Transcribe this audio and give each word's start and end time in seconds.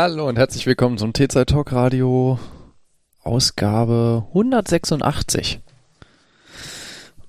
Hallo 0.00 0.28
und 0.28 0.38
herzlich 0.38 0.64
willkommen 0.64 0.96
zum 0.96 1.12
T-Zeit 1.12 1.48
Talk 1.48 1.72
Radio 1.72 2.38
Ausgabe 3.24 4.26
186. 4.28 5.58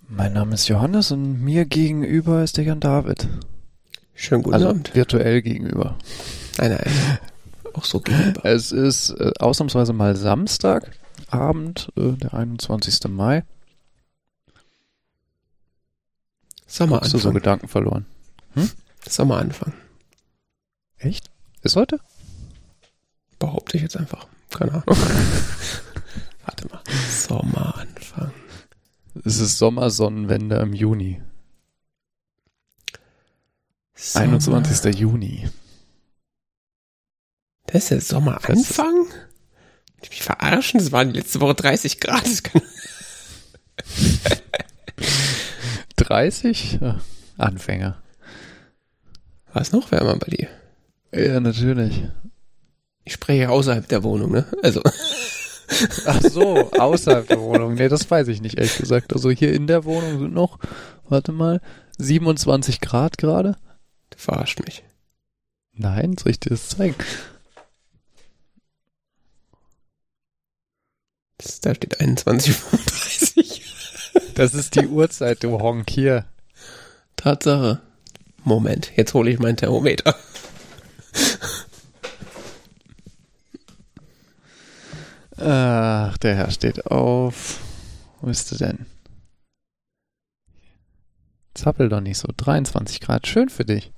Mein 0.08 0.34
Name 0.34 0.54
ist 0.54 0.68
Johannes 0.68 1.12
und 1.12 1.42
mir 1.42 1.66
gegenüber 1.66 2.44
ist 2.44 2.58
der 2.58 2.66
Jan 2.66 2.80
David. 2.80 3.28
Schönen 4.14 4.44
guten 4.44 4.54
Also 4.54 4.70
Abend. 4.70 4.94
virtuell 4.94 5.42
gegenüber. 5.42 5.98
Nein, 6.60 6.74
nein. 6.74 7.18
Auch 7.74 7.86
so 7.86 8.02
gegenüber. 8.02 8.46
Es 8.46 8.72
ist 8.72 9.10
äh, 9.20 9.32
ausnahmsweise 9.40 9.92
mal 9.94 10.16
Samstagabend, 10.16 11.92
äh, 11.98 12.12
der 12.12 12.36
21. 12.36 13.00
Mai. 13.08 13.46
Hast 16.68 16.82
du 16.82 16.86
so 16.86 16.86
Sommeranfang. 16.86 17.34
Gedanken 17.34 17.68
verloren? 17.68 18.06
Sommeranfang. 19.08 19.74
Echt? 21.00 21.32
Ist 21.64 21.76
heute? 21.76 22.00
Behaupte 23.40 23.78
ich 23.78 23.84
jetzt 23.84 23.98
einfach. 23.98 24.28
Keine 24.50 24.72
Ahnung. 24.72 24.84
Warte 26.46 26.68
mal. 26.68 26.82
Sommeranfang. 27.10 28.32
Es 29.24 29.40
ist 29.40 29.58
Sommersonnenwende 29.58 30.58
im 30.58 30.74
Juni. 30.74 31.22
Sommer. 33.96 34.26
21. 34.26 34.96
Juni. 34.96 35.50
Das 37.68 37.84
ist 37.84 37.92
der 37.92 38.02
Sommeranfang? 38.02 39.08
Ich 40.02 40.10
mich 40.10 40.24
verarschen? 40.24 40.80
Das 40.80 40.92
waren 40.92 41.12
letzte 41.12 41.42
Woche 41.42 41.56
30 41.56 42.00
Grad. 42.00 42.26
Das 42.26 42.44
kann 42.44 42.62
30? 45.98 46.80
Ja, 46.82 47.00
Anfänger. 47.38 48.02
War 49.54 49.62
es 49.62 49.72
noch 49.72 49.92
wärmer 49.92 50.16
bei 50.18 50.28
dir? 50.28 50.48
Ja, 51.12 51.40
natürlich. 51.40 52.04
Ich 53.10 53.14
spreche 53.14 53.50
außerhalb 53.50 53.88
der 53.88 54.04
Wohnung, 54.04 54.34
ne? 54.34 54.46
Also, 54.62 54.84
Ach 56.06 56.22
so, 56.22 56.70
außerhalb 56.74 57.28
der 57.28 57.42
Wohnung. 57.42 57.74
Nee, 57.74 57.88
das 57.90 58.12
weiß 58.12 58.28
ich 58.28 58.40
nicht, 58.40 58.60
ehrlich 58.60 58.78
gesagt. 58.78 59.14
Also 59.14 59.32
hier 59.32 59.52
in 59.52 59.66
der 59.66 59.84
Wohnung 59.84 60.20
sind 60.20 60.36
noch, 60.36 60.60
warte 61.08 61.32
mal, 61.32 61.60
27 61.98 62.82
Grad 62.82 63.18
gerade. 63.18 63.58
du 64.12 64.20
verarscht 64.20 64.64
mich. 64.64 64.84
Nein, 65.74 66.18
soll 66.20 66.34
ich 66.34 66.40
dir 66.40 66.52
das 66.52 66.70
zeigen? 66.70 66.94
Das, 71.40 71.62
da 71.62 71.74
steht 71.74 72.00
21,35. 72.00 73.62
Das 74.36 74.54
ist 74.54 74.76
die 74.76 74.86
Uhrzeit, 74.86 75.44
du 75.44 75.60
Honk 75.60 75.90
hier. 75.90 76.26
Tatsache. 77.16 77.82
Moment, 78.44 78.92
jetzt 78.96 79.16
hole 79.16 79.32
ich 79.32 79.40
mein 79.40 79.58
Thermometer. 79.58 80.16
Ach, 85.40 86.18
der 86.18 86.36
Herr 86.36 86.52
steht 86.52 86.86
auf. 86.88 87.60
Wo 88.20 88.28
bist 88.28 88.52
du 88.52 88.56
denn? 88.58 88.86
Zappel 91.54 91.90
doch 91.90 92.02
nicht 92.02 92.18
so. 92.18 92.28
23 92.36 93.00
Grad. 93.00 93.28
Schön 93.28 93.50
für 93.50 93.66
dich. 93.66 93.92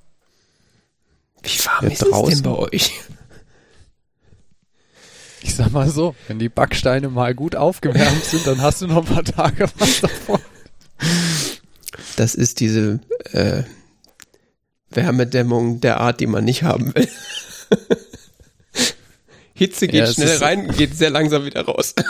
Wie 1.42 1.58
warm 1.66 1.84
Ja, 1.84 1.90
ist 1.90 1.94
es 1.94 1.98
denn 2.08 2.10
draußen. 2.12 2.42
bei 2.42 2.50
euch? 2.52 2.92
Ich 5.44 5.56
sag 5.56 5.72
mal 5.72 5.90
so, 5.90 6.14
wenn 6.28 6.38
die 6.38 6.48
Backsteine 6.48 7.08
mal 7.08 7.34
gut 7.34 7.56
aufgewärmt 7.56 8.22
sind, 8.24 8.46
dann 8.46 8.60
hast 8.62 8.80
du 8.80 8.86
noch 8.86 8.98
ein 9.08 9.12
paar 9.12 9.24
Tage 9.24 9.68
was 9.76 10.00
davon. 10.00 10.40
Das 12.14 12.36
ist 12.36 12.60
diese 12.60 13.00
äh, 13.32 13.64
Wärmedämmung 14.90 15.80
der 15.80 15.98
Art, 16.00 16.20
die 16.20 16.28
man 16.28 16.44
nicht 16.44 16.62
haben 16.62 16.94
will. 16.94 17.08
Hitze 19.54 19.86
geht 19.86 20.00
Ja, 20.00 20.06
schnell 20.06 20.38
rein, 20.38 20.68
geht 20.68 20.96
sehr 20.96 21.10
langsam 21.10 21.44
wieder 21.44 21.64
raus. 21.64 21.94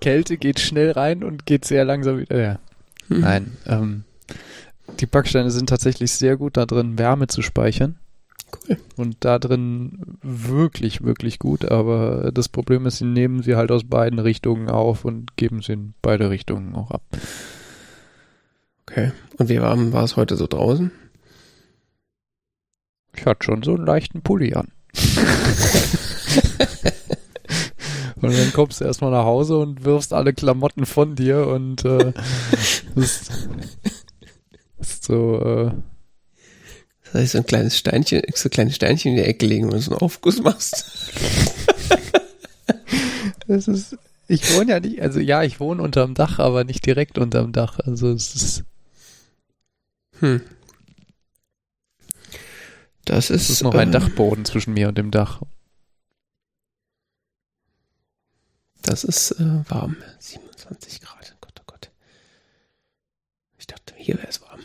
Kälte 0.00 0.36
geht 0.36 0.60
schnell 0.60 0.92
rein 0.92 1.24
und 1.24 1.46
geht 1.46 1.64
sehr 1.64 1.84
langsam 1.84 2.18
wieder 2.18 2.36
her. 2.36 2.60
Hm. 3.08 3.20
Nein, 3.20 3.56
ähm, 3.66 4.04
die 5.00 5.06
Backsteine 5.06 5.50
sind 5.50 5.68
tatsächlich 5.68 6.12
sehr 6.12 6.36
gut 6.36 6.56
da 6.56 6.66
drin, 6.66 6.98
Wärme 6.98 7.26
zu 7.26 7.42
speichern. 7.42 7.96
Cool. 8.68 8.76
Und 8.96 9.16
da 9.20 9.38
drin 9.38 10.18
wirklich, 10.22 11.02
wirklich 11.02 11.38
gut. 11.38 11.70
Aber 11.70 12.30
das 12.32 12.48
Problem 12.48 12.86
ist, 12.86 12.98
sie 12.98 13.04
nehmen 13.04 13.42
sie 13.42 13.56
halt 13.56 13.70
aus 13.70 13.84
beiden 13.84 14.18
Richtungen 14.18 14.68
auf 14.68 15.04
und 15.04 15.36
geben 15.36 15.62
sie 15.62 15.72
in 15.72 15.94
beide 16.02 16.30
Richtungen 16.30 16.74
auch 16.74 16.90
ab. 16.90 17.02
Okay. 18.88 19.12
Und 19.38 19.48
wie 19.48 19.60
warm 19.60 19.92
war 19.92 20.04
es 20.04 20.16
heute 20.16 20.36
so 20.36 20.46
draußen? 20.46 20.92
Ich 23.16 23.24
hatte 23.26 23.44
schon 23.44 23.62
so 23.62 23.74
einen 23.74 23.86
leichten 23.86 24.22
Pulli 24.22 24.54
an. 24.54 24.68
und 28.16 28.32
dann 28.32 28.52
kommst 28.52 28.80
du 28.80 28.84
erstmal 28.84 29.10
nach 29.10 29.24
Hause 29.24 29.56
und 29.58 29.84
wirfst 29.84 30.12
alle 30.12 30.32
Klamotten 30.32 30.86
von 30.86 31.14
dir 31.16 31.46
und 31.46 31.84
äh, 31.84 32.12
ist, 32.94 33.30
ist 34.78 35.04
so, 35.04 35.40
äh, 35.40 35.70
Das 37.04 37.14
heißt, 37.14 37.32
so 37.32 37.38
ein 37.38 37.46
kleines 37.46 37.76
Steinchen, 37.78 38.22
so 38.34 38.48
kleine 38.48 38.72
Steinchen 38.72 39.12
in 39.12 39.16
die 39.18 39.24
Ecke 39.24 39.46
legen, 39.46 39.66
wenn 39.66 39.76
du 39.76 39.80
so 39.82 39.92
einen 39.92 40.00
Aufguss 40.00 40.42
machst. 40.42 41.12
das 43.48 43.68
ist, 43.68 43.96
ich 44.28 44.54
wohne 44.56 44.70
ja 44.72 44.80
nicht, 44.80 45.00
also 45.02 45.20
ja, 45.20 45.42
ich 45.42 45.60
wohne 45.60 45.82
unterm 45.82 46.14
Dach, 46.14 46.38
aber 46.38 46.64
nicht 46.64 46.84
direkt 46.86 47.18
unterm 47.18 47.52
Dach. 47.52 47.78
Also 47.80 48.10
es 48.10 48.34
ist, 48.34 48.64
Hm. 50.20 50.40
Das 53.06 53.30
ist, 53.30 53.42
es 53.42 53.50
ist 53.50 53.62
noch 53.62 53.74
ein 53.74 53.88
äh, 53.88 53.92
Dachboden 53.92 54.44
zwischen 54.44 54.74
mir 54.74 54.88
und 54.88 54.98
dem 54.98 55.12
Dach. 55.12 55.40
Das 58.82 59.04
ist 59.04 59.30
äh, 59.32 59.70
warm. 59.70 59.96
27 60.18 61.00
Grad. 61.00 61.36
Gott, 61.40 61.52
oh 61.60 61.64
Gott. 61.66 61.90
Ich 63.58 63.66
dachte, 63.68 63.94
hier 63.96 64.16
wäre 64.16 64.26
es 64.26 64.42
warm. 64.42 64.60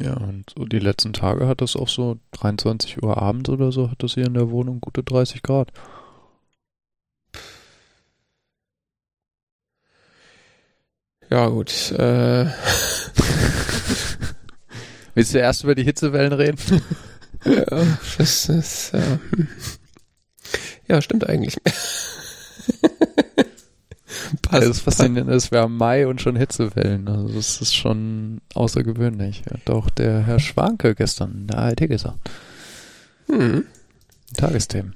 Ja, 0.00 0.14
und 0.14 0.50
so 0.50 0.64
die 0.64 0.80
letzten 0.80 1.12
Tage 1.12 1.46
hat 1.46 1.60
das 1.60 1.76
auch 1.76 1.88
so 1.88 2.18
23 2.32 3.00
Uhr 3.02 3.16
abends 3.16 3.48
oder 3.48 3.70
so, 3.70 3.90
hat 3.90 4.02
das 4.02 4.14
hier 4.14 4.26
in 4.26 4.34
der 4.34 4.50
Wohnung 4.50 4.80
gute 4.80 5.04
30 5.04 5.42
Grad. 5.42 5.72
Ja, 11.30 11.46
gut. 11.48 11.92
Äh, 11.92 12.46
Willst 15.18 15.34
du 15.34 15.40
erst 15.40 15.64
über 15.64 15.74
die 15.74 15.82
Hitzewellen 15.82 16.32
reden? 16.32 16.58
ja, 17.44 17.98
das 18.18 18.48
ist, 18.48 18.94
äh, 18.94 19.18
ja, 20.86 21.02
stimmt 21.02 21.28
eigentlich. 21.28 21.56
Passt, 24.42 24.68
das 24.68 24.78
Faszinierende 24.78 25.34
ist, 25.34 25.50
wir 25.50 25.62
haben 25.62 25.76
Mai 25.76 26.06
und 26.06 26.20
schon 26.20 26.36
Hitzewellen. 26.36 27.08
Also 27.08 27.34
das 27.34 27.60
ist 27.60 27.74
schon 27.74 28.40
außergewöhnlich. 28.54 29.42
Hat 29.50 29.68
auch 29.70 29.90
der 29.90 30.24
Herr 30.24 30.38
Schwanke 30.38 30.94
gestern 30.94 31.32
in 31.32 31.48
der 31.48 31.58
ARD 31.58 31.88
gesagt. 31.88 32.30
Hm. 33.26 33.66
Tagesthemen. 34.36 34.94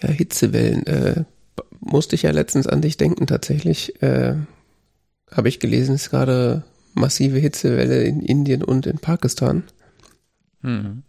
Ja, 0.00 0.08
Hitzewellen. 0.08 0.86
Äh, 0.86 1.24
musste 1.80 2.14
ich 2.14 2.22
ja 2.22 2.30
letztens 2.30 2.66
an 2.66 2.80
dich 2.80 2.96
denken, 2.96 3.26
tatsächlich. 3.26 4.00
Äh, 4.00 4.36
Habe 5.30 5.48
ich 5.48 5.60
gelesen, 5.60 5.94
ist 5.94 6.10
gerade 6.10 6.64
massive 6.94 7.38
Hitzewelle 7.38 8.02
in 8.02 8.20
Indien 8.20 8.64
und 8.64 8.86
in 8.86 8.98
Pakistan. 8.98 9.64
Mhm. 10.62 11.02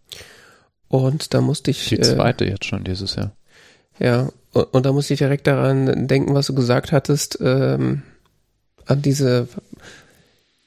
Und 0.88 1.34
da 1.34 1.40
musste 1.40 1.70
ich. 1.70 1.88
Die 1.88 1.98
äh, 1.98 2.02
zweite 2.02 2.44
jetzt 2.44 2.66
schon 2.66 2.84
dieses 2.84 3.16
Jahr. 3.16 3.32
Ja, 3.98 4.30
und, 4.52 4.64
und 4.74 4.86
da 4.86 4.92
musste 4.92 5.14
ich 5.14 5.18
direkt 5.18 5.46
daran 5.46 6.06
denken, 6.06 6.34
was 6.34 6.46
du 6.46 6.54
gesagt 6.54 6.92
hattest, 6.92 7.38
ähm, 7.40 8.02
an 8.86 9.02
diese, 9.02 9.48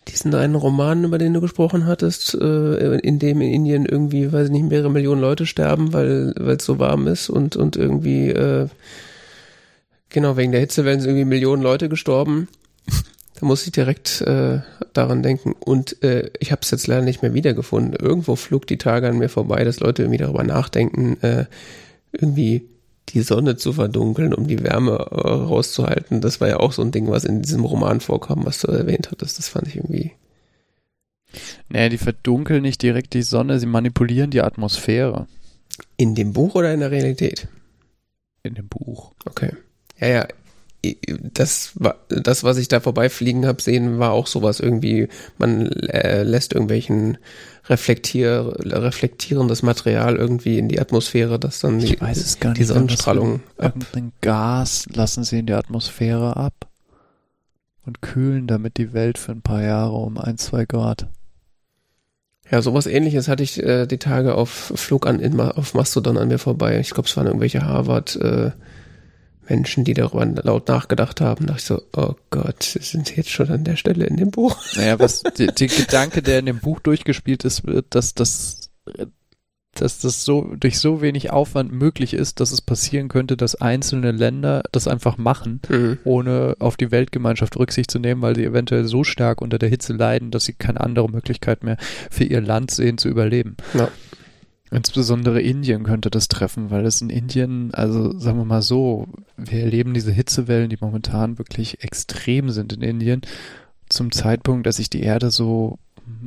diesen 0.08 0.34
einen 0.36 0.56
Roman, 0.56 1.04
über 1.04 1.18
den 1.18 1.34
du 1.34 1.42
gesprochen 1.42 1.86
hattest, 1.86 2.34
äh, 2.34 2.98
in 3.00 3.20
dem 3.20 3.42
in 3.42 3.54
Indien 3.54 3.86
irgendwie, 3.86 4.32
weiß 4.32 4.48
ich 4.48 4.52
nicht, 4.52 4.70
mehrere 4.70 4.90
Millionen 4.92 5.22
Leute 5.22 5.46
sterben, 5.46 5.94
weil 5.94 6.34
weil 6.38 6.58
es 6.58 6.66
so 6.66 6.80
warm 6.80 7.08
ist 7.08 7.30
und, 7.30 7.56
und 7.56 7.76
irgendwie, 7.76 8.30
äh, 8.30 8.68
genau, 10.10 10.38
wegen 10.38 10.52
der 10.52 10.62
Hitzewellen 10.62 11.02
sind 11.02 11.12
irgendwie 11.12 11.26
Millionen 11.26 11.62
Leute 11.62 11.90
gestorben. 11.90 12.48
Da 13.40 13.46
muss 13.46 13.66
ich 13.66 13.72
direkt 13.72 14.22
äh, 14.22 14.60
daran 14.94 15.22
denken. 15.22 15.54
Und 15.54 16.02
äh, 16.04 16.32
ich 16.40 16.52
habe 16.52 16.62
es 16.62 16.72
jetzt 16.72 16.88
leider 16.88 17.02
nicht 17.02 17.22
mehr 17.22 17.34
wiedergefunden. 17.34 17.94
Irgendwo 17.94 18.36
flog 18.36 18.66
die 18.68 18.78
Tage 18.78 19.10
an 19.10 19.18
mir 19.18 19.30
vorbei, 19.30 19.64
dass 19.64 19.80
Leute 19.82 20.04
irgendwie 20.04 20.20
darüber 20.20 20.44
nachdenken, 20.44 21.18
äh, 21.22 21.46
irgendwie 22.14 22.70
die 23.10 23.22
Sonne 23.22 23.56
zu 23.58 23.74
verdunkeln, 23.74 24.34
um 24.34 24.48
die 24.48 24.64
Wärme 24.64 24.94
äh, 24.94 25.28
rauszuhalten. 25.28 26.22
Das 26.22 26.40
war 26.42 26.48
ja 26.48 26.58
auch 26.58 26.72
so 26.72 26.82
ein 26.82 26.92
Ding, 26.92 27.10
was 27.10 27.26
in 27.26 27.42
diesem 27.42 27.66
Roman 27.66 28.00
vorkam, 28.00 28.46
was 28.46 28.60
du 28.60 28.68
erwähnt 28.68 29.12
hattest. 29.12 29.38
Das 29.38 29.50
fand 29.50 29.68
ich 29.68 29.76
irgendwie. 29.76 30.14
Nee, 31.68 31.90
die 31.90 31.98
verdunkeln 31.98 32.62
nicht 32.62 32.82
direkt 32.82 33.14
die 33.14 33.22
Sonne, 33.22 33.60
sie 33.60 33.66
manipulieren 33.66 34.32
die 34.32 34.42
Atmosphäre 34.42 35.28
In 35.98 36.16
dem 36.16 36.32
Buch 36.32 36.56
oder 36.56 36.74
in 36.74 36.80
der 36.80 36.92
Realität? 36.92 37.48
in 38.44 38.54
dem 38.54 38.68
Buch. 38.68 39.12
Okay. 39.26 39.52
Ja, 40.00 40.08
ja. 40.08 40.28
Das, 41.22 41.74
das, 42.10 42.44
was 42.44 42.58
ich 42.58 42.68
da 42.68 42.80
vorbeifliegen 42.80 43.46
habe 43.46 43.62
sehen, 43.62 44.00
war 44.00 44.12
auch 44.12 44.28
sowas 44.28 44.60
irgendwie, 44.60 45.08
man 45.38 45.68
äh, 45.68 46.24
lässt 46.24 46.54
irgendwelchen 46.54 47.18
reflektier, 47.68 48.54
reflektierendes 48.60 49.64
Material 49.64 50.16
irgendwie 50.16 50.60
in 50.60 50.70
die 50.70 50.80
Atmosphäre, 50.80 51.40
dass 51.40 51.60
dann 51.60 51.80
Ich 51.80 51.92
die, 51.94 52.02
weiß 52.02 52.18
es 52.18 52.40
gar 52.40 52.54
die. 52.54 52.64
Sonnenstrahlung 52.64 53.42
ab. 53.58 53.76
Irgendein 53.76 54.12
Gas 54.22 54.86
lassen 54.94 55.24
sie 55.24 55.40
in 55.40 55.48
die 55.48 55.54
Atmosphäre 55.54 56.38
ab 56.38 56.68
und 57.86 58.02
kühlen 58.02 58.48
damit 58.48 58.78
die 58.78 58.94
Welt 58.94 59.18
für 59.18 59.32
ein 59.32 59.42
paar 59.42 59.64
Jahre 59.64 59.96
um 59.96 60.18
ein, 60.18 60.38
zwei 60.38 60.66
Grad. 60.66 61.08
Ja, 62.52 62.62
sowas 62.62 62.86
ähnliches 62.86 63.28
hatte 63.28 63.44
ich 63.44 63.62
äh, 63.62 63.88
die 63.88 63.98
Tage 63.98 64.36
auf 64.36 64.50
Flug 64.76 65.08
an 65.08 65.20
in, 65.20 65.40
auf 65.40 65.74
Mastodon 65.74 66.18
an 66.18 66.28
mir 66.28 66.38
vorbei. 66.38 66.80
Ich 66.80 66.92
glaube, 66.92 67.10
es 67.10 67.18
waren 67.18 67.26
irgendwelche 67.26 67.64
Harvard 67.66 68.16
äh, 68.18 68.52
Menschen, 69.48 69.84
die 69.84 69.94
darüber 69.94 70.26
laut 70.44 70.68
nachgedacht 70.68 71.22
haben. 71.22 71.46
Da 71.48 71.54
dachte 71.54 71.62
ich 71.62 71.66
so, 71.66 71.82
oh 71.96 72.16
Gott, 72.30 72.64
sind 72.64 73.16
jetzt 73.16 73.30
schon 73.30 73.50
an 73.50 73.64
der 73.64 73.76
Stelle 73.76 74.06
in 74.06 74.18
dem 74.18 74.32
Buch. 74.32 74.58
Naja, 74.76 75.00
was 75.00 75.24
die, 75.38 75.48
die 75.48 75.68
Gedanke, 75.68 76.22
der 76.22 76.40
in 76.40 76.46
dem 76.48 76.60
Buch 76.60 76.80
durchgespielt 76.80 77.44
ist, 77.46 77.66
wird, 77.66 77.88
dass 77.96 78.14
das 78.14 78.70
dass 79.78 80.00
das 80.00 80.24
so 80.24 80.54
durch 80.58 80.80
so 80.80 81.02
wenig 81.02 81.32
Aufwand 81.32 81.74
möglich 81.74 82.14
ist, 82.14 82.40
dass 82.40 82.54
es 82.54 82.62
passieren 82.62 83.10
könnte, 83.10 83.36
dass 83.36 83.56
einzelne 83.56 84.12
Länder 84.14 84.64
das 84.72 84.88
einfach 84.88 85.18
machen, 85.18 85.60
Mhm. 85.68 85.98
ohne 86.06 86.56
auf 86.60 86.78
die 86.78 86.92
Weltgemeinschaft 86.92 87.58
Rücksicht 87.58 87.92
zu 87.92 88.00
nehmen, 88.00 88.22
weil 88.22 88.38
sie 88.38 88.46
eventuell 88.46 88.86
so 88.86 89.04
stark 89.04 89.42
unter 89.42 89.60
der 89.60 89.68
Hitze 89.68 89.92
leiden, 89.92 90.32
dass 90.32 90.46
sie 90.46 90.54
keine 90.54 90.80
andere 90.80 91.10
Möglichkeit 91.10 91.66
mehr 91.66 91.76
für 92.10 92.24
ihr 92.24 92.40
Land 92.40 92.72
sehen 92.72 92.98
zu 92.98 93.10
überleben. 93.10 93.58
Ja. 93.74 93.90
Insbesondere 94.76 95.42
Indien 95.42 95.84
könnte 95.84 96.10
das 96.10 96.28
treffen, 96.28 96.70
weil 96.70 96.86
es 96.86 97.02
in 97.02 97.10
Indien, 97.10 97.74
also 97.74 98.18
sagen 98.18 98.38
wir 98.38 98.46
mal 98.46 98.62
so, 98.62 99.08
wir 99.38 99.62
erleben 99.62 99.94
diese 99.94 100.12
Hitzewellen, 100.12 100.70
die 100.70 100.78
momentan 100.80 101.38
wirklich 101.38 101.84
extrem 101.84 102.50
sind 102.50 102.74
in 102.74 102.82
Indien, 102.82 103.22
zum 103.90 104.12
Zeitpunkt, 104.12 104.66
dass 104.66 104.78
sich 104.78 104.90
die 104.90 105.04
Erde 105.04 105.32
so 105.32 105.78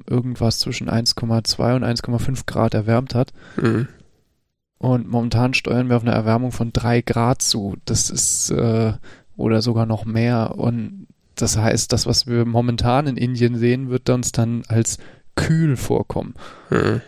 irgendwas 0.06 0.58
zwischen 0.58 0.88
1,2 0.88 1.76
und 1.76 1.84
1,5 1.84 2.46
Grad 2.46 2.74
erwärmt 2.74 3.14
hat. 3.14 3.32
Mhm. 3.56 3.88
Und 4.78 5.08
momentan 5.08 5.54
steuern 5.54 5.88
wir 5.88 5.96
auf 5.96 6.02
eine 6.02 6.12
Erwärmung 6.12 6.52
von 6.52 6.72
drei 6.72 7.00
Grad 7.02 7.42
zu. 7.42 7.76
Das 7.84 8.10
ist, 8.10 8.50
äh, 8.50 8.92
oder 9.36 9.60
sogar 9.60 9.86
noch 9.86 10.04
mehr. 10.04 10.54
Und 10.56 11.08
das 11.34 11.56
heißt, 11.56 11.92
das, 11.92 12.06
was 12.06 12.26
wir 12.26 12.44
momentan 12.44 13.06
in 13.06 13.16
Indien 13.16 13.56
sehen, 13.56 13.90
wird 13.90 14.08
uns 14.10 14.32
dann 14.32 14.62
als 14.68 14.98
kühl 15.34 15.76
vorkommen. 15.76 16.34
Mhm. 16.70 17.00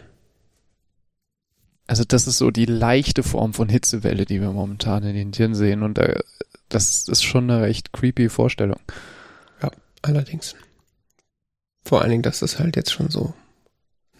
Also 1.90 2.04
das 2.04 2.28
ist 2.28 2.38
so 2.38 2.52
die 2.52 2.66
leichte 2.66 3.24
Form 3.24 3.52
von 3.52 3.68
Hitzewelle, 3.68 4.24
die 4.24 4.40
wir 4.40 4.52
momentan 4.52 5.02
in 5.02 5.16
Indien 5.16 5.56
sehen. 5.56 5.82
Und 5.82 5.98
äh, 5.98 6.20
das 6.68 7.08
ist 7.08 7.24
schon 7.24 7.50
eine 7.50 7.62
recht 7.62 7.92
creepy 7.92 8.28
Vorstellung. 8.28 8.78
Allerdings. 10.00 10.54
Vor 11.84 12.00
allen 12.00 12.10
Dingen, 12.10 12.22
dass 12.22 12.38
das 12.38 12.60
halt 12.60 12.76
jetzt 12.76 12.92
schon 12.92 13.10
so 13.10 13.34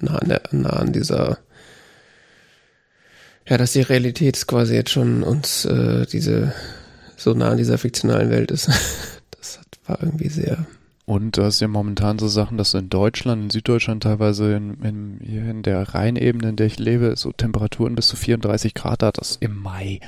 nah 0.01 0.17
an, 0.17 0.29
der, 0.29 0.43
nah 0.51 0.71
an 0.71 0.93
dieser, 0.93 1.39
ja, 3.47 3.57
dass 3.57 3.75
die 3.75 3.83
Realität 3.83 4.45
quasi 4.49 4.75
jetzt 4.75 4.91
schon 4.91 5.23
uns 5.23 5.65
äh, 5.65 6.07
diese 6.07 6.53
so 7.17 7.35
nah 7.35 7.51
an 7.51 7.57
dieser 7.57 7.79
fiktionalen 7.79 8.31
Welt 8.31 8.51
ist. 8.51 8.69
Das 9.39 9.61
war 9.87 10.03
irgendwie 10.03 10.29
sehr. 10.29 10.67
Und 11.11 11.37
du 11.37 11.43
hast 11.43 11.59
ja 11.59 11.67
momentan 11.67 12.21
so 12.21 12.29
Sachen, 12.29 12.57
dass 12.57 12.73
in 12.73 12.89
Deutschland, 12.89 13.43
in 13.43 13.51
Süddeutschland 13.51 14.05
teilweise 14.05 14.55
in, 14.55 14.75
in, 14.81 15.19
hier 15.21 15.51
in 15.51 15.65
der 15.65 15.83
Rheinebene, 15.93 16.51
in 16.51 16.55
der 16.55 16.69
ich 16.69 16.79
lebe, 16.79 17.17
so 17.17 17.33
Temperaturen 17.33 17.97
bis 17.97 18.07
zu 18.07 18.15
34 18.15 18.75
Grad 18.75 19.03
hat, 19.03 19.19
das 19.19 19.35
im 19.41 19.61
Mai. 19.61 19.99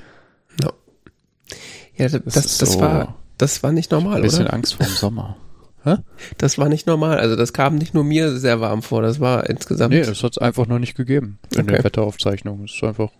Ja, 0.61 2.09
das, 2.09 2.13
das, 2.25 2.37
ist 2.37 2.63
das 2.63 2.75
so 2.75 2.81
war 2.81 3.17
das 3.37 3.65
war 3.65 3.73
nicht 3.73 3.91
normal, 3.91 4.19
Ein 4.19 4.23
bisschen 4.23 4.45
oder? 4.45 4.55
Angst 4.55 4.75
vor 4.75 4.87
dem 4.87 4.95
Sommer. 4.95 5.37
Das 6.39 6.59
war 6.59 6.69
nicht 6.69 6.87
normal. 6.87 7.19
Also 7.19 7.35
das 7.35 7.53
kam 7.53 7.75
nicht 7.75 7.93
nur 7.93 8.05
mir 8.05 8.37
sehr 8.39 8.61
warm 8.61 8.83
vor, 8.83 9.03
das 9.03 9.19
war 9.19 9.51
insgesamt. 9.51 9.93
Nee, 9.93 10.05
das 10.05 10.23
hat 10.23 10.31
es 10.31 10.39
einfach 10.39 10.69
noch 10.69 10.79
nicht 10.79 10.97
gegeben 10.97 11.41
in 11.53 11.63
Okay. 11.63 11.73
der 11.73 11.83
Wetteraufzeichnung. 11.83 12.63
Es 12.63 12.75
ist 12.75 12.85
einfach 12.85 13.11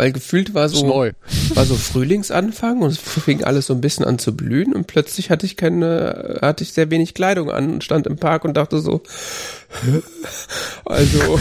weil 0.00 0.12
gefühlt 0.12 0.54
war 0.54 0.70
so 0.70 0.86
neu. 0.86 1.12
war 1.54 1.66
so 1.66 1.74
Frühlingsanfang 1.74 2.80
und 2.80 2.88
es 2.88 2.96
fing 2.96 3.44
alles 3.44 3.66
so 3.66 3.74
ein 3.74 3.82
bisschen 3.82 4.06
an 4.06 4.18
zu 4.18 4.34
blühen 4.34 4.72
und 4.72 4.86
plötzlich 4.86 5.28
hatte 5.28 5.44
ich 5.44 5.58
keine, 5.58 6.38
hatte 6.40 6.64
ich 6.64 6.72
sehr 6.72 6.90
wenig 6.90 7.12
Kleidung 7.12 7.50
an 7.50 7.70
und 7.70 7.84
stand 7.84 8.06
im 8.06 8.16
Park 8.16 8.46
und 8.46 8.56
dachte 8.56 8.80
so, 8.80 9.02
"Hä? 9.82 10.00
also, 10.86 11.38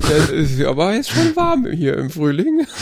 das 0.00 0.30
ist 0.30 0.60
aber 0.64 0.94
jetzt 0.94 1.10
schon 1.10 1.36
warm 1.36 1.64
hier 1.70 1.96
im 1.96 2.10
Frühling. 2.10 2.66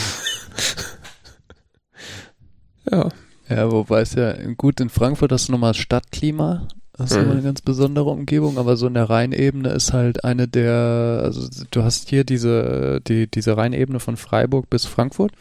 Ja, 2.91 3.09
Ja, 3.47 3.71
wobei 3.71 4.01
es 4.01 4.15
ja 4.15 4.33
gut 4.57 4.79
in 4.79 4.89
Frankfurt 4.89 5.31
hast 5.31 5.47
du 5.47 5.51
nochmal 5.51 5.75
Stadtklima. 5.75 6.67
Das 6.99 7.11
ist 7.11 7.17
Mhm. 7.17 7.23
immer 7.23 7.31
eine 7.33 7.41
ganz 7.43 7.61
besondere 7.61 8.09
Umgebung, 8.09 8.57
aber 8.57 8.75
so 8.77 8.85
in 8.87 8.93
der 8.93 9.09
Rheinebene 9.09 9.69
ist 9.69 9.93
halt 9.93 10.23
eine 10.25 10.47
der, 10.47 11.21
also 11.23 11.47
du 11.71 11.83
hast 11.83 12.09
hier 12.09 12.23
diese, 12.25 12.99
die, 13.07 13.25
diese 13.27 13.55
Rheinebene 13.57 13.99
von 13.99 14.17
Freiburg 14.17 14.69
bis 14.69 14.85
Frankfurt. 14.85 15.31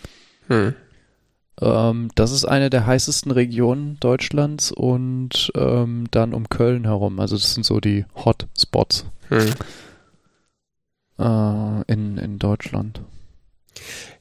hm. 0.46 0.74
Ähm, 1.60 2.10
das 2.14 2.30
ist 2.30 2.44
eine 2.44 2.70
der 2.70 2.86
heißesten 2.86 3.32
Regionen 3.32 3.96
Deutschlands 3.98 4.70
und 4.70 5.50
ähm, 5.56 6.06
dann 6.12 6.32
um 6.32 6.48
Köln 6.48 6.84
herum. 6.84 7.18
Also 7.18 7.34
das 7.36 7.54
sind 7.54 7.66
so 7.66 7.80
die 7.80 8.04
Hotspots 8.14 9.06
Hm. 9.28 9.50
äh, 11.18 11.92
in, 11.92 12.16
in 12.18 12.38
Deutschland. 12.38 13.00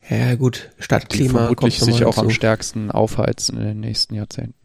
ja 0.10 0.34
gut, 0.34 0.72
Die 0.80 0.84
Stadtklima 0.84 1.40
vermutlich 1.42 1.78
kommt 1.80 1.94
sich 1.94 2.06
auch 2.06 2.16
mal 2.16 2.24
am 2.24 2.32
stärksten 2.32 2.90
aufheizen 2.90 3.58
in 3.60 3.66
den 3.66 3.80
nächsten 3.82 4.16
Jahrzehnten. 4.16 4.56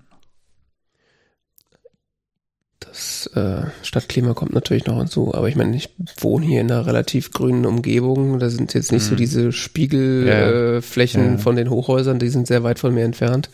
Das 2.84 3.26
äh, 3.34 3.62
Stadtklima 3.82 4.34
kommt 4.34 4.52
natürlich 4.52 4.86
noch 4.86 4.98
hinzu, 4.98 5.34
aber 5.34 5.48
ich 5.48 5.56
meine, 5.56 5.76
ich 5.76 5.90
wohne 6.18 6.46
hier 6.46 6.60
in 6.60 6.70
einer 6.70 6.86
relativ 6.86 7.30
grünen 7.30 7.66
Umgebung. 7.66 8.38
Da 8.38 8.50
sind 8.50 8.74
jetzt 8.74 8.92
nicht 8.92 9.04
so 9.04 9.14
Mhm. 9.14 9.18
diese 9.18 9.52
Spiegelflächen 9.52 11.20
Ja. 11.22 11.28
äh, 11.28 11.32
Ja. 11.32 11.38
von 11.38 11.56
den 11.56 11.70
Hochhäusern, 11.70 12.18
die 12.18 12.28
sind 12.28 12.46
sehr 12.46 12.62
weit 12.62 12.78
von 12.78 12.92
mir 12.94 13.04
entfernt. 13.04 13.50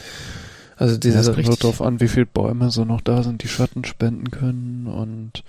Also 0.76 0.94
Ja, 0.94 1.00
diese 1.00 1.18
es 1.18 1.26
kommt 1.26 1.38
richtig, 1.38 1.58
darauf 1.58 1.82
an, 1.82 2.00
wie 2.00 2.08
viele 2.08 2.26
Bäume 2.26 2.70
so 2.70 2.85
noch 2.85 3.00
da 3.00 3.23
sind, 3.23 3.42
die 3.42 3.49
Schatten 3.49 3.85
spenden 3.85 4.30
können 4.30 4.87
und 4.87 5.42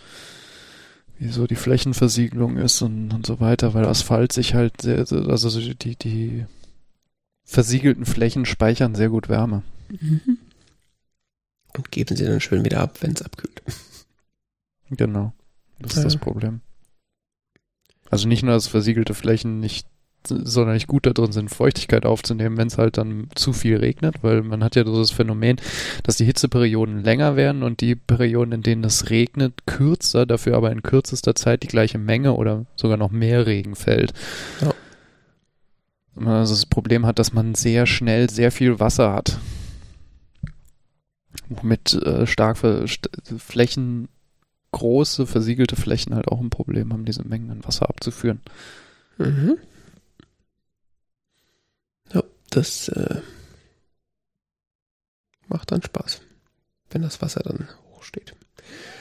wie 1.19 1.27
so 1.29 1.45
die 1.48 1.55
Flächenversiegelung 1.55 2.57
ist 2.57 2.81
und, 2.81 3.12
und 3.13 3.25
so 3.25 3.39
weiter, 3.39 3.74
weil 3.74 3.86
Asphalt 3.86 4.31
sich 4.31 4.53
halt 4.55 4.81
sehr, 4.81 4.98
also 5.00 5.50
so 5.50 5.59
die, 5.74 5.95
die 5.95 6.45
versiegelten 7.43 8.05
Flächen 8.05 8.45
speichern 8.45 8.95
sehr 8.95 9.09
gut 9.09 9.27
Wärme. 9.29 9.62
Und 11.75 11.91
geben 11.91 12.15
sie 12.15 12.25
dann 12.25 12.39
schön 12.41 12.65
wieder 12.65 12.81
ab, 12.81 12.97
wenn 13.01 13.11
es 13.11 13.21
abkühlt. 13.21 13.61
Genau. 14.89 15.33
Das 15.79 15.91
ist 15.93 15.97
Ja. 15.97 16.03
das 16.05 16.17
Problem. 16.17 16.61
Also 18.09 18.27
nicht 18.27 18.43
nur, 18.43 18.53
dass 18.53 18.67
versiegelte 18.67 19.13
Flächen 19.13 19.59
nicht 19.59 19.88
sonderlich 20.27 20.88
gut 20.88 21.05
da 21.05 21.11
drin 21.11 21.31
sind, 21.31 21.49
Feuchtigkeit 21.49 22.05
aufzunehmen, 22.05 22.57
wenn 22.57 22.67
es 22.67 22.77
halt 22.77 22.97
dann 22.97 23.29
zu 23.35 23.53
viel 23.53 23.77
regnet, 23.77 24.15
weil 24.21 24.41
man 24.41 24.63
hat 24.63 24.75
ja 24.75 24.83
so 24.83 24.99
das 24.99 25.11
Phänomen, 25.11 25.57
dass 26.03 26.17
die 26.17 26.25
Hitzeperioden 26.25 27.03
länger 27.03 27.38
werden 27.38 27.63
und 27.63 27.79
die 27.79 27.95
Perioden, 27.95 28.51
in 28.51 28.61
denen 28.61 28.83
es 28.83 29.09
regnet, 29.11 29.65
kürzer, 29.65 30.25
dafür 30.25 30.57
aber 30.57 30.71
in 30.73 30.83
kürzester 30.83 31.35
Zeit 31.35 31.63
die 31.63 31.67
gleiche 31.67 31.99
Menge 31.99 32.33
oder 32.33 32.65
sogar 32.75 32.97
noch 32.97 33.11
mehr 33.11 33.45
Regen 33.45 33.75
fällt. 33.75 34.11
Ja. 34.59 34.73
Man 36.15 36.33
Also 36.33 36.53
das 36.53 36.65
Problem 36.65 37.05
hat, 37.05 37.17
dass 37.17 37.31
man 37.31 37.55
sehr 37.55 37.85
schnell 37.85 38.29
sehr 38.29 38.51
viel 38.51 38.79
Wasser 38.81 39.13
hat. 39.13 39.39
Womit 41.50 41.93
äh, 41.93 42.25
stark 42.27 42.57
ver 42.57 42.88
st 42.88 43.09
Flächen 43.38 44.07
große 44.71 45.25
versiegelte 45.25 45.75
Flächen 45.75 46.15
halt 46.15 46.27
auch 46.27 46.39
ein 46.39 46.50
Problem 46.50 46.93
haben, 46.93 47.05
diese 47.05 47.27
Mengen 47.27 47.50
an 47.51 47.65
Wasser 47.65 47.89
abzuführen. 47.89 48.41
Mhm. 49.17 49.57
Ja, 52.13 52.24
das 52.50 52.89
äh, 52.89 53.21
macht 55.48 55.71
dann 55.71 55.81
Spaß, 55.81 56.21
wenn 56.91 57.01
das 57.01 57.21
Wasser 57.21 57.41
dann 57.41 57.67
hochsteht. 57.95 58.36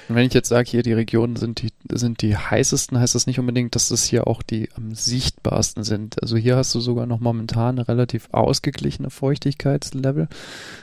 Und 0.08 0.14
wenn 0.14 0.26
ich 0.26 0.32
jetzt 0.32 0.48
sage, 0.48 0.70
hier 0.70 0.82
die 0.82 0.94
Regionen 0.94 1.36
sind 1.36 1.60
die, 1.60 1.70
sind 1.92 2.22
die 2.22 2.34
heißesten, 2.34 2.98
heißt 2.98 3.14
das 3.14 3.26
nicht 3.26 3.38
unbedingt, 3.38 3.74
dass 3.74 3.88
das 3.88 4.04
hier 4.04 4.26
auch 4.26 4.42
die 4.42 4.70
am 4.74 4.94
sichtbarsten 4.94 5.84
sind. 5.84 6.22
Also 6.22 6.36
hier 6.38 6.56
hast 6.56 6.74
du 6.74 6.80
sogar 6.80 7.04
noch 7.04 7.20
momentan 7.20 7.78
eine 7.78 7.88
relativ 7.88 8.28
ausgeglichene 8.32 9.10
Feuchtigkeitslevel. 9.10 10.28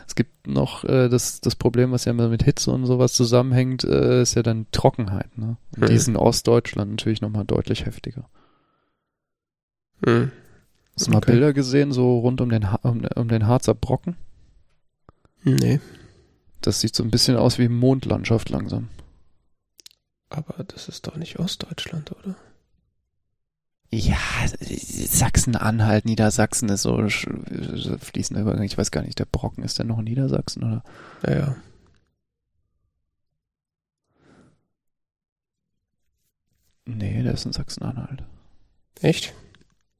Es 0.07 0.13
gibt 0.13 0.45
noch 0.45 0.83
äh, 0.83 1.09
das, 1.09 1.41
das 1.41 1.55
Problem, 1.55 1.91
was 1.91 2.05
ja 2.05 2.11
immer 2.11 2.27
mit 2.29 2.43
Hitze 2.43 2.69
und 2.71 2.85
sowas 2.85 3.13
zusammenhängt, 3.13 3.83
äh, 3.83 4.21
ist 4.21 4.35
ja 4.35 4.43
dann 4.43 4.67
Trockenheit. 4.71 5.35
Ne? 5.37 5.57
Und 5.75 5.81
Mhm. 5.83 5.85
die 5.87 5.93
ist 5.95 6.07
in 6.07 6.17
Ostdeutschland 6.17 6.91
natürlich 6.91 7.21
nochmal 7.21 7.45
deutlich 7.45 7.87
heftiger. 7.87 8.29
Mhm. 10.05 10.31
Hast 10.95 11.07
du 11.07 11.11
mal 11.11 11.17
Okay. 11.17 11.31
Bilder 11.31 11.51
gesehen, 11.53 11.91
so 11.91 12.19
rund 12.19 12.41
um 12.41 12.49
den, 12.49 12.71
Ha- 12.71 12.79
um, 12.83 13.03
um 13.15 13.27
den 13.27 13.47
Harzer 13.47 13.73
Brocken? 13.73 14.15
Nee, 15.43 15.79
Das 16.61 16.79
sieht 16.79 16.95
so 16.95 17.03
ein 17.03 17.11
bisschen 17.11 17.35
aus 17.37 17.59
wie 17.59 17.67
Mondlandschaft 17.69 18.49
langsam. 18.49 18.89
Aber 20.29 20.63
das 20.63 20.87
ist 20.87 21.07
doch 21.07 21.15
nicht 21.15 21.39
Ostdeutschland, 21.39 22.11
oder? 22.11 22.35
Ja, 23.91 24.17
Sachsen-Anhalt, 24.47 26.05
Niedersachsen 26.05 26.67
ist 26.69 26.81
so 26.81 27.07
fließender 27.07 28.41
Übergang. 28.41 28.63
Ich 28.63 28.77
weiß 28.77 28.91
gar 28.91 29.03
nicht, 29.03 29.19
der 29.19 29.25
Brocken 29.25 29.63
ist 29.63 29.79
denn 29.79 29.87
noch 29.87 29.99
in 29.99 30.05
Niedersachsen, 30.05 30.63
oder? 30.63 30.83
Ja, 31.25 31.33
ja. 31.37 31.55
Nee, 36.85 37.23
der 37.23 37.33
ist 37.33 37.45
in 37.45 37.53
Sachsen-Anhalt. 37.53 38.23
Echt? 39.01 39.33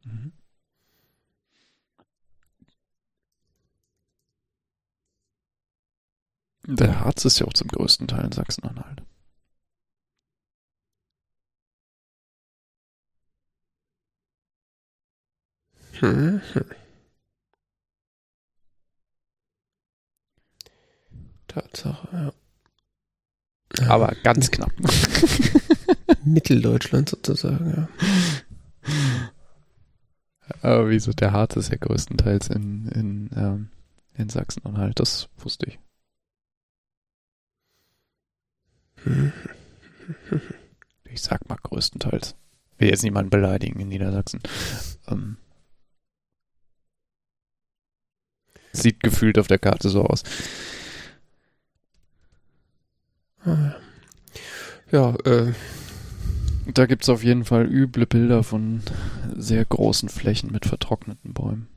Mhm. 0.04 0.32
Der 6.68 7.00
Harz 7.00 7.26
ist 7.26 7.40
ja 7.40 7.48
auch 7.48 7.54
zum 7.54 7.68
größten 7.70 8.08
Teil 8.08 8.26
in 8.26 8.32
Sachsen-Anhalt. 8.32 9.02
Hm, 16.00 16.42
hm. 16.54 16.66
Tatsache, 21.48 22.08
ja. 22.12 22.34
Aber 23.88 24.16
ganz 24.24 24.52
knapp. 24.52 24.72
Mitteldeutschland 26.24 27.10
sozusagen, 27.10 27.74
ja. 27.76 27.88
Aber 30.62 30.90
wieso? 30.90 31.12
Der 31.12 31.32
Harz 31.32 31.56
ist 31.56 31.70
ja 31.70 31.78
größtenteils 31.78 32.50
in, 32.50 32.88
in, 32.90 33.30
ähm, 33.36 33.70
in 34.16 34.30
Sachsen-Anhalt. 34.30 35.00
Das 35.00 35.30
wusste 35.38 35.68
ich. 35.68 35.80
Hm. 39.04 39.32
Ich 41.06 41.22
sag 41.22 41.48
mal 41.50 41.58
größtenteils. 41.62 42.36
Will 42.78 42.90
jetzt 42.90 43.04
niemanden 43.04 43.30
beleidigen 43.30 43.80
in 43.80 43.88
Niedersachsen. 43.88 44.42
Ähm, 45.08 45.38
sieht 48.76 49.02
gefühlt 49.02 49.38
auf 49.40 49.48
der 49.48 49.60
Karte 49.60 49.90
so 49.90 50.04
aus. 50.04 50.24
Ja, 54.92 55.16
äh, 55.26 55.54
Da 56.74 56.86
gibt's 56.86 57.10
auf 57.10 57.24
jeden 57.24 57.46
Fall 57.46 57.66
üble 57.66 58.06
Bilder 58.06 58.44
von 58.44 58.82
sehr 59.36 59.64
großen 59.66 60.10
Flächen 60.10 60.52
mit 60.52 60.66
vertrockneten 60.66 61.34
Bäumen. 61.34 61.68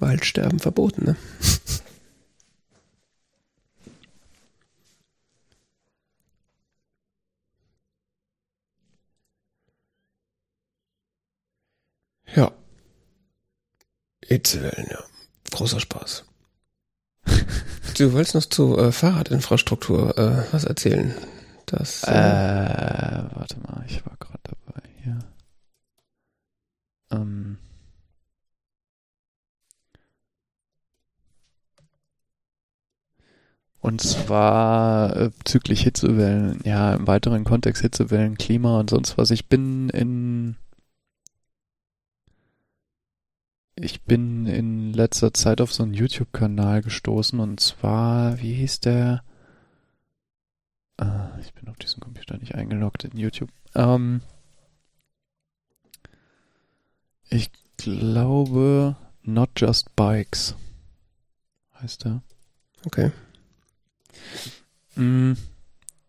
Waldsterben 0.00 0.58
verboten, 0.60 1.04
ne? 1.04 1.16
Ja. 12.34 12.52
Hitzewellen, 14.24 14.86
ja. 14.90 15.02
Großer 15.50 15.80
Spaß. 15.80 16.24
Du 17.96 18.12
wolltest 18.12 18.34
noch 18.34 18.44
zu 18.44 18.78
äh, 18.78 18.92
Fahrradinfrastruktur 18.92 20.16
äh, 20.16 20.44
was 20.52 20.64
erzählen. 20.64 21.14
Das, 21.66 22.04
Äh, 22.04 22.10
warte 22.12 23.58
mal, 23.60 23.84
ich 23.88 24.04
war 24.06 24.16
gerade 24.18 24.38
dabei 24.42 24.82
hier. 25.02 25.18
Ähm. 27.10 27.58
Und 33.80 34.00
zwar 34.00 35.16
äh, 35.16 35.30
bezüglich 35.38 35.82
Hitzewellen, 35.82 36.60
ja, 36.64 36.94
im 36.94 37.06
weiteren 37.06 37.44
Kontext 37.44 37.82
Hitzewellen, 37.82 38.36
Klima 38.36 38.78
und 38.80 38.90
sonst 38.90 39.18
was. 39.18 39.30
Ich 39.30 39.46
bin 39.46 39.88
in 39.90 40.56
ich 43.80 44.02
bin 44.02 44.46
in 44.46 44.92
letzter 44.92 45.32
Zeit 45.32 45.60
auf 45.60 45.72
so 45.72 45.82
einen 45.82 45.94
YouTube-Kanal 45.94 46.82
gestoßen 46.82 47.38
und 47.40 47.60
zwar, 47.60 48.40
wie 48.40 48.54
hieß 48.54 48.80
der? 48.80 49.22
Ah, 50.96 51.30
ich 51.40 51.52
bin 51.54 51.68
auf 51.68 51.76
diesem 51.76 52.00
Computer 52.00 52.36
nicht 52.38 52.54
eingeloggt 52.54 53.04
in 53.04 53.16
YouTube. 53.16 53.50
Ähm, 53.74 54.20
ich 57.30 57.50
glaube 57.76 58.96
Not 59.22 59.50
Just 59.56 59.94
Bikes 59.94 60.56
heißt 61.80 62.06
er. 62.06 62.22
okay. 62.86 63.12
Mm, 64.96 65.34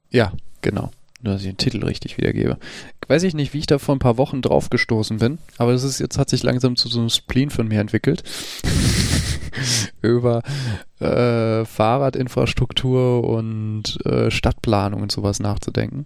ja, 0.10 0.34
genau. 0.62 0.92
Nur, 1.22 1.34
dass 1.34 1.42
ich 1.42 1.50
den 1.50 1.58
Titel 1.58 1.84
richtig 1.84 2.18
wiedergebe. 2.18 2.58
Weiß 3.08 3.24
ich 3.24 3.34
nicht, 3.34 3.54
wie 3.54 3.60
ich 3.60 3.66
da 3.66 3.78
vor 3.78 3.96
ein 3.96 4.00
paar 4.00 4.18
Wochen 4.18 4.42
drauf 4.42 4.70
gestoßen 4.70 5.18
bin, 5.18 5.40
aber 5.58 5.74
das 5.74 5.84
ist 5.84 6.00
jetzt 6.00 6.18
hat 6.18 6.30
sich 6.30 6.44
langsam 6.44 6.76
zu 6.76 6.88
so 6.88 7.00
einem 7.00 7.10
Spleen 7.10 7.50
von 7.50 7.68
mir 7.68 7.82
entwickelt. 7.82 8.24
Über 10.02 10.44
äh, 11.00 11.66
Fahrradinfrastruktur 11.66 13.28
und 13.28 14.06
äh, 14.06 14.32
Stadtplanung 14.32 15.02
und 15.02 15.12
sowas 15.12 15.40
nachzudenken. 15.40 16.06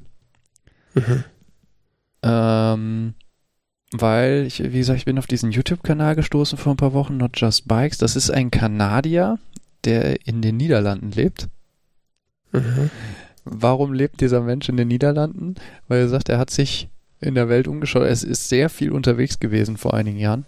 Mhm. 0.95 1.23
Ähm, 2.23 3.13
weil, 3.91 4.45
ich, 4.47 4.63
wie 4.63 4.79
gesagt, 4.79 4.97
ich 4.97 5.05
bin 5.05 5.19
auf 5.19 5.27
diesen 5.27 5.51
YouTube-Kanal 5.51 6.15
gestoßen 6.15 6.57
vor 6.57 6.73
ein 6.73 6.77
paar 6.77 6.93
Wochen, 6.93 7.17
Not 7.17 7.39
Just 7.39 7.67
Bikes. 7.67 7.99
Das 7.99 8.15
ist 8.15 8.31
ein 8.31 8.49
Kanadier, 8.49 9.37
der 9.83 10.25
in 10.25 10.41
den 10.41 10.57
Niederlanden 10.57 11.11
lebt. 11.11 11.49
Mhm. 12.51 12.89
Warum 13.45 13.93
lebt 13.93 14.21
dieser 14.21 14.41
Mensch 14.41 14.69
in 14.69 14.77
den 14.77 14.87
Niederlanden? 14.87 15.55
Weil 15.87 16.01
er 16.01 16.09
sagt, 16.09 16.29
er 16.29 16.39
hat 16.39 16.49
sich 16.49 16.89
in 17.19 17.35
der 17.35 17.49
Welt 17.49 17.67
umgeschaut. 17.67 18.03
Er 18.03 18.09
ist 18.09 18.49
sehr 18.49 18.69
viel 18.69 18.91
unterwegs 18.91 19.39
gewesen 19.39 19.77
vor 19.77 19.93
einigen 19.93 20.19
Jahren. 20.19 20.45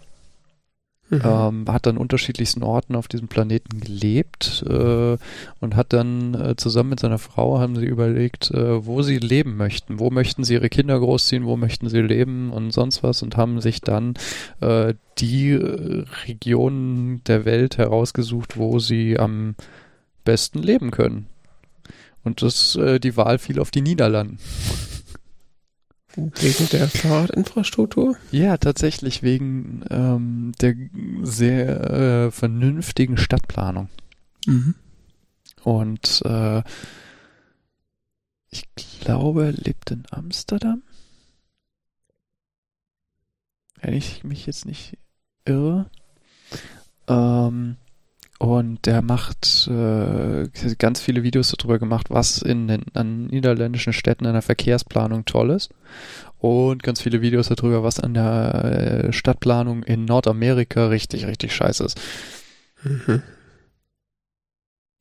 Mhm. 1.08 1.22
Ähm, 1.24 1.64
hat 1.68 1.86
an 1.86 1.98
unterschiedlichsten 1.98 2.64
Orten 2.64 2.96
auf 2.96 3.06
diesem 3.06 3.28
Planeten 3.28 3.78
gelebt 3.78 4.64
äh, 4.68 5.16
und 5.60 5.76
hat 5.76 5.92
dann 5.92 6.34
äh, 6.34 6.56
zusammen 6.56 6.90
mit 6.90 7.00
seiner 7.00 7.18
Frau 7.18 7.60
haben 7.60 7.76
sie 7.76 7.86
überlegt, 7.86 8.50
äh, 8.50 8.84
wo 8.84 9.02
sie 9.02 9.18
leben 9.18 9.56
möchten, 9.56 10.00
wo 10.00 10.10
möchten 10.10 10.42
sie 10.42 10.54
ihre 10.54 10.68
Kinder 10.68 10.98
großziehen, 10.98 11.46
wo 11.46 11.56
möchten 11.56 11.88
sie 11.88 12.00
leben 12.00 12.50
und 12.50 12.72
sonst 12.72 13.04
was 13.04 13.22
und 13.22 13.36
haben 13.36 13.60
sich 13.60 13.82
dann 13.82 14.14
äh, 14.60 14.94
die 15.18 15.50
äh, 15.50 16.04
Regionen 16.26 17.22
der 17.24 17.44
Welt 17.44 17.78
herausgesucht, 17.78 18.56
wo 18.56 18.80
sie 18.80 19.16
am 19.16 19.54
besten 20.24 20.60
leben 20.60 20.90
können. 20.90 21.26
Und 22.26 22.42
das, 22.42 22.74
äh, 22.74 22.98
die 22.98 23.16
Wahl 23.16 23.38
fiel 23.38 23.60
auf 23.60 23.70
die 23.70 23.82
Niederlanden. 23.82 24.40
Wegen 26.16 26.68
der 26.70 26.88
Fahrradinfrastruktur? 26.88 28.16
Ja, 28.32 28.56
tatsächlich 28.56 29.22
wegen 29.22 29.84
ähm, 29.90 30.50
der 30.60 30.74
sehr 31.22 31.90
äh, 31.90 32.30
vernünftigen 32.32 33.16
Stadtplanung. 33.16 33.90
Mhm. 34.44 34.74
Und 35.62 36.22
äh, 36.24 36.64
ich 38.50 38.64
glaube, 38.74 39.44
er 39.44 39.52
lebt 39.52 39.92
in 39.92 40.02
Amsterdam. 40.10 40.82
Wenn 43.80 43.94
ich 43.94 44.24
mich 44.24 44.46
jetzt 44.46 44.66
nicht 44.66 44.98
irre. 45.44 45.88
Ähm, 47.06 47.76
und 48.38 48.84
der 48.84 49.00
macht 49.02 49.66
äh, 49.68 50.48
ganz 50.78 51.00
viele 51.00 51.22
Videos 51.22 51.54
darüber 51.56 51.78
gemacht, 51.78 52.10
was 52.10 52.42
in 52.42 52.68
den 52.68 52.84
an 52.92 53.26
niederländischen 53.26 53.94
Städten 53.94 54.26
an 54.26 54.34
der 54.34 54.42
Verkehrsplanung 54.42 55.24
toll 55.24 55.50
ist. 55.50 55.70
Und 56.38 56.82
ganz 56.82 57.00
viele 57.00 57.22
Videos 57.22 57.48
darüber, 57.48 57.82
was 57.82 57.98
an 57.98 58.12
der 58.12 59.06
äh, 59.08 59.12
Stadtplanung 59.12 59.82
in 59.84 60.04
Nordamerika 60.04 60.88
richtig, 60.88 61.26
richtig 61.26 61.54
scheiße 61.54 61.84
ist. 61.84 62.00
Mhm. 62.82 63.22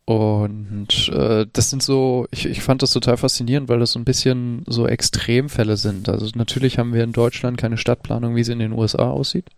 Und 0.06 1.10
äh, 1.10 1.46
das 1.52 1.72
sind 1.72 1.84
so, 1.84 2.28
ich, 2.32 2.46
ich 2.46 2.62
fand 2.62 2.84
das 2.84 2.92
total 2.92 3.18
faszinierend, 3.18 3.68
weil 3.68 3.80
das 3.80 3.92
so 3.92 4.00
ein 4.00 4.06
bisschen 4.06 4.64
so 4.68 4.88
Extremfälle 4.88 5.76
sind. 5.76 6.08
Also 6.08 6.30
natürlich 6.36 6.78
haben 6.78 6.94
wir 6.94 7.04
in 7.04 7.12
Deutschland 7.12 7.58
keine 7.58 7.78
Stadtplanung, 7.78 8.36
wie 8.36 8.44
sie 8.44 8.54
in 8.54 8.60
den 8.60 8.72
USA 8.72 9.10
aussieht. 9.10 9.50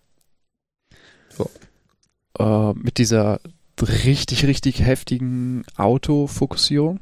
Äh, 2.40 2.74
mit 2.74 2.98
dieser 2.98 3.40
richtig, 3.84 4.46
richtig 4.46 4.82
heftigen 4.82 5.64
Autofokussierung. 5.76 7.00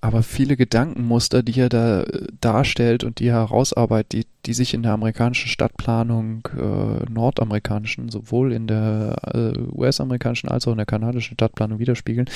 Aber 0.00 0.22
viele 0.22 0.56
Gedankenmuster, 0.56 1.42
die 1.42 1.58
er 1.58 1.68
da 1.68 2.02
äh, 2.04 2.26
darstellt 2.40 3.02
und 3.02 3.18
die 3.18 3.26
er 3.26 3.34
herausarbeitet, 3.34 4.12
die, 4.12 4.26
die 4.46 4.54
sich 4.54 4.72
in 4.72 4.84
der 4.84 4.92
amerikanischen 4.92 5.48
Stadtplanung, 5.48 6.46
äh, 6.56 7.10
nordamerikanischen, 7.10 8.08
sowohl 8.08 8.52
in 8.52 8.68
der 8.68 9.16
äh, 9.34 9.58
US-amerikanischen 9.72 10.48
als 10.48 10.68
auch 10.68 10.72
in 10.72 10.76
der 10.76 10.86
kanadischen 10.86 11.34
Stadtplanung 11.34 11.80
widerspiegeln, 11.80 12.30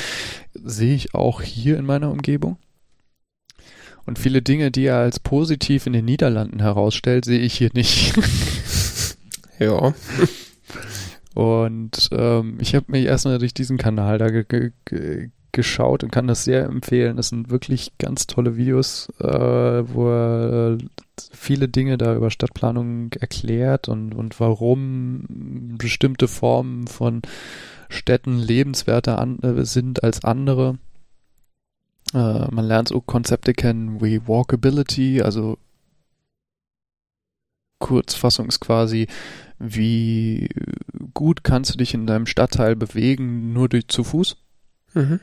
sehe 0.55 0.95
ich 0.95 1.15
auch 1.15 1.41
hier 1.41 1.79
in 1.79 1.87
meiner 1.87 2.11
Umgebung. 2.11 2.57
Und 4.07 4.19
viele 4.19 4.43
Dinge, 4.43 4.73
die 4.73 4.87
er 4.87 4.97
als 4.97 5.21
positiv 5.21 5.87
in 5.87 5.93
den 5.93 6.05
Niederlanden 6.05 6.59
herausstellt, 6.61 7.25
sehe 7.25 7.41
ich 7.41 7.55
hier 7.55 7.71
nicht. 7.75 8.15
Ja. 9.59 9.95
Und 11.35 12.09
ähm, 12.13 12.59
ich 12.61 12.75
habe 12.75 12.87
mich 12.93 13.07
erstmal 13.07 13.39
durch 13.39 13.55
diesen 13.55 13.79
Kanal 13.79 14.19
da 14.19 14.29
ge 14.29 14.45
ge 14.45 14.73
ge 14.85 15.31
geschaut 15.53 16.03
und 16.03 16.11
kann 16.11 16.27
das 16.27 16.45
sehr 16.45 16.65
empfehlen. 16.65 17.17
Das 17.17 17.29
sind 17.29 17.51
wirklich 17.51 17.93
ganz 17.99 18.27
tolle 18.27 18.57
Videos, 18.57 19.11
äh, 19.21 19.29
wo 19.29 20.09
er 20.09 20.79
viele 21.31 21.69
Dinge 21.69 21.99
da 21.99 22.15
über 22.17 22.31
Stadtplanung 22.31 23.13
erklärt 23.13 23.89
und, 23.89 24.15
und 24.15 24.41
warum 24.41 25.77
bestimmte 25.79 26.27
Formen 26.27 26.87
von 26.87 27.21
Städten 27.91 28.39
lebenswerter 28.39 29.19
an, 29.19 29.39
äh, 29.41 29.65
sind 29.65 30.03
als 30.03 30.25
andere. 30.25 30.79
Äh, 32.15 32.51
man 32.51 32.65
lernt 32.65 32.89
so 32.89 33.03
Konzepte 33.03 33.53
kennen 33.53 34.01
wie 34.01 34.27
Walkability, 34.27 35.21
also 35.21 35.59
Kurzfassung 37.79 38.47
ist 38.47 38.61
quasi, 38.61 39.09
wie 39.65 40.49
gut 41.15 41.45
kannst 41.45 41.73
du 41.73 41.79
dich 41.79 41.95
in 41.95 42.07
deinem 42.07 42.27
Stadtteil 42.27 42.75
bewegen, 42.75 43.53
nur 43.53 43.69
durch 43.69 43.87
zu 43.87 44.03
Fuß? 44.03 44.37
Mhm. 44.95 45.21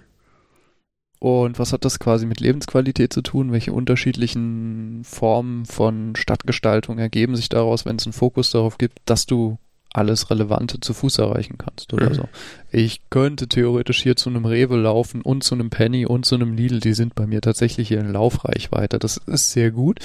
Und 1.19 1.59
was 1.59 1.73
hat 1.73 1.83
das 1.83 1.99
quasi 1.99 2.25
mit 2.25 2.39
Lebensqualität 2.39 3.11
zu 3.11 3.21
tun? 3.21 3.51
Welche 3.51 3.73
unterschiedlichen 3.73 5.03
Formen 5.03 5.65
von 5.65 6.15
Stadtgestaltung 6.15 6.97
ergeben 6.97 7.35
sich 7.35 7.49
daraus, 7.49 7.85
wenn 7.85 7.97
es 7.97 8.05
einen 8.05 8.13
Fokus 8.13 8.51
darauf 8.51 8.77
gibt, 8.77 8.99
dass 9.03 9.25
du 9.25 9.57
alles 9.93 10.29
Relevante 10.29 10.79
zu 10.79 10.93
Fuß 10.93 11.17
erreichen 11.17 11.57
kannst 11.57 11.93
oder 11.93 12.09
mhm. 12.09 12.13
so. 12.13 12.23
Ich 12.71 13.01
könnte 13.09 13.47
theoretisch 13.47 14.03
hier 14.03 14.15
zu 14.15 14.29
einem 14.29 14.45
Rewe 14.45 14.77
laufen 14.77 15.21
und 15.21 15.43
zu 15.43 15.55
einem 15.55 15.71
Penny 15.71 16.05
und 16.05 16.25
zu 16.25 16.35
einem 16.35 16.53
Lidl. 16.53 16.79
Die 16.79 16.93
sind 16.93 17.15
bei 17.15 17.25
mir 17.25 17.41
tatsächlich 17.41 17.87
hier 17.87 17.99
in 17.99 18.13
Laufreichweite. 18.13 18.99
Das 18.99 19.17
ist 19.17 19.51
sehr 19.51 19.71
gut. 19.71 19.99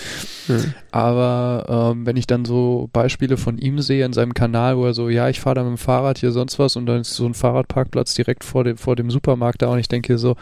Mhm. 0.48 0.72
Aber 0.90 1.92
ähm, 1.92 2.06
wenn 2.06 2.16
ich 2.16 2.26
dann 2.26 2.46
so 2.46 2.88
Beispiele 2.92 3.36
von 3.36 3.58
ihm 3.58 3.80
sehe 3.80 4.06
in 4.06 4.14
seinem 4.14 4.32
Kanal, 4.32 4.78
wo 4.78 4.86
er 4.86 4.94
so, 4.94 5.10
ja, 5.10 5.28
ich 5.28 5.40
fahre 5.40 5.56
da 5.56 5.62
mit 5.62 5.72
dem 5.72 5.78
Fahrrad 5.78 6.18
hier 6.18 6.32
sonst 6.32 6.58
was 6.58 6.76
und 6.76 6.86
dann 6.86 7.02
ist 7.02 7.14
so 7.14 7.26
ein 7.26 7.34
Fahrradparkplatz 7.34 8.14
direkt 8.14 8.44
vor 8.44 8.64
dem, 8.64 8.78
vor 8.78 8.96
dem 8.96 9.10
Supermarkt 9.10 9.60
da 9.60 9.68
und 9.68 9.78
ich 9.78 9.88
denke 9.88 10.16
so, 10.16 10.36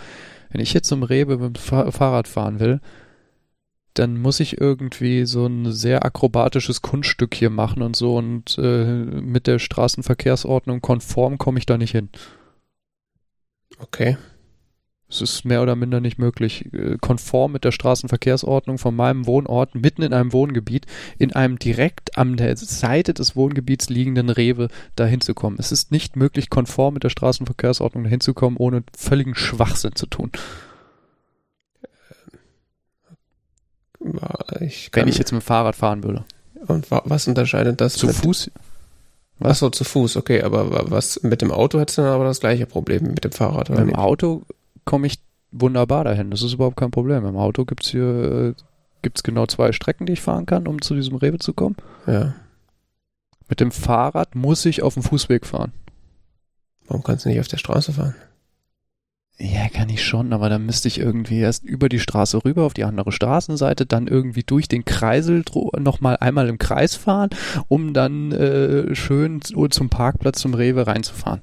wenn 0.50 0.60
ich 0.60 0.72
jetzt 0.72 0.88
zum 0.88 1.02
Rewe 1.02 1.38
mit 1.38 1.56
dem 1.56 1.92
Fahrrad 1.92 2.28
fahren 2.28 2.60
will, 2.60 2.80
dann 3.94 4.20
muss 4.20 4.40
ich 4.40 4.60
irgendwie 4.60 5.26
so 5.26 5.46
ein 5.46 5.72
sehr 5.72 6.04
akrobatisches 6.04 6.82
Kunststück 6.82 7.34
hier 7.34 7.50
machen 7.50 7.82
und 7.82 7.96
so 7.96 8.16
und 8.16 8.56
äh, 8.58 8.84
mit 8.84 9.46
der 9.46 9.58
Straßenverkehrsordnung 9.58 10.80
konform 10.80 11.38
komme 11.38 11.58
ich 11.58 11.66
da 11.66 11.76
nicht 11.76 11.92
hin. 11.92 12.08
Okay. 13.78 14.16
Es 15.12 15.20
ist 15.20 15.44
mehr 15.44 15.62
oder 15.62 15.76
minder 15.76 16.00
nicht 16.00 16.18
möglich, 16.18 16.72
äh, 16.72 16.96
konform 16.98 17.52
mit 17.52 17.64
der 17.64 17.72
Straßenverkehrsordnung 17.72 18.78
von 18.78 18.96
meinem 18.96 19.26
Wohnort 19.26 19.74
mitten 19.74 20.00
in 20.00 20.14
einem 20.14 20.32
Wohngebiet 20.32 20.86
in 21.18 21.34
einem 21.34 21.58
direkt 21.58 22.16
an 22.16 22.38
der 22.38 22.56
Seite 22.56 23.12
des 23.12 23.36
Wohngebiets 23.36 23.90
liegenden 23.90 24.30
Rewe 24.30 24.68
dahin 24.96 25.20
zu 25.20 25.34
kommen. 25.34 25.56
Es 25.58 25.70
ist 25.70 25.92
nicht 25.92 26.16
möglich, 26.16 26.48
konform 26.48 26.94
mit 26.94 27.04
der 27.04 27.10
Straßenverkehrsordnung 27.10 28.04
dahin 28.04 28.20
zu 28.20 28.32
kommen, 28.32 28.56
ohne 28.56 28.84
völligen 28.96 29.34
Schwachsinn 29.34 29.94
zu 29.96 30.06
tun. 30.06 30.30
Ich 34.60 34.90
Wenn 34.92 35.08
ich 35.08 35.18
jetzt 35.18 35.32
mit 35.32 35.42
dem 35.42 35.44
Fahrrad 35.44 35.76
fahren 35.76 36.02
würde. 36.04 36.24
Und 36.66 36.90
was 36.90 37.26
unterscheidet 37.26 37.80
das? 37.80 37.94
Zu 37.94 38.08
Fuß? 38.08 38.50
Was? 39.38 39.50
Achso, 39.50 39.70
zu 39.70 39.84
Fuß, 39.84 40.16
okay, 40.16 40.42
aber 40.42 40.90
was 40.90 41.22
mit 41.22 41.42
dem 41.42 41.50
Auto 41.50 41.80
hättest 41.80 41.98
du 41.98 42.02
dann 42.02 42.12
aber 42.12 42.24
das 42.24 42.40
gleiche 42.40 42.66
Problem 42.66 43.02
mit 43.04 43.24
dem 43.24 43.32
Fahrrad, 43.32 43.70
oder? 43.70 43.84
Mit 43.84 43.94
dem? 43.94 43.98
Auto 43.98 44.42
komme 44.84 45.08
ich 45.08 45.18
wunderbar 45.50 46.04
dahin. 46.04 46.30
Das 46.30 46.42
ist 46.42 46.52
überhaupt 46.52 46.76
kein 46.76 46.90
Problem. 46.90 47.26
Im 47.26 47.36
Auto 47.36 47.64
gibt 47.64 47.84
es 47.84 47.90
hier 47.90 48.54
gibt's 49.02 49.22
genau 49.22 49.46
zwei 49.46 49.72
Strecken, 49.72 50.06
die 50.06 50.14
ich 50.14 50.22
fahren 50.22 50.46
kann, 50.46 50.66
um 50.66 50.80
zu 50.80 50.94
diesem 50.94 51.16
Rewe 51.16 51.38
zu 51.38 51.52
kommen. 51.52 51.76
Ja. 52.06 52.34
Mit 53.48 53.60
dem 53.60 53.72
Fahrrad 53.72 54.34
muss 54.34 54.64
ich 54.64 54.82
auf 54.82 54.94
dem 54.94 55.02
Fußweg 55.02 55.44
fahren. 55.44 55.72
Warum 56.86 57.02
kannst 57.02 57.24
du 57.24 57.28
nicht 57.28 57.40
auf 57.40 57.48
der 57.48 57.58
Straße 57.58 57.92
fahren? 57.92 58.14
Ja, 59.38 59.68
kann 59.68 59.88
ich 59.88 60.04
schon, 60.04 60.32
aber 60.32 60.48
dann 60.48 60.66
müsste 60.66 60.88
ich 60.88 60.98
irgendwie 60.98 61.40
erst 61.40 61.64
über 61.64 61.88
die 61.88 61.98
Straße 61.98 62.44
rüber 62.44 62.64
auf 62.64 62.74
die 62.74 62.84
andere 62.84 63.12
Straßenseite, 63.12 63.86
dann 63.86 64.06
irgendwie 64.06 64.44
durch 64.44 64.68
den 64.68 64.84
Kreisel 64.84 65.42
nochmal 65.78 66.16
einmal 66.20 66.48
im 66.48 66.58
Kreis 66.58 66.94
fahren, 66.94 67.30
um 67.68 67.92
dann 67.92 68.30
äh, 68.32 68.94
schön 68.94 69.40
zum 69.42 69.88
Parkplatz 69.88 70.40
zum 70.40 70.54
Rewe 70.54 70.86
reinzufahren. 70.86 71.40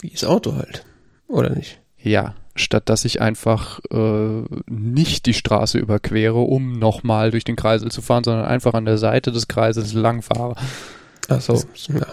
Wie 0.00 0.10
das 0.10 0.24
Auto 0.24 0.54
halt, 0.54 0.86
oder 1.26 1.50
nicht? 1.50 1.80
Ja, 1.98 2.34
statt 2.54 2.88
dass 2.88 3.04
ich 3.04 3.20
einfach 3.20 3.80
äh, 3.90 4.44
nicht 4.66 5.26
die 5.26 5.34
Straße 5.34 5.78
überquere, 5.78 6.38
um 6.38 6.78
nochmal 6.78 7.32
durch 7.32 7.44
den 7.44 7.56
Kreisel 7.56 7.90
zu 7.90 8.02
fahren, 8.02 8.24
sondern 8.24 8.46
einfach 8.46 8.72
an 8.72 8.84
der 8.84 8.98
Seite 8.98 9.32
des 9.32 9.48
Kreises 9.48 9.92
lang 9.92 10.22
fahre. 10.22 10.54
Ach 11.28 11.40
so, 11.40 11.62
ja 11.88 12.06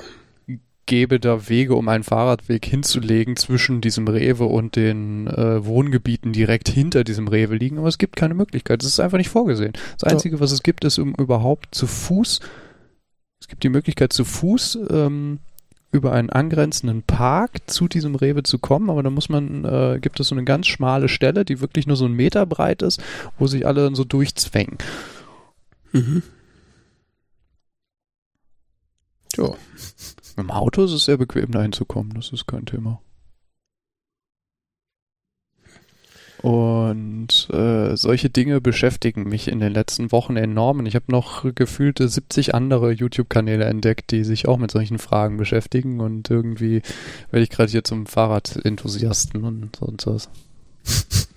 gäbe 0.91 1.21
da 1.21 1.47
Wege, 1.47 1.75
um 1.75 1.87
einen 1.87 2.03
Fahrradweg 2.03 2.65
hinzulegen 2.65 3.37
zwischen 3.37 3.79
diesem 3.79 4.09
Rewe 4.09 4.43
und 4.43 4.75
den 4.75 5.25
äh, 5.27 5.65
Wohngebieten 5.65 6.33
direkt 6.33 6.67
hinter 6.67 7.05
diesem 7.05 7.29
Rewe 7.29 7.55
liegen, 7.55 7.77
aber 7.77 7.87
es 7.87 7.97
gibt 7.97 8.17
keine 8.17 8.33
Möglichkeit. 8.33 8.83
Es 8.83 8.89
ist 8.89 8.99
einfach 8.99 9.17
nicht 9.17 9.29
vorgesehen. 9.29 9.71
Das 9.97 10.11
Einzige, 10.11 10.41
was 10.41 10.51
es 10.51 10.63
gibt, 10.63 10.83
ist 10.83 10.99
um 10.99 11.15
überhaupt 11.15 11.73
zu 11.73 11.87
Fuß, 11.87 12.41
es 13.39 13.47
gibt 13.47 13.63
die 13.63 13.69
Möglichkeit 13.69 14.11
zu 14.11 14.25
Fuß 14.25 14.79
ähm, 14.89 15.39
über 15.93 16.11
einen 16.11 16.29
angrenzenden 16.29 17.03
Park 17.03 17.59
zu 17.67 17.87
diesem 17.87 18.15
Rewe 18.15 18.43
zu 18.43 18.59
kommen, 18.59 18.89
aber 18.89 19.01
da 19.01 19.09
muss 19.09 19.29
man, 19.29 19.63
äh, 19.63 19.97
gibt 20.01 20.19
es 20.19 20.27
so 20.27 20.35
eine 20.35 20.43
ganz 20.43 20.67
schmale 20.67 21.07
Stelle, 21.07 21.45
die 21.45 21.61
wirklich 21.61 21.87
nur 21.87 21.95
so 21.95 22.03
einen 22.03 22.15
Meter 22.15 22.45
breit 22.45 22.81
ist, 22.81 23.01
wo 23.39 23.47
sich 23.47 23.65
alle 23.65 23.85
dann 23.85 23.95
so 23.95 24.03
durchzwängen. 24.03 24.77
Mhm. 25.93 26.21
Ja. 29.37 29.55
Mit 30.41 30.49
dem 30.49 30.55
Auto 30.55 30.83
ist 30.83 30.91
es 30.91 31.05
sehr 31.05 31.17
bequem, 31.17 31.51
da 31.51 31.61
hinzukommen. 31.61 32.13
Das 32.15 32.31
ist 32.31 32.47
kein 32.47 32.65
Thema. 32.65 32.99
Und 36.41 37.47
äh, 37.51 37.95
solche 37.95 38.31
Dinge 38.31 38.61
beschäftigen 38.61 39.25
mich 39.29 39.47
in 39.47 39.59
den 39.59 39.71
letzten 39.71 40.11
Wochen 40.11 40.37
enorm. 40.37 40.79
Und 40.79 40.87
ich 40.87 40.95
habe 40.95 41.05
noch 41.09 41.45
gefühlte 41.53 42.07
70 42.07 42.55
andere 42.55 42.91
YouTube-Kanäle 42.91 43.65
entdeckt, 43.65 44.09
die 44.09 44.23
sich 44.23 44.47
auch 44.47 44.57
mit 44.57 44.71
solchen 44.71 44.97
Fragen 44.97 45.37
beschäftigen. 45.37 45.99
Und 45.99 46.31
irgendwie 46.31 46.81
werde 47.29 47.43
ich 47.43 47.51
gerade 47.51 47.69
hier 47.69 47.83
zum 47.83 48.07
Fahrradenthusiasten 48.07 49.43
und 49.43 49.75
sonst 49.75 50.07
was. 50.07 50.29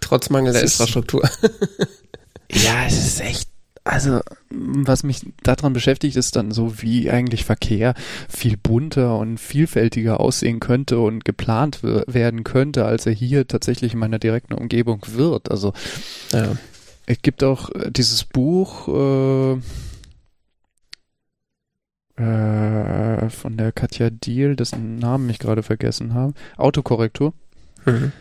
Trotz 0.00 0.30
mangelnder 0.30 0.62
Infrastruktur. 0.62 1.22
ja, 2.52 2.86
es 2.86 3.04
ist 3.04 3.20
echt 3.20 3.53
also, 3.84 4.20
was 4.50 5.02
mich 5.02 5.26
daran 5.42 5.74
beschäftigt, 5.74 6.16
ist 6.16 6.36
dann 6.36 6.52
so, 6.52 6.80
wie 6.82 7.10
eigentlich 7.10 7.44
Verkehr 7.44 7.94
viel 8.30 8.56
bunter 8.56 9.18
und 9.18 9.38
vielfältiger 9.38 10.20
aussehen 10.20 10.58
könnte 10.58 10.98
und 10.98 11.26
geplant 11.26 11.82
werden 11.82 12.44
könnte, 12.44 12.86
als 12.86 13.04
er 13.04 13.12
hier 13.12 13.46
tatsächlich 13.46 13.92
in 13.92 13.98
meiner 13.98 14.18
direkten 14.18 14.54
Umgebung 14.54 15.02
wird. 15.12 15.50
Also, 15.50 15.74
ja. 16.32 16.56
es 17.04 17.18
gibt 17.20 17.44
auch 17.44 17.70
äh, 17.70 17.90
dieses 17.90 18.24
Buch, 18.24 18.88
äh, 18.88 19.60
äh, 22.16 23.28
von 23.28 23.56
der 23.56 23.72
Katja 23.72 24.08
Diel, 24.08 24.56
dessen 24.56 24.96
Namen 24.96 25.28
ich 25.28 25.38
gerade 25.38 25.62
vergessen 25.62 26.14
habe. 26.14 26.32
Autokorrektur. 26.56 27.34
Mhm. 27.84 28.12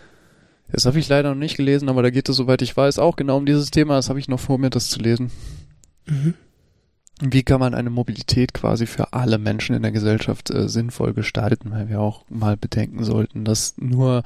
Das 0.71 0.85
habe 0.85 0.99
ich 0.99 1.07
leider 1.07 1.29
noch 1.29 1.39
nicht 1.39 1.57
gelesen, 1.57 1.89
aber 1.89 2.01
da 2.01 2.09
geht 2.09 2.29
es, 2.29 2.35
soweit 2.35 2.61
ich 2.61 2.75
weiß, 2.75 2.99
auch 2.99 3.15
genau 3.15 3.37
um 3.37 3.45
dieses 3.45 3.71
Thema. 3.71 3.95
Das 3.95 4.09
habe 4.09 4.19
ich 4.19 4.27
noch 4.27 4.39
vor 4.39 4.57
mir, 4.57 4.69
das 4.69 4.89
zu 4.89 4.99
lesen. 4.99 5.31
Mhm. 6.05 6.33
Wie 7.21 7.43
kann 7.43 7.59
man 7.59 7.75
eine 7.75 7.89
Mobilität 7.89 8.53
quasi 8.53 8.87
für 8.87 9.13
alle 9.13 9.37
Menschen 9.37 9.75
in 9.75 9.83
der 9.83 9.91
Gesellschaft 9.91 10.49
äh, 10.49 10.67
sinnvoll 10.67 11.13
gestalten? 11.13 11.71
Weil 11.71 11.89
wir 11.89 12.01
auch 12.01 12.25
mal 12.29 12.57
bedenken 12.57 13.03
sollten, 13.03 13.45
dass 13.45 13.75
nur 13.77 14.23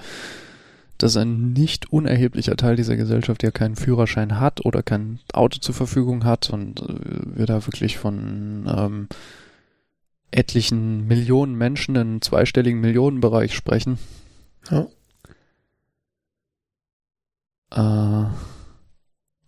dass 0.98 1.16
ein 1.16 1.54
nicht 1.54 1.92
unerheblicher 1.92 2.56
Teil 2.56 2.76
dieser 2.76 2.96
Gesellschaft 2.96 3.44
ja 3.44 3.52
keinen 3.52 3.76
Führerschein 3.76 4.40
hat 4.40 4.66
oder 4.66 4.82
kein 4.82 5.20
Auto 5.32 5.60
zur 5.60 5.76
Verfügung 5.76 6.24
hat 6.24 6.50
und 6.50 6.82
äh, 6.82 7.38
wir 7.38 7.46
da 7.46 7.68
wirklich 7.68 7.98
von 7.98 8.66
ähm, 8.68 9.08
etlichen 10.32 11.06
Millionen 11.06 11.56
Menschen 11.56 11.96
im 11.98 12.22
zweistelligen 12.22 12.82
Millionenbereich 12.82 13.54
sprechen. 13.54 14.00
Ja 14.72 14.88
äh, 17.72 18.26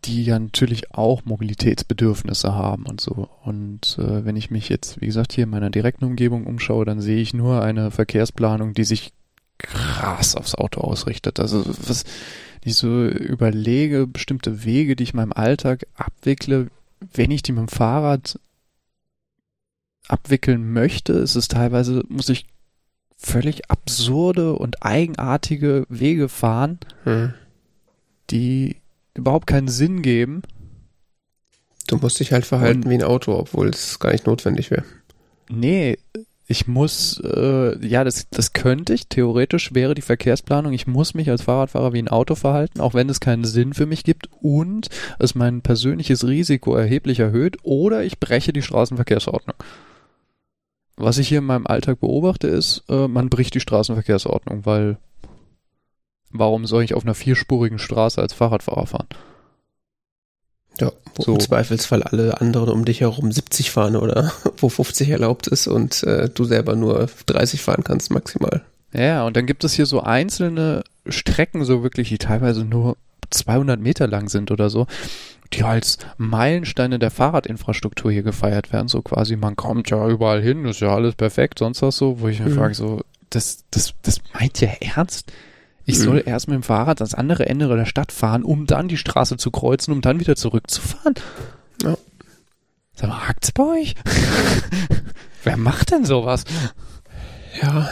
die 0.06 0.24
ja 0.24 0.40
natürlich 0.40 0.94
auch 0.94 1.26
Mobilitätsbedürfnisse 1.26 2.54
haben 2.54 2.86
und 2.86 3.02
so. 3.02 3.30
Und 3.44 3.98
äh, 4.00 4.24
wenn 4.26 4.36
ich 4.36 4.50
mich 4.50 4.70
jetzt, 4.70 5.02
wie 5.02 5.08
gesagt, 5.08 5.34
hier 5.34 5.44
in 5.44 5.50
meiner 5.50 5.70
direkten 5.70 6.06
Umgebung 6.06 6.46
umschaue, 6.46 6.86
dann 6.86 7.02
sehe 7.02 7.22
ich 7.22 7.34
nur 7.34 7.62
eine 7.62 7.92
Verkehrsplanung, 7.92 8.74
die 8.74 8.86
sich 8.86 9.12
krass 9.58 10.36
aufs 10.36 10.56
Auto 10.56 10.82
ausrichtet. 10.82 11.40
Also 11.40 11.66
was 11.66 12.06
ich 12.64 12.76
so 12.76 13.08
überlege, 13.08 14.08
bestimmte 14.08 14.64
Wege, 14.64 14.96
die 14.96 15.04
ich 15.04 15.14
in 15.14 15.18
meinem 15.18 15.34
Alltag 15.34 15.86
abwickle, 15.96 16.68
wenn 17.14 17.32
ich 17.32 17.44
die 17.44 17.52
mit 17.52 17.62
dem 17.62 17.68
Fahrrad 17.68 18.40
abwickeln 20.08 20.72
möchte, 20.72 21.14
ist 21.14 21.36
es 21.36 21.50
teilweise, 21.50 22.04
muss 22.08 22.30
ich 22.30 22.48
völlig 23.18 23.70
absurde 23.70 24.54
und 24.54 24.84
eigenartige 24.84 25.86
Wege 25.90 26.30
fahren. 26.30 26.80
Hm 27.04 27.34
die 28.32 28.78
überhaupt 29.14 29.48
keinen 29.48 29.68
Sinn 29.68 30.02
geben. 30.02 30.42
Du 31.88 31.98
musst 31.98 32.20
dich 32.20 32.32
halt 32.32 32.46
verhalten 32.46 32.84
Und, 32.84 32.90
wie 32.90 32.96
ein 32.96 33.04
Auto, 33.04 33.34
obwohl 33.34 33.70
es 33.70 34.00
gar 34.00 34.12
nicht 34.12 34.28
notwendig 34.28 34.70
wäre. 34.70 34.84
Nee, 35.50 35.98
ich 36.52 36.68
muss, 36.68 37.22
äh, 37.24 37.86
ja, 37.86 38.04
das, 38.04 38.28
das 38.32 38.54
könnte 38.54 38.94
ich, 38.94 39.08
theoretisch 39.08 39.76
wäre 39.76 39.94
die 39.94 40.02
Verkehrsplanung, 40.02 40.74
ich 40.74 40.88
muss 40.88 41.14
mich 41.14 41.30
als 41.30 41.44
Fahrradfahrer 41.44 41.94
wie 41.94 42.02
ein 42.02 42.08
Auto 42.08 42.34
verhalten, 42.34 42.80
auch 42.80 42.96
wenn 42.96 43.08
es 43.08 43.20
keinen 43.20 43.46
Sinn 43.46 43.76
für 43.76 43.86
mich 43.86 44.04
gibt 44.04 44.30
und 44.42 44.90
es 45.20 45.36
mein 45.36 45.62
persönliches 45.62 46.26
Risiko 46.26 46.76
erheblich 46.76 47.20
erhöht 47.20 47.58
oder 47.62 48.04
ich 48.04 48.20
breche 48.20 48.52
die 48.52 48.64
Straßenverkehrsordnung. 48.64 49.56
Was 50.96 51.20
ich 51.20 51.28
hier 51.28 51.38
in 51.38 51.46
meinem 51.46 51.68
Alltag 51.68 52.00
beobachte, 52.00 52.48
ist, 52.48 52.84
äh, 52.90 53.08
man 53.08 53.30
bricht 53.30 53.54
die 53.54 53.60
Straßenverkehrsordnung, 53.60 54.66
weil 54.66 54.98
warum 56.32 56.66
soll 56.66 56.84
ich 56.84 56.94
auf 56.94 57.04
einer 57.04 57.16
vierspurigen 57.16 57.80
Straße 57.80 58.22
als 58.22 58.34
Fahrradfahrer 58.34 58.88
fahren? 58.88 59.08
Ja, 60.80 60.92
wo 61.16 61.24
so. 61.24 61.34
im 61.34 61.40
Zweifelsfall 61.40 62.04
alle 62.04 62.40
anderen 62.40 62.70
um 62.70 62.86
dich 62.86 63.02
herum 63.02 63.32
70 63.32 63.72
fahren 63.72 63.96
oder 63.96 64.32
wo 64.58 64.70
50 64.70 65.10
erlaubt 65.10 65.48
ist 65.48 65.68
und 65.68 66.04
äh, 66.04 66.30
du 66.30 66.46
selber 66.46 66.76
nur 66.76 67.10
30 67.26 67.62
fahren 67.62 67.84
kannst 67.84 68.12
maximal. 68.12 68.64
Ja, 68.94 69.26
und 69.26 69.36
dann 69.38 69.46
gibt 69.46 69.64
es 69.64 69.74
hier 69.74 69.86
so 69.86 70.02
einzelne 70.02 70.84
Strecken, 71.08 71.64
so 71.64 71.84
wirklich, 71.84 72.10
die 72.10 72.18
teilweise 72.18 72.64
nur 72.64 72.98
200 73.30 73.80
Meter 73.80 74.08
lang 74.08 74.30
sind 74.30 74.52
oder 74.52 74.70
so, 74.70 74.88
die 75.54 75.64
als 75.64 75.98
Meilensteine 76.18 77.00
der 77.00 77.12
Fahrradinfrastruktur 77.12 78.12
hier 78.12 78.24
gefeiert 78.24 78.72
werden. 78.74 78.88
So 78.88 79.02
quasi, 79.02 79.36
man 79.36 79.56
kommt 79.56 79.90
ja 79.90 80.08
überall 80.08 80.42
hin, 80.42 80.66
ist 80.66 80.80
ja 80.80 80.94
alles 80.96 81.16
perfekt, 81.16 81.60
sonst 81.60 81.82
was 81.82 81.98
so, 81.98 82.20
wo 82.20 82.28
ich 82.28 82.40
mir 82.40 82.50
mhm. 82.50 82.56
frage, 82.56 82.74
so, 82.74 83.02
das, 83.30 83.66
das, 83.72 83.94
das 84.02 84.22
meint 84.34 84.62
ihr 84.62 84.70
ernst? 84.82 85.32
Ich 85.90 86.00
soll 86.00 86.24
erst 86.26 86.48
mit 86.48 86.56
dem 86.56 86.64
Fahrrad 86.64 87.02
ans 87.02 87.14
andere 87.14 87.48
Ende 87.48 87.68
der 87.68 87.86
Stadt 87.86 88.12
fahren, 88.12 88.44
um 88.44 88.66
dann 88.66 88.88
die 88.88 88.98
Straße 88.98 89.38
zu 89.38 89.52
kreuzen, 89.52 89.92
um 89.92 90.02
dann 90.02 90.20
wieder 90.20 90.36
zurückzufahren. 90.36 91.16
Ja. 91.84 91.98
Sag 92.96 93.10
mal, 93.10 93.28
hackt's 93.28 93.52
bei 93.52 93.64
euch? 93.64 93.96
Wer 95.44 95.58
macht 95.58 95.92
denn 95.92 96.06
sowas? 96.06 96.44
Ja. 97.62 97.90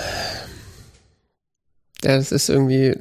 Ja, 2.04 2.16
das 2.16 2.32
ist 2.32 2.50
irgendwie, 2.50 2.96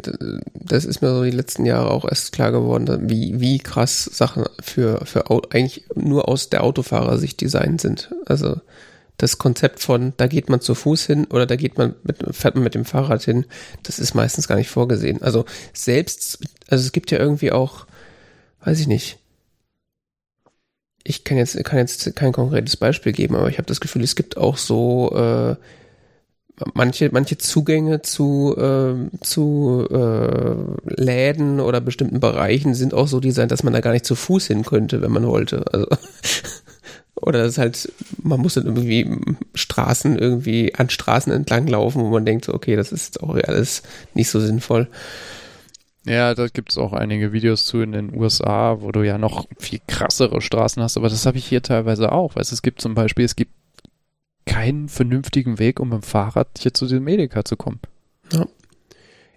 das 0.55 0.87
ist 0.87 1.03
mir 1.03 1.11
so 1.11 1.23
die 1.23 1.31
letzten 1.31 1.67
Jahre 1.67 1.91
auch 1.91 2.07
erst 2.07 2.33
klar 2.33 2.51
geworden, 2.51 3.11
wie, 3.11 3.39
wie 3.41 3.59
krass 3.59 4.05
Sachen 4.05 4.45
für, 4.63 5.05
für 5.05 5.31
eigentlich 5.51 5.85
nur 5.95 6.29
aus 6.29 6.49
der 6.49 6.65
Autofahrersicht 6.65 7.41
designt 7.41 7.83
sind. 7.83 8.11
Also, 8.25 8.61
das 9.17 9.39
Konzept 9.39 9.81
von, 9.81 10.13
da 10.17 10.27
geht 10.27 10.49
man 10.49 10.61
zu 10.61 10.75
Fuß 10.75 11.07
hin 11.07 11.27
oder 11.27 11.47
da 11.47 11.57
geht 11.57 11.79
man 11.79 11.95
mit, 12.03 12.19
fährt 12.35 12.55
man 12.55 12.65
mit 12.65 12.75
dem 12.75 12.85
Fahrrad 12.85 13.23
hin, 13.23 13.47
das 13.83 13.99
ist 13.99 14.15
meistens 14.15 14.49
gar 14.49 14.57
nicht 14.57 14.69
vorgesehen. 14.69 15.23
Also 15.23 15.45
selbst, 15.73 16.39
also 16.69 16.85
es 16.85 16.93
gibt 16.93 17.11
ja 17.11 17.19
irgendwie 17.19 17.53
auch, 17.53 17.87
weiß 18.65 18.81
ich 18.81 18.87
nicht, 18.87 19.19
ich 21.05 21.25
kann 21.25 21.39
jetzt, 21.39 21.63
kann 21.65 21.79
jetzt 21.79 22.15
kein 22.17 22.33
konkretes 22.33 22.77
Beispiel 22.77 23.13
geben, 23.13 23.37
aber 23.37 23.49
ich 23.49 23.59
habe 23.59 23.69
das 23.69 23.81
Gefühl, 23.81 24.03
es 24.03 24.17
gibt 24.17 24.37
auch 24.37 24.57
so 24.57 25.15
äh, 25.15 25.57
manche, 26.75 27.11
manche 27.13 27.39
Zugänge 27.39 28.03
zu, 28.03 28.57
äh, 28.57 28.95
zu 29.21 29.87
äh, 29.91 31.01
Läden 31.01 31.61
oder 31.61 31.81
bestimmten 31.81 32.21
Bereichen 32.21 32.75
sind 32.75 32.95
auch 32.95 33.09
so 33.09 33.21
designt, 33.21 33.53
dass 33.53 33.63
man 33.63 33.73
da 33.73 33.81
gar 33.81 33.93
nicht 33.93 34.07
zu 34.07 34.15
Fuß 34.15 34.47
hin 34.47 34.65
könnte, 34.65 35.03
wenn 35.03 35.13
man 35.13 35.27
wollte. 35.27 35.65
Also 35.73 35.87
oder 37.17 37.43
das 37.43 37.53
ist 37.53 37.59
halt, 37.59 37.93
man 38.23 38.41
muss 38.41 38.55
dann 38.55 38.67
irgendwie 38.67 39.09
Straßen 39.55 40.19
irgendwie 40.19 40.75
an 40.75 40.91
Straßen 40.91 41.33
entlang 41.33 41.67
laufen, 41.67 42.03
wo 42.03 42.11
man 42.11 42.27
denkt, 42.27 42.45
so, 42.45 42.55
okay, 42.55 42.77
das 42.77 42.93
ist 42.93 43.23
auch 43.23 43.35
alles 43.35 43.83
nicht 44.15 44.29
so 44.29 44.39
sinnvoll. 44.39 44.89
Ja, 46.05 46.35
da 46.35 46.47
gibt 46.47 46.71
es 46.71 46.79
auch 46.79 46.93
einige 46.93 47.33
Videos 47.33 47.67
zu 47.67 47.81
in 47.81 47.93
den 47.93 48.15
USA, 48.15 48.81
wo 48.81 48.93
du 48.93 49.03
ja 49.03 49.19
noch 49.19 49.47
viel 49.59 49.81
krassere 49.89 50.41
Straßen 50.41 50.83
hast, 50.83 50.97
aber 50.97 51.09
das 51.09 51.27
habe 51.27 51.39
ich 51.39 51.47
hier 51.47 51.63
teilweise 51.63 52.13
auch. 52.13 52.37
Weißt, 52.37 52.53
es 52.53 52.63
gibt 52.63 52.81
zum 52.81 52.95
Beispiel, 52.95 53.25
es 53.25 53.35
gibt 53.35 53.53
keinen 54.45 54.89
vernünftigen 54.89 55.59
Weg, 55.59 55.81
um 55.81 55.89
mit 55.89 56.03
dem 56.03 56.03
Fahrrad 56.03 56.49
hier 56.59 56.73
zu 56.73 56.87
diesem 56.87 57.09
Edeka 57.09 57.45
zu 57.45 57.57
kommen. 57.57 57.81
Ja. 58.33 58.47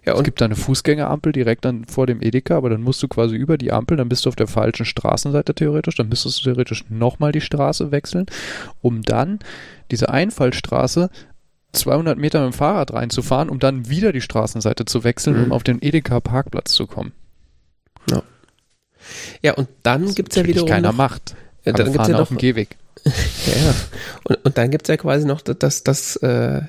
Ja, 0.06 0.14
es 0.14 0.22
gibt 0.22 0.40
da 0.40 0.46
eine 0.46 0.56
Fußgängerampel 0.56 1.32
direkt 1.32 1.64
dann 1.64 1.84
vor 1.84 2.06
dem 2.06 2.22
Edeka, 2.22 2.56
aber 2.56 2.70
dann 2.70 2.80
musst 2.80 3.02
du 3.02 3.08
quasi 3.08 3.36
über 3.36 3.58
die 3.58 3.70
Ampel, 3.70 3.98
dann 3.98 4.08
bist 4.08 4.24
du 4.24 4.30
auf 4.30 4.36
der 4.36 4.46
falschen 4.46 4.86
Straßenseite 4.86 5.54
theoretisch, 5.54 5.94
dann 5.96 6.08
müsstest 6.08 6.40
du 6.40 6.44
theoretisch 6.44 6.84
nochmal 6.88 7.32
die 7.32 7.42
Straße 7.42 7.90
wechseln, 7.90 8.26
um 8.80 9.02
dann 9.02 9.40
diese 9.90 10.08
Einfallstraße 10.08 11.10
200 11.72 12.18
Meter 12.18 12.44
mit 12.44 12.54
dem 12.54 12.56
Fahrrad 12.56 12.94
reinzufahren, 12.94 13.50
um 13.50 13.58
dann 13.58 13.88
wieder 13.88 14.12
die 14.12 14.22
Straßenseite 14.22 14.86
zu 14.86 15.04
wechseln, 15.04 15.36
mhm. 15.36 15.44
um 15.44 15.52
auf 15.52 15.62
den 15.62 15.82
Edeka-Parkplatz 15.82 16.72
zu 16.72 16.86
kommen. 16.86 17.12
Ja, 18.10 18.22
ja 19.42 19.54
und 19.54 19.68
dann 19.82 20.14
gibt 20.14 20.32
es 20.32 20.36
ja 20.36 20.46
wiederum. 20.46 20.68
keiner 20.68 20.88
noch, 20.88 20.96
macht. 20.96 21.36
Ja, 21.64 21.72
dann 21.72 21.92
gibt's 21.92 22.08
ja 22.08 22.14
noch, 22.14 22.22
auf 22.22 22.28
dem 22.28 22.38
Gehweg. 22.38 22.76
ja, 23.04 23.12
ja. 23.64 23.74
Und, 24.24 24.44
und 24.44 24.58
dann 24.58 24.70
gibt 24.70 24.86
es 24.86 24.88
ja 24.88 24.96
quasi 24.96 25.26
noch 25.26 25.42
das, 25.42 25.84
das, 25.84 26.16
äh, 26.16 26.62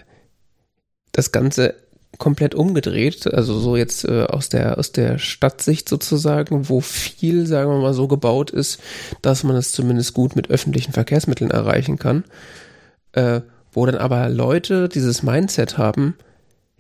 das 1.14 1.32
Ganze 1.32 1.76
komplett 2.18 2.56
umgedreht, 2.56 3.34
also 3.34 3.58
so 3.60 3.76
jetzt 3.76 4.06
äh, 4.06 4.26
aus 4.26 4.50
der 4.50 4.78
aus 4.78 4.92
der 4.92 5.18
Stadtsicht 5.18 5.90
sozusagen, 5.90 6.70
wo 6.70 6.82
viel, 6.82 7.48
sagen 7.48 7.72
wir 7.72 7.80
mal, 7.80 7.94
so 7.94 8.08
gebaut 8.08 8.52
ist, 8.52 8.80
dass 9.22 9.44
man 9.44 9.56
es 9.56 9.72
zumindest 9.72 10.14
gut 10.14 10.36
mit 10.36 10.50
öffentlichen 10.50 10.94
Verkehrsmitteln 10.94 11.52
erreichen 11.52 11.98
kann, 11.98 12.24
äh, 13.14 13.42
wo 13.72 13.86
dann 13.86 13.96
aber 13.96 14.30
Leute 14.30 14.90
dieses 14.90 15.24
Mindset 15.24 15.78
haben, 15.78 16.16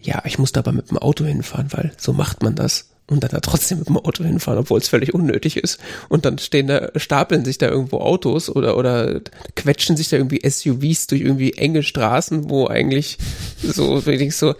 ja, 0.01 0.21
ich 0.25 0.39
muss 0.39 0.51
da 0.51 0.59
aber 0.59 0.71
mit 0.71 0.89
dem 0.89 0.97
Auto 0.97 1.25
hinfahren, 1.25 1.67
weil 1.71 1.91
so 1.97 2.13
macht 2.13 2.43
man 2.43 2.55
das. 2.55 2.89
Und 3.07 3.23
dann 3.23 3.31
da 3.31 3.41
trotzdem 3.41 3.79
mit 3.79 3.89
dem 3.89 3.97
Auto 3.97 4.23
hinfahren, 4.23 4.59
obwohl 4.59 4.79
es 4.79 4.87
völlig 4.87 5.13
unnötig 5.13 5.57
ist. 5.57 5.79
Und 6.07 6.23
dann 6.23 6.37
stehen 6.37 6.67
da, 6.67 6.91
stapeln 6.95 7.43
sich 7.43 7.57
da 7.57 7.67
irgendwo 7.67 7.97
Autos 7.97 8.49
oder, 8.49 8.77
oder 8.77 9.19
quetschen 9.55 9.97
sich 9.97 10.07
da 10.07 10.15
irgendwie 10.15 10.47
SUVs 10.47 11.07
durch 11.07 11.21
irgendwie 11.21 11.51
enge 11.53 11.83
Straßen, 11.83 12.49
wo 12.49 12.67
eigentlich 12.67 13.17
so, 13.61 14.05
wirklich 14.05 14.37
so, 14.37 14.55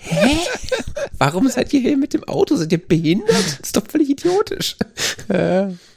Hä? 0.00 0.36
Warum 1.18 1.48
seid 1.48 1.72
ihr 1.72 1.80
hier 1.80 1.96
mit 1.96 2.14
dem 2.14 2.24
Auto? 2.24 2.56
Seid 2.56 2.72
ihr 2.72 2.78
behindert? 2.78 3.30
Das 3.30 3.60
ist 3.60 3.76
doch 3.76 3.86
völlig 3.86 4.10
idiotisch. 4.10 4.76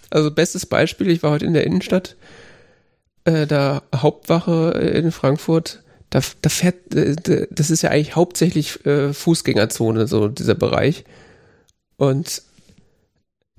also 0.09 0.31
bestes 0.31 0.65
Beispiel, 0.65 1.09
ich 1.09 1.23
war 1.23 1.31
heute 1.31 1.45
in 1.45 1.53
der 1.53 1.65
Innenstadt, 1.65 2.15
äh, 3.25 3.45
da 3.45 3.83
Hauptwache 3.93 4.71
in 4.79 5.11
Frankfurt, 5.11 5.83
da, 6.09 6.21
da 6.41 6.49
fährt, 6.49 6.95
äh, 6.95 7.47
das 7.51 7.69
ist 7.69 7.81
ja 7.81 7.89
eigentlich 7.89 8.15
hauptsächlich 8.15 8.85
äh, 8.85 9.13
Fußgängerzone, 9.13 10.07
so 10.07 10.29
dieser 10.29 10.55
Bereich. 10.55 11.03
Und 11.97 12.41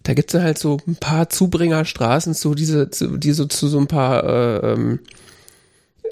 da 0.05 0.15
gibt's 0.15 0.33
dann 0.33 0.43
halt 0.43 0.59
so 0.59 0.79
ein 0.87 0.97
paar 0.97 1.29
Zubringerstraßen 1.29 2.35
zu 2.35 2.55
diese, 2.55 2.87
die 2.87 3.33
so 3.33 3.45
zu 3.45 3.69
so 3.69 3.79
ein 3.79 3.89
paar 3.89 4.25
äh, 4.25 4.73
ähm, 4.73 5.01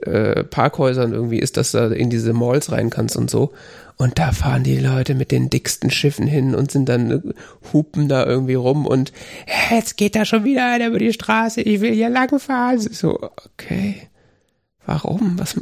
äh, 0.03 0.45
Parkhäusern 0.45 1.13
irgendwie 1.13 1.39
ist, 1.39 1.57
dass 1.57 1.73
du 1.73 1.95
in 1.95 2.11
diese 2.11 2.33
Malls 2.33 2.73
rein 2.73 2.91
kannst 2.91 3.17
und 3.17 3.31
so. 3.31 3.53
Und 3.99 4.19
da 4.19 4.33
fahren 4.33 4.63
die 4.63 4.79
Leute 4.79 5.15
mit 5.15 5.31
den 5.31 5.49
dicksten 5.49 5.91
Schiffen 5.91 6.27
hin 6.27 6.55
und 6.55 6.71
sind 6.71 6.89
dann 6.89 7.11
äh, 7.11 7.21
hupen 7.73 8.09
da 8.09 8.27
irgendwie 8.27 8.55
rum 8.55 8.87
und 8.87 9.13
jetzt 9.71 9.97
geht 9.97 10.15
da 10.15 10.25
schon 10.25 10.45
wieder 10.45 10.71
einer 10.71 10.89
über 10.89 10.99
die 10.99 11.13
Straße, 11.13 11.63
ich 11.63 11.81
will 11.81 11.95
hier 11.95 12.11
lang 12.11 12.39
fahren. 12.39 12.79
So, 12.79 13.19
okay. 13.55 14.09
Warum? 14.85 15.39
Was? 15.39 15.59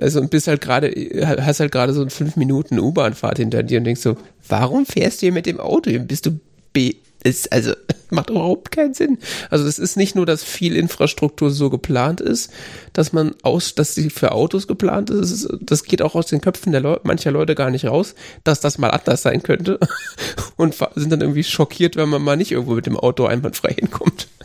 Also 0.00 0.20
und 0.20 0.30
bist 0.30 0.46
halt 0.46 0.60
gerade, 0.60 0.90
hast 1.40 1.60
halt 1.60 1.72
gerade 1.72 1.92
so 1.92 2.02
ein 2.02 2.10
fünf 2.10 2.36
Minuten 2.36 2.78
U-Bahn-Fahrt 2.78 3.38
hinter 3.38 3.62
dir 3.62 3.78
und 3.78 3.84
denkst 3.84 4.00
so, 4.00 4.16
warum 4.48 4.86
fährst 4.86 5.20
du 5.20 5.26
hier 5.26 5.32
mit 5.32 5.46
dem 5.46 5.60
Auto? 5.60 5.90
Bist 6.00 6.26
du 6.26 6.38
B 6.72 6.94
ist, 7.24 7.52
also, 7.52 7.72
macht 8.10 8.30
überhaupt 8.30 8.70
keinen 8.70 8.94
Sinn. 8.94 9.18
Also, 9.50 9.66
es 9.66 9.78
ist 9.78 9.96
nicht 9.96 10.14
nur, 10.14 10.26
dass 10.26 10.44
viel 10.44 10.76
Infrastruktur 10.76 11.50
so 11.50 11.70
geplant 11.70 12.20
ist, 12.20 12.52
dass 12.92 13.12
man 13.12 13.34
aus, 13.42 13.74
dass 13.74 13.94
sie 13.94 14.10
für 14.10 14.32
Autos 14.32 14.66
geplant 14.66 15.10
ist. 15.10 15.48
das 15.60 15.84
geht 15.84 16.02
auch 16.02 16.14
aus 16.14 16.26
den 16.26 16.40
Köpfen 16.40 16.72
der 16.72 16.80
Leute, 16.80 17.02
mancher 17.04 17.30
Leute 17.30 17.54
gar 17.54 17.70
nicht 17.70 17.86
raus, 17.86 18.14
dass 18.44 18.60
das 18.60 18.78
mal 18.78 18.90
anders 18.90 19.22
sein 19.22 19.42
könnte. 19.42 19.78
Und 20.56 20.76
sind 20.94 21.10
dann 21.10 21.20
irgendwie 21.20 21.44
schockiert, 21.44 21.96
wenn 21.96 22.08
man 22.08 22.22
mal 22.22 22.36
nicht 22.36 22.52
irgendwo 22.52 22.74
mit 22.74 22.86
dem 22.86 22.96
Auto 22.96 23.26
einwandfrei 23.26 23.74
hinkommt. 23.74 24.28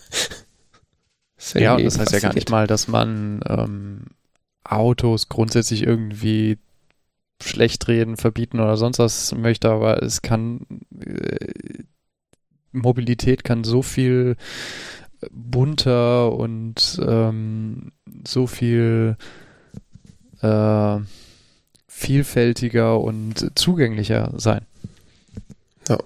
Das 1.39 1.53
ja, 1.53 1.75
und 1.75 1.85
das 1.85 1.99
heißt 1.99 2.11
ja 2.11 2.19
gar 2.19 2.33
nicht 2.33 2.49
mal, 2.49 2.67
dass 2.67 2.87
man 2.87 3.41
ähm, 3.47 4.07
Autos 4.63 5.29
grundsätzlich 5.29 5.83
irgendwie 5.83 6.57
schlecht 7.41 7.87
reden, 7.87 8.17
verbieten 8.17 8.59
oder 8.59 8.77
sonst 8.77 8.99
was 8.99 9.35
möchte, 9.35 9.69
aber 9.69 10.01
es 10.01 10.21
kann 10.21 10.65
äh, 10.99 11.83
Mobilität 12.77 13.43
kann 13.43 13.63
so 13.63 13.81
viel 13.81 14.35
bunter 15.31 16.31
und 16.33 16.99
ähm, 17.05 17.91
so 18.25 18.47
viel 18.47 19.17
äh, 20.41 20.99
vielfältiger 21.87 22.99
und 22.99 23.51
zugänglicher 23.57 24.33
sein. 24.37 24.65
Ja. 25.87 25.97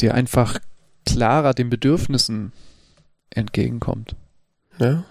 Die 0.00 0.10
einfach 0.10 0.58
klarer 1.06 1.54
den 1.54 1.70
Bedürfnissen 1.70 2.52
entgegenkommt. 3.30 4.14
Ja. 4.78 5.04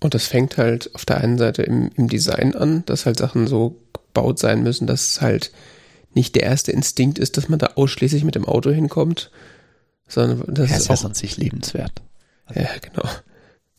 Und 0.00 0.14
das 0.14 0.26
fängt 0.26 0.58
halt 0.58 0.94
auf 0.94 1.04
der 1.04 1.18
einen 1.18 1.38
Seite 1.38 1.62
im, 1.62 1.90
im 1.96 2.08
Design 2.08 2.54
an, 2.54 2.84
dass 2.86 3.06
halt 3.06 3.18
Sachen 3.18 3.46
so 3.46 3.80
gebaut 3.92 4.38
sein 4.38 4.62
müssen, 4.62 4.86
dass 4.86 5.10
es 5.10 5.20
halt 5.20 5.52
nicht 6.16 6.34
der 6.34 6.42
erste 6.42 6.72
Instinkt 6.72 7.18
ist, 7.18 7.36
dass 7.36 7.48
man 7.48 7.58
da 7.58 7.72
ausschließlich 7.76 8.24
mit 8.24 8.34
dem 8.34 8.46
Auto 8.46 8.70
hinkommt, 8.70 9.30
sondern 10.08 10.42
das 10.52 10.70
ja, 10.70 10.76
ist, 10.76 10.82
ist 10.82 10.88
ja 10.88 10.96
sonst 10.96 11.22
nicht 11.22 11.36
lebenswert. 11.36 12.02
Also. 12.46 12.60
Ja, 12.60 12.68
genau. 12.80 13.08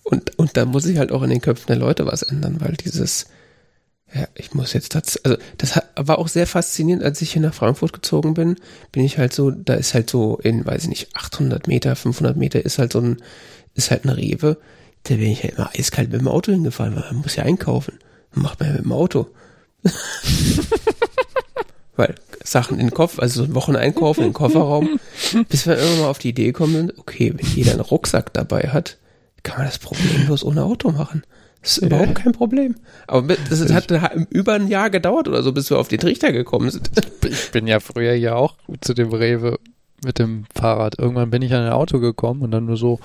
Und, 0.04 0.38
und 0.38 0.56
da 0.56 0.65
muss 0.65 0.84
sich 0.84 1.00
halt 1.00 1.12
auch 1.12 1.23
in 1.23 1.30
den 1.30 1.41
Köpfen 1.41 1.67
der 1.67 1.78
Leute 1.78 2.06
was 2.06 2.21
ändern, 2.21 2.62
weil 2.62 2.73
dieses, 2.73 3.26
ja, 4.13 4.28
ich 4.36 4.54
muss 4.54 4.71
jetzt 4.71 4.95
das, 4.95 5.17
also 5.26 5.38
das 5.58 5.76
hat, 5.76 5.89
war 5.97 6.19
auch 6.19 6.28
sehr 6.28 6.47
faszinierend, 6.47 7.04
als 7.04 7.21
ich 7.21 7.34
hier 7.34 7.41
nach 7.41 7.54
Frankfurt 7.54 7.91
gezogen 7.91 8.36
bin, 8.36 8.56
bin 8.91 9.04
ich 9.04 9.17
halt 9.17 9.34
so, 9.34 9.52
da 9.52 9.73
ist 9.73 9.93
halt 9.93 10.10
so 10.10 10.38
in, 10.38 10.65
weiß 10.65 10.84
ich 10.84 10.89
nicht, 10.89 11.15
800 11.15 11.67
Meter, 11.67 11.95
500 11.95 12.38
Meter 12.38 12.63
ist 12.63 12.78
halt 12.78 12.93
so 12.93 13.02
ein, 13.02 13.17
ist 13.73 13.91
halt 13.91 14.04
eine 14.04 14.15
Rewe, 14.15 14.58
da 15.04 15.15
bin 15.15 15.32
ich 15.32 15.43
ja 15.43 15.50
immer 15.50 15.71
eiskalt 15.78 16.12
mit 16.12 16.21
dem 16.21 16.28
Auto 16.28 16.52
hingefahren, 16.52 16.95
weil 16.95 17.04
man 17.12 17.21
muss 17.21 17.36
ja 17.36 17.43
einkaufen. 17.43 18.00
Macht 18.34 18.60
man 18.60 18.69
ja 18.69 18.76
mit 18.76 18.86
dem 18.86 18.91
Auto. 18.91 19.28
weil 21.97 22.15
Sachen 22.43 22.79
in 22.79 22.88
den 22.88 22.93
Kopf, 22.93 23.19
also 23.19 23.45
so 23.45 23.55
Wochen 23.55 23.75
einkaufen 23.75 24.21
in 24.21 24.27
den 24.29 24.33
Kofferraum, 24.33 24.99
bis 25.49 25.67
wir 25.67 25.77
irgendwann 25.77 26.01
mal 26.01 26.10
auf 26.10 26.19
die 26.19 26.29
Idee 26.29 26.53
kommen, 26.53 26.93
okay, 26.97 27.33
wenn 27.36 27.45
jeder 27.45 27.71
einen 27.71 27.81
Rucksack 27.81 28.33
dabei 28.33 28.69
hat, 28.69 28.97
kann 29.43 29.57
man 29.57 29.67
das 29.67 29.79
problemlos 29.79 30.43
ohne 30.43 30.63
Auto 30.63 30.91
machen. 30.91 31.23
Das 31.62 31.77
ist 31.77 31.83
überhaupt 31.83 32.15
kein 32.15 32.31
Problem. 32.31 32.75
Aber 33.07 33.36
das 33.49 33.73
hat 33.73 33.91
über 34.29 34.53
ein 34.53 34.67
Jahr 34.67 34.89
gedauert 34.89 35.27
oder 35.27 35.43
so, 35.43 35.51
bis 35.51 35.69
wir 35.69 35.79
auf 35.79 35.88
den 35.88 35.99
Trichter 35.99 36.31
gekommen 36.31 36.69
sind. 36.69 36.89
Ich 37.27 37.51
bin 37.51 37.67
ja 37.67 37.79
früher 37.79 38.13
ja 38.13 38.36
auch 38.36 38.55
zu 38.79 38.93
dem 38.93 39.12
Rewe 39.12 39.60
mit 40.05 40.19
dem 40.19 40.45
Fahrrad. 40.55 40.99
Irgendwann 40.99 41.29
bin 41.29 41.41
ich 41.41 41.53
an 41.53 41.63
ein 41.63 41.71
Auto 41.71 41.99
gekommen 41.99 42.41
und 42.41 42.51
dann 42.51 42.65
nur 42.65 42.77
so, 42.77 42.99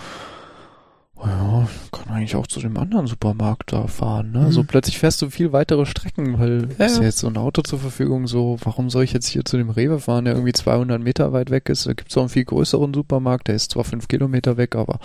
ja, 1.27 1.69
kann 1.93 2.09
eigentlich 2.15 2.37
auch 2.37 2.47
zu 2.47 2.61
dem 2.61 2.77
anderen 2.77 3.07
Supermarkt 3.07 3.73
da 3.73 3.87
fahren. 3.87 4.33
Ne? 4.33 4.41
Mhm. 4.41 4.53
So 4.53 4.65
plötzlich 4.65 4.99
fährst 4.99 5.23
du 5.23 5.31
viel 5.31 5.53
weitere 5.53 5.87
Strecken, 5.87 6.39
weil 6.39 6.69
ja. 6.79 6.87
ist 6.87 6.99
ja 6.99 7.05
jetzt 7.05 7.19
so 7.19 7.29
ein 7.29 7.37
Auto 7.37 7.63
zur 7.63 7.79
Verfügung. 7.79 8.27
So, 8.27 8.57
warum 8.63 8.91
soll 8.91 9.05
ich 9.05 9.13
jetzt 9.13 9.27
hier 9.27 9.45
zu 9.45 9.57
dem 9.57 9.71
Rewe 9.71 10.01
fahren, 10.01 10.25
der 10.25 10.35
irgendwie 10.35 10.53
200 10.53 11.01
Meter 11.01 11.33
weit 11.33 11.51
weg 11.51 11.69
ist? 11.69 11.87
Da 11.87 11.93
gibt 11.93 12.11
es 12.11 12.17
auch 12.17 12.23
einen 12.23 12.29
viel 12.29 12.45
größeren 12.45 12.93
Supermarkt, 12.93 13.49
der 13.49 13.55
ist 13.55 13.73
zwar 13.73 13.85
fünf 13.85 14.09
Kilometer 14.09 14.57
weg, 14.57 14.75
aber 14.75 14.99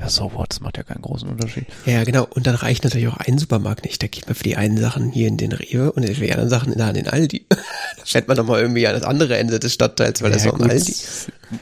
ja, 0.00 0.08
so 0.08 0.32
what, 0.32 0.50
das 0.50 0.60
macht 0.60 0.78
ja 0.78 0.82
keinen 0.82 1.02
großen 1.02 1.28
Unterschied. 1.28 1.66
Ja, 1.84 2.04
genau. 2.04 2.26
Und 2.30 2.46
dann 2.46 2.54
reicht 2.54 2.84
natürlich 2.84 3.08
auch 3.08 3.18
ein 3.18 3.36
Supermarkt 3.36 3.84
nicht. 3.84 4.02
Da 4.02 4.06
geht 4.06 4.26
man 4.26 4.34
für 4.34 4.44
die 4.44 4.56
einen 4.56 4.78
Sachen 4.78 5.10
hier 5.10 5.28
in 5.28 5.36
den 5.36 5.52
Rewe 5.52 5.92
und 5.92 6.06
für 6.06 6.24
die 6.24 6.32
anderen 6.32 6.48
Sachen 6.48 6.74
da 6.74 6.88
in 6.88 6.94
den 6.94 7.08
Aldi. 7.08 7.44
da 7.50 7.56
fährt 8.04 8.26
man 8.26 8.38
doch 8.38 8.46
mal 8.46 8.60
irgendwie 8.60 8.86
an 8.86 8.94
das 8.94 9.02
andere 9.02 9.36
Ende 9.36 9.60
des 9.60 9.74
Stadtteils, 9.74 10.22
weil 10.22 10.30
ja, 10.30 10.36
das 10.36 10.46
ist 10.46 10.50
auch 10.50 10.58
ein 10.58 10.70
Aldi. 10.70 10.94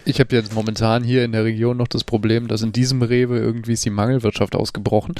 Ich 0.04 0.20
habe 0.20 0.36
jetzt 0.36 0.54
momentan 0.54 1.02
hier 1.02 1.24
in 1.24 1.32
der 1.32 1.44
Region 1.44 1.76
noch 1.76 1.88
das 1.88 2.04
Problem, 2.04 2.46
dass 2.46 2.62
in 2.62 2.70
diesem 2.70 3.02
Rewe 3.02 3.38
irgendwie 3.38 3.72
ist 3.72 3.84
die 3.84 3.90
Mangelwirtschaft 3.90 4.54
ausgebrochen. 4.54 5.16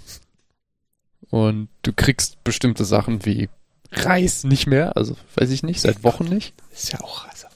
und 1.30 1.68
du 1.82 1.92
kriegst 1.92 2.42
bestimmte 2.44 2.86
Sachen 2.86 3.26
wie 3.26 3.50
Reis 3.92 4.44
nicht 4.44 4.66
mehr, 4.66 4.96
also 4.96 5.16
weiß 5.34 5.50
ich 5.50 5.62
nicht, 5.62 5.82
seit 5.82 6.02
Wochen 6.02 6.24
nicht. 6.24 6.54
Ist 6.72 6.92
ja 6.92 7.00
auch 7.00 7.28
also 7.28 7.46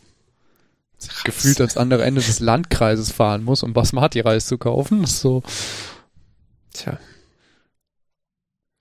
gefühlt 1.24 1.60
ans 1.60 1.76
andere 1.76 2.04
Ende 2.04 2.20
des 2.20 2.40
Landkreises 2.40 3.10
fahren 3.10 3.44
muss, 3.44 3.62
um 3.62 3.72
Basmati-Reis 3.72 4.46
zu 4.46 4.58
kaufen. 4.58 5.06
So. 5.06 5.42
Tja. 6.72 6.98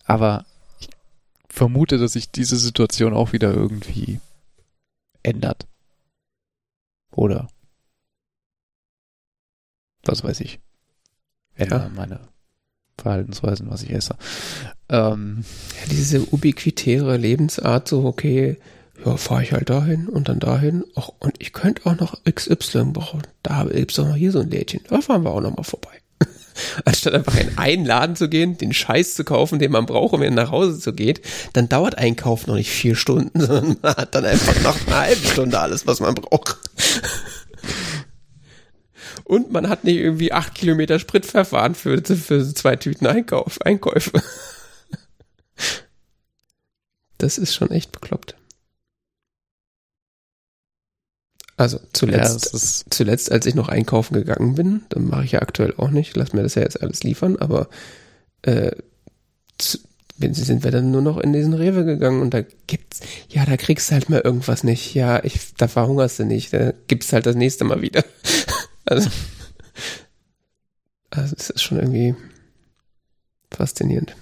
Aber 0.05 0.45
ich 0.79 0.89
vermute, 1.49 1.97
dass 1.97 2.13
sich 2.13 2.31
diese 2.31 2.57
Situation 2.57 3.13
auch 3.13 3.33
wieder 3.33 3.53
irgendwie 3.53 4.19
ändert. 5.23 5.67
Oder? 7.11 7.47
Was 10.03 10.23
weiß 10.23 10.41
ich. 10.41 10.59
Ändern 11.55 11.81
ja. 11.81 11.89
meine 11.89 12.19
Verhaltensweisen, 12.97 13.69
was 13.69 13.83
ich 13.83 13.91
esse. 13.91 14.15
Ähm, 14.89 15.43
ja, 15.79 15.87
diese 15.89 16.21
ubiquitäre 16.33 17.17
Lebensart, 17.17 17.87
so, 17.87 18.05
okay, 18.05 18.59
ja, 19.05 19.17
fahre 19.17 19.43
ich 19.43 19.51
halt 19.51 19.69
dahin 19.69 20.07
und 20.07 20.29
dann 20.29 20.39
dahin. 20.39 20.83
Ach, 20.95 21.09
und 21.19 21.35
ich 21.39 21.53
könnte 21.53 21.85
auch 21.85 21.97
noch 21.97 22.23
XY 22.23 22.91
brauchen. 22.93 23.23
Da 23.41 23.65
gibt's 23.65 23.95
doch 23.95 24.07
noch 24.07 24.15
hier 24.15 24.31
so 24.31 24.39
ein 24.39 24.49
Lädchen. 24.49 24.81
Da 24.87 25.01
fahren 25.01 25.23
wir 25.23 25.31
auch 25.31 25.41
noch 25.41 25.55
mal 25.55 25.63
vorbei. 25.63 25.91
Anstatt 26.85 27.13
einfach 27.13 27.37
in 27.37 27.57
einen 27.57 27.85
Laden 27.85 28.15
zu 28.15 28.29
gehen, 28.29 28.57
den 28.57 28.73
Scheiß 28.73 29.15
zu 29.15 29.23
kaufen, 29.23 29.59
den 29.59 29.71
man 29.71 29.85
braucht, 29.85 30.13
um 30.13 30.21
wieder 30.21 30.31
nach 30.31 30.51
Hause 30.51 30.79
zu 30.79 30.93
gehen, 30.93 31.19
dann 31.53 31.67
dauert 31.69 31.97
Einkauf 31.97 32.47
noch 32.47 32.55
nicht 32.55 32.71
vier 32.71 32.95
Stunden, 32.95 33.39
sondern 33.39 33.77
man 33.81 33.95
hat 33.95 34.15
dann 34.15 34.25
einfach 34.25 34.61
noch 34.61 34.87
eine 34.87 34.95
halbe 34.95 35.27
Stunde 35.27 35.59
alles, 35.59 35.85
was 35.87 35.99
man 35.99 36.15
braucht. 36.15 36.57
Und 39.25 39.51
man 39.51 39.69
hat 39.69 39.83
nicht 39.83 39.97
irgendwie 39.97 40.33
acht 40.33 40.53
Kilometer 40.53 40.99
Sprit 40.99 41.25
verfahren 41.25 41.75
für, 41.75 42.01
für 42.03 42.53
zwei 42.53 42.75
Tüten 42.75 43.07
Einkauf, 43.07 43.61
Einkäufe. 43.61 44.21
Das 47.19 47.37
ist 47.37 47.55
schon 47.55 47.71
echt 47.71 47.93
bekloppt. 47.93 48.35
Also 51.55 51.79
zuletzt, 51.93 52.53
ja, 52.53 52.59
zuletzt, 52.89 53.31
als 53.31 53.45
ich 53.45 53.53
noch 53.53 53.69
einkaufen 53.69 54.15
gegangen 54.15 54.55
bin, 54.55 54.83
dann 54.89 55.07
mache 55.07 55.25
ich 55.25 55.33
ja 55.33 55.41
aktuell 55.41 55.73
auch 55.77 55.91
nicht, 55.91 56.15
lass 56.15 56.33
mir 56.33 56.41
das 56.41 56.55
ja 56.55 56.63
jetzt 56.63 56.81
alles 56.81 57.03
liefern, 57.03 57.37
aber 57.37 57.69
äh, 58.41 58.71
zu, 59.59 59.77
sind 60.19 60.63
wir 60.63 60.71
dann 60.71 60.91
nur 60.91 61.01
noch 61.01 61.17
in 61.17 61.33
diesen 61.33 61.53
Rewe 61.53 61.85
gegangen 61.85 62.21
und 62.21 62.33
da 62.33 62.41
gibt's, 62.67 63.01
ja, 63.29 63.45
da 63.45 63.57
kriegst 63.57 63.89
du 63.89 63.93
halt 63.93 64.09
mal 64.09 64.21
irgendwas 64.21 64.63
nicht, 64.63 64.93
ja, 64.93 65.23
ich, 65.23 65.53
da 65.55 65.67
verhungerst 65.67 66.19
du 66.19 66.25
nicht, 66.25 66.53
da 66.53 66.73
gibt's 66.87 67.13
halt 67.13 67.25
das 67.25 67.35
nächste 67.35 67.65
Mal 67.65 67.81
wieder. 67.81 68.03
also, 68.85 69.09
also 71.09 71.35
es 71.37 71.49
ist 71.49 71.61
schon 71.61 71.79
irgendwie 71.79 72.15
faszinierend. 73.51 74.15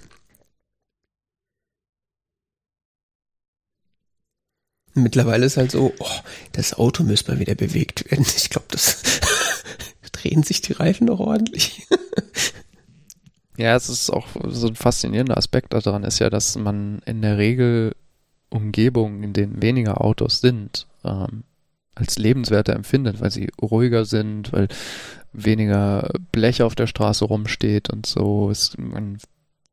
Mittlerweile 4.94 5.46
ist 5.46 5.56
halt 5.56 5.70
so, 5.70 5.92
oh, 5.98 6.20
das 6.52 6.74
Auto 6.74 7.02
müsste 7.02 7.32
mal 7.32 7.40
wieder 7.40 7.54
bewegt 7.54 8.10
werden. 8.10 8.26
Ich 8.36 8.50
glaube, 8.50 8.66
das 8.70 9.02
drehen 10.12 10.42
sich 10.42 10.60
die 10.60 10.74
Reifen 10.74 11.06
doch 11.06 11.18
ordentlich. 11.18 11.86
ja, 13.56 13.74
es 13.74 13.88
ist 13.88 14.10
auch 14.10 14.26
so 14.48 14.66
ein 14.66 14.76
faszinierender 14.76 15.36
Aspekt 15.36 15.72
daran 15.72 16.04
ist 16.04 16.18
ja, 16.18 16.28
dass 16.28 16.56
man 16.56 17.00
in 17.06 17.22
der 17.22 17.38
Regel 17.38 17.94
Umgebungen, 18.50 19.22
in 19.22 19.32
denen 19.32 19.62
weniger 19.62 20.02
Autos 20.02 20.40
sind, 20.40 20.86
ähm, 21.04 21.44
als 21.94 22.18
lebenswerter 22.18 22.74
empfindet, 22.74 23.20
weil 23.20 23.30
sie 23.30 23.50
ruhiger 23.60 24.04
sind, 24.04 24.52
weil 24.52 24.68
weniger 25.32 26.10
Blech 26.32 26.62
auf 26.62 26.74
der 26.74 26.86
Straße 26.86 27.24
rumsteht 27.24 27.90
und 27.90 28.04
so. 28.04 28.50
Es, 28.50 28.76
man 28.76 29.16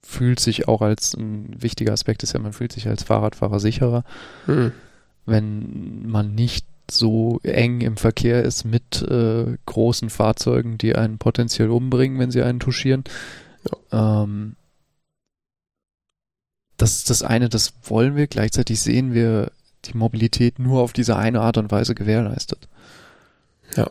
fühlt 0.01 0.39
sich 0.39 0.69
auch 0.69 0.81
als 0.81 1.13
ein 1.13 1.61
wichtiger 1.61 1.91
Aspekt 1.91 2.23
ist 2.23 2.33
ja, 2.33 2.39
man 2.39 2.53
fühlt 2.53 2.71
sich 2.71 2.87
als 2.87 3.03
Fahrradfahrer 3.03 3.59
sicherer. 3.59 4.05
Hm 4.45 4.71
wenn 5.29 6.07
man 6.07 6.35
nicht 6.35 6.65
so 6.91 7.39
eng 7.43 7.81
im 7.81 7.97
Verkehr 7.97 8.43
ist 8.43 8.65
mit 8.65 9.01
äh, 9.01 9.57
großen 9.65 10.09
Fahrzeugen, 10.09 10.77
die 10.77 10.95
einen 10.95 11.17
potenziell 11.17 11.69
umbringen, 11.69 12.19
wenn 12.19 12.31
sie 12.31 12.41
einen 12.41 12.59
touchieren. 12.59 13.03
Ja. 13.91 14.23
Ähm, 14.23 14.55
das 16.77 16.97
ist 16.97 17.09
das 17.09 17.23
eine, 17.23 17.49
das 17.49 17.73
wollen 17.83 18.15
wir. 18.15 18.27
Gleichzeitig 18.27 18.81
sehen 18.81 19.13
wir 19.13 19.51
die 19.85 19.97
Mobilität 19.97 20.59
nur 20.59 20.81
auf 20.81 20.93
diese 20.93 21.15
eine 21.15 21.41
Art 21.41 21.57
und 21.57 21.71
Weise 21.71 21.95
gewährleistet. 21.95 22.67
Ja. 23.75 23.89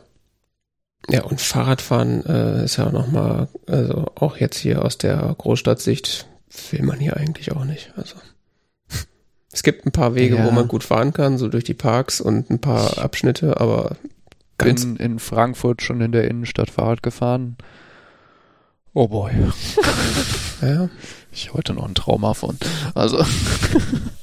Ja, 1.10 1.22
und 1.24 1.40
Fahrradfahren 1.40 2.24
äh, 2.26 2.64
ist 2.64 2.76
ja 2.76 2.90
nochmal, 2.90 3.48
also 3.66 4.06
auch 4.14 4.36
jetzt 4.36 4.58
hier 4.58 4.84
aus 4.84 4.98
der 4.98 5.34
Großstadtsicht 5.38 6.26
will 6.70 6.82
man 6.82 6.98
hier 6.98 7.16
eigentlich 7.16 7.52
auch 7.52 7.64
nicht. 7.64 7.92
Also. 7.96 8.16
Es 9.50 9.62
gibt 9.62 9.86
ein 9.86 9.92
paar 9.92 10.14
Wege, 10.14 10.36
ja. 10.36 10.46
wo 10.46 10.50
man 10.50 10.68
gut 10.68 10.84
fahren 10.84 11.12
kann, 11.12 11.38
so 11.38 11.48
durch 11.48 11.64
die 11.64 11.74
Parks 11.74 12.20
und 12.20 12.50
ein 12.50 12.60
paar 12.60 12.98
Abschnitte, 12.98 13.60
aber 13.60 13.96
bin 14.58 14.96
in 14.96 15.18
Frankfurt 15.18 15.82
schon 15.82 16.00
in 16.00 16.12
der 16.12 16.28
Innenstadt 16.28 16.70
Fahrrad 16.70 17.02
gefahren. 17.02 17.56
Oh 18.92 19.08
boy. 19.08 19.32
ja. 20.62 20.88
Ich 21.30 21.54
heute 21.54 21.72
noch 21.74 21.86
ein 21.86 21.94
Trauma 21.94 22.34
von. 22.34 22.58
Also 22.94 23.24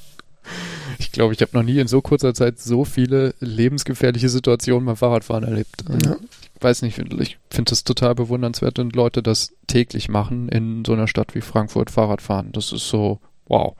ich 0.99 1.11
glaube, 1.11 1.33
ich 1.33 1.41
habe 1.41 1.51
noch 1.53 1.63
nie 1.63 1.79
in 1.79 1.87
so 1.87 2.01
kurzer 2.01 2.33
Zeit 2.33 2.59
so 2.59 2.83
viele 2.83 3.33
lebensgefährliche 3.39 4.27
Situationen 4.27 4.85
beim 4.85 4.97
Fahrradfahren 4.97 5.45
erlebt. 5.45 5.85
Ja. 6.05 6.17
Ich 6.55 6.63
weiß 6.63 6.81
nicht, 6.81 6.97
ich 6.97 7.37
finde 7.49 7.71
es 7.71 7.83
total 7.83 8.15
bewundernswert, 8.15 8.77
wenn 8.77 8.89
Leute 8.89 9.23
das 9.23 9.53
täglich 9.67 10.09
machen 10.09 10.49
in 10.49 10.83
so 10.85 10.93
einer 10.93 11.07
Stadt 11.07 11.35
wie 11.35 11.41
Frankfurt 11.41 11.91
Fahrrad 11.91 12.21
fahren. 12.21 12.51
Das 12.51 12.71
ist 12.71 12.89
so, 12.89 13.19
wow. 13.45 13.75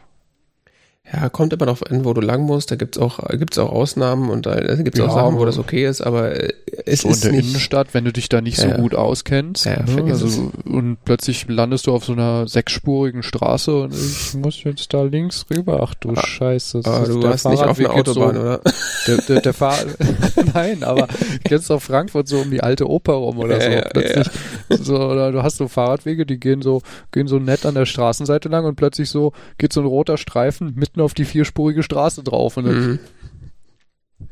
Ja, 1.14 1.30
kommt 1.30 1.54
immer 1.54 1.66
darauf 1.66 1.86
an, 1.86 2.04
wo 2.04 2.14
du 2.14 2.22
lang 2.22 2.44
musst. 2.44 2.72
Da 2.72 2.76
gibt's 2.76 2.98
auch, 2.98 3.20
gibt's 3.30 3.60
auch 3.60 3.72
Ausnahmen 3.72 4.30
und 4.30 4.48
da 4.48 4.56
gibt's 4.76 4.98
ja, 4.98 5.06
auch 5.06 5.14
Sachen, 5.14 5.38
wo 5.38 5.46
das 5.46 5.60
okay 5.60 5.86
ist, 5.86 6.02
aber 6.02 6.32
äh, 6.32 6.54
es 6.86 7.02
so 7.02 7.10
ist 7.10 7.24
in 7.24 7.32
der 7.32 7.40
nicht, 7.40 7.50
Innenstadt, 7.50 7.94
wenn 7.94 8.06
du 8.06 8.12
dich 8.12 8.28
da 8.28 8.42
nicht 8.42 8.58
ja, 8.58 8.76
so 8.76 8.82
gut 8.82 8.96
auskennst, 8.96 9.66
ja, 9.66 9.84
ne? 9.84 10.04
also, 10.06 10.52
und 10.66 10.98
plötzlich 11.06 11.48
landest 11.48 11.86
du 11.86 11.94
auf 11.94 12.06
so 12.06 12.14
einer 12.14 12.48
sechsspurigen 12.48 13.22
Straße 13.22 13.84
und 13.84 13.94
ich 13.94 14.34
muss 14.34 14.64
jetzt 14.64 14.94
da 14.94 15.04
links 15.04 15.46
rüber. 15.50 15.82
Ach 15.84 15.94
du 15.94 16.10
ah, 16.10 16.26
Scheiße. 16.26 16.82
Ah, 16.86 17.04
du 17.06 17.22
warst 17.22 17.48
nicht 17.50 17.64
auf 17.64 17.80
einer 17.80 17.94
Autobahn, 17.94 18.36
so, 18.36 18.42
oder? 18.42 18.62
Der, 19.08 19.18
der, 19.18 19.42
der 19.42 19.54
Fahr 19.54 19.78
Nein, 20.54 20.84
aber 20.84 21.08
kennst 21.44 21.70
du 21.70 21.76
auf 21.76 21.84
Frankfurt 21.84 22.28
so 22.28 22.40
um 22.40 22.50
die 22.50 22.62
alte 22.62 22.90
Oper 22.90 23.14
rum 23.14 23.38
oder 23.38 23.62
so. 23.62 23.70
plötzlich 23.92 24.28
so, 24.70 24.98
oder 24.98 25.32
du 25.32 25.44
hast 25.44 25.58
so 25.58 25.68
Fahrradwege, 25.68 26.26
die 26.26 26.40
gehen 26.40 26.64
so, 26.64 26.82
gehen 27.12 27.28
so 27.28 27.38
nett 27.38 27.66
an 27.66 27.76
der 27.76 27.86
Straßenseite 27.86 28.50
lang 28.50 28.66
und 28.66 28.76
plötzlich 28.76 29.10
so 29.10 29.34
geht 29.60 29.72
so 29.72 29.82
ein 29.82 29.86
roter 29.86 30.18
Streifen 30.18 30.74
mit 30.76 30.95
mitten 30.96 31.02
auf 31.04 31.14
die 31.14 31.26
vierspurige 31.26 31.84
Straße 31.84 32.24
drauf. 32.24 32.58
Und 32.58 32.66
dann, 32.66 32.88
mhm. 32.92 33.00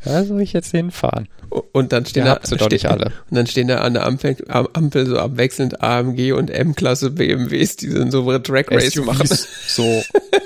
Ja, 0.06 0.24
soll 0.24 0.42
ich 0.42 0.54
jetzt 0.54 0.72
hinfahren? 0.72 1.28
Und 1.74 1.92
dann 1.92 2.06
stehen 2.06 2.26
da, 2.26 2.40
ste-. 2.44 2.56
Und 3.30 3.36
dann 3.38 3.48
stehen 3.48 3.68
da 3.68 3.80
an 3.80 3.94
der 3.94 4.06
Ampel, 4.06 4.38
am- 4.48 4.68
Ampel 4.74 5.06
so 5.06 5.18
abwechselnd 5.18 5.82
AMG 5.84 6.32
und 6.34 6.50
M-Klasse 6.50 7.12
BMWs, 7.12 7.76
die 7.78 7.90
dann 7.90 8.12
so 8.12 8.26
Drag 8.40 8.66
Race 8.72 8.96
machen. 8.98 9.28
So, 9.68 10.02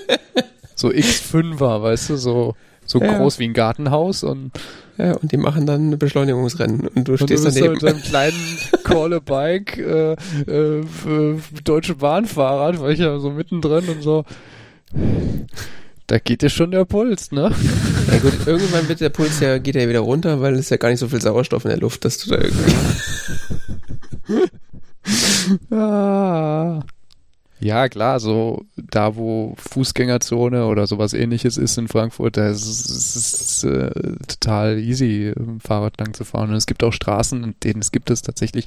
so 0.75 0.89
X5er, 0.89 1.81
weißt 1.83 2.09
du, 2.09 2.17
so, 2.17 2.55
so 2.85 2.99
Ja. 2.99 3.17
groß 3.17 3.37
wie 3.39 3.45
ein 3.45 3.53
Gartenhaus 3.53 4.23
und, 4.23 4.51
Ja, 4.97 5.13
und 5.13 5.31
die 5.31 5.37
machen 5.37 5.65
dann 5.67 5.91
ein 5.91 5.99
Beschleunigungsrennen 5.99 6.87
und 6.87 7.07
du 7.07 7.11
und 7.13 7.21
du 7.21 7.27
stehst 7.27 7.43
bist 7.45 7.57
so 7.57 7.63
daneben. 7.65 7.73
mit 7.73 7.83
deinem 7.83 8.01
kleinen 8.01 8.57
Call 8.83 9.13
a 9.13 9.19
Bike, 9.19 9.77
äh, 9.77 10.13
äh, 10.47 10.79
f- 10.81 11.51
Deutsche 11.63 11.95
Bahnfahrrad, 11.95 12.79
war 12.79 12.89
ich 12.89 12.99
ja 12.99 13.17
so 13.19 13.29
mittendrin 13.31 13.87
und 13.89 14.01
so. 14.01 14.23
Da 16.07 16.19
geht 16.19 16.41
dir 16.41 16.49
schon 16.49 16.71
der 16.71 16.85
Puls, 16.85 17.31
ne? 17.31 17.53
Ja 18.11 18.19
gut, 18.19 18.47
irgendwann 18.47 18.87
wird 18.87 19.01
der 19.01 19.09
Puls 19.09 19.41
ja, 19.41 19.57
geht 19.57 19.75
ja 19.75 19.89
wieder 19.89 19.99
runter, 19.99 20.39
weil 20.39 20.55
es 20.55 20.69
ja 20.69 20.77
gar 20.77 20.89
nicht 20.89 20.99
so 20.99 21.09
viel 21.09 21.21
Sauerstoff 21.21 21.65
in 21.65 21.71
der 21.71 21.79
Luft, 21.79 22.05
dass 22.05 22.17
du 22.19 22.31
da 22.31 22.37
irgendwie. 22.41 22.73
Ah. 25.71 26.81
Ja, 27.59 27.89
klar, 27.89 28.19
so 28.19 28.65
da, 28.75 29.15
wo 29.15 29.55
Fußgängerzone 29.57 30.67
oder 30.67 30.85
sowas 30.85 31.13
ähnliches 31.13 31.57
ist 31.57 31.77
in 31.79 31.87
Frankfurt, 31.87 32.37
da 32.37 32.49
ist 32.49 32.65
es 32.67 33.63
äh, 33.63 33.89
total 34.27 34.77
easy, 34.77 35.33
im 35.35 35.59
Fahrrad 35.59 35.99
lang 35.99 36.13
zu 36.13 36.23
fahren. 36.23 36.49
Und 36.49 36.55
es 36.55 36.67
gibt 36.67 36.83
auch 36.83 36.93
Straßen, 36.93 37.43
in 37.43 37.55
denen 37.63 37.81
es 37.81 37.91
gibt 37.91 38.11
es 38.11 38.21
tatsächlich 38.21 38.65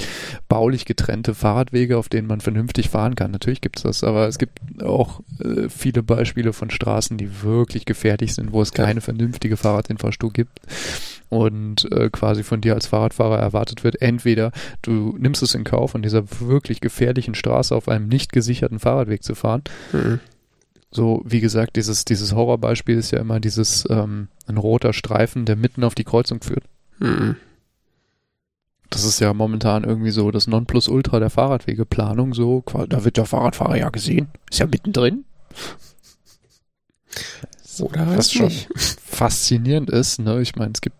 baulich 0.48 0.86
getrennte 0.86 1.34
Fahrradwege, 1.34 1.98
auf 1.98 2.08
denen 2.08 2.26
man 2.26 2.40
vernünftig 2.40 2.88
fahren 2.88 3.14
kann. 3.14 3.30
Natürlich 3.30 3.60
gibt 3.60 3.76
es 3.78 3.84
das, 3.84 4.02
aber 4.02 4.26
es 4.26 4.38
gibt 4.38 4.82
auch 4.82 5.20
äh, 5.38 5.68
viele 5.68 6.02
Beispiele 6.02 6.52
von 6.52 6.70
Straßen, 6.70 7.16
die 7.16 7.42
wirklich 7.42 7.84
gefährlich 7.84 8.34
sind, 8.34 8.52
wo 8.52 8.60
es 8.60 8.72
keine 8.72 9.00
vernünftige 9.00 9.56
Fahrradinfrastruktur 9.56 10.32
gibt. 10.32 10.60
Und 11.30 11.90
äh, 11.92 12.10
quasi 12.10 12.42
von 12.42 12.60
dir 12.60 12.74
als 12.74 12.88
Fahrradfahrer 12.88 13.38
erwartet 13.38 13.84
wird, 13.84 14.02
entweder 14.02 14.50
du 14.82 15.16
nimmst 15.16 15.42
es 15.42 15.54
in 15.54 15.64
Kauf, 15.64 15.94
an 15.94 16.02
dieser 16.02 16.24
wirklich 16.40 16.80
gefährlichen 16.80 17.36
Straße 17.36 17.74
auf 17.74 17.88
einem 17.88 18.08
nicht 18.08 18.32
gesicherten 18.32 18.80
Fahrradweg 18.80 19.22
zu 19.22 19.36
fahren. 19.36 19.62
Mhm. 19.92 20.18
So, 20.90 21.22
wie 21.24 21.38
gesagt, 21.40 21.76
dieses, 21.76 22.04
dieses 22.04 22.34
Horrorbeispiel 22.34 22.98
ist 22.98 23.12
ja 23.12 23.20
immer 23.20 23.38
dieses, 23.38 23.86
ähm, 23.88 24.26
ein 24.48 24.56
roter 24.56 24.92
Streifen, 24.92 25.44
der 25.44 25.54
mitten 25.54 25.84
auf 25.84 25.94
die 25.94 26.02
Kreuzung 26.02 26.40
führt. 26.42 26.64
Mhm. 26.98 27.36
Das 28.90 29.04
ist 29.04 29.20
ja 29.20 29.32
momentan 29.32 29.84
irgendwie 29.84 30.10
so 30.10 30.32
das 30.32 30.48
Nonplusultra 30.48 31.20
der 31.20 31.30
Fahrradwegeplanung, 31.30 32.34
so, 32.34 32.64
da 32.88 33.04
wird 33.04 33.16
der 33.16 33.24
Fahrradfahrer 33.24 33.76
ja 33.76 33.88
gesehen, 33.90 34.26
ist 34.50 34.58
ja 34.58 34.66
mittendrin. 34.66 35.24
Oder 37.78 38.16
Was 38.16 38.32
schon 38.32 38.46
nicht. 38.46 38.68
faszinierend 38.74 39.90
ist, 39.90 40.18
ne, 40.18 40.40
ich 40.40 40.56
meine, 40.56 40.72
es 40.74 40.80
gibt 40.80 40.96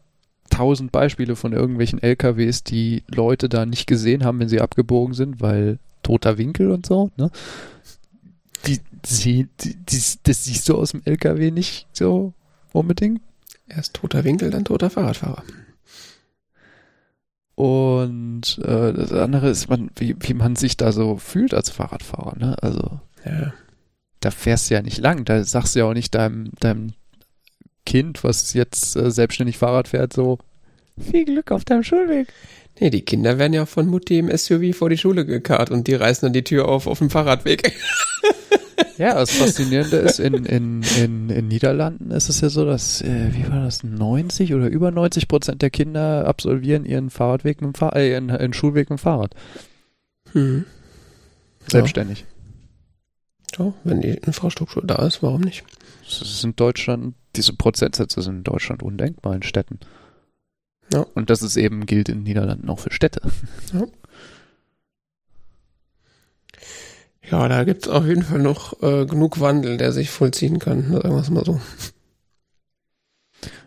tausend 0.50 0.92
Beispiele 0.92 1.36
von 1.36 1.52
irgendwelchen 1.52 2.02
LKWs, 2.02 2.62
die 2.64 3.02
Leute 3.08 3.48
da 3.48 3.64
nicht 3.66 3.86
gesehen 3.86 4.24
haben, 4.24 4.38
wenn 4.40 4.48
sie 4.48 4.60
abgebogen 4.60 5.14
sind, 5.14 5.40
weil 5.40 5.78
toter 6.02 6.36
Winkel 6.38 6.70
und 6.70 6.86
so, 6.86 7.10
ne? 7.16 7.30
Die, 8.66 8.78
die, 9.06 9.48
die, 9.60 9.74
die, 9.76 10.02
das 10.24 10.44
siehst 10.44 10.68
du 10.68 10.76
aus 10.76 10.90
dem 10.90 11.00
LKW 11.06 11.50
nicht 11.50 11.86
so 11.92 12.34
unbedingt. 12.72 13.22
Erst 13.68 13.94
toter 13.94 14.24
Winkel, 14.24 14.50
dann 14.50 14.64
toter 14.66 14.90
Fahrradfahrer. 14.90 15.42
Und 17.54 18.58
äh, 18.64 18.92
das 18.92 19.12
andere 19.12 19.50
ist, 19.50 19.68
man, 19.68 19.90
wie, 19.96 20.16
wie 20.20 20.34
man 20.34 20.56
sich 20.56 20.76
da 20.76 20.92
so 20.92 21.16
fühlt 21.16 21.52
als 21.54 21.70
Fahrradfahrer, 21.70 22.38
ne? 22.38 22.56
Also 22.62 23.00
Ja. 23.24 23.52
da 24.20 24.30
fährst 24.30 24.70
du 24.70 24.74
ja 24.74 24.82
nicht 24.82 24.98
lang, 24.98 25.24
da 25.24 25.44
sagst 25.44 25.74
du 25.74 25.80
ja 25.80 25.84
auch 25.86 25.92
nicht 25.94 26.14
deinem, 26.14 26.50
deinem 26.60 26.92
Kind, 27.86 28.24
was 28.24 28.52
jetzt 28.54 28.96
äh, 28.96 29.10
selbstständig 29.10 29.58
Fahrrad 29.58 29.88
fährt, 29.88 30.12
so 30.12 30.38
viel 30.98 31.24
Glück 31.24 31.50
auf 31.50 31.64
deinem 31.64 31.82
Schulweg. 31.82 32.28
Nee, 32.78 32.90
die 32.90 33.02
Kinder 33.02 33.38
werden 33.38 33.52
ja 33.52 33.66
von 33.66 33.86
Mutti 33.86 34.18
im 34.18 34.34
SUV 34.34 34.76
vor 34.76 34.90
die 34.90 34.98
Schule 34.98 35.26
gekarrt 35.26 35.70
und 35.70 35.86
die 35.86 35.94
reißen 35.94 36.26
dann 36.26 36.32
die 36.32 36.44
Tür 36.44 36.68
auf 36.68 36.86
auf 36.86 36.98
dem 36.98 37.10
Fahrradweg. 37.10 37.72
Ja, 38.96 39.14
das 39.14 39.32
Faszinierende 39.32 39.96
ist, 39.96 40.18
in, 40.18 40.44
in, 40.44 40.82
in, 40.98 41.30
in 41.30 41.48
Niederlanden 41.48 42.10
ist 42.10 42.28
es 42.28 42.40
ja 42.40 42.48
so, 42.48 42.64
dass, 42.64 43.02
äh, 43.02 43.28
wie 43.32 43.50
war 43.50 43.62
das, 43.64 43.82
90 43.82 44.54
oder 44.54 44.68
über 44.68 44.90
90 44.90 45.28
Prozent 45.28 45.62
der 45.62 45.70
Kinder 45.70 46.26
absolvieren 46.26 46.84
ihren 46.84 47.10
Fahrradweg 47.10 47.60
mit 47.60 47.74
dem 47.74 47.74
Fahr 47.74 47.96
äh, 47.96 48.10
ihren, 48.10 48.28
ihren 48.28 48.52
Schulweg 48.52 48.88
mit 48.90 48.98
dem 48.98 49.02
Fahrrad. 49.02 49.34
Hm. 50.32 50.64
Selbstständig. 51.66 52.24
So, 53.56 53.74
wenn 53.84 54.00
die 54.00 54.10
Infrastruktur 54.10 54.82
da 54.86 55.06
ist, 55.06 55.22
warum 55.22 55.40
nicht? 55.40 55.64
Das 56.04 56.22
ist 56.22 56.44
in 56.44 56.56
Deutschland, 56.56 57.14
diese 57.36 57.54
Prozentsätze 57.54 58.22
sind 58.22 58.36
in 58.38 58.44
Deutschland 58.44 58.82
undenkbar 58.82 59.34
in 59.34 59.42
Städten. 59.42 59.78
Ja. 60.92 61.06
Und 61.14 61.30
das 61.30 61.42
ist 61.42 61.56
eben, 61.56 61.86
gilt 61.86 62.08
in 62.08 62.18
den 62.18 62.24
Niederlanden 62.24 62.68
auch 62.68 62.80
für 62.80 62.92
Städte. 62.92 63.20
Ja, 67.30 67.48
da 67.48 67.62
gibt's 67.64 67.86
auf 67.86 68.06
jeden 68.06 68.22
Fall 68.22 68.40
noch 68.40 68.82
äh, 68.82 69.06
genug 69.06 69.38
Wandel, 69.40 69.76
der 69.76 69.92
sich 69.92 70.10
vollziehen 70.10 70.58
kann, 70.58 70.90
sagen 70.90 71.14
wir 71.14 71.20
es 71.20 71.30
mal 71.30 71.44
so. 71.44 71.60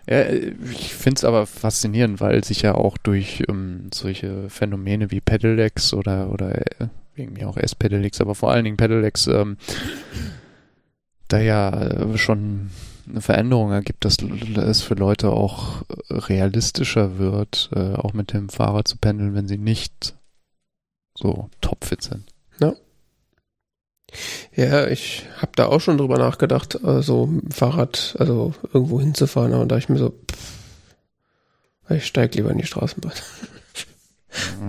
Ja, 0.07 0.17
äh, 0.17 0.53
ich 0.71 0.93
finde 0.93 1.19
es 1.19 1.23
aber 1.23 1.45
faszinierend, 1.45 2.19
weil 2.19 2.43
sich 2.43 2.61
ja 2.61 2.75
auch 2.75 2.97
durch 2.97 3.43
ähm, 3.47 3.89
solche 3.93 4.49
Phänomene 4.49 5.11
wie 5.11 5.21
Pedelecs 5.21 5.93
oder, 5.93 6.29
oder 6.31 6.81
äh, 6.81 6.87
irgendwie 7.15 7.45
auch 7.45 7.57
S-Pedelecs, 7.57 8.19
aber 8.19 8.35
vor 8.35 8.51
allen 8.51 8.65
Dingen 8.65 8.77
Pedelecs, 8.77 9.27
ähm, 9.27 9.57
da 11.27 11.39
ja 11.39 11.71
äh, 11.71 12.17
schon 12.17 12.69
eine 13.07 13.21
Veränderung 13.21 13.71
ergibt, 13.71 14.05
dass 14.05 14.17
es 14.19 14.81
für 14.81 14.95
Leute 14.95 15.31
auch 15.31 15.83
realistischer 16.09 17.17
wird, 17.17 17.69
äh, 17.75 17.93
auch 17.95 18.13
mit 18.13 18.33
dem 18.33 18.49
Fahrrad 18.49 18.87
zu 18.87 18.97
pendeln, 18.97 19.35
wenn 19.35 19.47
sie 19.47 19.57
nicht 19.57 20.15
so 21.17 21.49
topfit 21.61 22.01
sind. 22.01 22.25
Ja, 24.55 24.87
ich 24.87 25.25
habe 25.37 25.53
da 25.55 25.65
auch 25.65 25.81
schon 25.81 25.97
drüber 25.97 26.19
nachgedacht, 26.19 26.79
so 26.83 27.25
dem 27.25 27.49
Fahrrad, 27.49 28.15
also 28.19 28.53
irgendwo 28.71 28.99
hinzufahren, 28.99 29.53
aber 29.53 29.65
da 29.65 29.77
ich 29.77 29.89
mir 29.89 29.97
so, 29.97 30.11
pff, 30.11 30.53
ich 31.89 32.05
steig 32.05 32.35
lieber 32.35 32.51
in 32.51 32.59
die 32.59 32.65
Straßenbahn. 32.65 33.13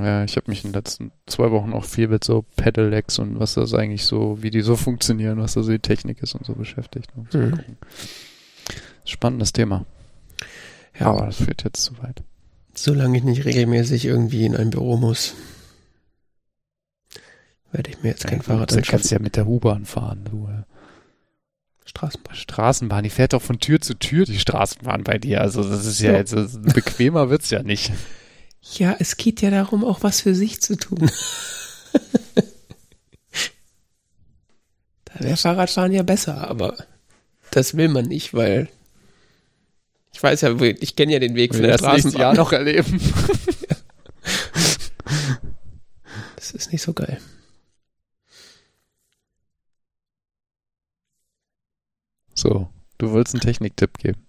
Ja, 0.02 0.24
ich 0.24 0.36
habe 0.36 0.50
mich 0.50 0.64
in 0.64 0.70
den 0.70 0.74
letzten 0.74 1.12
zwei 1.26 1.50
Wochen 1.50 1.72
auch 1.72 1.84
viel 1.84 2.08
mit 2.08 2.22
so 2.24 2.44
Pedelecs 2.56 3.18
und 3.18 3.38
was 3.38 3.54
das 3.54 3.72
eigentlich 3.72 4.04
so, 4.04 4.42
wie 4.42 4.50
die 4.50 4.60
so 4.60 4.76
funktionieren, 4.76 5.38
was 5.38 5.54
da 5.54 5.62
so 5.62 5.72
die 5.72 5.78
Technik 5.78 6.22
ist 6.22 6.34
und 6.34 6.44
so 6.44 6.54
beschäftigt. 6.54 7.10
Mal 7.16 7.26
Mhm. 7.32 7.60
Spannendes 9.04 9.52
Thema. 9.52 9.84
Ja, 10.98 11.06
Aber 11.06 11.26
das 11.26 11.36
führt 11.36 11.64
jetzt 11.64 11.82
zu 11.82 11.96
weit. 12.02 12.22
solange 12.74 13.18
ich 13.18 13.24
nicht 13.24 13.44
regelmäßig 13.44 14.04
irgendwie 14.06 14.44
in 14.46 14.56
ein 14.56 14.70
Büro 14.70 14.96
muss, 14.96 15.34
werde 17.72 17.90
ich 17.90 18.02
mir 18.02 18.10
jetzt 18.10 18.26
kein 18.26 18.42
Fahrrad 18.42 18.70
Du 18.70 18.76
kannst 18.76 18.90
anschaffen. 18.92 19.12
ja 19.12 19.18
mit 19.20 19.36
der 19.36 19.46
U-Bahn 19.48 19.84
fahren. 19.84 20.24
Du, 20.30 20.46
äh, 20.48 20.62
Straßenbahn. 21.86 22.34
Straßenbahn, 22.36 23.02
die 23.04 23.10
fährt 23.10 23.32
doch 23.32 23.42
von 23.42 23.58
Tür 23.58 23.80
zu 23.80 23.94
Tür, 23.94 24.24
die 24.24 24.38
Straßenbahn 24.38 25.04
bei 25.04 25.18
dir. 25.18 25.40
Also 25.40 25.68
das 25.68 25.84
ist 25.84 26.00
ja, 26.00 26.12
Ja. 26.12 26.18
jetzt, 26.18 26.32
das- 26.32 26.60
bequemer 26.62 27.28
wird's 27.30 27.50
ja 27.50 27.62
nicht. 27.62 27.92
Ja, 28.78 28.96
es 28.98 29.16
geht 29.18 29.42
ja 29.42 29.50
darum, 29.50 29.84
auch 29.84 30.02
was 30.02 30.20
für 30.22 30.34
sich 30.34 30.62
zu 30.62 30.76
tun. 30.76 31.10
da 35.04 35.20
wäre 35.20 35.36
Fahrradfahren 35.36 35.92
ja 35.92 36.02
besser, 36.02 36.48
aber 36.48 36.76
das 37.50 37.76
will 37.76 37.88
man 37.88 38.06
nicht, 38.06 38.34
weil 38.34 38.68
ich 40.14 40.22
weiß 40.22 40.42
ja, 40.42 40.60
ich 40.60 40.94
kenne 40.94 41.12
ja 41.12 41.18
den 41.18 41.34
Weg 41.34 41.54
von 41.54 41.62
der 41.62 41.76
das 41.76 41.82
nächste 41.82 42.16
Jahr 42.18 42.34
Straßenbahn. 42.34 42.36
noch 42.36 42.52
erleben. 42.52 43.00
Das 46.36 46.52
ist 46.52 46.72
nicht 46.72 46.82
so 46.82 46.92
geil. 46.92 47.20
So, 52.32 52.68
du 52.98 53.10
wolltest 53.10 53.34
einen 53.34 53.40
Techniktipp 53.40 53.98
geben. 53.98 54.24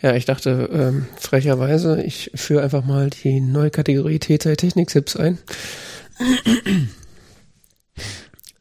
Ja, 0.00 0.14
ich 0.14 0.24
dachte 0.24 0.70
ähm, 0.72 1.06
frecherweise, 1.16 2.00
ich 2.00 2.30
führe 2.34 2.62
einfach 2.62 2.84
mal 2.84 3.10
die 3.10 3.40
neue 3.40 3.70
Kategorie 3.70 4.20
TT 4.20 4.56
Technik-Tipps 4.56 5.16
ein. 5.16 5.38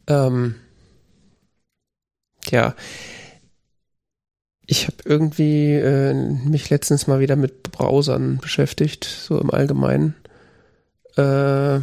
ähm, 0.07 0.55
ja, 2.49 2.75
ich 4.67 4.85
habe 4.85 4.97
irgendwie 5.05 5.73
äh, 5.73 6.13
mich 6.13 6.69
letztens 6.69 7.07
mal 7.07 7.21
wieder 7.21 7.37
mit 7.37 7.63
Browsern 7.63 8.37
beschäftigt, 8.37 9.05
so 9.05 9.39
im 9.39 9.49
Allgemeinen. 9.49 10.13
Äh, 11.17 11.77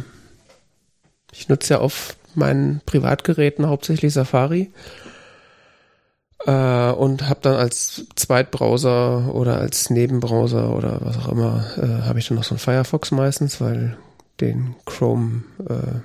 ich 1.33 1.49
nutze 1.49 1.73
ja 1.73 1.79
auf 1.79 2.15
meinen 2.35 2.81
Privatgeräten 2.85 3.67
hauptsächlich 3.67 4.13
Safari 4.13 4.71
äh, 6.45 6.91
und 6.91 7.27
habe 7.27 7.39
dann 7.41 7.55
als 7.55 8.05
Zweitbrowser 8.15 9.33
oder 9.33 9.57
als 9.57 9.89
Nebenbrowser 9.89 10.75
oder 10.75 10.99
was 11.01 11.17
auch 11.17 11.29
immer, 11.29 11.65
äh, 11.77 12.07
habe 12.07 12.19
ich 12.19 12.27
dann 12.27 12.37
noch 12.37 12.43
so 12.43 12.51
einen 12.51 12.59
Firefox 12.59 13.09
meistens, 13.09 13.59
weil 13.59 13.97
den 14.41 14.75
Chrome 14.85 15.43
äh, 15.67 16.01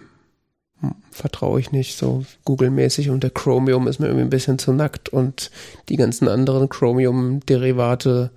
vertraue 1.11 1.61
ich 1.61 1.73
nicht 1.73 1.97
so 1.99 2.25
Google-mäßig 2.45 3.11
und 3.11 3.23
der 3.23 3.31
Chromium 3.31 3.87
ist 3.87 3.99
mir 3.99 4.07
irgendwie 4.07 4.25
ein 4.25 4.31
bisschen 4.31 4.59
zu 4.59 4.73
nackt 4.73 5.09
und 5.09 5.51
die 5.89 5.97
ganzen 5.97 6.29
anderen 6.29 6.69
Chromium-Derivate 6.69 8.31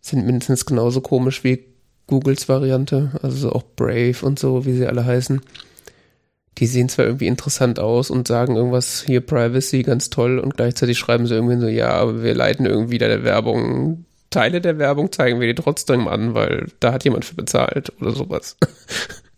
sind 0.00 0.26
mindestens 0.26 0.66
genauso 0.66 1.00
komisch 1.00 1.44
wie 1.44 1.64
Googles 2.06 2.48
Variante, 2.48 3.12
also 3.22 3.52
auch 3.52 3.62
Brave 3.76 4.16
und 4.22 4.38
so, 4.38 4.64
wie 4.64 4.72
sie 4.74 4.86
alle 4.86 5.04
heißen. 5.04 5.40
Die 6.58 6.66
sehen 6.66 6.88
zwar 6.88 7.06
irgendwie 7.06 7.28
interessant 7.28 7.78
aus 7.78 8.10
und 8.10 8.28
sagen 8.28 8.56
irgendwas 8.56 9.02
hier 9.06 9.20
Privacy 9.20 9.82
ganz 9.82 10.10
toll 10.10 10.38
und 10.38 10.56
gleichzeitig 10.56 10.98
schreiben 10.98 11.26
sie 11.26 11.34
irgendwie 11.34 11.60
so, 11.60 11.68
ja, 11.68 11.90
aber 11.90 12.22
wir 12.22 12.34
leiten 12.34 12.66
irgendwie 12.66 12.98
der 12.98 13.24
Werbung, 13.24 14.04
Teile 14.30 14.60
der 14.60 14.78
Werbung 14.78 15.10
zeigen 15.10 15.40
wir 15.40 15.52
dir 15.52 15.60
trotzdem 15.60 16.06
an, 16.06 16.34
weil 16.34 16.68
da 16.80 16.92
hat 16.92 17.04
jemand 17.04 17.24
für 17.24 17.34
bezahlt 17.34 17.92
oder 18.00 18.12
sowas. 18.12 18.56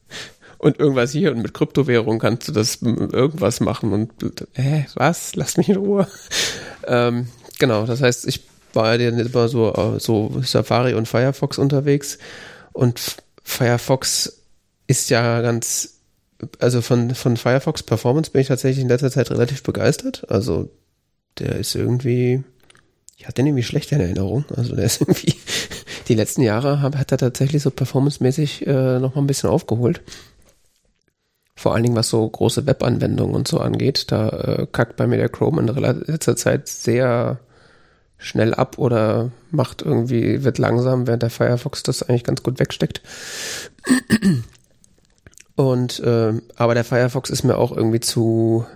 und 0.63 0.79
irgendwas 0.79 1.11
hier 1.11 1.33
und 1.33 1.43
mit 1.43 1.55
Kryptowährung 1.55 2.21
kannst 2.21 2.47
du 2.47 2.53
das 2.53 2.81
irgendwas 2.83 3.59
machen 3.59 3.93
und 3.93 4.13
äh, 4.55 4.85
was? 4.95 5.35
Lass 5.35 5.57
mich 5.57 5.69
in 5.69 5.77
Ruhe. 5.77 6.07
ähm, 6.87 7.27
genau, 7.59 7.85
das 7.85 8.01
heißt, 8.01 8.29
ich 8.29 8.45
war 8.73 8.99
ja 8.99 9.09
immer 9.09 9.49
so, 9.49 9.75
äh, 9.75 9.99
so 9.99 10.41
Safari 10.43 10.95
und 10.95 11.09
Firefox 11.09 11.59
unterwegs 11.59 12.19
und 12.73 13.17
Firefox 13.43 14.41
ist 14.87 15.11
ja 15.11 15.41
ganz, 15.41 15.99
also 16.61 16.81
von, 16.81 17.13
von 17.17 17.37
Firefox 17.37 17.83
Performance 17.83 18.31
bin 18.31 18.41
ich 18.41 18.49
tatsächlich 18.49 18.83
in 18.83 18.89
letzter 18.89 19.11
Zeit 19.11 19.33
relativ 19.33 19.65
begeistert. 19.65 20.31
Also 20.31 20.71
der 21.41 21.57
ist 21.57 21.75
irgendwie, 21.75 22.45
ich 23.17 23.27
hatte 23.27 23.37
den 23.37 23.49
irgendwie 23.49 23.65
schlecht 23.65 23.91
in 23.91 24.01
Erinnerung. 24.01 24.45
Also 24.57 24.77
der 24.77 24.85
ist 24.85 25.01
irgendwie, 25.01 25.35
die 26.07 26.15
letzten 26.15 26.43
Jahre 26.43 26.83
hat 26.83 27.11
er 27.11 27.19
tatsächlich 27.19 27.63
so 27.63 27.73
performancemäßig 27.73 28.65
äh, 28.65 29.01
noch 29.01 29.17
mal 29.17 29.23
ein 29.23 29.27
bisschen 29.27 29.51
aufgeholt. 29.51 30.03
Vor 31.63 31.75
allen 31.75 31.85
Dingen, 31.85 31.95
was 31.95 32.09
so 32.09 32.29
große 32.29 32.67
Webanwendungen 32.67 33.37
und 33.37 33.47
so 33.47 33.61
angeht. 33.61 34.11
Da 34.11 34.31
äh, 34.31 34.67
kackt 34.67 34.97
bei 34.97 35.07
mir 35.07 35.19
der 35.19 35.29
Chrome 35.29 35.61
in 35.61 35.69
letzter 35.69 36.35
Zeit 36.35 36.67
sehr 36.67 37.39
schnell 38.19 38.53
ab 38.53 38.79
oder 38.79 39.31
macht 39.53 39.81
irgendwie, 39.81 40.43
wird 40.43 40.59
langsam, 40.59 41.07
während 41.07 41.23
der 41.23 41.31
Firefox 41.31 41.85
das 41.85 42.03
eigentlich 42.03 42.25
ganz 42.25 42.43
gut 42.43 42.59
wegsteckt. 42.59 43.01
Und 45.55 46.01
äh, 46.01 46.33
aber 46.57 46.75
der 46.75 46.83
Firefox 46.83 47.31
ist 47.31 47.45
mir 47.45 47.57
auch 47.57 47.71
irgendwie 47.71 48.01
zu, 48.01 48.67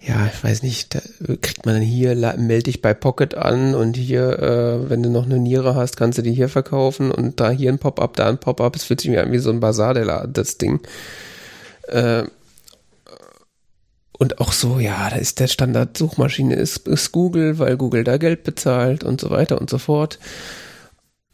ja, 0.00 0.26
ich 0.26 0.42
weiß 0.42 0.64
nicht, 0.64 0.96
da 0.96 1.00
kriegt 1.40 1.66
man 1.66 1.76
dann 1.76 1.84
hier, 1.84 2.16
melde 2.36 2.64
dich 2.64 2.82
bei 2.82 2.94
Pocket 2.94 3.36
an 3.36 3.76
und 3.76 3.96
hier, 3.96 4.40
äh, 4.40 4.90
wenn 4.90 5.04
du 5.04 5.08
noch 5.08 5.26
eine 5.26 5.38
Niere 5.38 5.76
hast, 5.76 5.96
kannst 5.96 6.18
du 6.18 6.22
die 6.22 6.34
hier 6.34 6.48
verkaufen 6.48 7.12
und 7.12 7.38
da 7.38 7.50
hier 7.50 7.70
ein 7.70 7.78
Pop-up, 7.78 8.16
da 8.16 8.28
ein 8.28 8.38
Pop-up. 8.38 8.74
Es 8.74 8.82
fühlt 8.82 9.00
sich 9.00 9.10
mir 9.12 9.22
an 9.22 9.30
wie 9.30 9.38
so 9.38 9.50
ein 9.50 9.60
Bazar, 9.60 9.94
das 10.26 10.58
Ding. 10.58 10.80
Äh, 11.88 12.24
und 14.18 14.40
auch 14.40 14.52
so, 14.52 14.78
ja, 14.78 15.10
da 15.10 15.16
ist 15.16 15.40
der 15.40 15.48
Standard-Suchmaschine 15.48 16.54
ist, 16.54 16.86
ist 16.86 17.10
Google, 17.10 17.58
weil 17.58 17.76
Google 17.76 18.04
da 18.04 18.18
Geld 18.18 18.44
bezahlt 18.44 19.02
und 19.02 19.20
so 19.20 19.30
weiter 19.30 19.60
und 19.60 19.68
so 19.68 19.78
fort. 19.78 20.18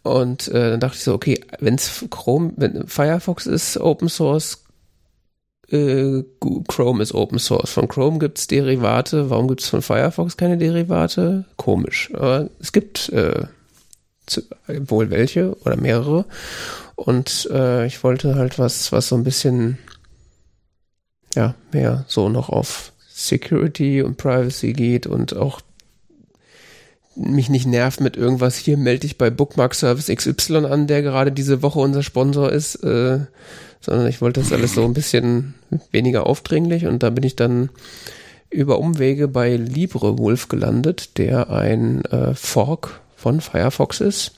Und 0.03 0.49
äh, 0.49 0.71
dann 0.71 0.81
dachte 0.81 0.97
ich 0.97 1.05
so, 1.05 1.13
okay, 1.13 1.39
wenn 1.61 1.75
es 1.75 2.07
Chrome, 2.09 2.53
wenn 2.57 2.87
Firefox 2.87 3.47
ist 3.47 3.77
Open 3.79 4.09
Source, 4.09 4.65
äh, 5.71 6.23
Chrome 6.67 7.03
ist 7.03 7.13
Open 7.15 7.39
Source. 7.39 7.73
Von 7.73 7.89
Chrome 7.89 8.19
gibt 8.19 8.39
es 8.39 8.47
Derivate. 8.47 9.29
Warum 9.29 9.49
gibt 9.49 9.61
es 9.61 9.69
von 9.69 9.83
Firefox 9.83 10.39
keine 10.39 10.57
Derivate? 10.57 11.45
Komisch. 11.57 12.11
Aber 12.15 12.49
es 12.59 12.73
gibt 12.73 13.11
äh, 13.11 13.49
zu, 14.27 14.43
wohl 14.67 15.11
welche 15.11 15.55
oder 15.65 15.77
mehrere. 15.77 16.25
Und 16.95 17.49
äh, 17.53 17.87
ich 17.87 18.03
wollte 18.03 18.35
halt 18.37 18.59
was, 18.59 18.93
was 18.93 19.09
so 19.09 19.17
ein 19.17 19.25
bisschen 19.25 19.79
ja, 21.35 21.55
mehr 21.73 22.05
so 22.09 22.29
noch 22.29 22.49
auf 22.49 22.93
Security 23.09 24.03
und 24.03 24.17
Privacy 24.17 24.73
geht 24.73 25.07
und 25.07 25.37
auch 25.37 25.61
mich 27.17 27.49
nicht 27.49 27.67
nervt 27.67 28.01
mit 28.01 28.17
irgendwas, 28.17 28.57
hier 28.57 28.77
melde 28.77 29.07
ich 29.07 29.19
bei 29.19 29.29
Bookmark 29.31 29.75
Service 29.75 30.07
XY 30.07 30.67
an, 30.67 30.87
der 30.87 31.03
gerade 31.03 31.33
diese 31.33 31.63
Woche 31.63 31.81
unser 31.81 32.03
Sponsor 32.03 32.53
ist, 32.53 32.77
äh, 32.77 33.21
sondern 33.81 34.07
ich 34.07 34.21
wollte 34.21 34.41
das 34.41 34.53
alles 34.53 34.75
so 34.75 34.85
ein 34.85 34.95
bisschen 34.95 35.55
weniger 35.91 36.27
aufdringlich 36.27 36.87
und 36.87 37.03
da 37.03 37.11
bin 37.11 37.25
ich 37.25 37.35
dann 37.35 37.71
über 38.51 38.79
Umwege 38.79 39.29
bei 39.29 39.57
LibreWolf 39.57 40.49
gelandet, 40.49 41.19
der 41.19 41.51
ein 41.51 42.05
äh, 42.07 42.35
Fork 42.35 43.01
von 43.17 43.41
Firefox 43.41 44.01
ist, 44.01 44.33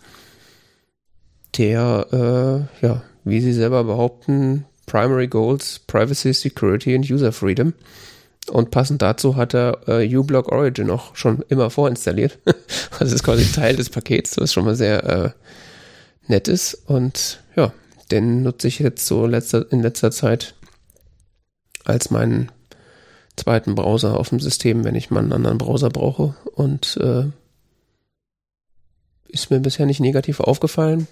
der, 1.58 2.68
äh, 2.82 2.86
ja, 2.86 3.02
wie 3.24 3.40
sie 3.40 3.52
selber 3.52 3.84
behaupten, 3.84 4.64
Primary 4.90 5.28
Goals, 5.28 5.78
Privacy, 5.86 6.34
Security 6.34 6.96
und 6.96 7.08
User 7.08 7.30
Freedom. 7.30 7.74
Und 8.50 8.72
passend 8.72 9.00
dazu 9.02 9.36
hat 9.36 9.54
er 9.54 9.86
äh, 9.86 10.16
uBlock 10.16 10.50
Origin 10.50 10.90
auch 10.90 11.14
schon 11.14 11.44
immer 11.48 11.70
vorinstalliert. 11.70 12.40
das 12.98 13.12
ist 13.12 13.22
quasi 13.22 13.44
Teil 13.52 13.76
des 13.76 13.88
Pakets, 13.88 14.36
was 14.38 14.52
schon 14.52 14.64
mal 14.64 14.74
sehr 14.74 15.04
äh, 15.04 15.30
nett 16.26 16.48
ist. 16.48 16.74
Und 16.74 17.40
ja, 17.54 17.72
den 18.10 18.42
nutze 18.42 18.66
ich 18.66 18.80
jetzt 18.80 19.06
so 19.06 19.26
letzter, 19.26 19.70
in 19.70 19.80
letzter 19.80 20.10
Zeit 20.10 20.54
als 21.84 22.10
meinen 22.10 22.50
zweiten 23.36 23.76
Browser 23.76 24.18
auf 24.18 24.30
dem 24.30 24.40
System, 24.40 24.82
wenn 24.82 24.96
ich 24.96 25.12
mal 25.12 25.20
einen 25.20 25.32
anderen 25.32 25.58
Browser 25.58 25.90
brauche. 25.90 26.34
Und 26.52 26.96
äh, 26.96 27.26
ist 29.28 29.52
mir 29.52 29.60
bisher 29.60 29.86
nicht 29.86 30.00
negativ 30.00 30.40
aufgefallen, 30.40 31.06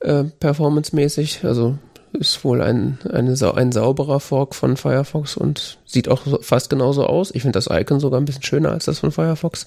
äh, 0.00 0.24
performancemäßig. 0.24 1.44
Also 1.44 1.78
ist 2.12 2.44
wohl 2.44 2.62
ein, 2.62 2.98
eine, 3.10 3.36
ein 3.54 3.72
sauberer 3.72 4.20
Fork 4.20 4.54
von 4.54 4.76
Firefox 4.76 5.36
und 5.36 5.78
sieht 5.86 6.08
auch 6.08 6.42
fast 6.42 6.70
genauso 6.70 7.06
aus. 7.06 7.30
Ich 7.34 7.42
finde 7.42 7.56
das 7.58 7.68
Icon 7.70 8.00
sogar 8.00 8.20
ein 8.20 8.24
bisschen 8.24 8.42
schöner 8.42 8.72
als 8.72 8.86
das 8.86 8.98
von 9.00 9.12
Firefox. 9.12 9.66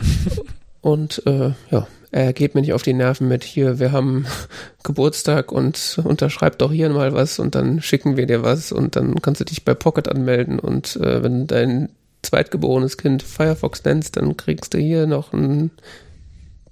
und 0.80 1.22
äh, 1.26 1.52
ja, 1.70 1.86
er 2.10 2.32
geht 2.32 2.54
mir 2.54 2.62
nicht 2.62 2.72
auf 2.72 2.82
die 2.82 2.94
Nerven 2.94 3.28
mit 3.28 3.44
hier, 3.44 3.78
wir 3.78 3.92
haben 3.92 4.26
Geburtstag 4.82 5.52
und 5.52 6.00
unterschreib 6.04 6.58
doch 6.58 6.72
hier 6.72 6.88
mal 6.90 7.12
was 7.12 7.38
und 7.38 7.54
dann 7.54 7.82
schicken 7.82 8.16
wir 8.16 8.26
dir 8.26 8.42
was 8.42 8.72
und 8.72 8.96
dann 8.96 9.20
kannst 9.20 9.40
du 9.40 9.44
dich 9.44 9.64
bei 9.64 9.74
Pocket 9.74 10.08
anmelden 10.08 10.58
und 10.58 10.96
äh, 10.96 11.22
wenn 11.22 11.46
dein 11.46 11.90
zweitgeborenes 12.22 12.96
Kind 12.96 13.22
Firefox 13.22 13.84
nennst, 13.84 14.16
dann 14.16 14.36
kriegst 14.36 14.74
du 14.74 14.78
hier 14.78 15.06
noch 15.06 15.32
einen 15.32 15.70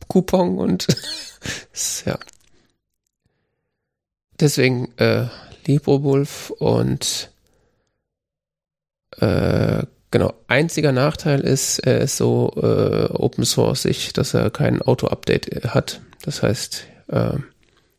Coupon 0.09 0.59
und 0.59 0.87
ja, 2.07 2.19
Deswegen 4.41 4.97
äh, 4.99 5.27
LibreWolf 5.67 6.51
und 6.51 7.31
äh, 9.19 9.85
genau, 10.11 10.35
einziger 10.47 10.93
Nachteil 10.93 11.41
ist, 11.41 11.79
er 11.81 12.01
ist 12.01 12.17
so 12.17 12.53
äh, 12.57 13.13
open 13.13 13.45
sourceig, 13.45 14.13
dass 14.15 14.35
er 14.35 14.51
kein 14.51 14.83
Auto-Update 14.83 15.65
hat. 15.75 16.01
Das 16.23 16.43
heißt, 16.43 16.85
äh, 17.09 17.33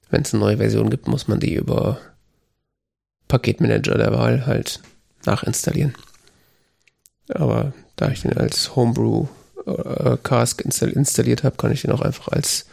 wenn 0.10 0.22
es 0.22 0.34
eine 0.34 0.44
neue 0.44 0.58
Version 0.58 0.90
gibt, 0.90 1.08
muss 1.08 1.28
man 1.28 1.40
die 1.40 1.56
über 1.56 2.00
Paketmanager 3.28 3.98
der 3.98 4.14
Wahl 4.14 4.46
halt 4.46 4.82
nachinstallieren. 5.26 5.96
Aber 7.30 7.74
da 7.96 8.10
ich 8.10 8.22
den 8.22 8.38
als 8.38 8.76
Homebrew 8.76 9.28
äh, 9.66 10.18
Cask 10.24 10.62
installiert 10.62 11.44
habe, 11.44 11.58
kann 11.58 11.72
ich 11.72 11.82
den 11.82 11.92
auch 11.92 12.02
einfach 12.02 12.30
als 12.30 12.68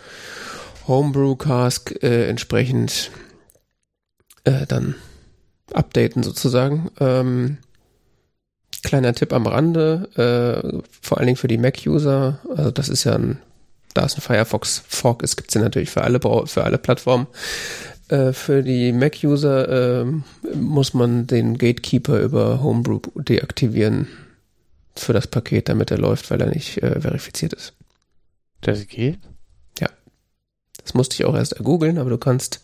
Homebrew 0.87 1.35
Cask 1.37 1.93
äh, 2.03 2.29
entsprechend 2.29 3.11
äh, 4.45 4.67
dann 4.67 4.95
updaten 5.73 6.23
sozusagen. 6.23 6.91
Ähm, 7.01 7.59
kleiner 8.83 9.15
Tipp 9.15 9.33
am 9.33 9.47
Rande, 9.47 10.09
äh, 10.15 10.83
vor 11.01 11.19
allen 11.19 11.27
Dingen 11.27 11.37
für 11.37 11.49
die 11.49 11.59
Mac-User, 11.59 12.41
also 12.55 12.71
das 12.71 12.89
ist 12.89 13.05
ja 13.05 13.15
ein, 13.15 13.39
da 13.95 14.05
es 14.05 14.17
ein 14.17 14.21
Firefox 14.21 14.83
Fork 14.87 15.23
ist, 15.23 15.37
gibt 15.37 15.51
es 15.51 15.55
ja 15.55 15.63
natürlich 15.63 15.91
für 15.91 16.03
alle, 16.03 16.21
für 16.47 16.65
alle 16.65 16.79
Plattformen. 16.79 17.27
Äh, 18.09 18.33
für 18.33 18.63
die 18.63 18.93
Mac-User 18.93 20.03
äh, 20.03 20.05
muss 20.55 20.93
man 20.95 21.27
den 21.27 21.57
Gatekeeper 21.57 22.21
über 22.21 22.63
Homebrew 22.63 23.01
deaktivieren 23.17 24.09
für 24.95 25.13
das 25.13 25.27
Paket, 25.27 25.69
damit 25.69 25.91
er 25.91 25.99
läuft, 25.99 26.31
weil 26.31 26.41
er 26.41 26.49
nicht 26.49 26.83
äh, 26.83 27.01
verifiziert 27.01 27.55
ist. 27.55 27.73
Das 28.61 28.87
geht? 28.87 29.19
Ja. 29.81 29.89
Das 30.83 30.95
musste 30.95 31.15
ich 31.15 31.25
auch 31.25 31.35
erst 31.35 31.55
ergoogeln, 31.55 31.99
aber 31.99 32.11
du 32.11 32.19
kannst 32.19 32.61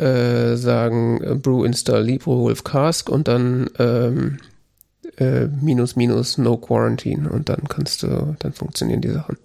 äh, 0.00 0.56
sagen 0.56 1.22
äh, 1.22 1.34
brew 1.34 1.64
install 1.64 2.02
LibreWolf 2.02 2.64
Cask 2.64 3.08
und 3.08 3.28
dann 3.28 3.70
ähm, 3.78 4.38
äh, 5.18 5.46
minus 5.46 5.96
minus 5.96 6.38
no 6.38 6.56
quarantine 6.56 7.28
und 7.28 7.48
dann 7.48 7.68
kannst 7.68 8.02
du, 8.02 8.36
dann 8.38 8.52
funktionieren 8.52 9.02
die 9.02 9.10
Sachen. 9.10 9.36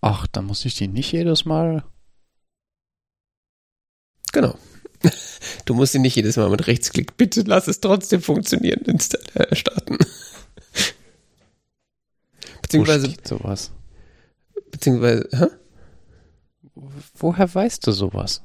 Ach, 0.00 0.26
dann 0.26 0.46
muss 0.46 0.64
ich 0.64 0.74
die 0.74 0.88
nicht 0.88 1.12
jedes 1.12 1.44
Mal. 1.44 1.84
Genau. 4.32 4.56
Du 5.64 5.74
musst 5.74 5.94
die 5.94 6.00
nicht 6.00 6.16
jedes 6.16 6.36
Mal 6.36 6.50
mit 6.50 6.66
Rechtsklick. 6.66 7.16
Bitte 7.16 7.42
lass 7.42 7.68
es 7.68 7.80
trotzdem 7.80 8.20
funktionieren. 8.20 8.80
Install 8.84 9.22
äh, 9.34 9.54
starten. 9.54 9.96
Beziehungsweise. 12.62 13.06
Wo 13.06 13.12
steht 13.12 13.28
sowas? 13.28 13.70
Beziehungsweise, 14.70 15.28
hä? 15.32 15.46
Woher 17.14 17.54
weißt 17.54 17.86
du 17.86 17.92
sowas? 17.92 18.42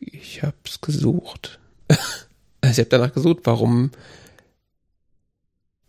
Ich 0.00 0.42
hab's 0.42 0.80
gesucht. 0.80 1.58
also 2.60 2.72
ich 2.72 2.78
habe 2.78 2.88
danach 2.88 3.12
gesucht, 3.12 3.40
warum 3.44 3.90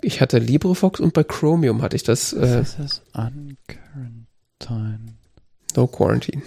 ich 0.02 0.22
hatte 0.22 0.40
LibreFox 0.40 1.00
und 1.00 1.14
bei 1.14 1.24
Chromium 1.24 1.82
hatte 1.82 1.96
ich 1.96 2.04
das. 2.04 2.34
Äh, 2.34 2.62
ist 2.62 2.78
das? 2.80 3.02
Uncurrent. 3.14 4.28
Time. 4.60 5.00
No 5.76 5.88
Quarantine. 5.88 6.44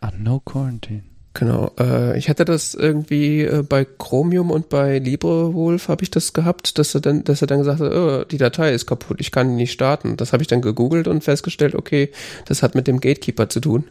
Ah, 0.00 0.12
No 0.16 0.40
Quarantine. 0.40 1.02
Genau. 1.34 1.72
Äh, 1.78 2.18
ich 2.18 2.28
hatte 2.28 2.44
das 2.44 2.74
irgendwie 2.74 3.42
äh, 3.42 3.62
bei 3.62 3.84
Chromium 3.84 4.50
und 4.50 4.68
bei 4.68 4.98
LibreWolf 4.98 5.88
habe 5.88 6.02
ich 6.02 6.10
das 6.10 6.32
gehabt, 6.32 6.78
dass 6.78 6.94
er 6.94 7.00
dann, 7.00 7.22
dass 7.22 7.40
er 7.40 7.46
dann 7.46 7.58
gesagt 7.58 7.80
hat, 7.80 7.92
oh, 7.92 8.24
die 8.24 8.38
Datei 8.38 8.72
ist 8.72 8.86
kaputt, 8.86 9.18
ich 9.20 9.30
kann 9.30 9.48
die 9.48 9.54
nicht 9.54 9.72
starten. 9.72 10.16
Das 10.16 10.32
habe 10.32 10.42
ich 10.42 10.48
dann 10.48 10.60
gegoogelt 10.60 11.06
und 11.06 11.22
festgestellt, 11.22 11.74
okay, 11.76 12.10
das 12.46 12.62
hat 12.62 12.74
mit 12.74 12.88
dem 12.88 13.00
Gatekeeper 13.00 13.48
zu 13.48 13.60
tun. 13.60 13.84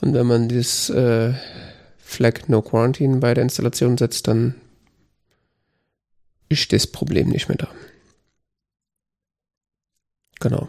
Und 0.00 0.12
wenn 0.12 0.26
man 0.26 0.48
dieses 0.48 0.90
äh, 0.90 1.34
Flag 2.06 2.48
No 2.48 2.62
Quarantine 2.62 3.16
bei 3.18 3.34
der 3.34 3.42
Installation 3.42 3.98
setzt, 3.98 4.28
dann 4.28 4.54
ist 6.48 6.72
das 6.72 6.86
Problem 6.86 7.28
nicht 7.28 7.48
mehr 7.48 7.58
da. 7.58 7.68
Genau. 10.38 10.68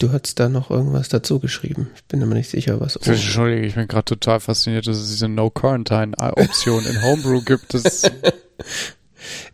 Du 0.00 0.10
hast 0.10 0.40
da 0.40 0.48
noch 0.48 0.70
irgendwas 0.70 1.08
dazu 1.08 1.38
geschrieben. 1.38 1.90
Ich 1.94 2.04
bin 2.04 2.20
immer 2.20 2.34
nicht 2.34 2.50
sicher, 2.50 2.80
was. 2.80 2.96
Oh. 2.96 3.10
Entschuldige, 3.10 3.64
ich 3.64 3.76
bin 3.76 3.86
gerade 3.86 4.06
total 4.06 4.40
fasziniert, 4.40 4.88
dass 4.88 4.98
es 4.98 5.10
diese 5.10 5.28
No 5.28 5.50
Quarantine 5.50 6.18
Option 6.18 6.84
in 6.84 7.00
Homebrew 7.00 7.42
gibt. 7.42 7.74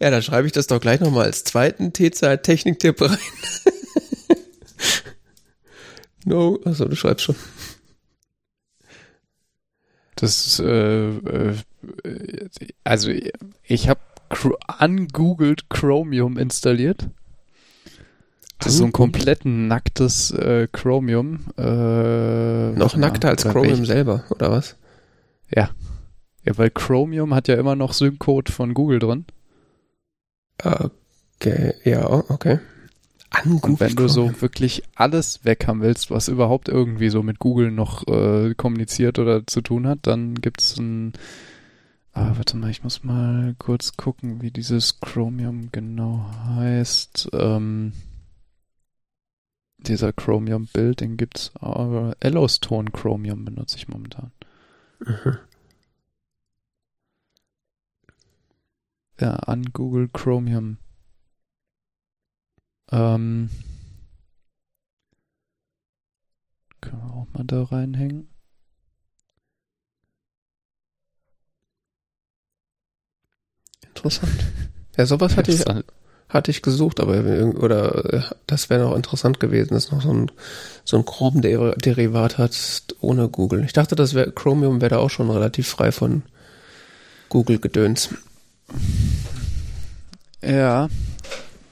Ja, 0.01 0.11
da 0.11 0.21
schreibe 0.21 0.49
ich 0.49 0.53
das 0.53 0.67
doch 0.67 0.81
gleich 0.81 0.99
nochmal 0.99 1.27
als 1.27 1.45
zweiten 1.45 1.93
T-Zeit 1.93 2.43
Technik-Tipp 2.43 3.01
rein. 3.03 3.19
No, 6.25 6.59
achso, 6.65 6.87
du 6.87 6.97
schreibst 6.97 7.25
schon. 7.25 7.37
Das, 10.17 10.61
äh, 10.61 11.09
äh, 11.09 11.55
also 12.85 13.11
ich 13.63 13.89
habe 13.89 14.01
angoogelt 14.67 15.71
Chromium 15.71 16.37
installiert. 16.37 17.09
Das 18.59 18.73
ist 18.73 18.79
so 18.79 18.85
ein 18.85 18.93
komplett 18.93 19.47
nacktes 19.47 20.31
äh, 20.33 20.69
Chromium. 20.71 21.47
Äh, 21.57 22.73
noch 22.73 22.95
nackter 22.97 23.31
als 23.31 23.45
Chromium 23.45 23.79
welch? 23.79 23.87
selber, 23.87 24.25
oder 24.29 24.51
was? 24.51 24.77
Ja. 25.55 25.71
Ja, 26.45 26.59
weil 26.59 26.71
Chromium 26.71 27.35
hat 27.35 27.49
ja 27.49 27.55
immer 27.55 27.75
noch 27.75 27.95
Syncode 27.95 28.51
von 28.51 28.75
Google 28.75 28.99
drin. 28.99 29.25
Okay, 30.63 31.73
ja, 31.85 32.07
okay. 32.07 32.59
An 33.31 33.59
Und 33.59 33.81
wenn 33.81 33.95
du 33.95 34.09
so 34.09 34.41
wirklich 34.41 34.83
alles 34.97 35.45
weg 35.45 35.67
haben 35.67 35.81
willst, 35.81 36.11
was 36.11 36.29
überhaupt 36.29 36.69
irgendwie 36.69 37.11
so 37.11 37.23
mit 37.23 37.39
Google 37.39 37.71
noch 37.71 38.07
äh, 38.09 38.55
kommuniziert 38.55 39.19
oder 39.19 39.47
zu 39.47 39.61
tun 39.61 39.87
hat, 39.87 40.01
dann 40.03 40.35
gibt's 40.35 40.77
ein 40.77 41.13
Ah, 42.13 42.33
warte 42.37 42.57
mal, 42.57 42.71
ich 42.71 42.83
muss 42.83 43.05
mal 43.05 43.55
kurz 43.59 43.97
gucken, 43.97 44.43
wie 44.43 44.51
dieses 44.51 44.99
Chromium 44.99 45.71
genau 45.71 46.29
heißt. 46.57 47.31
Ähm, 47.33 47.93
dieser 49.79 50.13
Chromium-Bild, 50.13 51.01
den 51.01 51.17
gibt's 51.17 51.53
aber 51.55 52.17
Yellowstone 52.23 52.91
Chromium 52.91 53.45
benutze 53.45 53.77
ich 53.77 53.89
momentan. 53.89 54.33
Mhm. 54.99 55.39
Ja, 59.21 59.35
an 59.35 59.65
Google 59.73 60.09
Chromium. 60.09 60.79
Ähm, 62.93 63.51
können 66.81 67.03
wir 67.03 67.15
auch 67.15 67.27
mal 67.33 67.45
da 67.45 67.63
reinhängen. 67.63 68.29
Interessant. 73.87 74.33
Ja, 74.97 75.07
sowas 75.07 75.37
hatte 75.37 75.53
ich, 75.53 75.65
hatte 76.29 76.51
ich 76.51 76.63
gesucht, 76.63 77.01
aber 77.01 77.19
oder 77.57 78.13
äh, 78.13 78.23
das 78.47 78.71
wäre 78.71 78.83
noch 78.85 78.97
interessant 78.97 79.41
gewesen, 79.41 79.75
dass 79.75 79.91
noch 79.91 80.03
so 80.03 80.13
ein 80.13 80.31
so 80.85 80.97
ein 80.97 81.05
Chrome-Derivat 81.05 82.39
hat 82.39 82.57
ohne 83.01 83.29
Google. 83.29 83.65
Ich 83.65 83.73
dachte, 83.73 83.95
das 83.95 84.15
wäre 84.15 84.33
Chromium 84.33 84.81
wäre 84.81 84.91
da 84.91 84.99
auch 84.99 85.11
schon 85.11 85.31
relativ 85.31 85.69
frei 85.69 85.93
von 85.93 86.23
Google-Gedöns. 87.29 88.11
Ja, 90.43 90.89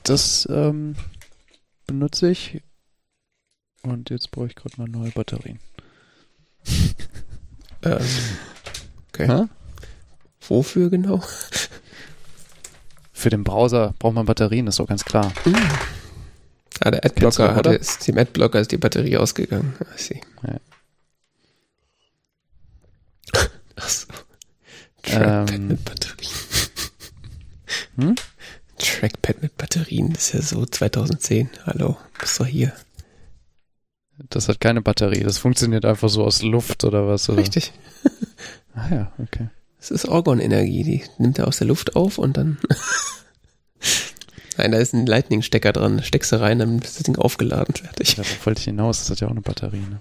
das 0.09 0.47
ähm, 0.51 0.97
benutze 1.87 2.31
ich. 2.31 2.63
Und 3.83 4.11
jetzt 4.11 4.31
brauche 4.31 4.47
ich 4.47 4.55
gerade 4.55 4.81
mal 4.81 4.89
neue 4.89 5.11
Batterien. 5.11 5.61
ähm, 7.83 7.99
okay. 9.09 9.29
Ha? 9.29 9.49
Wofür 10.49 10.91
genau? 10.91 11.23
Für 13.13 13.31
den 13.31 13.45
Browser 13.45 13.95
braucht 13.99 14.15
man 14.15 14.27
Batterien, 14.27 14.67
ist 14.67 14.79
doch 14.79 14.87
ganz 14.87 15.05
klar. 15.05 15.33
Mhm. 15.45 15.57
Ah, 16.81 16.91
der 16.91 17.05
Adblocker 17.05 17.55
hatte, 17.55 17.75
ist, 17.75 18.07
dem 18.07 18.19
Adblocker 18.19 18.61
ist 18.61 18.71
die 18.71 18.77
Batterie 18.77 19.17
ausgegangen. 19.17 19.75
I 19.81 20.01
see. 20.01 20.21
Ja. 20.47 20.61
Achso. 23.77 24.07
Trackpad 25.03 25.51
ähm, 25.51 25.69
mit 25.69 25.85
Batterien. 25.85 26.33
Hm? 27.97 28.15
Trackpad 28.79 29.43
mit 29.43 29.57
Batterien, 29.57 30.13
das 30.13 30.29
ist 30.29 30.33
ja 30.35 30.43
so 30.43 30.67
2010. 30.67 31.51
Hallo, 31.67 31.97
bist 32.21 32.39
du 32.39 32.45
hier? 32.45 32.73
Das 34.31 34.49
hat 34.49 34.61
keine 34.61 34.83
Batterie, 34.83 35.23
das 35.23 35.39
funktioniert 35.39 35.85
einfach 35.85 36.09
so 36.09 36.25
aus 36.25 36.43
Luft 36.43 36.85
oder 36.85 37.07
was? 37.07 37.29
Oder? 37.29 37.39
Richtig. 37.39 37.73
ah 38.75 38.89
ja, 38.91 39.13
okay. 39.19 39.49
Das 39.79 39.91
ist 39.93 40.07
Orgon-Energie, 40.07 40.83
die 40.83 41.05
nimmt 41.19 41.39
er 41.39 41.47
aus 41.47 41.59
der 41.59 41.69
Luft 41.69 41.95
auf 41.95 42.19
und 42.19 42.37
dann. 42.37 42.59
Nein, 44.57 44.73
da 44.73 44.79
ist 44.79 44.93
ein 44.93 45.07
Lightning-Stecker 45.07 45.73
dran. 45.73 46.03
Steckst 46.03 46.33
du 46.33 46.41
rein, 46.41 46.59
dann 46.59 46.79
ist 46.79 46.97
das 46.97 47.05
Ding 47.05 47.17
aufgeladen, 47.17 47.77
fertig. 47.77 48.17
Ja, 48.17 48.25
da 48.25 48.45
wollte 48.45 48.59
ich 48.59 48.65
hinaus, 48.65 48.99
das 48.99 49.11
hat 49.11 49.21
ja 49.21 49.29
auch 49.29 49.33
eine 49.33 49.41
Batterie, 49.41 49.79
ne? 49.89 50.01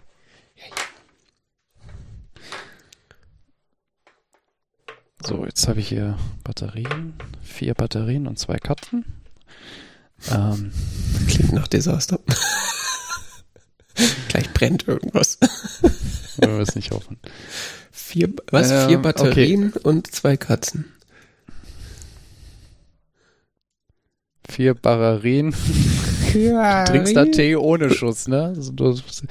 So, 5.23 5.45
jetzt 5.45 5.67
habe 5.67 5.79
ich 5.79 5.89
hier 5.89 6.17
Batterien, 6.43 7.13
vier 7.41 7.73
Batterien 7.73 8.27
und 8.27 8.37
zwei 8.37 8.57
Katzen. 8.57 9.03
Ähm, 10.31 10.71
Klingt 11.27 11.53
nach 11.53 11.67
Desaster. 11.67 12.19
Gleich 14.29 14.53
brennt 14.53 14.87
irgendwas. 14.87 15.39
Wollen 16.37 16.57
wir 16.57 16.61
es 16.61 16.75
nicht 16.75 16.91
hoffen. 16.91 17.17
Vier, 17.91 18.31
was? 18.51 18.69
Ähm, 18.69 18.89
vier 18.89 18.97
Batterien 18.99 19.69
okay. 19.69 19.79
und 19.83 20.11
zwei 20.11 20.37
Katzen. 20.37 20.85
Vier 24.47 24.75
Barrerien. 24.75 25.55
Ja, 26.33 26.85
du 26.85 26.91
trinkst 26.91 27.15
da 27.15 27.25
Tee 27.25 27.55
ohne 27.55 27.89
Schuss, 27.89 28.27
ne? 28.27 28.53
Also 28.55 28.71
du, 28.71 28.91
ist 28.91 29.23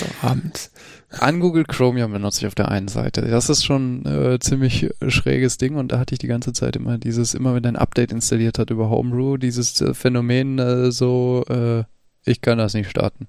doch 0.00 0.22
abends. 0.22 0.70
An 1.08 1.40
Google 1.40 1.64
Chromium 1.64 2.12
benutze 2.12 2.40
ich 2.40 2.46
auf 2.46 2.54
der 2.54 2.68
einen 2.68 2.88
Seite. 2.88 3.22
Das 3.22 3.48
ist 3.48 3.64
schon 3.64 4.04
äh, 4.06 4.38
ziemlich 4.40 4.90
schräges 5.06 5.56
Ding 5.56 5.76
und 5.76 5.92
da 5.92 5.98
hatte 5.98 6.14
ich 6.14 6.18
die 6.18 6.26
ganze 6.26 6.52
Zeit 6.52 6.76
immer 6.76 6.98
dieses, 6.98 7.34
immer 7.34 7.54
wenn 7.54 7.64
ein 7.64 7.76
Update 7.76 8.12
installiert 8.12 8.58
hat 8.58 8.70
über 8.70 8.90
Homebrew, 8.90 9.36
dieses 9.36 9.80
äh, 9.80 9.94
Phänomen 9.94 10.58
äh, 10.58 10.90
so, 10.90 11.44
äh, 11.48 11.84
ich 12.24 12.40
kann 12.40 12.58
das 12.58 12.74
nicht 12.74 12.90
starten. 12.90 13.28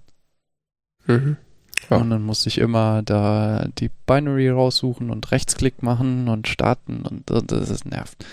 Mhm. 1.05 1.37
Ja. 1.89 1.97
Und 1.97 2.09
dann 2.09 2.23
musste 2.23 2.49
ich 2.49 2.57
immer 2.57 3.03
da 3.03 3.67
die 3.77 3.91
Binary 4.07 4.49
raussuchen 4.49 5.11
und 5.11 5.31
Rechtsklick 5.31 5.83
machen 5.83 6.27
und 6.27 6.47
starten 6.47 7.03
und, 7.03 7.29
und 7.29 7.51
das 7.51 7.69
ist 7.69 7.85
nervt. 7.85 8.25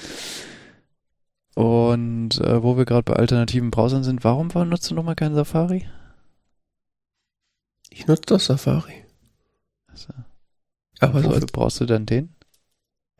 Und 1.55 2.41
äh, 2.41 2.63
wo 2.63 2.77
wir 2.77 2.85
gerade 2.85 3.05
bei 3.05 3.15
alternativen 3.15 3.71
Browsern 3.71 4.03
sind, 4.03 4.25
warum 4.25 4.49
nutzt 4.49 4.91
du 4.91 4.95
nochmal 4.95 5.15
keinen 5.15 5.35
Safari? 5.35 5.87
Ich 7.91 8.07
nutze 8.07 8.23
doch 8.27 8.41
Safari. 8.41 9.04
Also, 9.95 10.13
Aber 11.01 11.25
wofür 11.25 11.41
so 11.41 11.47
brauchst 11.53 11.81
du 11.81 11.87
denn 11.87 12.07
den? 12.07 12.31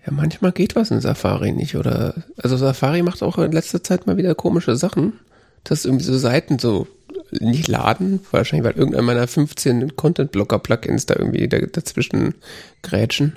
Ja, 0.05 0.13
manchmal 0.13 0.53
geht 0.53 0.77
was 0.77 0.91
in 0.91 1.01
Safari 1.01 1.53
nicht, 1.53 1.77
oder? 1.77 2.15
Also 2.37 2.57
Safari 2.57 3.03
macht 3.03 3.23
auch 3.23 3.39
in 3.39 3.53
letzter 3.53 3.83
Zeit 3.83 4.07
mal 4.07 4.17
wieder 4.17 4.35
komische 4.35 4.77
Sachen, 4.77 5.15
dass 5.63 5.85
irgendwie 5.85 6.05
so 6.05 6.19
Seiten 6.19 6.59
so 6.59 6.87
nicht 7.31 7.69
laden, 7.69 8.21
wahrscheinlich 8.31 8.65
weil 8.65 8.79
irgendeiner 8.79 9.03
meiner 9.03 9.27
15 9.27 9.97
Content-Blocker-Plugins 9.97 11.07
da 11.07 11.15
irgendwie 11.17 11.49
dazwischen 11.49 12.35
grätschen. 12.83 13.35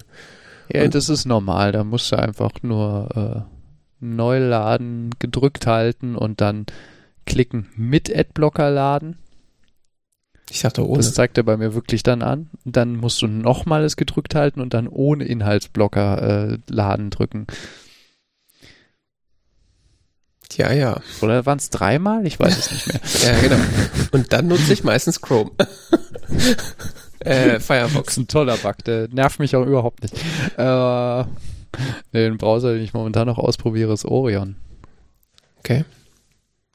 Ja, 0.73 0.83
Und 0.83 0.95
das 0.95 1.09
ist 1.09 1.25
normal, 1.25 1.71
da 1.71 1.83
musst 1.83 2.11
du 2.11 2.17
einfach 2.17 2.51
nur 2.61 3.47
äh, 3.47 4.05
neu 4.05 4.39
laden, 4.39 5.11
gedrückt 5.19 5.67
halten 5.67 6.15
und 6.15 6.41
dann 6.41 6.65
klicken 7.25 7.67
mit 7.75 8.13
Adblocker 8.13 8.69
laden. 8.69 9.17
Ich 10.49 10.61
dachte 10.61 10.87
ohne. 10.87 10.97
Das 10.97 11.13
zeigt 11.13 11.37
er 11.37 11.43
bei 11.43 11.57
mir 11.57 11.73
wirklich 11.73 12.03
dann 12.03 12.21
an. 12.21 12.49
Dann 12.63 12.95
musst 12.95 13.21
du 13.21 13.27
nochmal 13.27 13.83
es 13.83 13.97
gedrückt 13.97 14.35
halten 14.35 14.61
und 14.61 14.73
dann 14.73 14.87
ohne 14.87 15.25
Inhaltsblocker 15.25 16.51
äh, 16.51 16.57
laden 16.69 17.09
drücken. 17.09 17.47
Ja, 20.55 20.71
ja. 20.71 21.01
Oder 21.21 21.45
waren 21.45 21.57
es 21.59 21.69
dreimal? 21.69 22.25
Ich 22.25 22.39
weiß 22.39 22.57
es 22.57 22.71
nicht 22.71 22.87
mehr. 22.87 23.01
ja, 23.33 23.39
genau. 23.41 23.63
Und 24.11 24.33
dann 24.33 24.47
nutze 24.47 24.73
ich 24.73 24.83
meistens 24.83 25.21
Chrome. 25.21 25.51
äh, 27.19 27.59
Firefox. 27.59 28.05
Das 28.05 28.13
ist 28.13 28.23
ein 28.23 28.27
toller 28.27 28.57
Bug, 28.57 28.77
der 28.85 29.09
nervt 29.09 29.39
mich 29.39 29.55
auch 29.55 29.65
überhaupt 29.65 30.01
nicht. 30.01 30.15
Äh, 30.57 31.25
den 32.13 32.37
Browser, 32.37 32.73
den 32.73 32.83
ich 32.83 32.93
momentan 32.93 33.27
noch 33.27 33.37
ausprobiere, 33.37 33.93
ist 33.93 34.05
Orion. 34.05 34.55
Okay. 35.59 35.83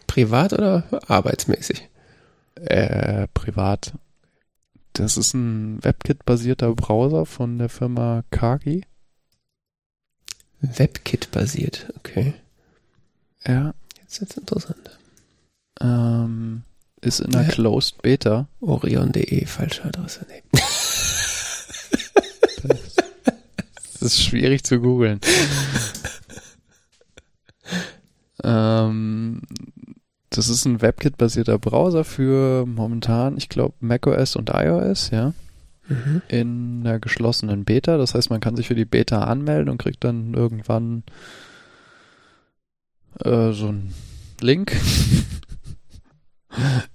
Privat 0.06 0.52
oder 0.52 0.84
arbeitsmäßig? 1.08 1.88
Äh, 2.56 3.28
privat. 3.34 3.92
Das 4.92 5.16
ist 5.16 5.34
ein 5.34 5.82
WebKit-basierter 5.82 6.74
Browser 6.74 7.26
von 7.26 7.58
der 7.58 7.68
Firma 7.68 8.24
Kagi. 8.30 8.84
WebKit-basiert, 10.60 11.92
okay. 11.96 12.34
Ja. 13.46 13.74
Jetzt 14.00 14.20
wird's 14.20 14.36
interessant. 14.36 14.98
Ähm, 15.80 16.62
ist 17.00 17.20
in 17.20 17.34
einer 17.34 17.44
Ja. 17.44 17.50
Closed 17.50 18.02
Beta. 18.02 18.46
Orion.de, 18.60 19.46
falsche 19.46 19.84
Adresse. 19.84 20.26
Nee. 20.28 20.42
Das 22.62 24.02
ist 24.02 24.22
schwierig 24.22 24.64
zu 24.64 24.80
googeln. 24.80 25.20
ähm, 28.44 29.42
das 30.32 30.48
ist 30.48 30.64
ein 30.64 30.82
WebKit-basierter 30.82 31.58
Browser 31.58 32.04
für 32.04 32.66
momentan, 32.66 33.36
ich 33.36 33.48
glaube, 33.48 33.74
macOS 33.80 34.36
und 34.36 34.50
iOS, 34.52 35.10
ja, 35.10 35.32
Mhm. 35.88 36.22
in 36.28 36.80
einer 36.86 37.00
geschlossenen 37.00 37.64
Beta. 37.64 37.98
Das 37.98 38.14
heißt, 38.14 38.30
man 38.30 38.40
kann 38.40 38.54
sich 38.56 38.68
für 38.68 38.76
die 38.76 38.84
Beta 38.84 39.24
anmelden 39.24 39.68
und 39.68 39.78
kriegt 39.78 40.04
dann 40.04 40.32
irgendwann 40.32 41.02
äh, 43.24 43.50
so 43.52 43.68
einen 43.68 43.92
Link 44.40 44.72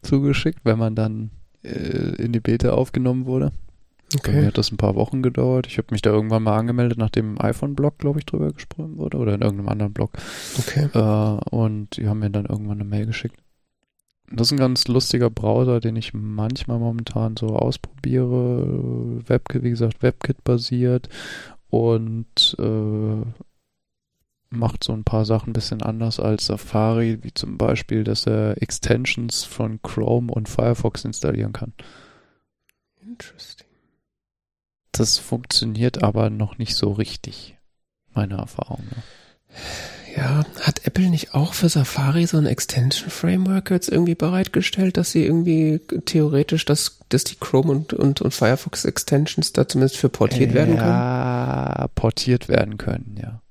zugeschickt, 0.02 0.60
wenn 0.64 0.80
man 0.80 0.96
dann 0.96 1.32
äh, 1.64 2.16
in 2.16 2.32
die 2.32 2.40
Beta 2.40 2.72
aufgenommen 2.72 3.26
wurde. 3.26 3.52
Bei 4.24 4.32
mir 4.32 4.40
Okay. 4.40 4.48
hat 4.48 4.58
das 4.58 4.72
ein 4.72 4.78
paar 4.78 4.96
Wochen 4.96 5.22
gedauert. 5.22 5.68
Ich 5.68 5.78
habe 5.78 5.88
mich 5.92 6.02
da 6.02 6.12
irgendwann 6.12 6.44
mal 6.44 6.58
angemeldet, 6.58 6.98
nachdem 6.98 7.32
im 7.32 7.42
iPhone-Blog, 7.42 7.98
glaube 7.98 8.20
ich, 8.20 8.26
drüber 8.26 8.52
gesprochen 8.54 8.98
wurde 8.98 9.18
oder 9.18 9.36
in 9.36 9.42
irgendeinem 9.42 9.70
anderen 9.70 9.94
Blog. 9.94 10.12
Okay. 10.58 10.90
Äh, 10.94 11.40
und 11.50 11.98
die 11.98 12.08
haben 12.08 12.20
mir 12.20 12.30
dann 12.30 12.46
irgendwann 12.46 12.80
eine 12.80 12.90
Mail 12.90 13.06
geschickt. 13.06 13.38
Das 14.30 14.48
ist 14.48 14.52
ein 14.52 14.58
ganz 14.58 14.88
lustiger 14.88 15.30
Browser, 15.30 15.80
den 15.80 15.96
ich 15.96 16.14
manchmal 16.14 16.80
momentan 16.80 17.38
so 17.38 17.56
ausprobiere. 17.56 19.28
Webkit, 19.28 19.64
wie 19.64 19.70
gesagt, 19.70 20.02
WebKit-basiert 20.02 21.10
und 21.70 22.56
äh, 22.60 23.26
macht 24.50 24.84
so 24.84 24.94
ein 24.94 25.04
paar 25.04 25.26
Sachen 25.26 25.50
ein 25.50 25.54
bisschen 25.54 25.82
anders 25.82 26.20
als 26.20 26.46
Safari, 26.48 27.24
wie 27.24 27.34
zum 27.34 27.58
Beispiel, 27.58 28.04
dass 28.04 28.26
er 28.26 28.62
Extensions 28.62 29.44
von 29.44 29.82
Chrome 29.82 30.32
und 30.32 30.50
Firefox 30.50 31.06
installieren 31.06 31.54
kann. 31.54 31.74
Interesting. 33.02 33.67
Das 34.98 35.18
funktioniert 35.18 36.04
aber 36.04 36.30
noch 36.30 36.58
nicht 36.58 36.76
so 36.76 36.92
richtig, 36.92 37.58
meiner 38.14 38.38
Erfahrung 38.38 38.84
nach. 38.90 39.04
Ja, 40.16 40.44
hat 40.62 40.86
Apple 40.86 41.10
nicht 41.10 41.36
auch 41.36 41.54
für 41.54 41.70
Safari 41.70 42.26
so 42.26 42.38
ein 42.38 42.48
Extension 42.48 43.10
Framework 43.10 43.70
jetzt 43.70 43.90
irgendwie 43.90 44.16
bereitgestellt, 44.16 44.98
dass 44.98 45.12
sie 45.12 45.24
irgendwie 45.24 45.80
theoretisch, 46.06 46.66
dass, 46.66 47.00
dass 47.10 47.24
die 47.24 47.36
Chrome 47.36 47.72
und, 47.72 47.94
und, 47.94 48.22
und 48.22 48.34
Firefox 48.34 48.86
Extensions 48.86 49.54
da 49.54 49.68
zumindest 49.68 49.98
für 49.98 50.10
portiert 50.10 50.56
werden 50.56 50.76
können? 50.76 50.90
Ja, 50.90 51.88
portiert 51.94 52.50
werden 52.50 52.78
können, 52.78 53.16
ja. 53.22 53.42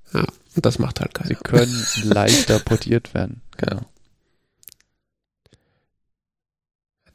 Und 0.56 0.64
das 0.64 0.78
macht 0.78 1.00
halt 1.00 1.12
Sie 1.24 1.34
keiner. 1.34 1.42
können 1.42 1.86
leichter 2.02 2.58
portiert 2.58 3.14
werden. 3.14 3.42
Genau. 3.58 3.82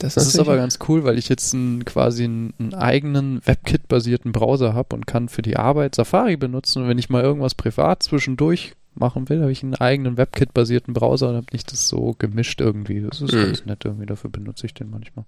Das, 0.02 0.16
Das 0.16 0.26
ist 0.28 0.40
aber 0.40 0.56
ganz 0.58 0.80
cool, 0.88 1.04
weil 1.04 1.18
ich 1.20 1.30
jetzt 1.30 1.54
einen, 1.54 1.86
quasi 1.86 2.24
einen, 2.24 2.54
einen 2.58 2.74
eigenen 2.74 3.42
WebKit-basierten 3.46 4.32
Browser 4.32 4.74
habe 4.74 4.96
und 4.96 5.06
kann 5.06 5.30
für 5.30 5.44
die 5.44 5.58
Arbeit 5.58 5.94
Safari 5.94 6.38
benutzen. 6.38 6.82
Und 6.82 6.90
wenn 6.90 6.98
ich 6.98 7.10
mal 7.10 7.22
irgendwas 7.24 7.54
privat 7.54 8.02
zwischendurch 8.02 8.74
machen 8.96 9.30
will, 9.30 9.42
habe 9.42 9.52
ich 9.52 9.62
einen 9.62 9.76
eigenen 9.76 10.18
WebKit-basierten 10.18 10.94
Browser 10.96 11.30
und 11.30 11.36
habe 11.36 11.46
nicht 11.54 11.72
das 11.72 11.88
so 11.88 12.16
gemischt 12.18 12.62
irgendwie. 12.62 13.02
Das 13.02 13.22
ist 13.22 13.32
Mhm. 13.34 13.42
ganz 13.44 13.66
nett 13.66 13.86
irgendwie, 13.86 14.08
dafür 14.08 14.30
benutze 14.32 14.66
ich 14.66 14.74
den 14.74 14.90
manchmal. 14.90 15.26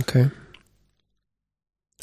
Okay. 0.00 0.30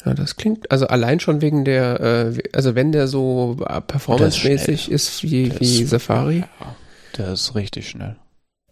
Ja, 0.04 0.12
das 0.14 0.36
klingt, 0.36 0.70
also 0.72 0.88
allein 0.88 1.20
schon 1.20 1.40
wegen 1.40 1.64
der, 1.64 2.00
äh, 2.00 2.42
also 2.52 2.74
wenn 2.74 2.90
der 2.92 3.06
so 3.06 3.56
äh, 3.66 3.80
performancemäßig 3.80 4.90
ist 4.90 5.22
wie, 5.22 5.52
wie 5.60 5.84
Safari, 5.84 6.38
Ja, 6.60 6.76
der 7.16 7.32
ist 7.34 7.54
richtig 7.54 7.88
schnell. 7.88 8.16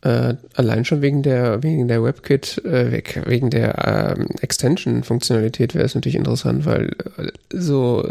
Äh, 0.03 0.35
allein 0.55 0.85
schon 0.85 1.01
wegen 1.01 1.23
der, 1.23 1.63
wegen 1.63 1.89
der 1.89 2.03
WebKit, 2.03 2.65
äh, 2.65 2.93
weg- 2.93 3.23
wegen 3.27 3.51
der 3.51 4.17
ähm, 4.19 4.27
Extension-Funktionalität 4.41 5.75
wäre 5.75 5.85
es 5.85 5.95
natürlich 5.95 6.17
interessant, 6.17 6.67
weil 6.67 6.89
äh, 7.17 7.29
so 7.53 8.09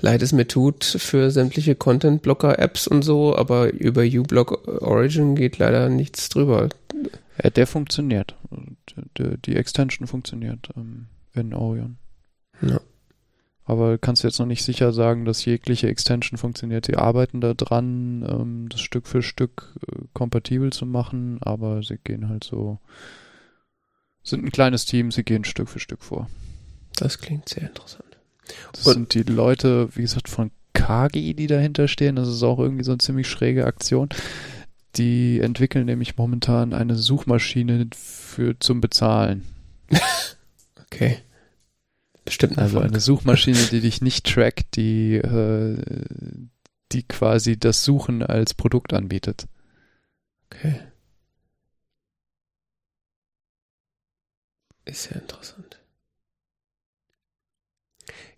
leid 0.00 0.22
es 0.22 0.32
mir 0.32 0.48
tut 0.48 0.84
für 0.84 1.30
sämtliche 1.30 1.74
Content-Blocker-Apps 1.74 2.86
und 2.88 3.02
so, 3.02 3.36
aber 3.36 3.72
über 3.72 4.02
uBlock 4.02 4.82
Origin 4.82 5.34
geht 5.36 5.58
leider 5.58 5.88
nichts 5.88 6.28
drüber. 6.30 6.70
Ja, 7.42 7.50
der 7.50 7.66
funktioniert. 7.66 8.34
Die, 9.18 9.36
die 9.44 9.56
Extension 9.56 10.06
funktioniert 10.06 10.68
ähm, 10.76 11.06
in 11.34 11.52
Orion. 11.52 11.96
Ja. 12.62 12.80
Aber 13.66 13.96
kannst 13.96 14.22
du 14.22 14.28
jetzt 14.28 14.38
noch 14.38 14.46
nicht 14.46 14.62
sicher 14.62 14.92
sagen, 14.92 15.24
dass 15.24 15.44
jegliche 15.44 15.88
Extension 15.88 16.36
funktioniert. 16.36 16.84
Sie 16.86 16.96
arbeiten 16.96 17.40
da 17.40 17.54
dran, 17.54 18.22
ähm, 18.28 18.68
das 18.68 18.80
Stück 18.82 19.06
für 19.06 19.22
Stück 19.22 19.74
äh, 19.90 20.02
kompatibel 20.12 20.70
zu 20.72 20.84
machen, 20.84 21.38
aber 21.40 21.82
sie 21.82 21.96
gehen 22.02 22.28
halt 22.28 22.44
so, 22.44 22.78
sind 24.22 24.44
ein 24.44 24.52
kleines 24.52 24.84
Team, 24.84 25.10
sie 25.10 25.24
gehen 25.24 25.44
Stück 25.44 25.68
für 25.70 25.80
Stück 25.80 26.02
vor. 26.02 26.28
Das 26.96 27.18
klingt 27.18 27.48
sehr 27.48 27.62
interessant. 27.68 28.04
Das 28.72 28.86
Und- 28.86 29.12
sind 29.12 29.14
die 29.14 29.32
Leute, 29.32 29.88
wie 29.96 30.02
gesagt, 30.02 30.28
von 30.28 30.50
Kagi, 30.74 31.32
die 31.34 31.46
dahinter 31.46 31.88
stehen. 31.88 32.16
Das 32.16 32.28
ist 32.28 32.42
auch 32.42 32.58
irgendwie 32.58 32.84
so 32.84 32.92
eine 32.92 32.98
ziemlich 32.98 33.28
schräge 33.28 33.64
Aktion. 33.64 34.08
Die 34.96 35.40
entwickeln 35.40 35.86
nämlich 35.86 36.16
momentan 36.18 36.72
eine 36.74 36.96
Suchmaschine 36.96 37.88
für 37.94 38.58
zum 38.58 38.80
Bezahlen. 38.82 39.42
Okay. 40.92 41.16
Bestimmt 42.24 42.58
Also 42.58 42.76
Erfolg. 42.76 42.92
eine 42.92 43.00
Suchmaschine, 43.00 43.58
die 43.70 43.80
dich 43.80 44.00
nicht 44.00 44.26
trackt, 44.26 44.76
die, 44.76 45.16
äh, 45.16 45.76
die 46.92 47.02
quasi 47.02 47.58
das 47.58 47.84
Suchen 47.84 48.22
als 48.22 48.54
Produkt 48.54 48.92
anbietet. 48.94 49.46
Okay. 50.46 50.80
Ist 54.84 55.10
ja 55.10 55.16
interessant. 55.16 55.80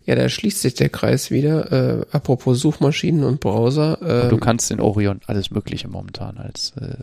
Ja, 0.05 0.15
da 0.15 0.29
schließt 0.29 0.61
sich 0.63 0.75
der 0.75 0.89
Kreis 0.89 1.31
wieder. 1.33 1.73
Äh, 1.73 2.07
apropos 2.13 2.61
Suchmaschinen 2.61 3.25
und 3.25 3.41
Browser. 3.41 4.01
Und 4.01 4.09
Äh, 4.09 4.29
du 4.29 4.39
kannst 4.39 4.71
in 4.71 4.81
Orion 4.81 5.21
alles 5.27 5.51
Mögliche 5.51 5.89
momentan 5.89 6.39
als 6.39 6.71
äh, 6.77 7.03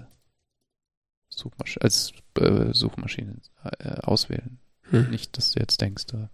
Suchmaschine, 1.30 1.82
als 1.84 2.14
äh, 2.40 2.74
Suchmaschine 2.74 3.36
äh, 3.80 3.90
auswählen. 4.02 4.60
hm. 4.84 5.10
Nicht, 5.10 5.38
dass 5.38 5.52
du 5.52 5.60
jetzt 5.60 5.82
denkst, 5.82 6.06
äh, 6.14 6.28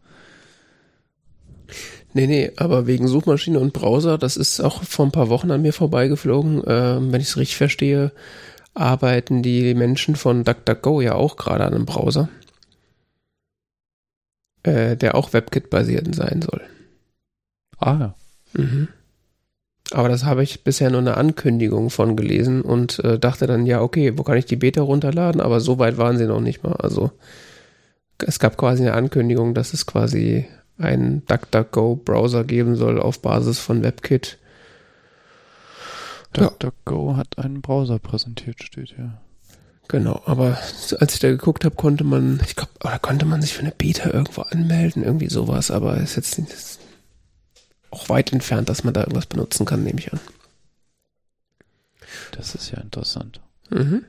Nee, 2.13 2.27
nee, 2.27 2.51
aber 2.55 2.87
wegen 2.87 3.07
Suchmaschine 3.07 3.59
und 3.59 3.73
Browser, 3.73 4.17
das 4.17 4.35
ist 4.35 4.59
auch 4.61 4.83
vor 4.83 5.05
ein 5.05 5.11
paar 5.11 5.29
Wochen 5.29 5.51
an 5.51 5.61
mir 5.61 5.73
vorbeigeflogen. 5.73 6.63
Ähm, 6.65 7.11
wenn 7.11 7.21
ich 7.21 7.27
es 7.27 7.37
richtig 7.37 7.57
verstehe, 7.57 8.11
arbeiten 8.73 9.43
die 9.43 9.73
Menschen 9.75 10.15
von 10.15 10.43
DuckDuckGo 10.43 11.01
ja 11.01 11.13
auch 11.13 11.35
gerade 11.35 11.65
an 11.65 11.73
einem 11.73 11.85
Browser, 11.85 12.29
äh, 14.63 14.95
der 14.97 15.15
auch 15.15 15.33
WebKit-basiert 15.33 16.13
sein 16.15 16.41
soll. 16.41 16.61
ah 17.77 17.97
ja. 17.99 18.15
Mhm. 18.53 18.87
Aber 19.91 20.07
das 20.09 20.23
habe 20.23 20.43
ich 20.43 20.63
bisher 20.63 20.91
nur 20.91 20.99
eine 20.99 21.17
Ankündigung 21.17 21.89
von 21.89 22.15
gelesen 22.15 22.61
und 22.61 22.99
äh, 22.99 23.17
dachte 23.17 23.47
dann, 23.47 23.65
ja, 23.65 23.81
okay, 23.81 24.17
wo 24.17 24.23
kann 24.23 24.37
ich 24.37 24.45
die 24.45 24.55
Beta 24.55 24.81
runterladen? 24.81 25.41
Aber 25.41 25.59
so 25.61 25.79
weit 25.79 25.97
waren 25.97 26.17
sie 26.17 26.27
noch 26.27 26.41
nicht 26.41 26.63
mal. 26.63 26.73
Also 26.73 27.11
es 28.19 28.39
gab 28.39 28.57
quasi 28.57 28.83
eine 28.83 28.93
Ankündigung, 28.93 29.53
dass 29.53 29.73
es 29.73 29.85
quasi 29.87 30.45
einen 30.79 31.25
DuckDuckGo-Browser 31.25 32.43
geben 32.43 32.75
soll 32.75 32.99
auf 32.99 33.21
Basis 33.21 33.59
von 33.59 33.83
WebKit. 33.83 34.37
Ja. 36.35 36.43
DuckDuckGo 36.43 37.17
hat 37.17 37.37
einen 37.37 37.61
Browser 37.61 37.99
präsentiert, 37.99 38.63
steht 38.63 38.95
ja. 38.97 39.21
Genau, 39.87 40.21
aber 40.25 40.59
als 40.99 41.13
ich 41.15 41.19
da 41.19 41.29
geguckt 41.29 41.65
habe, 41.65 41.75
konnte 41.75 42.03
man, 42.03 42.39
ich 42.45 42.55
glaube, 42.55 42.71
oder 42.83 42.99
konnte 42.99 43.25
man 43.25 43.41
sich 43.41 43.53
für 43.53 43.61
eine 43.61 43.71
Beta 43.71 44.11
irgendwo 44.11 44.41
anmelden, 44.41 45.03
irgendwie 45.03 45.29
sowas, 45.29 45.71
aber 45.71 45.97
ist 45.97 46.15
jetzt 46.15 46.37
nicht, 46.37 46.53
ist 46.53 46.79
auch 47.89 48.07
weit 48.07 48.31
entfernt, 48.31 48.69
dass 48.69 48.83
man 48.83 48.93
da 48.93 49.01
irgendwas 49.01 49.25
benutzen 49.25 49.65
kann, 49.65 49.83
nehme 49.83 49.99
ich 49.99 50.13
an. 50.13 50.19
Das 52.33 52.53
ist 52.53 52.71
ja 52.71 52.77
interessant. 52.79 53.41
Mhm. 53.71 54.05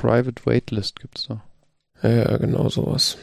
Private 0.00 0.46
Waitlist 0.46 1.00
gibt's 1.00 1.26
da. 1.26 1.42
Ja, 2.02 2.10
ja, 2.10 2.36
genau 2.36 2.68
sowas. 2.68 3.18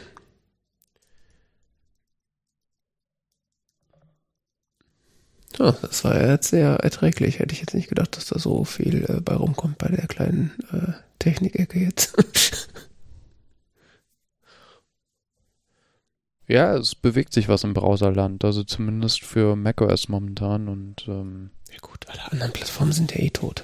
Ja, 5.58 5.72
das 5.72 6.04
war 6.04 6.20
ja 6.20 6.32
jetzt 6.32 6.50
sehr 6.50 6.72
erträglich. 6.76 7.40
Hätte 7.40 7.54
ich 7.54 7.62
jetzt 7.62 7.76
nicht 7.76 7.88
gedacht, 7.88 8.18
dass 8.18 8.26
da 8.26 8.38
so 8.38 8.66
viel 8.66 9.06
äh, 9.10 9.22
bei 9.22 9.36
rumkommt 9.36 9.78
bei 9.78 9.88
der 9.88 10.08
kleinen 10.08 10.52
äh, 10.74 10.92
Technikecke 11.20 11.80
jetzt. 11.80 12.14
Ja, 16.48 16.76
es 16.76 16.94
bewegt 16.94 17.34
sich 17.34 17.48
was 17.50 17.64
im 17.64 17.74
Browserland, 17.74 18.46
also 18.46 18.64
zumindest 18.64 19.24
für 19.24 19.56
macOS 19.56 20.10
momentan 20.10 20.68
und 20.68 21.08
ähm, 21.08 21.50
ja 21.72 21.80
gut, 21.82 22.08
alle 22.08 22.32
anderen 22.32 22.54
Plattformen 22.54 22.92
sind 22.92 23.16
ja 23.16 23.22
eh 23.22 23.32
tot. 23.32 23.64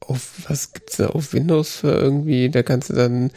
Auf 0.00 0.48
was 0.48 0.72
gibt's 0.72 0.96
da 0.96 1.08
auf 1.08 1.32
Windows 1.32 1.76
für 1.76 1.92
irgendwie, 1.92 2.48
da 2.48 2.62
kannst 2.62 2.90
du 2.90 2.94
dann 2.94 3.30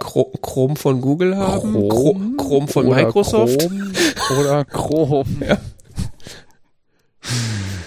Chrome 0.00 0.76
von 0.76 1.00
Google 1.00 1.36
haben, 1.36 1.88
Chrome, 1.88 2.36
Chrome 2.36 2.68
von 2.68 2.88
Microsoft 2.88 3.68
Chrome 3.68 4.40
oder 4.40 4.64
Chrome. 4.66 5.46
ja. 5.46 5.60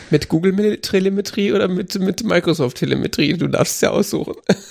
Mit 0.09 0.29
Google 0.29 0.77
Telemetrie 0.81 1.51
oder 1.51 1.67
mit, 1.67 1.97
mit 1.99 2.23
Microsoft 2.23 2.77
Telemetrie, 2.77 3.33
du 3.33 3.47
darfst 3.47 3.75
es 3.75 3.81
ja 3.81 3.91
aussuchen. 3.91 4.35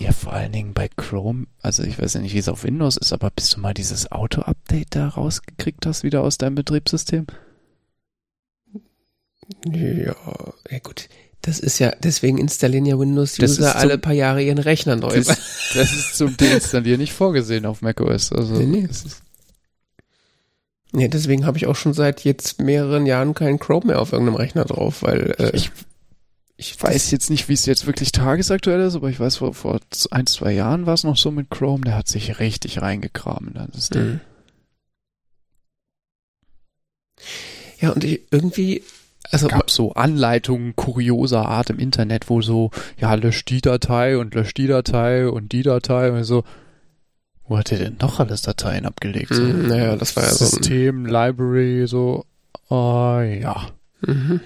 Ja, 0.00 0.12
vor 0.12 0.32
allen 0.32 0.52
Dingen 0.52 0.74
bei 0.74 0.88
Chrome, 0.96 1.46
also 1.60 1.82
ich 1.82 2.00
weiß 2.00 2.14
ja 2.14 2.20
nicht, 2.20 2.32
wie 2.32 2.38
es 2.38 2.48
auf 2.48 2.62
Windows 2.62 2.96
ist, 2.96 3.12
aber 3.12 3.30
bis 3.30 3.50
du 3.50 3.60
mal 3.60 3.74
dieses 3.74 4.12
Auto-Update 4.12 4.94
da 4.94 5.08
rausgekriegt 5.08 5.86
hast, 5.86 6.04
wieder 6.04 6.22
aus 6.22 6.38
deinem 6.38 6.54
Betriebssystem? 6.54 7.26
Ja, 9.66 10.14
ja 10.70 10.78
gut. 10.84 11.08
Das 11.42 11.60
ist 11.60 11.78
ja, 11.78 11.92
deswegen 12.02 12.38
installieren 12.38 12.84
ja 12.84 12.98
Windows-User 12.98 13.76
alle 13.76 13.96
paar 13.96 14.12
Jahre 14.12 14.42
ihren 14.42 14.58
Rechner 14.58 14.96
neu. 14.96 15.14
Das, 15.14 15.26
das 15.74 15.92
ist 15.92 16.16
zum 16.16 16.36
Deinstallieren 16.36 17.00
nicht 17.00 17.12
vorgesehen 17.12 17.64
auf 17.64 17.80
macOS. 17.80 18.32
Also, 18.32 18.54
nee, 18.54 18.66
nee. 18.66 18.88
Nee, 20.92 21.08
deswegen 21.08 21.44
habe 21.46 21.58
ich 21.58 21.66
auch 21.66 21.76
schon 21.76 21.92
seit 21.92 22.24
jetzt 22.24 22.60
mehreren 22.60 23.06
Jahren 23.06 23.34
keinen 23.34 23.58
Chrome 23.58 23.86
mehr 23.86 24.00
auf 24.00 24.12
irgendeinem 24.12 24.36
Rechner 24.36 24.64
drauf, 24.64 25.02
weil 25.02 25.34
äh, 25.38 25.50
ich, 25.54 25.70
ich 26.56 26.82
weiß 26.82 27.10
jetzt 27.10 27.28
nicht, 27.30 27.48
wie 27.48 27.52
es 27.52 27.66
jetzt 27.66 27.86
wirklich 27.86 28.10
tagesaktuell 28.10 28.80
ist, 28.80 28.96
aber 28.96 29.10
ich 29.10 29.20
weiß, 29.20 29.36
vor, 29.36 29.52
vor 29.54 29.80
ein, 30.10 30.26
zwei 30.26 30.52
Jahren 30.52 30.86
war 30.86 30.94
es 30.94 31.04
noch 31.04 31.16
so 31.16 31.30
mit 31.30 31.50
Chrome, 31.50 31.84
der 31.84 31.94
hat 31.94 32.08
sich 32.08 32.40
richtig 32.40 32.80
reingekramt. 32.80 33.54
Das 33.74 33.90
mhm. 33.90 34.20
Ja, 37.80 37.90
und 37.90 38.02
ich, 38.04 38.22
irgendwie, 38.30 38.82
also 39.30 39.46
es 39.46 39.52
gab 39.52 39.70
so 39.70 39.92
Anleitungen 39.92 40.74
kurioser 40.76 41.46
Art 41.46 41.70
im 41.70 41.78
Internet, 41.78 42.30
wo 42.30 42.40
so, 42.42 42.70
ja, 42.98 43.14
lösch 43.14 43.44
die 43.44 43.60
Datei 43.60 44.18
und 44.18 44.34
lösch 44.34 44.54
die 44.54 44.66
Datei 44.66 45.28
und 45.28 45.52
die 45.52 45.62
Datei 45.62 46.10
und 46.12 46.24
so. 46.24 46.44
Wo 47.44 47.58
hat 47.58 47.72
er 47.72 47.78
denn 47.78 47.96
noch 48.00 48.20
alles 48.20 48.42
Dateien 48.42 48.84
abgelegt? 48.84 49.34
So, 49.34 49.42
mm, 49.42 49.68
naja, 49.68 49.96
das 49.96 50.16
war 50.16 50.24
ja 50.24 50.30
so 50.30 50.44
System, 50.44 51.06
Library, 51.06 51.86
so, 51.86 52.26
oh, 52.68 53.20
ja. 53.20 53.68
Mhm. 54.02 54.40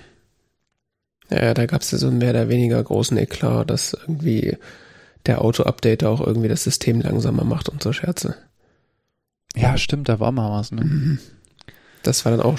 Ja, 1.30 1.54
da 1.54 1.66
gab 1.66 1.82
es 1.82 1.90
ja 1.90 1.98
so 1.98 2.08
einen 2.08 2.18
mehr 2.18 2.30
oder 2.30 2.48
weniger 2.48 2.82
großen 2.82 3.16
Eklat, 3.16 3.70
dass 3.70 3.94
irgendwie 3.94 4.56
der 5.26 5.40
Auto-Updater 5.40 6.10
auch 6.10 6.20
irgendwie 6.20 6.48
das 6.48 6.64
System 6.64 7.00
langsamer 7.00 7.44
macht 7.44 7.68
und 7.68 7.82
so 7.82 7.92
Scherze. 7.92 8.36
Ja, 9.54 9.76
stimmt, 9.78 10.08
da 10.08 10.20
war 10.20 10.32
mal 10.32 10.50
was, 10.50 10.72
ne? 10.72 10.84
Mhm. 10.84 11.18
Das 12.02 12.24
war 12.24 12.32
dann 12.32 12.40
auch 12.40 12.58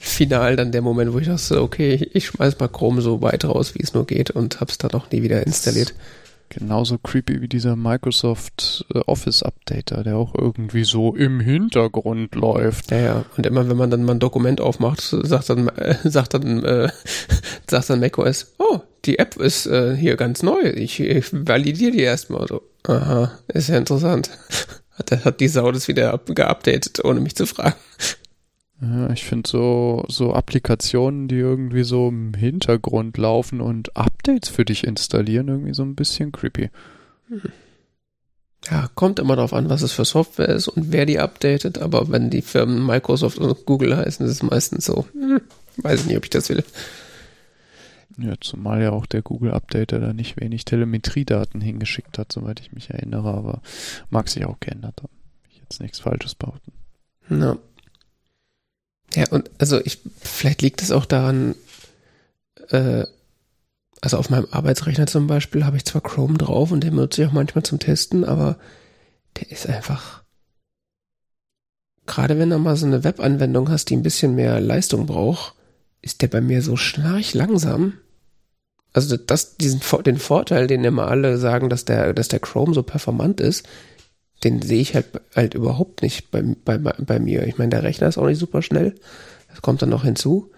final 0.00 0.56
dann 0.56 0.72
der 0.72 0.80
Moment, 0.82 1.12
wo 1.12 1.18
ich 1.18 1.26
dachte, 1.26 1.62
okay, 1.62 2.08
ich 2.14 2.26
schmeiß 2.26 2.58
mal 2.58 2.68
Chrome 2.68 3.02
so 3.02 3.20
weit 3.20 3.44
raus, 3.44 3.74
wie 3.74 3.82
es 3.82 3.92
nur 3.92 4.06
geht 4.06 4.30
und 4.30 4.60
hab's 4.60 4.78
dann 4.78 4.92
auch 4.92 5.10
nie 5.10 5.22
wieder 5.22 5.46
installiert. 5.46 5.94
Genauso 6.48 6.98
creepy 6.98 7.42
wie 7.42 7.48
dieser 7.48 7.76
Microsoft 7.76 8.84
äh, 8.92 8.98
Office 9.06 9.44
Updater, 9.44 10.02
der 10.02 10.16
auch 10.16 10.34
irgendwie 10.34 10.82
so 10.82 11.14
im 11.14 11.38
Hintergrund 11.38 12.34
läuft. 12.34 12.90
Ja, 12.90 12.98
ja. 12.98 13.24
Und 13.36 13.46
immer 13.46 13.68
wenn 13.68 13.76
man 13.76 13.88
dann 13.90 14.02
mal 14.02 14.14
ein 14.14 14.20
Dokument 14.20 14.60
aufmacht, 14.60 15.00
sagt 15.00 15.50
dann, 15.50 15.68
äh, 15.68 15.94
sagt 16.04 16.34
dann, 16.34 16.64
äh, 16.64 16.88
sagt 17.70 17.90
dann 17.90 18.00
macOS, 18.00 18.54
oh, 18.58 18.80
die 19.04 19.20
App 19.20 19.36
ist 19.36 19.66
äh, 19.66 19.94
hier 19.94 20.16
ganz 20.16 20.42
neu. 20.42 20.60
Ich, 20.74 20.98
ich 20.98 21.26
validiere 21.30 21.92
die 21.92 22.00
erstmal 22.00 22.48
so. 22.48 22.62
Aha, 22.84 23.30
ist 23.48 23.68
ja 23.68 23.76
interessant. 23.76 24.30
Hat, 24.98 25.24
hat 25.24 25.40
die 25.40 25.48
Sau 25.48 25.72
das 25.72 25.88
wieder 25.88 26.20
geupdatet, 26.26 27.02
ohne 27.02 27.20
mich 27.20 27.34
zu 27.34 27.46
fragen. 27.46 27.76
Ja, 28.82 29.10
ich 29.10 29.24
finde 29.24 29.48
so, 29.48 30.04
so 30.08 30.32
Applikationen, 30.32 31.28
die 31.28 31.36
irgendwie 31.36 31.84
so 31.84 32.08
im 32.08 32.32
Hintergrund 32.32 33.18
laufen 33.18 33.60
und 33.60 33.96
Updates 33.96 34.48
für 34.48 34.64
dich 34.64 34.84
installieren, 34.84 35.48
irgendwie 35.48 35.74
so 35.74 35.82
ein 35.82 35.94
bisschen 35.94 36.32
creepy. 36.32 36.70
Ja, 38.70 38.88
kommt 38.94 39.18
immer 39.18 39.36
darauf 39.36 39.52
an, 39.52 39.68
was 39.68 39.82
es 39.82 39.92
für 39.92 40.04
Software 40.04 40.48
ist 40.48 40.68
und 40.68 40.92
wer 40.92 41.04
die 41.04 41.18
updatet, 41.18 41.78
aber 41.78 42.10
wenn 42.10 42.30
die 42.30 42.42
Firmen 42.42 42.84
Microsoft 42.84 43.38
und 43.38 43.66
Google 43.66 43.96
heißen, 43.96 44.24
ist 44.24 44.32
es 44.32 44.42
meistens 44.42 44.86
so. 44.86 45.06
Hm, 45.12 45.42
weiß 45.78 46.00
ich 46.00 46.06
nicht, 46.06 46.16
ob 46.16 46.24
ich 46.24 46.30
das 46.30 46.48
will. 46.48 46.64
Ja, 48.18 48.34
zumal 48.40 48.82
ja 48.82 48.90
auch 48.90 49.06
der 49.06 49.22
Google-Updater 49.22 49.98
da 49.98 50.12
nicht 50.12 50.40
wenig 50.40 50.64
Telemetriedaten 50.64 51.60
hingeschickt 51.60 52.18
hat, 52.18 52.32
soweit 52.32 52.60
ich 52.60 52.72
mich 52.72 52.90
erinnere, 52.90 53.32
aber 53.32 53.62
mag 54.10 54.28
sich 54.28 54.44
auch 54.44 54.60
geändert 54.60 55.02
haben. 55.02 55.12
Ich 55.48 55.58
jetzt 55.58 55.80
nichts 55.80 56.00
Falsches 56.00 56.34
behaupten. 56.34 56.72
Ja. 57.30 57.56
Ja, 59.14 59.24
und 59.30 59.50
also 59.58 59.80
ich, 59.84 59.98
vielleicht 60.20 60.62
liegt 60.62 60.82
es 60.82 60.92
auch 60.92 61.04
daran, 61.04 61.54
äh, 62.68 63.04
also 64.00 64.16
auf 64.16 64.30
meinem 64.30 64.46
Arbeitsrechner 64.50 65.06
zum 65.06 65.26
Beispiel 65.26 65.64
habe 65.64 65.76
ich 65.76 65.84
zwar 65.84 66.00
Chrome 66.00 66.38
drauf 66.38 66.70
und 66.70 66.82
den 66.82 66.94
benutze 66.94 67.22
ich 67.22 67.28
auch 67.28 67.32
manchmal 67.32 67.64
zum 67.64 67.78
Testen, 67.78 68.24
aber 68.24 68.56
der 69.36 69.50
ist 69.50 69.66
einfach, 69.66 70.22
gerade 72.06 72.38
wenn 72.38 72.50
du 72.50 72.58
mal 72.58 72.76
so 72.76 72.86
eine 72.86 73.04
Webanwendung 73.04 73.68
hast, 73.68 73.90
die 73.90 73.96
ein 73.96 74.02
bisschen 74.02 74.34
mehr 74.34 74.60
Leistung 74.60 75.06
braucht, 75.06 75.54
ist 76.02 76.22
der 76.22 76.28
bei 76.28 76.40
mir 76.40 76.62
so 76.62 76.76
schnarch 76.76 77.34
langsam. 77.34 77.94
Also 78.92 79.16
das, 79.16 79.56
diesen, 79.56 79.80
den 80.04 80.18
Vorteil, 80.18 80.66
den 80.66 80.82
immer 80.82 81.08
alle 81.08 81.38
sagen, 81.38 81.68
dass 81.68 81.84
der, 81.84 82.12
dass 82.14 82.28
der 82.28 82.40
Chrome 82.40 82.74
so 82.74 82.82
performant 82.82 83.40
ist, 83.40 83.68
den 84.44 84.62
sehe 84.62 84.80
ich 84.80 84.94
halt, 84.94 85.06
halt 85.34 85.54
überhaupt 85.54 86.02
nicht 86.02 86.30
bei, 86.30 86.42
bei, 86.42 86.78
bei 86.78 87.18
mir. 87.18 87.46
Ich 87.46 87.58
meine, 87.58 87.70
der 87.70 87.82
Rechner 87.82 88.08
ist 88.08 88.18
auch 88.18 88.26
nicht 88.26 88.38
super 88.38 88.62
schnell. 88.62 88.94
Das 89.48 89.62
kommt 89.62 89.82
dann 89.82 89.90
noch 89.90 90.04
hinzu. 90.04 90.50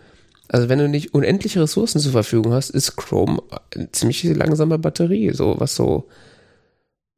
Also 0.49 0.69
wenn 0.69 0.79
du 0.79 0.89
nicht 0.89 1.15
unendliche 1.15 1.63
Ressourcen 1.63 1.99
zur 1.99 2.13
Verfügung 2.13 2.53
hast, 2.53 2.71
ist 2.71 2.97
Chrome 2.97 3.43
eine 3.75 3.91
ziemlich 3.91 4.23
langsame 4.25 4.79
Batterie, 4.79 5.33
so 5.33 5.59
was 5.59 5.75
so 5.75 6.09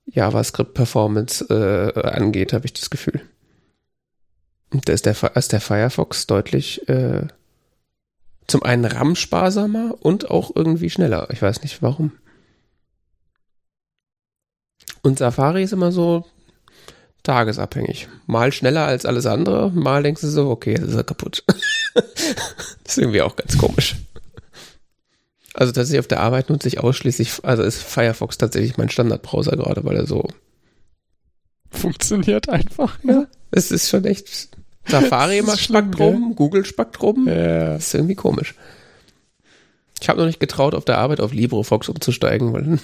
JavaScript-Performance 0.07 1.47
äh, 1.51 2.01
angeht, 2.01 2.53
habe 2.53 2.67
ich 2.67 2.73
das 2.73 2.91
Gefühl. 2.91 3.21
Und 4.73 4.89
da 4.89 4.93
ist 4.93 5.07
der, 5.07 5.17
ist 5.37 5.53
der 5.53 5.61
Firefox 5.61 6.27
deutlich 6.27 6.89
äh, 6.89 7.27
zum 8.47 8.63
einen 8.63 8.85
RAM-sparsamer 8.85 9.97
und 10.01 10.31
auch 10.31 10.53
irgendwie 10.55 10.91
schneller. 10.91 11.29
Ich 11.31 11.41
weiß 11.43 11.63
nicht 11.63 11.83
warum. 11.83 12.13
Und 15.03 15.19
Safari 15.19 15.63
ist 15.63 15.73
immer 15.73 15.93
so 15.93 16.25
tagesabhängig. 17.25 18.09
Mal 18.27 18.53
schneller 18.53 18.87
als 18.87 19.05
alles 19.05 19.27
andere, 19.27 19.71
mal 19.73 20.03
denkst 20.03 20.21
du 20.21 20.29
so, 20.29 20.51
okay, 20.51 20.73
jetzt 20.73 20.89
ist 20.89 20.95
er 20.95 21.05
kaputt. 21.05 21.43
das 21.95 22.05
ist 22.87 22.99
irgendwie 22.99 23.23
auch 23.23 23.35
ganz 23.35 23.59
komisch. 23.59 23.97
Also 25.55 25.73
tatsächlich 25.73 26.01
auf 26.01 26.09
der 26.09 26.21
Arbeit 26.21 26.51
nutze 26.51 26.69
ich 26.69 26.81
ausschließlich, 26.81 27.45
also 27.45 27.63
ist 27.63 27.83
Firefox 27.83 28.39
tatsächlich 28.39 28.77
mein 28.77 28.91
Standardbrowser 28.91 29.57
gerade, 29.57 29.85
weil 29.85 29.97
er 29.97 30.07
so 30.07 30.29
funktioniert 31.71 32.49
einfach. 32.49 32.99
Ja, 33.05 33.27
es 33.51 33.71
ist 33.71 33.89
schon 33.89 34.05
echt 34.05 34.49
Safari 34.87 35.43
macht 35.47 35.61
Spektrum, 35.61 36.35
Google 36.37 36.65
Spektrum. 36.65 37.27
Ja. 37.29 37.75
Das 37.75 37.87
ist 37.87 37.95
irgendwie 37.95 38.15
komisch. 38.15 38.55
Ich 40.01 40.09
habe 40.09 40.19
noch 40.19 40.27
nicht 40.27 40.41
getraut, 40.41 40.75
auf 40.75 40.85
der 40.85 40.99
Arbeit 40.99 41.21
auf 41.21 41.33
LibreFox 41.33 41.89
umzusteigen, 41.89 42.53
weil 42.53 42.79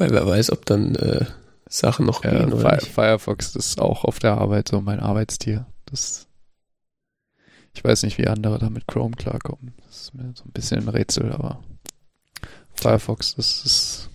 weil 0.00 0.10
wer 0.10 0.26
weiß, 0.26 0.50
ob 0.50 0.66
dann 0.66 0.96
äh, 0.96 1.26
Sachen 1.68 2.06
noch 2.06 2.24
ja, 2.24 2.30
gehen 2.30 2.52
oder 2.52 2.74
nicht. 2.74 2.88
Firefox 2.88 3.54
ist 3.54 3.80
auch 3.80 4.04
auf 4.04 4.18
der 4.18 4.38
Arbeit 4.38 4.68
so 4.68 4.80
mein 4.80 4.98
Arbeitstier. 4.98 5.66
Das 5.86 6.26
ich 7.72 7.84
weiß 7.84 8.02
nicht, 8.02 8.18
wie 8.18 8.26
andere 8.26 8.58
da 8.58 8.68
mit 8.68 8.88
Chrome 8.88 9.14
klarkommen. 9.14 9.74
Das 9.86 10.02
ist 10.02 10.14
mir 10.14 10.32
so 10.34 10.44
ein 10.44 10.52
bisschen 10.52 10.80
ein 10.80 10.88
Rätsel, 10.88 11.32
aber 11.32 11.62
Firefox, 12.74 13.36
das 13.36 13.64
ist 13.64 14.10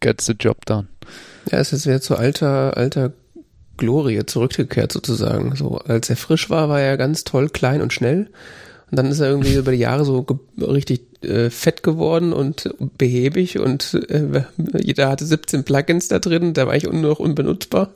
gets 0.00 0.26
the 0.26 0.32
job 0.32 0.64
done. 0.66 0.88
Ja, 1.50 1.58
es 1.58 1.72
ist 1.72 1.86
wieder 1.86 2.00
zu 2.00 2.16
alter, 2.16 2.76
alter 2.76 3.12
Glorie 3.76 4.24
zurückgekehrt 4.26 4.92
sozusagen. 4.92 5.54
So, 5.56 5.78
als 5.78 6.10
er 6.10 6.16
frisch 6.16 6.50
war, 6.50 6.68
war 6.68 6.80
er 6.80 6.96
ganz 6.96 7.24
toll, 7.24 7.50
klein 7.50 7.82
und 7.82 7.92
schnell. 7.92 8.30
Und 8.90 8.96
dann 8.96 9.06
ist 9.06 9.20
er 9.20 9.28
irgendwie 9.28 9.54
über 9.54 9.70
die 9.70 9.78
Jahre 9.78 10.04
so 10.04 10.26
richtig 10.58 11.02
äh, 11.22 11.50
fett 11.50 11.82
geworden 11.82 12.32
und 12.32 12.74
behäbig 12.98 13.58
und 13.58 13.94
äh, 14.08 14.44
jeder 14.80 15.08
hatte 15.08 15.24
17 15.26 15.64
Plugins 15.64 16.08
da 16.08 16.18
drin, 16.18 16.54
da 16.54 16.66
war 16.66 16.74
ich 16.74 16.84
nur 16.84 16.94
noch 16.94 17.20
unbenutzbar. 17.20 17.94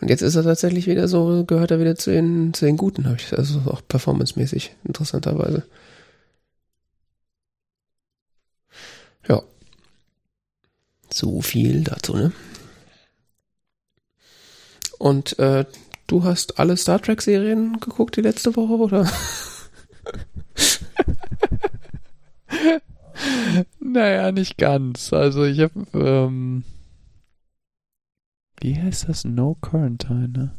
Und 0.00 0.10
jetzt 0.10 0.20
ist 0.20 0.34
er 0.34 0.42
tatsächlich 0.42 0.86
wieder 0.86 1.08
so, 1.08 1.44
gehört 1.46 1.70
er 1.70 1.80
wieder 1.80 1.96
zu 1.96 2.10
den, 2.10 2.52
zu 2.52 2.66
den 2.66 2.76
Guten, 2.76 3.06
habe 3.06 3.16
ich, 3.18 3.36
also 3.36 3.60
auch 3.66 3.80
performancemäßig, 3.88 4.74
interessanterweise. 4.84 5.64
Ja. 9.28 9.42
So 11.10 11.40
viel 11.40 11.82
dazu, 11.82 12.14
ne? 12.14 12.32
Und 14.98 15.38
äh, 15.38 15.64
du 16.06 16.24
hast 16.24 16.58
alle 16.58 16.76
Star 16.76 17.00
Trek-Serien 17.00 17.80
geguckt 17.80 18.16
die 18.16 18.22
letzte 18.22 18.54
Woche, 18.56 18.74
oder? 18.74 19.10
Naja, 23.80 24.32
nicht 24.32 24.58
ganz. 24.58 25.12
Also 25.12 25.44
ich 25.44 25.60
habe, 25.60 25.86
ähm, 25.94 26.64
wie 28.60 28.80
heißt 28.80 29.08
das? 29.08 29.24
No 29.24 29.56
Quarantine, 29.60 30.28
ne? 30.28 30.54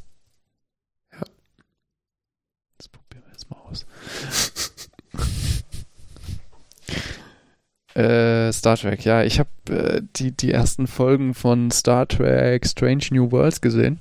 Ja. 1.14 1.22
Das 2.78 2.90
probieren 2.90 3.24
wir 3.26 3.32
jetzt 3.32 3.50
mal 3.50 3.58
aus. 3.58 3.86
äh, 7.96 8.52
Star 8.54 8.78
Trek, 8.78 9.04
ja, 9.06 9.24
ich 9.24 9.40
habe 9.40 9.50
äh, 9.70 10.02
die, 10.16 10.32
die 10.32 10.52
ersten 10.52 10.88
Folgen 10.88 11.34
von 11.34 11.72
Star 11.72 12.08
Trek 12.08 12.66
Strange 12.66 13.06
New 13.12 13.32
Worlds 13.32 13.62
gesehen. 13.62 14.00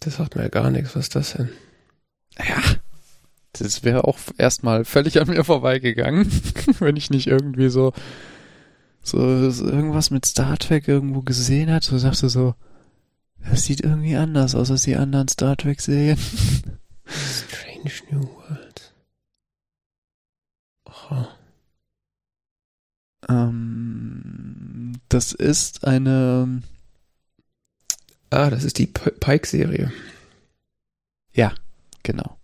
Das 0.00 0.16
sagt 0.16 0.36
mir 0.36 0.42
ja 0.42 0.48
gar 0.48 0.70
nichts. 0.70 0.94
Was 0.94 1.04
ist 1.04 1.16
das 1.16 1.32
denn? 1.32 1.50
Ja, 2.38 2.62
das 3.58 3.84
wäre 3.84 4.04
auch 4.04 4.18
erstmal 4.38 4.84
völlig 4.84 5.20
an 5.20 5.28
mir 5.28 5.44
vorbeigegangen, 5.44 6.30
wenn 6.78 6.96
ich 6.96 7.10
nicht 7.10 7.26
irgendwie 7.26 7.68
so, 7.68 7.92
so, 9.02 9.50
so 9.50 9.66
irgendwas 9.66 10.10
mit 10.10 10.26
Star 10.26 10.56
Trek 10.58 10.88
irgendwo 10.88 11.22
gesehen 11.22 11.70
hat. 11.70 11.84
So 11.84 11.98
sagst 11.98 12.22
du 12.22 12.28
so, 12.28 12.54
das 13.38 13.64
sieht 13.64 13.80
irgendwie 13.80 14.16
anders 14.16 14.54
aus 14.54 14.70
als 14.70 14.82
die 14.82 14.96
anderen 14.96 15.28
Star 15.28 15.56
Trek 15.56 15.80
Serien. 15.80 16.18
Strange 17.06 17.92
New 18.10 18.28
World. 18.28 18.94
Oh. 21.10 21.26
Ähm, 23.28 24.92
das 25.08 25.32
ist 25.32 25.84
eine, 25.84 26.62
Ah, 28.30 28.50
das 28.50 28.64
ist 28.64 28.78
die 28.78 28.86
Pike-Serie. 28.86 29.92
genau. 32.02 32.38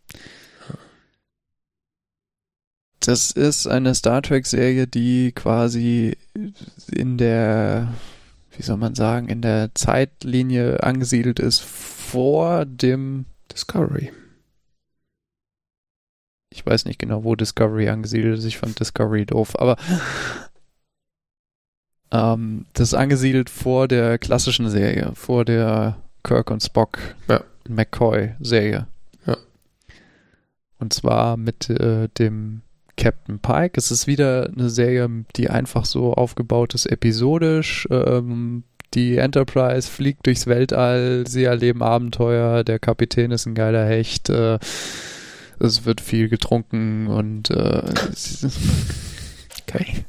Das 3.04 3.32
ist 3.32 3.66
eine 3.66 3.94
Star 3.96 4.22
Trek 4.22 4.46
Serie, 4.46 4.86
die 4.86 5.32
quasi 5.32 6.16
in 6.90 7.18
der, 7.18 7.92
wie 8.56 8.62
soll 8.62 8.76
man 8.76 8.94
sagen, 8.94 9.28
in 9.28 9.42
der 9.42 9.74
Zeitlinie 9.74 10.82
angesiedelt 10.84 11.40
ist 11.40 11.60
vor 11.60 12.64
dem 12.64 13.26
Discovery. 13.52 14.12
ich 16.50 16.64
weiß 16.64 16.84
nicht 16.84 16.98
genau, 16.98 17.24
wo 17.24 17.34
Discovery 17.34 17.88
angesiedelt 17.88 18.38
ist. 18.38 18.44
Ich 18.44 18.58
fand 18.58 18.78
Discovery 18.78 19.26
doof, 19.26 19.58
aber 19.58 19.76
ähm, 22.12 22.66
das 22.74 22.88
ist 22.88 22.94
angesiedelt 22.94 23.50
vor 23.50 23.88
der 23.88 24.18
klassischen 24.18 24.68
Serie, 24.68 25.12
vor 25.14 25.44
der 25.44 25.96
Kirk 26.22 26.50
und 26.50 26.62
Spock 26.62 26.98
Ja. 27.28 27.42
McCoy 27.68 28.34
Serie. 28.40 28.86
Ja. 29.26 29.36
Und 30.78 30.92
zwar 30.92 31.36
mit 31.36 31.68
äh, 31.70 32.08
dem 32.18 32.62
Captain 33.02 33.40
Pike. 33.40 33.72
Es 33.76 33.90
ist 33.90 34.06
wieder 34.06 34.48
eine 34.56 34.70
Serie, 34.70 35.08
die 35.34 35.50
einfach 35.50 35.86
so 35.86 36.14
aufgebaut 36.14 36.72
ist, 36.74 36.86
episodisch. 36.86 37.88
Ähm, 37.90 38.62
die 38.94 39.16
Enterprise 39.16 39.90
fliegt 39.90 40.24
durchs 40.26 40.46
Weltall, 40.46 41.24
sie 41.26 41.42
erleben 41.42 41.82
Abenteuer, 41.82 42.62
der 42.62 42.78
Kapitän 42.78 43.32
ist 43.32 43.46
ein 43.46 43.56
geiler 43.56 43.84
Hecht, 43.86 44.28
äh, 44.30 44.60
es 45.58 45.84
wird 45.84 46.00
viel 46.00 46.28
getrunken 46.28 47.08
und 47.08 47.50
äh, 47.50 47.82
sie, 48.14 48.48
Okay. 49.68 50.04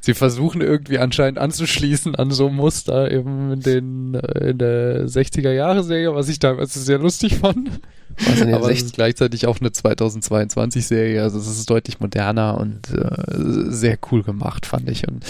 sie 0.00 0.14
versuchen 0.14 0.60
irgendwie 0.60 0.98
anscheinend 0.98 1.38
anzuschließen 1.38 2.16
an 2.16 2.32
so 2.32 2.48
Muster 2.48 3.12
eben 3.12 3.52
in 3.52 3.60
den 3.60 4.14
äh, 4.14 4.50
in 4.50 4.58
der 4.58 5.06
60er 5.06 5.52
Jahre 5.52 5.84
Serie, 5.84 6.16
was 6.16 6.28
ich 6.28 6.40
damals 6.40 6.74
sehr 6.74 6.98
lustig 6.98 7.36
fand. 7.36 7.80
Aber 8.26 8.70
es 8.70 8.78
60 8.78 8.84
ist 8.86 8.94
gleichzeitig 8.94 9.46
auch 9.46 9.60
eine 9.60 9.72
2022 9.72 10.86
Serie, 10.86 11.22
also 11.22 11.38
es 11.38 11.46
ist 11.46 11.68
deutlich 11.70 12.00
moderner 12.00 12.58
und 12.58 12.90
äh, 12.92 13.70
sehr 13.70 13.98
cool 14.10 14.22
gemacht, 14.22 14.66
fand 14.66 14.88
ich. 14.90 15.06
Und 15.06 15.24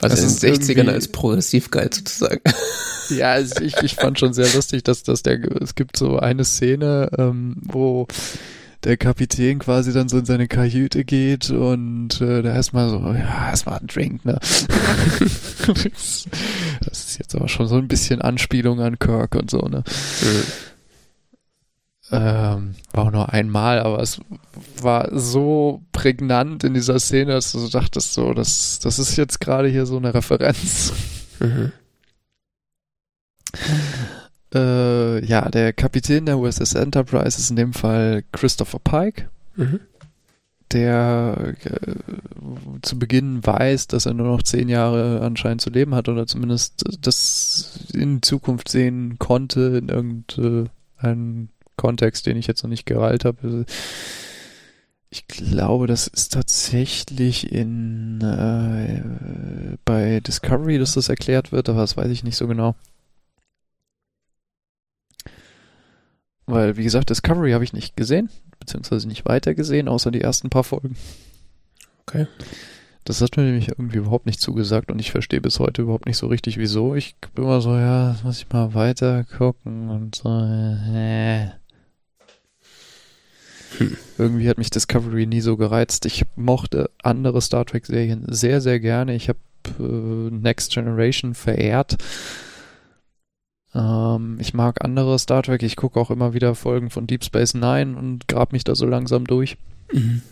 was 0.00 0.14
in 0.14 0.18
den 0.18 0.26
ist 0.26 0.42
60ern 0.44 0.70
irgendwie- 0.70 0.90
als 0.90 1.08
progressiv 1.08 1.70
geil 1.70 1.90
sozusagen. 1.92 2.40
Ja, 3.10 3.36
es, 3.36 3.60
ich, 3.60 3.76
ich 3.82 3.96
fand 3.96 4.18
schon 4.18 4.32
sehr 4.32 4.48
lustig, 4.54 4.84
dass, 4.84 5.02
dass 5.02 5.22
der, 5.22 5.38
es 5.60 5.74
gibt 5.74 5.96
so 5.98 6.18
eine 6.18 6.44
Szene, 6.44 7.10
ähm, 7.18 7.56
wo 7.60 8.06
der 8.84 8.96
Kapitän 8.96 9.58
quasi 9.58 9.92
dann 9.92 10.08
so 10.08 10.18
in 10.18 10.24
seine 10.24 10.48
Kajüte 10.48 11.04
geht 11.04 11.50
und 11.50 12.20
äh, 12.20 12.42
da 12.42 12.54
erstmal 12.54 12.88
so, 12.90 12.98
ja, 13.00 13.48
erstmal 13.50 13.80
ein 13.80 13.86
Drink, 13.88 14.24
ne? 14.24 14.38
das, 15.66 16.26
das 16.88 17.04
ist 17.04 17.18
jetzt 17.18 17.34
aber 17.34 17.48
schon 17.48 17.68
so 17.68 17.76
ein 17.76 17.88
bisschen 17.88 18.22
Anspielung 18.22 18.80
an 18.80 18.98
Kirk 18.98 19.34
und 19.34 19.50
so, 19.50 19.58
ne? 19.60 19.82
Ähm, 22.12 22.74
war 22.92 23.06
auch 23.06 23.10
nur 23.10 23.32
einmal, 23.32 23.80
aber 23.80 24.00
es 24.00 24.20
war 24.80 25.08
so 25.18 25.82
prägnant 25.92 26.62
in 26.62 26.74
dieser 26.74 27.00
Szene, 27.00 27.32
dass 27.32 27.52
du 27.52 27.58
so 27.58 27.68
dachtest, 27.68 28.12
so, 28.12 28.34
das, 28.34 28.78
das 28.80 28.98
ist 28.98 29.16
jetzt 29.16 29.40
gerade 29.40 29.68
hier 29.68 29.86
so 29.86 29.96
eine 29.96 30.12
Referenz. 30.14 30.92
Mhm. 31.40 31.72
Äh, 34.54 35.24
ja, 35.24 35.48
der 35.48 35.72
Kapitän 35.72 36.26
der 36.26 36.38
USS 36.38 36.74
Enterprise 36.74 37.38
ist 37.38 37.48
in 37.48 37.56
dem 37.56 37.72
Fall 37.72 38.22
Christopher 38.32 38.80
Pike, 38.80 39.30
Mhm. 39.56 39.80
der 40.72 41.54
äh, 41.64 41.94
zu 42.82 42.98
Beginn 42.98 43.46
weiß, 43.46 43.86
dass 43.86 44.04
er 44.04 44.12
nur 44.12 44.26
noch 44.26 44.42
zehn 44.42 44.68
Jahre 44.68 45.22
anscheinend 45.22 45.62
zu 45.62 45.70
leben 45.70 45.94
hat 45.94 46.10
oder 46.10 46.26
zumindest 46.26 46.84
das 47.00 47.88
in 47.94 48.20
Zukunft 48.22 48.68
sehen 48.68 49.18
konnte 49.18 49.78
in 49.78 49.88
irgendeinem 49.88 51.48
Kontext, 51.76 52.26
den 52.26 52.36
ich 52.36 52.46
jetzt 52.46 52.62
noch 52.62 52.70
nicht 52.70 52.86
gereilt 52.86 53.24
habe. 53.24 53.66
Ich 55.10 55.26
glaube, 55.26 55.86
das 55.86 56.06
ist 56.06 56.32
tatsächlich 56.32 57.52
in 57.52 58.20
äh, 58.22 59.76
bei 59.84 60.20
Discovery, 60.20 60.78
dass 60.78 60.94
das 60.94 61.10
erklärt 61.10 61.52
wird, 61.52 61.68
aber 61.68 61.80
das 61.80 61.96
weiß 61.96 62.10
ich 62.10 62.24
nicht 62.24 62.36
so 62.36 62.46
genau. 62.46 62.74
Weil, 66.46 66.76
wie 66.76 66.84
gesagt, 66.84 67.10
Discovery 67.10 67.52
habe 67.52 67.64
ich 67.64 67.72
nicht 67.72 67.96
gesehen, 67.96 68.30
beziehungsweise 68.58 69.06
nicht 69.06 69.26
weiter 69.26 69.54
gesehen, 69.54 69.88
außer 69.88 70.10
die 70.10 70.20
ersten 70.20 70.50
paar 70.50 70.64
Folgen. 70.64 70.96
Okay. 72.06 72.26
Das 73.04 73.20
hat 73.20 73.36
mir 73.36 73.42
nämlich 73.42 73.68
irgendwie 73.68 73.98
überhaupt 73.98 74.26
nicht 74.26 74.40
zugesagt 74.40 74.90
und 74.90 74.98
ich 74.98 75.10
verstehe 75.10 75.40
bis 75.40 75.58
heute 75.58 75.82
überhaupt 75.82 76.06
nicht 76.06 76.16
so 76.16 76.28
richtig, 76.28 76.56
wieso. 76.56 76.94
Ich 76.94 77.16
bin 77.34 77.44
immer 77.44 77.60
so, 77.60 77.76
ja, 77.76 78.12
das 78.12 78.22
muss 78.22 78.38
ich 78.38 78.48
mal 78.52 78.74
weiter 78.74 79.24
gucken 79.24 79.90
und 79.90 80.14
so, 80.14 80.28
äh. 80.28 81.50
Hm. 83.78 83.96
Irgendwie 84.18 84.48
hat 84.48 84.58
mich 84.58 84.70
Discovery 84.70 85.26
nie 85.26 85.40
so 85.40 85.56
gereizt. 85.56 86.06
Ich 86.06 86.24
mochte 86.36 86.90
andere 87.02 87.40
Star 87.40 87.64
Trek-Serien 87.64 88.26
sehr, 88.28 88.60
sehr 88.60 88.80
gerne. 88.80 89.14
Ich 89.14 89.28
habe 89.28 89.38
äh, 89.78 90.30
Next 90.30 90.72
Generation 90.72 91.34
verehrt. 91.34 91.96
Ähm, 93.74 94.38
ich 94.40 94.54
mag 94.54 94.84
andere 94.84 95.18
Star 95.18 95.42
Trek. 95.42 95.62
Ich 95.62 95.76
gucke 95.76 95.98
auch 95.98 96.10
immer 96.10 96.34
wieder 96.34 96.54
Folgen 96.54 96.90
von 96.90 97.06
Deep 97.06 97.24
Space 97.24 97.54
Nine 97.54 97.96
und 97.96 98.28
grab 98.28 98.52
mich 98.52 98.64
da 98.64 98.74
so 98.74 98.86
langsam 98.86 99.26
durch. 99.26 99.56
Mhm. 99.92 100.22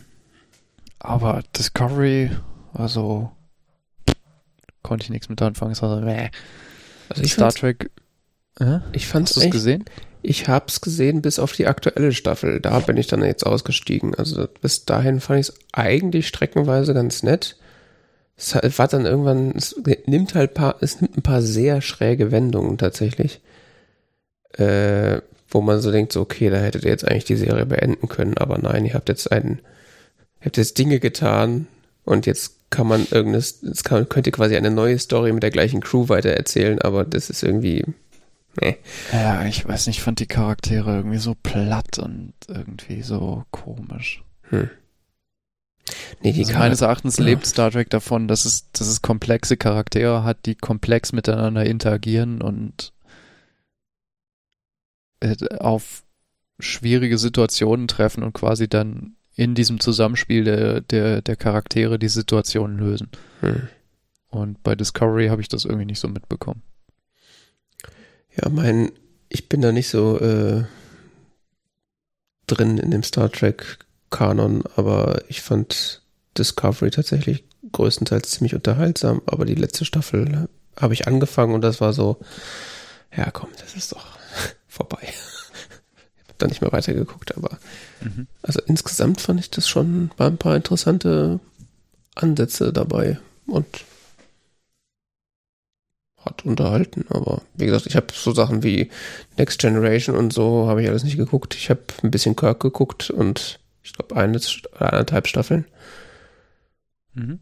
Aber 0.99 1.43
Discovery, 1.57 2.29
also 2.73 3.31
konnte 4.83 5.03
ich 5.03 5.09
nichts 5.09 5.29
mit 5.29 5.41
anfangen. 5.41 5.71
Es 5.71 5.81
war 5.81 5.99
so, 5.99 6.05
äh. 6.05 6.29
Also 7.09 7.23
ich 7.23 7.33
Star 7.33 7.51
Trek. 7.51 7.89
Äh? 8.59 8.79
ich 8.91 9.07
fand's 9.07 9.31
Hast 9.31 9.43
du 9.43 9.47
es 9.47 9.51
gesehen? 9.51 9.85
Ich 10.21 10.47
hab's 10.47 10.81
gesehen 10.81 11.21
bis 11.21 11.39
auf 11.39 11.53
die 11.53 11.67
aktuelle 11.67 12.11
Staffel. 12.11 12.59
Da 12.59 12.79
bin 12.79 12.97
ich 12.97 13.07
dann 13.07 13.23
jetzt 13.23 13.45
ausgestiegen. 13.45 14.15
Also 14.15 14.47
bis 14.61 14.85
dahin 14.85 15.19
fand 15.19 15.39
ich 15.39 15.49
es 15.49 15.55
eigentlich 15.71 16.27
streckenweise 16.27 16.93
ganz 16.93 17.23
nett. 17.23 17.57
Es 18.35 18.79
war 18.79 18.87
dann 18.87 19.05
irgendwann, 19.05 19.53
es 19.55 19.75
nimmt 20.05 20.33
halt 20.33 20.53
paar, 20.53 20.77
es 20.81 20.99
nimmt 20.99 21.17
ein 21.17 21.21
paar 21.21 21.41
sehr 21.41 21.81
schräge 21.81 22.31
Wendungen 22.31 22.77
tatsächlich. 22.77 23.41
Äh, 24.53 25.21
wo 25.51 25.61
man 25.61 25.81
so 25.81 25.91
denkt, 25.91 26.13
so, 26.13 26.21
okay, 26.21 26.49
da 26.49 26.57
hättet 26.57 26.85
ihr 26.85 26.91
jetzt 26.91 27.07
eigentlich 27.07 27.25
die 27.25 27.35
Serie 27.35 27.65
beenden 27.65 28.07
können, 28.07 28.37
aber 28.37 28.57
nein, 28.57 28.85
ihr 28.85 28.93
habt 28.93 29.09
jetzt 29.09 29.31
einen, 29.31 29.59
habt 30.39 30.57
jetzt 30.57 30.77
Dinge 30.77 30.99
getan 30.99 31.67
und 32.05 32.25
jetzt 32.25 32.55
kann 32.69 32.87
man 32.87 33.05
irgendes, 33.11 33.59
jetzt 33.61 33.83
kann, 33.83 34.07
könnt 34.07 34.27
ihr 34.27 34.33
quasi 34.33 34.55
eine 34.55 34.71
neue 34.71 34.97
Story 34.97 35.33
mit 35.33 35.43
der 35.43 35.51
gleichen 35.51 35.81
Crew 35.81 36.07
weitererzählen, 36.07 36.81
aber 36.81 37.03
das 37.03 37.29
ist 37.29 37.43
irgendwie, 37.43 37.83
nee. 38.59 38.77
Ja, 39.11 39.45
ich 39.45 39.67
weiß 39.67 39.87
nicht, 39.87 39.97
ich 39.97 40.03
fand 40.03 40.19
die 40.19 40.27
Charaktere 40.27 40.95
irgendwie 40.97 41.17
so 41.17 41.35
platt 41.41 41.99
und 41.99 42.33
irgendwie 42.47 43.01
so 43.01 43.45
komisch. 43.51 44.23
Hm. 44.49 44.69
Nee, 46.21 46.33
die 46.33 46.39
Also 46.41 46.53
meines 46.57 46.81
Erachtens 46.81 47.17
ja. 47.17 47.25
lebt 47.25 47.45
Star 47.45 47.71
Trek 47.71 47.89
davon, 47.89 48.27
dass 48.27 48.45
es, 48.45 48.71
dass 48.71 48.87
es 48.87 49.01
komplexe 49.01 49.57
Charaktere 49.57 50.23
hat, 50.23 50.45
die 50.45 50.55
komplex 50.55 51.13
miteinander 51.13 51.65
interagieren 51.65 52.41
und 52.41 52.93
äh, 55.19 55.35
auf 55.59 56.03
schwierige 56.59 57.17
Situationen 57.17 57.87
treffen 57.87 58.23
und 58.23 58.33
quasi 58.33 58.67
dann 58.67 59.15
in 59.35 59.55
diesem 59.55 59.79
Zusammenspiel 59.79 60.43
der, 60.43 60.81
der, 60.81 61.21
der 61.21 61.35
Charaktere 61.35 61.97
die 61.97 62.09
Situationen 62.09 62.77
lösen. 62.77 63.09
Hm. 63.39 63.67
Und 64.29 64.63
bei 64.63 64.75
Discovery 64.75 65.27
habe 65.27 65.41
ich 65.41 65.49
das 65.49 65.65
irgendwie 65.65 65.85
nicht 65.85 65.99
so 65.99 66.07
mitbekommen. 66.07 66.61
Ja, 68.35 68.49
mein, 68.49 68.91
ich 69.29 69.49
bin 69.49 69.61
da 69.61 69.71
nicht 69.71 69.89
so 69.89 70.19
äh, 70.19 70.63
drin 72.47 72.77
in 72.77 72.91
dem 72.91 73.03
Star 73.03 73.31
Trek 73.31 73.79
Kanon, 74.09 74.63
aber 74.75 75.23
ich 75.27 75.41
fand 75.41 76.01
Discovery 76.37 76.91
tatsächlich 76.91 77.43
größtenteils 77.71 78.29
ziemlich 78.29 78.55
unterhaltsam, 78.55 79.21
aber 79.25 79.45
die 79.45 79.55
letzte 79.55 79.85
Staffel 79.85 80.49
habe 80.79 80.93
ich 80.93 81.07
angefangen 81.07 81.53
und 81.53 81.61
das 81.61 81.81
war 81.81 81.93
so, 81.93 82.17
ja 83.15 83.29
komm, 83.31 83.49
das 83.59 83.75
ist 83.75 83.91
doch 83.91 84.17
vorbei. 84.67 84.99
ich 85.01 86.23
habe 86.27 86.35
dann 86.37 86.49
nicht 86.49 86.61
mehr 86.61 86.71
weitergeguckt, 86.71 87.35
aber 87.37 87.57
mhm. 88.01 88.27
also 88.41 88.61
insgesamt 88.65 89.21
fand 89.21 89.39
ich 89.39 89.49
das 89.49 89.67
schon, 89.67 90.11
waren 90.17 90.33
ein 90.33 90.39
paar 90.39 90.55
interessante 90.55 91.39
Ansätze 92.15 92.73
dabei 92.73 93.19
und 93.45 93.85
hat 96.25 96.45
unterhalten, 96.45 97.05
aber 97.09 97.41
wie 97.55 97.65
gesagt, 97.65 97.87
ich 97.87 97.95
habe 97.95 98.07
so 98.13 98.31
Sachen 98.31 98.63
wie 98.63 98.89
Next 99.37 99.59
Generation 99.59 100.15
und 100.15 100.33
so 100.33 100.67
habe 100.67 100.83
ich 100.83 100.89
alles 100.89 101.03
nicht 101.03 101.17
geguckt. 101.17 101.55
Ich 101.55 101.69
habe 101.69 101.81
ein 102.03 102.11
bisschen 102.11 102.35
Kirk 102.35 102.59
geguckt 102.59 103.09
und 103.09 103.59
ich 103.83 103.93
glaube 103.93 104.15
eine 104.15 104.37
oder 104.37 104.93
anderthalb 104.93 105.27
Staffeln. 105.27 105.65
Mhm. 107.13 107.39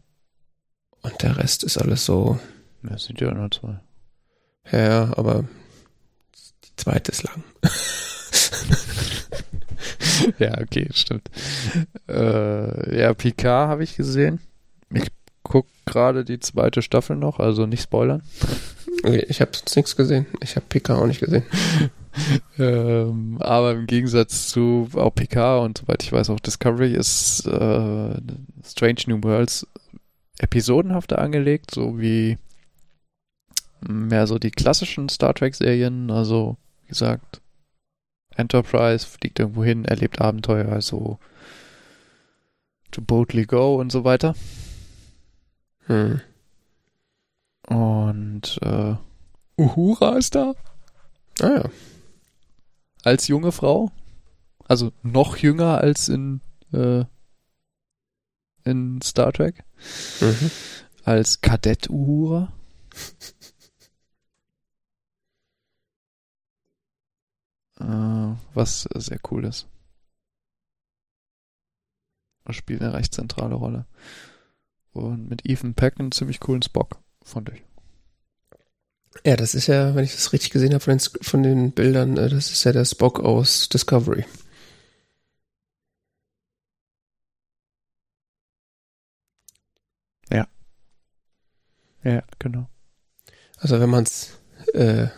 Und 1.02 1.22
der 1.22 1.36
Rest 1.36 1.64
ist 1.64 1.78
alles 1.78 2.04
so. 2.04 2.38
Ja, 2.82 2.94
es 2.94 3.04
sind 3.04 3.20
ja 3.20 3.32
nur 3.32 3.50
zwei. 3.50 3.80
Ja, 4.70 5.16
aber 5.16 5.44
die 6.64 6.76
zweite 6.76 7.12
ist 7.12 7.24
lang. 7.24 7.44
ja, 10.38 10.58
okay, 10.58 10.88
stimmt. 10.92 11.30
Äh, 12.08 12.98
ja, 12.98 13.14
Picard 13.14 13.68
habe 13.68 13.84
ich 13.84 13.96
gesehen. 13.96 14.40
Ich 14.92 15.10
gucke 15.50 15.68
gerade 15.84 16.24
die 16.24 16.38
zweite 16.38 16.80
Staffel 16.80 17.16
noch, 17.16 17.40
also 17.40 17.66
nicht 17.66 17.82
spoilern. 17.82 18.22
Okay, 19.02 19.24
ich 19.28 19.40
habe 19.40 19.52
sonst 19.54 19.76
nichts 19.76 19.96
gesehen. 19.96 20.26
Ich 20.42 20.56
habe 20.56 20.66
Picard 20.68 21.00
auch 21.00 21.06
nicht 21.06 21.20
gesehen. 21.20 21.44
ähm, 22.58 23.38
aber 23.40 23.72
im 23.72 23.86
Gegensatz 23.86 24.48
zu 24.48 24.90
auch 24.94 25.14
Picard 25.14 25.64
und 25.64 25.78
soweit 25.78 26.02
ich 26.02 26.12
weiß 26.12 26.28
auch 26.28 26.40
Discovery 26.40 26.92
ist 26.92 27.46
äh, 27.46 28.20
Strange 28.62 29.00
New 29.06 29.22
Worlds 29.22 29.66
episodenhafter 30.38 31.18
angelegt, 31.18 31.70
so 31.72 31.98
wie 31.98 32.36
mehr 33.80 34.26
so 34.26 34.38
die 34.38 34.50
klassischen 34.50 35.08
Star 35.08 35.32
Trek 35.32 35.54
Serien, 35.54 36.10
also 36.10 36.58
wie 36.82 36.88
gesagt 36.88 37.40
Enterprise 38.36 39.06
fliegt 39.06 39.38
irgendwo 39.38 39.64
hin, 39.64 39.86
erlebt 39.86 40.20
Abenteuer, 40.20 40.68
also 40.68 41.18
To 42.90 43.00
Boldly 43.00 43.46
Go 43.46 43.76
und 43.80 43.90
so 43.90 44.04
weiter. 44.04 44.34
Hm. 45.90 46.20
Und 47.66 48.58
äh, 48.62 48.94
Uhura 49.56 50.16
ist 50.18 50.36
da. 50.36 50.54
Ah 51.40 51.48
ja. 51.48 51.64
Als 53.02 53.26
junge 53.26 53.50
Frau. 53.50 53.90
Also 54.68 54.92
noch 55.02 55.36
jünger 55.36 55.78
als 55.78 56.08
in, 56.08 56.42
äh, 56.72 57.04
in 58.62 59.02
Star 59.02 59.32
Trek. 59.32 59.64
Mhm. 60.20 60.52
Als 61.02 61.40
Kadett 61.40 61.90
Uhura. 61.90 62.52
äh, 67.80 68.36
was 68.54 68.82
sehr 68.94 69.18
cool 69.32 69.44
ist. 69.44 69.66
Spielt 72.50 72.80
eine 72.82 72.92
recht 72.92 73.12
zentrale 73.12 73.56
Rolle. 73.56 73.86
Und 74.92 75.28
mit 75.28 75.48
Ethan 75.48 75.74
Peck 75.74 75.98
einen 75.98 76.12
ziemlich 76.12 76.40
coolen 76.40 76.62
Spock, 76.62 76.98
fand 77.24 77.50
ich. 77.50 77.62
Ja, 79.24 79.36
das 79.36 79.54
ist 79.54 79.66
ja, 79.66 79.94
wenn 79.94 80.04
ich 80.04 80.14
das 80.14 80.32
richtig 80.32 80.50
gesehen 80.50 80.72
habe 80.72 80.80
von 80.82 80.96
den, 80.96 81.00
von 81.22 81.42
den 81.42 81.72
Bildern, 81.72 82.16
äh, 82.16 82.28
das 82.28 82.50
ist 82.50 82.64
ja 82.64 82.72
der 82.72 82.84
Spock 82.84 83.20
aus 83.20 83.68
Discovery. 83.68 84.24
Ja. 90.30 90.46
Ja, 92.04 92.22
genau. 92.38 92.68
Also 93.58 93.80
wenn 93.80 93.90
man 93.90 94.04
es 94.04 94.38
äh, 94.74 95.08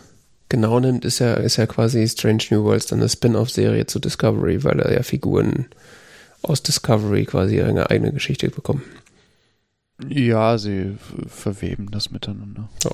genau 0.49 0.81
nimmt, 0.81 1.05
ist 1.05 1.21
ja, 1.21 1.35
ist 1.35 1.57
ja 1.57 1.67
quasi 1.67 2.07
Strange 2.09 2.45
New 2.51 2.65
Worlds 2.65 2.87
dann 2.87 3.01
eine 3.01 3.09
Spin-off-Serie 3.09 3.87
zu 3.87 3.99
Discovery, 4.01 4.65
weil 4.65 4.81
er 4.81 4.93
ja 4.93 5.03
Figuren 5.03 5.67
aus 6.43 6.63
Discovery 6.63 7.25
quasi 7.25 7.57
ihre 7.57 7.91
eigene 7.91 8.13
Geschichte 8.13 8.51
bekommen. 8.51 8.83
Ja, 10.09 10.59
sie 10.59 10.97
verweben 11.27 11.91
das 11.91 12.11
miteinander. 12.11 12.69
Ja. 12.83 12.91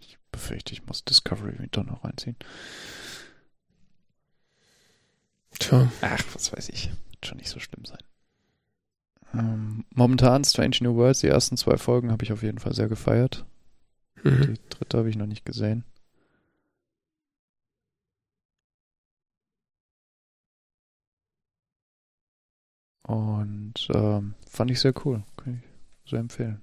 Ich 0.00 0.18
befürchte, 0.32 0.72
ich 0.72 0.86
muss 0.86 1.04
Discovery 1.04 1.68
doch 1.70 1.84
noch 1.84 2.04
reinziehen. 2.04 2.36
Tja. 5.58 5.90
Ach, 6.00 6.24
was 6.34 6.52
weiß 6.52 6.68
ich. 6.70 6.90
Wird 7.10 7.26
schon 7.26 7.38
nicht 7.38 7.50
so 7.50 7.60
schlimm 7.60 7.84
sein. 7.84 7.98
Ähm, 9.34 9.84
momentan 9.94 10.44
Strange 10.44 10.78
New 10.80 10.96
Worlds, 10.96 11.20
die 11.20 11.28
ersten 11.28 11.56
zwei 11.56 11.76
Folgen 11.76 12.10
habe 12.10 12.24
ich 12.24 12.32
auf 12.32 12.42
jeden 12.42 12.58
Fall 12.58 12.74
sehr 12.74 12.88
gefeiert. 12.88 13.44
Mhm. 14.22 14.54
Die 14.54 14.60
dritte 14.70 14.98
habe 14.98 15.10
ich 15.10 15.16
noch 15.16 15.26
nicht 15.26 15.44
gesehen. 15.44 15.84
Und 23.02 23.88
ähm, 23.92 24.34
fand 24.48 24.70
ich 24.70 24.80
sehr 24.80 24.94
cool. 25.04 25.24
Sehr 26.10 26.18
empfehlen. 26.18 26.60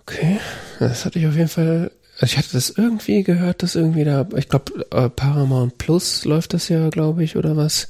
Okay, 0.00 0.40
das 0.80 1.04
hatte 1.04 1.20
ich 1.20 1.26
auf 1.28 1.36
jeden 1.36 1.48
Fall. 1.48 1.92
Also 2.18 2.32
ich 2.32 2.38
hatte 2.38 2.52
das 2.52 2.70
irgendwie 2.70 3.22
gehört, 3.22 3.62
dass 3.62 3.76
irgendwie 3.76 4.02
da, 4.02 4.26
ich 4.36 4.48
glaube, 4.48 4.86
äh, 4.90 5.08
Paramount 5.08 5.78
Plus 5.78 6.24
läuft 6.24 6.52
das 6.52 6.68
ja, 6.68 6.88
glaube 6.90 7.22
ich, 7.22 7.36
oder 7.36 7.56
was, 7.56 7.88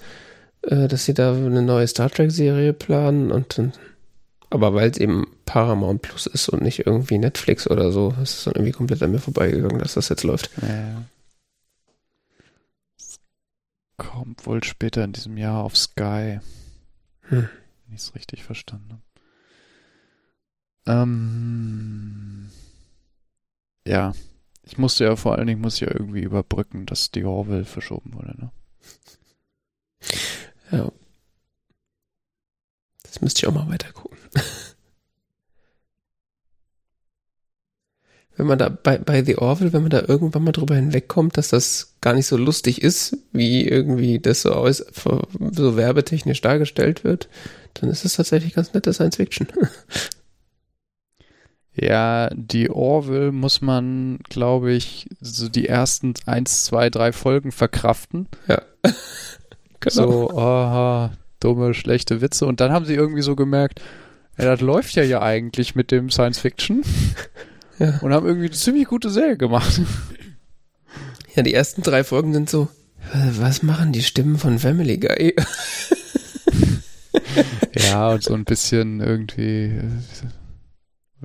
äh, 0.62 0.86
dass 0.86 1.06
sie 1.06 1.14
da 1.14 1.32
eine 1.32 1.62
neue 1.62 1.88
Star 1.88 2.10
Trek-Serie 2.10 2.74
planen 2.74 3.32
und 3.32 3.56
dann, 3.56 3.72
aber 4.50 4.74
weil 4.74 4.90
es 4.90 4.98
eben 4.98 5.26
Paramount 5.46 6.02
Plus 6.02 6.26
ist 6.26 6.50
und 6.50 6.60
nicht 6.60 6.86
irgendwie 6.86 7.16
Netflix 7.16 7.68
oder 7.70 7.90
so, 7.90 8.14
ist 8.22 8.38
es 8.38 8.44
dann 8.44 8.54
irgendwie 8.54 8.72
komplett 8.72 9.02
an 9.02 9.12
mir 9.12 9.18
vorbeigegangen, 9.18 9.78
dass 9.78 9.94
das 9.94 10.10
jetzt 10.10 10.24
läuft. 10.24 10.50
Ja. 10.60 11.02
kommt 13.96 14.46
wohl 14.46 14.62
später 14.62 15.04
in 15.04 15.12
diesem 15.12 15.38
Jahr 15.38 15.64
auf 15.64 15.76
Sky. 15.76 16.40
Hm 17.22 17.48
wenn 17.90 17.96
ich 17.96 18.02
es 18.02 18.14
richtig 18.14 18.44
verstanden 18.44 18.92
habe. 18.92 19.02
Ähm, 21.02 22.50
ja, 23.84 24.14
ich 24.62 24.78
musste 24.78 25.04
ja 25.04 25.16
vor 25.16 25.36
allen 25.36 25.48
Dingen 25.48 25.60
muss 25.60 25.80
ja 25.80 25.88
irgendwie 25.88 26.22
überbrücken, 26.22 26.86
dass 26.86 27.10
die 27.10 27.24
Orville 27.24 27.64
verschoben 27.64 28.14
wurde, 28.14 28.36
ne? 28.38 28.52
Ja. 30.70 30.92
Das 33.02 33.20
müsste 33.20 33.40
ich 33.40 33.48
auch 33.48 33.54
mal 33.54 33.68
weiter 33.68 33.92
gucken. 33.92 34.18
wenn 38.40 38.46
man 38.46 38.58
da 38.58 38.70
bei, 38.70 38.96
bei 38.96 39.22
The 39.22 39.36
Orville, 39.36 39.74
wenn 39.74 39.82
man 39.82 39.90
da 39.90 40.02
irgendwann 40.06 40.44
mal 40.44 40.52
drüber 40.52 40.74
hinwegkommt, 40.74 41.36
dass 41.36 41.48
das 41.48 41.96
gar 42.00 42.14
nicht 42.14 42.26
so 42.26 42.38
lustig 42.38 42.80
ist, 42.80 43.18
wie 43.32 43.68
irgendwie 43.68 44.18
das 44.18 44.40
so 44.40 44.52
aus, 44.52 44.78
so 44.78 45.76
werbetechnisch 45.76 46.40
dargestellt 46.40 47.04
wird, 47.04 47.28
dann 47.74 47.90
ist 47.90 48.04
es 48.04 48.14
tatsächlich 48.14 48.54
ganz 48.54 48.72
nette 48.74 48.92
Science 48.92 49.16
Fiction. 49.16 49.48
Ja, 51.72 52.28
die 52.34 52.68
Orville 52.68 53.32
muss 53.32 53.60
man, 53.60 54.18
glaube 54.28 54.72
ich, 54.72 55.08
so 55.20 55.48
die 55.48 55.68
ersten 55.68 56.14
eins, 56.26 56.64
zwei, 56.64 56.90
drei 56.90 57.12
Folgen 57.12 57.52
verkraften. 57.52 58.26
Ja. 58.48 58.60
genau. 59.80 60.28
So, 60.28 60.30
aha, 60.36 61.12
dumme, 61.38 61.72
schlechte 61.72 62.20
Witze. 62.20 62.46
Und 62.46 62.60
dann 62.60 62.72
haben 62.72 62.84
sie 62.84 62.94
irgendwie 62.94 63.22
so 63.22 63.36
gemerkt, 63.36 63.80
ja, 64.36 64.46
das 64.46 64.60
läuft 64.60 64.94
ja 64.94 65.02
ja 65.02 65.22
eigentlich 65.22 65.74
mit 65.74 65.90
dem 65.90 66.10
Science 66.10 66.38
Fiction. 66.38 66.82
Ja. 67.78 67.98
Und 68.02 68.12
haben 68.12 68.26
irgendwie 68.26 68.48
eine 68.48 68.54
ziemlich 68.54 68.88
gute 68.88 69.08
Serie 69.08 69.38
gemacht. 69.38 69.80
Ja, 71.34 71.42
die 71.42 71.54
ersten 71.54 71.80
drei 71.80 72.04
Folgen 72.04 72.34
sind 72.34 72.50
so, 72.50 72.68
was 73.38 73.62
machen 73.62 73.92
die 73.92 74.02
Stimmen 74.02 74.36
von 74.36 74.58
Family 74.58 74.98
Guy? 74.98 75.34
ja, 77.76 78.10
und 78.10 78.22
so 78.22 78.34
ein 78.34 78.44
bisschen 78.44 79.00
irgendwie 79.00 79.80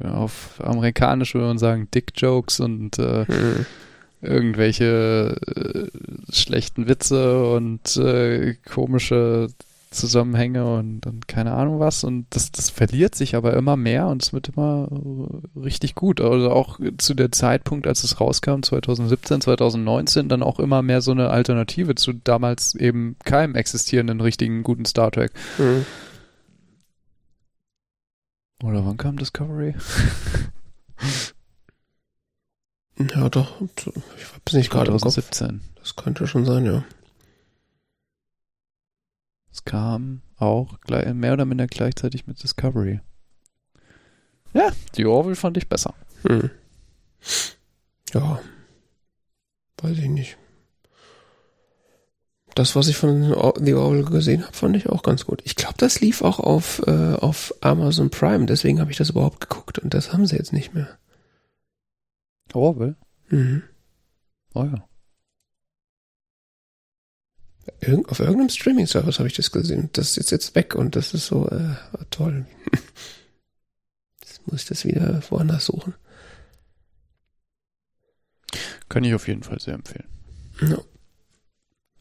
ja, 0.02 0.14
auf 0.14 0.60
amerikanisch 0.64 1.34
würde 1.34 1.48
man 1.48 1.58
sagen 1.58 1.88
Dick-Jokes 1.94 2.60
und 2.60 3.00
äh, 3.00 3.26
hm. 3.26 3.66
irgendwelche 4.22 5.38
äh, 5.56 6.34
schlechten 6.34 6.88
Witze 6.88 7.48
und 7.50 7.96
äh, 7.98 8.56
komische 8.68 9.48
Zusammenhänge 9.96 10.66
und, 10.66 11.06
und, 11.06 11.28
keine 11.28 11.54
Ahnung 11.54 11.80
was. 11.80 12.04
Und 12.04 12.28
das, 12.30 12.52
das 12.52 12.70
verliert 12.70 13.16
sich 13.16 13.36
aber 13.36 13.54
immer 13.54 13.78
mehr 13.78 14.08
und 14.08 14.22
es 14.22 14.34
wird 14.34 14.50
immer 14.50 14.88
richtig 15.56 15.96
gut. 15.96 16.22
Also 16.22 16.52
auch 16.52 16.80
zu 16.98 17.14
der 17.14 17.32
Zeitpunkt, 17.32 17.88
als 17.88 18.04
es 18.04 18.20
rauskam, 18.20 18.62
2017, 18.62 19.42
2019, 19.42 20.30
dann 20.30 20.44
auch 20.44 20.60
immer 20.60 20.82
mehr 20.82 21.02
so 21.02 21.12
eine 21.12 21.30
Alternative 21.30 21.96
zu 21.96 22.14
damals 22.14 22.76
eben 22.76 23.16
keinem 23.24 23.56
existierenden 23.56 24.22
richtigen 24.22 24.64
guten 24.64 24.86
Star 24.86 25.12
Trek. 25.12 25.32
Mhm. 25.58 25.86
Oder 28.64 28.86
wann 28.86 28.98
kam 28.98 29.18
Discovery? 29.18 29.76
ja, 32.98 33.30
doch. 33.30 33.62
Ich 33.62 33.86
hab's 34.34 34.54
nicht 34.54 34.70
gerade 34.72 34.92
2017. 34.92 35.62
Das 35.80 35.96
könnte 35.96 36.28
schon 36.28 36.46
sein, 36.46 36.66
ja. 36.66 36.84
Es 39.56 39.64
kam 39.64 40.22
auch 40.36 40.78
mehr 40.90 41.32
oder 41.32 41.46
minder 41.46 41.66
gleichzeitig 41.66 42.28
mit 42.28 42.44
Discovery. 42.44 43.00
Ja, 44.54 44.74
die 44.96 45.06
Orville 45.06 45.38
fand 45.38 45.56
ich 45.56 45.70
besser. 45.70 45.94
Hm. 46.24 46.50
Ja. 48.14 48.42
Weiß 49.82 49.98
ich 49.98 50.10
nicht. 50.10 50.38
Das, 52.54 52.76
was 52.76 52.90
ich 52.90 52.98
von 52.98 53.34
The 53.58 53.74
Orville 53.76 54.04
gesehen 54.04 54.44
habe, 54.44 54.54
fand 54.54 54.76
ich 54.76 54.90
auch 54.90 55.04
ganz 55.04 55.26
gut. 55.26 55.42
Ich 55.46 55.56
glaube, 55.56 55.76
das 55.78 56.02
lief 56.02 56.22
auch 56.22 56.42
auf, 56.42 56.82
äh, 56.86 57.14
auf 57.14 57.54
Amazon 57.62 58.10
Prime, 58.10 58.48
deswegen 58.48 58.82
habe 58.82 58.92
ich 58.92 58.98
das 58.98 59.12
überhaupt 59.12 59.40
geguckt 59.40 59.80
und 59.80 59.94
das 59.94 60.12
haben 60.12 60.28
sie 60.28 60.36
jetzt 60.36 60.52
nicht 60.52 60.74
mehr. 60.74 60.98
Orville? 62.54 62.98
Mhm. 63.30 63.64
Oh 64.54 64.66
ja. 64.66 64.86
Irgend, 67.82 68.10
auf 68.10 68.20
irgendeinem 68.20 68.50
Streaming-Service 68.50 69.20
habe 69.20 69.28
ich 69.28 69.36
das 69.36 69.52
gesehen. 69.52 69.90
Das 69.94 70.18
ist 70.18 70.32
jetzt 70.32 70.56
weg 70.56 70.76
und 70.76 70.96
das 70.96 71.14
ist 71.14 71.28
so 71.28 71.48
äh, 71.50 71.76
toll. 72.10 72.46
Jetzt 74.22 74.46
muss 74.48 74.62
ich 74.62 74.68
das 74.68 74.86
wieder 74.86 75.22
woanders 75.30 75.66
suchen. 75.66 75.96
Kann 78.88 79.04
ich 79.04 79.14
auf 79.14 79.28
jeden 79.28 79.44
Fall 79.44 79.60
sehr 79.60 79.74
empfehlen. 79.74 80.08
Ja. 80.62 80.78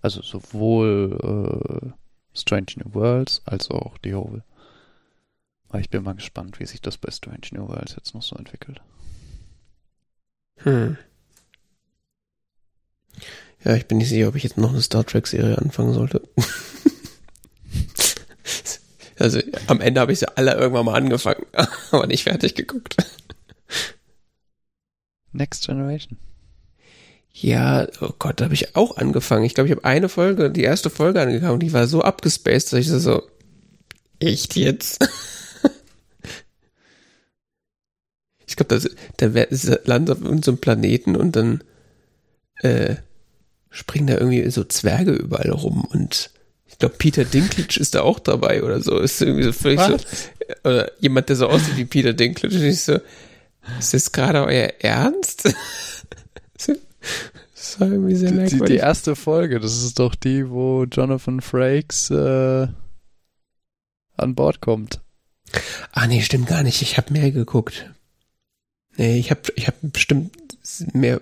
Also 0.02 0.20
sowohl 0.20 1.18
äh, 1.82 2.38
Strange 2.38 2.66
New 2.76 2.94
Worlds 2.94 3.40
als 3.46 3.70
auch 3.70 3.96
The 4.04 4.14
Orville. 4.14 4.44
Aber 5.68 5.80
ich 5.80 5.88
bin 5.88 6.02
mal 6.02 6.14
gespannt, 6.14 6.60
wie 6.60 6.66
sich 6.66 6.82
das 6.82 6.98
bei 6.98 7.10
Strange 7.10 7.48
New 7.52 7.68
Worlds 7.68 7.96
jetzt 7.96 8.14
noch 8.14 8.22
so 8.22 8.36
entwickelt. 8.36 8.80
Hm. 10.58 10.96
Ja, 13.64 13.74
ich 13.74 13.86
bin 13.86 13.98
nicht 13.98 14.10
sicher, 14.10 14.28
ob 14.28 14.36
ich 14.36 14.42
jetzt 14.42 14.58
noch 14.58 14.70
eine 14.70 14.82
Star 14.82 15.06
Trek-Serie 15.06 15.56
anfangen 15.56 15.94
sollte. 15.94 16.20
also 19.18 19.40
am 19.66 19.80
Ende 19.80 20.00
habe 20.00 20.12
ich 20.12 20.18
sie 20.18 20.36
alle 20.36 20.54
irgendwann 20.54 20.84
mal 20.84 20.94
angefangen, 20.94 21.46
aber 21.90 22.06
nicht 22.06 22.24
fertig 22.24 22.54
geguckt. 22.54 22.96
Next 25.32 25.66
Generation. 25.66 26.18
Ja, 27.32 27.88
oh 28.00 28.12
Gott, 28.18 28.40
da 28.40 28.44
habe 28.44 28.54
ich 28.54 28.76
auch 28.76 28.96
angefangen. 28.96 29.44
Ich 29.44 29.54
glaube, 29.54 29.68
ich 29.68 29.74
habe 29.74 29.84
eine 29.84 30.08
Folge, 30.08 30.50
die 30.50 30.62
erste 30.62 30.88
Folge 30.88 31.20
angefangen 31.20 31.54
und 31.54 31.60
die 31.60 31.72
war 31.72 31.88
so 31.88 32.02
abgespaced, 32.02 32.72
dass 32.72 32.78
ich 32.78 32.88
so, 32.88 33.22
echt 34.20 34.54
jetzt? 34.54 35.04
ich 38.46 38.54
glaube, 38.54 38.80
da 39.16 39.26
landet 39.84 40.16
auf 40.16 40.22
irgendeinem 40.22 40.58
Planeten 40.58 41.16
und 41.16 41.34
dann 41.34 41.64
äh, 42.60 42.94
springen 43.74 44.06
da 44.06 44.14
irgendwie 44.14 44.48
so 44.50 44.64
Zwerge 44.64 45.12
überall 45.12 45.50
rum 45.50 45.84
und 45.84 46.30
ich 46.66 46.78
glaube, 46.78 46.96
Peter 46.98 47.24
Dinklage 47.24 47.78
ist 47.78 47.94
da 47.94 48.02
auch 48.02 48.18
dabei 48.18 48.64
oder 48.64 48.80
so. 48.80 48.98
Ist 48.98 49.22
irgendwie 49.22 49.44
so 49.44 49.52
völlig 49.52 49.78
Was? 49.78 49.90
so, 49.90 50.68
oder 50.68 50.90
jemand, 51.00 51.28
der 51.28 51.36
so 51.36 51.46
aussieht 51.46 51.76
wie 51.76 51.84
Peter 51.84 52.12
Dinklage. 52.12 52.56
Und 52.56 52.62
ich 52.64 52.82
so, 52.82 52.98
ist 53.78 53.94
das 53.94 54.10
gerade 54.10 54.44
euer 54.44 54.72
Ernst? 54.80 55.54
Das 57.54 57.80
war 57.80 57.88
irgendwie 57.88 58.14
sehr 58.14 58.30
merkwürdig. 58.30 58.66
Die, 58.66 58.72
die, 58.74 58.78
erste 58.78 59.16
Folge, 59.16 59.58
das 59.58 59.82
ist 59.82 59.98
doch 59.98 60.14
die, 60.14 60.50
wo 60.50 60.84
Jonathan 60.84 61.40
Frakes 61.40 62.10
äh, 62.10 62.68
an 64.16 64.34
Bord 64.34 64.60
kommt. 64.60 65.00
Ah, 65.90 66.06
nee, 66.06 66.20
stimmt 66.20 66.46
gar 66.46 66.62
nicht. 66.62 66.82
Ich 66.82 66.98
habe 66.98 67.12
mehr 67.12 67.30
geguckt. 67.30 67.90
Nee, 68.96 69.18
ich 69.18 69.30
habe 69.30 69.40
ich 69.56 69.66
hab 69.66 69.76
bestimmt 69.80 70.36
mehr. 70.92 71.20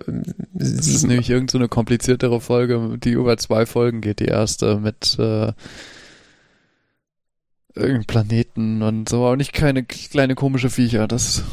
Das 0.53 0.87
ist 0.87 1.05
nämlich 1.05 1.29
irgendeine 1.29 1.65
so 1.65 1.69
kompliziertere 1.69 2.41
Folge, 2.41 2.97
die 3.03 3.11
über 3.11 3.37
zwei 3.37 3.65
Folgen 3.65 4.01
geht. 4.01 4.19
Die 4.19 4.25
erste 4.25 4.77
mit 4.77 5.17
äh, 5.19 5.51
irgendeinem 7.75 8.05
Planeten 8.05 8.81
und 8.81 9.09
so, 9.09 9.25
aber 9.25 9.35
nicht 9.35 9.53
keine 9.53 9.83
kleine 9.83 10.35
komische 10.35 10.69
Viecher. 10.69 11.07
Das 11.07 11.43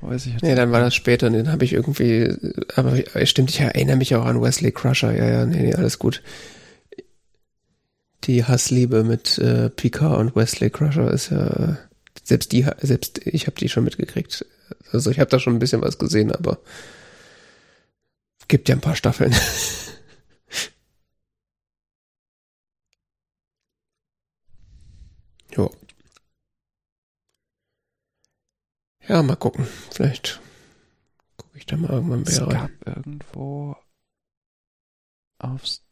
weiß 0.00 0.26
ich 0.26 0.32
jetzt. 0.34 0.42
Nee, 0.42 0.54
dann 0.54 0.72
war 0.72 0.80
das 0.80 0.94
später. 0.94 1.30
Den 1.30 1.50
habe 1.50 1.64
ich 1.64 1.72
irgendwie. 1.72 2.34
Aber 2.76 2.96
stimmt, 3.26 3.50
ich 3.50 3.60
erinnere 3.60 3.96
mich 3.96 4.14
auch 4.14 4.24
an 4.24 4.40
Wesley 4.40 4.72
Crusher. 4.72 5.12
Ja, 5.16 5.28
ja, 5.28 5.46
nee, 5.46 5.62
nee, 5.62 5.74
alles 5.74 5.98
gut. 5.98 6.22
Die 8.24 8.44
Hassliebe 8.44 9.02
mit 9.02 9.38
äh, 9.38 9.68
Picard 9.68 10.18
und 10.20 10.36
Wesley 10.36 10.70
Crusher 10.70 11.10
ist 11.10 11.30
ja 11.30 11.76
selbst 12.22 12.52
die, 12.52 12.64
selbst 12.80 13.20
ich 13.26 13.46
habe 13.46 13.58
die 13.58 13.68
schon 13.68 13.84
mitgekriegt. 13.84 14.46
Also 14.92 15.10
ich 15.10 15.18
habe 15.18 15.30
da 15.30 15.40
schon 15.40 15.54
ein 15.54 15.58
bisschen 15.58 15.82
was 15.82 15.98
gesehen, 15.98 16.30
aber 16.30 16.58
gibt 18.48 18.68
ja 18.68 18.74
ein 18.74 18.80
paar 18.80 18.96
Staffeln. 18.96 19.32
jo. 25.50 25.70
Ja, 29.08 29.22
mal 29.22 29.36
gucken. 29.36 29.66
Vielleicht 29.90 30.40
gucke 31.36 31.58
ich 31.58 31.66
da 31.66 31.76
mal 31.76 31.90
irgendwann 31.90 32.22
mehr 32.22 32.28
es 32.32 32.40
rein. 32.40 32.48
Es 32.48 32.54
gab 32.54 32.70
irgendwo 32.96 33.76
aufs, 35.38 35.84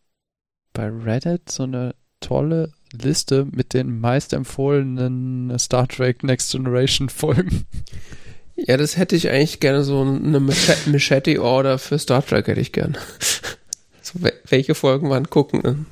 bei 0.72 0.88
Reddit 0.88 1.50
so 1.50 1.64
eine 1.64 1.94
tolle 2.20 2.72
Liste 2.92 3.46
mit 3.46 3.74
den 3.74 4.00
meistempfohlenen 4.00 5.58
Star 5.58 5.88
Trek 5.88 6.22
Next 6.22 6.52
Generation 6.52 7.08
Folgen. 7.08 7.66
Ja, 8.66 8.76
das 8.76 8.96
hätte 8.96 9.16
ich 9.16 9.30
eigentlich 9.30 9.60
gerne 9.60 9.82
so 9.82 10.02
eine 10.02 10.40
Machete-Order 10.40 11.78
für 11.78 11.98
Star 11.98 12.24
Trek 12.24 12.46
hätte 12.46 12.60
ich 12.60 12.72
gern. 12.72 12.96
So, 14.02 14.18
welche 14.48 14.74
Folgen 14.74 15.08
man 15.08 15.28
gucken. 15.28 15.60
Ne? 15.62 15.84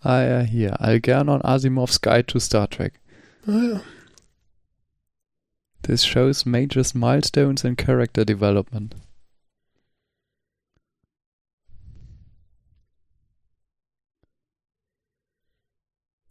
Ah 0.00 0.22
ja, 0.22 0.40
hier. 0.40 0.80
Algernon 0.80 1.42
Asimov's 1.42 2.00
Guide 2.00 2.26
to 2.26 2.38
Star 2.38 2.68
Trek. 2.68 3.00
Ah 3.46 3.62
ja. 3.72 3.80
This 5.82 6.04
shows 6.04 6.44
major 6.44 6.82
milestones 6.94 7.64
in 7.64 7.76
character 7.76 8.24
development. 8.24 8.96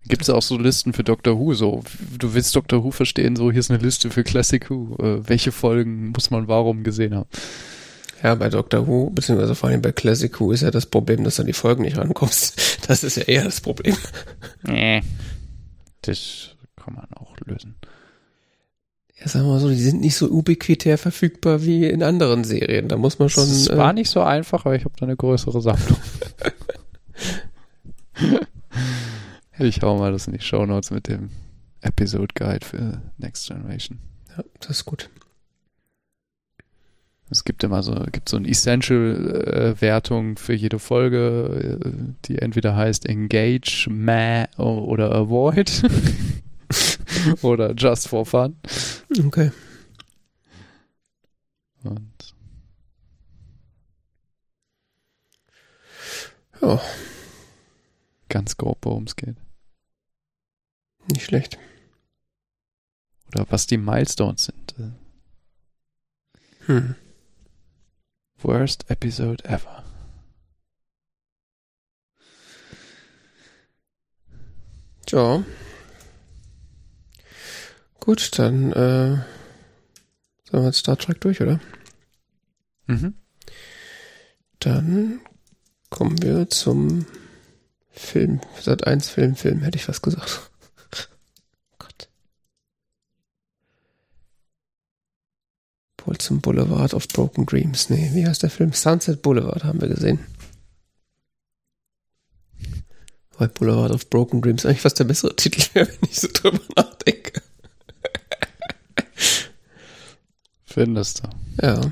Gibt 0.07 0.21
es 0.21 0.29
auch 0.29 0.41
so 0.41 0.57
Listen 0.57 0.93
für 0.93 1.03
Doctor 1.03 1.39
Who? 1.39 1.53
So, 1.53 1.83
du 2.17 2.33
willst 2.33 2.55
Doctor 2.55 2.83
Who 2.83 2.91
verstehen, 2.91 3.35
so 3.35 3.51
hier 3.51 3.59
ist 3.59 3.71
eine 3.71 3.81
Liste 3.81 4.11
für 4.11 4.23
Classic 4.23 4.69
Who. 4.69 4.95
Äh, 4.99 5.27
welche 5.27 5.51
Folgen 5.51 6.09
muss 6.09 6.29
man 6.29 6.47
warum 6.47 6.83
gesehen 6.83 7.15
haben? 7.15 7.29
Ja, 8.21 8.35
bei 8.35 8.49
Doctor 8.49 8.87
Who, 8.87 9.09
beziehungsweise 9.09 9.55
vor 9.55 9.69
allem 9.69 9.81
bei 9.81 9.91
Classic 9.91 10.39
Who 10.39 10.51
ist 10.51 10.61
ja 10.61 10.71
das 10.71 10.85
Problem, 10.85 11.23
dass 11.23 11.37
du 11.37 11.41
an 11.41 11.47
die 11.47 11.53
Folgen 11.53 11.83
nicht 11.83 11.97
rankommst. 11.97 12.61
Das 12.87 13.03
ist 13.03 13.17
ja 13.17 13.23
eher 13.23 13.43
das 13.43 13.61
Problem. 13.61 13.97
Nee. 14.61 15.01
Das 16.03 16.49
kann 16.75 16.93
man 16.93 17.07
auch 17.15 17.35
lösen. 17.43 17.75
Ja, 19.19 19.27
sagen 19.27 19.45
wir 19.45 19.53
mal 19.53 19.59
so, 19.59 19.69
die 19.69 19.75
sind 19.75 20.01
nicht 20.01 20.15
so 20.15 20.27
ubiquitär 20.27 20.99
verfügbar 20.99 21.63
wie 21.63 21.87
in 21.87 22.03
anderen 22.03 22.43
Serien. 22.43 22.87
Da 22.87 22.97
muss 22.97 23.17
man 23.17 23.29
schon. 23.29 23.45
Es 23.45 23.67
äh, 23.67 23.75
war 23.75 23.91
nicht 23.91 24.11
so 24.11 24.21
einfach, 24.21 24.65
aber 24.65 24.75
ich 24.75 24.85
habe 24.85 24.93
da 24.99 25.07
eine 25.07 25.15
größere 25.15 25.63
Sammlung. 25.63 25.97
Ich 29.57 29.81
hau 29.81 29.97
mal 29.97 30.11
das 30.11 30.27
in 30.27 30.33
die 30.33 30.41
Show 30.41 30.65
Notes 30.65 30.91
mit 30.91 31.07
dem 31.07 31.29
Episode 31.79 32.33
Guide 32.35 32.65
für 32.65 33.01
Next 33.17 33.47
Generation. 33.47 33.99
Ja, 34.35 34.43
das 34.59 34.71
ist 34.71 34.85
gut. 34.85 35.09
Es 37.29 37.43
gibt 37.43 37.63
immer 37.63 37.81
so, 37.81 37.93
gibt 38.11 38.27
so 38.29 38.37
eine 38.37 38.49
Essential-Wertung 38.49 40.33
äh, 40.33 40.39
für 40.39 40.53
jede 40.53 40.77
Folge, 40.77 41.79
äh, 41.83 41.91
die 42.25 42.39
entweder 42.39 42.75
heißt 42.75 43.07
Engage, 43.07 43.87
Meh 43.89 44.45
oder 44.57 45.11
Avoid 45.13 45.83
oder 47.41 47.73
Just 47.73 48.09
for 48.09 48.25
Fun. 48.25 48.57
Okay. 49.25 49.51
Und 51.83 52.35
ja. 56.61 56.81
Ganz 58.29 58.57
grob, 58.57 58.79
worum 58.81 59.05
es 59.05 59.15
geht. 59.15 59.37
Nicht 61.07 61.25
schlecht. 61.25 61.57
Oder 63.27 63.45
was 63.49 63.67
die 63.67 63.77
Milestones 63.77 64.45
sind. 64.45 64.75
Hm. 66.65 66.95
Worst 68.37 68.89
episode 68.89 69.43
ever. 69.45 69.83
Tja. 75.05 75.43
Gut, 77.99 78.37
dann 78.37 78.71
äh, 78.71 79.15
sind 80.43 80.53
wir 80.53 80.65
jetzt 80.65 80.79
Star 80.79 80.97
Trek 80.97 81.21
durch, 81.21 81.41
oder? 81.41 81.59
Mhm. 82.87 83.15
Dann 84.59 85.21
kommen 85.89 86.21
wir 86.21 86.49
zum 86.49 87.05
Film. 87.91 88.41
Sat 88.59 88.85
1 88.85 89.09
Film, 89.09 89.35
Film, 89.35 89.61
hätte 89.61 89.77
ich 89.77 89.87
was 89.87 90.01
gesagt. 90.01 90.51
Folsom 96.05 96.39
Boulevard 96.39 96.93
of 96.93 97.07
Broken 97.07 97.47
Dreams. 97.47 97.89
Nee, 97.89 98.11
wie 98.13 98.27
heißt 98.27 98.43
der 98.43 98.51
Film? 98.51 98.73
Sunset 98.73 99.23
Boulevard 99.23 99.63
haben 99.63 99.81
wir 99.81 99.87
gesehen. 99.87 100.19
Weil 103.39 103.47
Boulevard 103.47 103.91
of 103.91 104.07
Broken 104.11 104.39
Dreams 104.39 104.65
eigentlich 104.67 104.81
fast 104.81 104.99
der 104.99 105.05
bessere 105.05 105.35
Titel 105.35 105.63
wäre, 105.73 105.87
wenn 106.01 106.09
ich 106.09 106.19
so 106.19 106.27
drüber 106.31 106.59
nachdenke. 106.75 107.41
Findest 110.65 111.23
du? 111.23 111.65
Ja. 111.65 111.91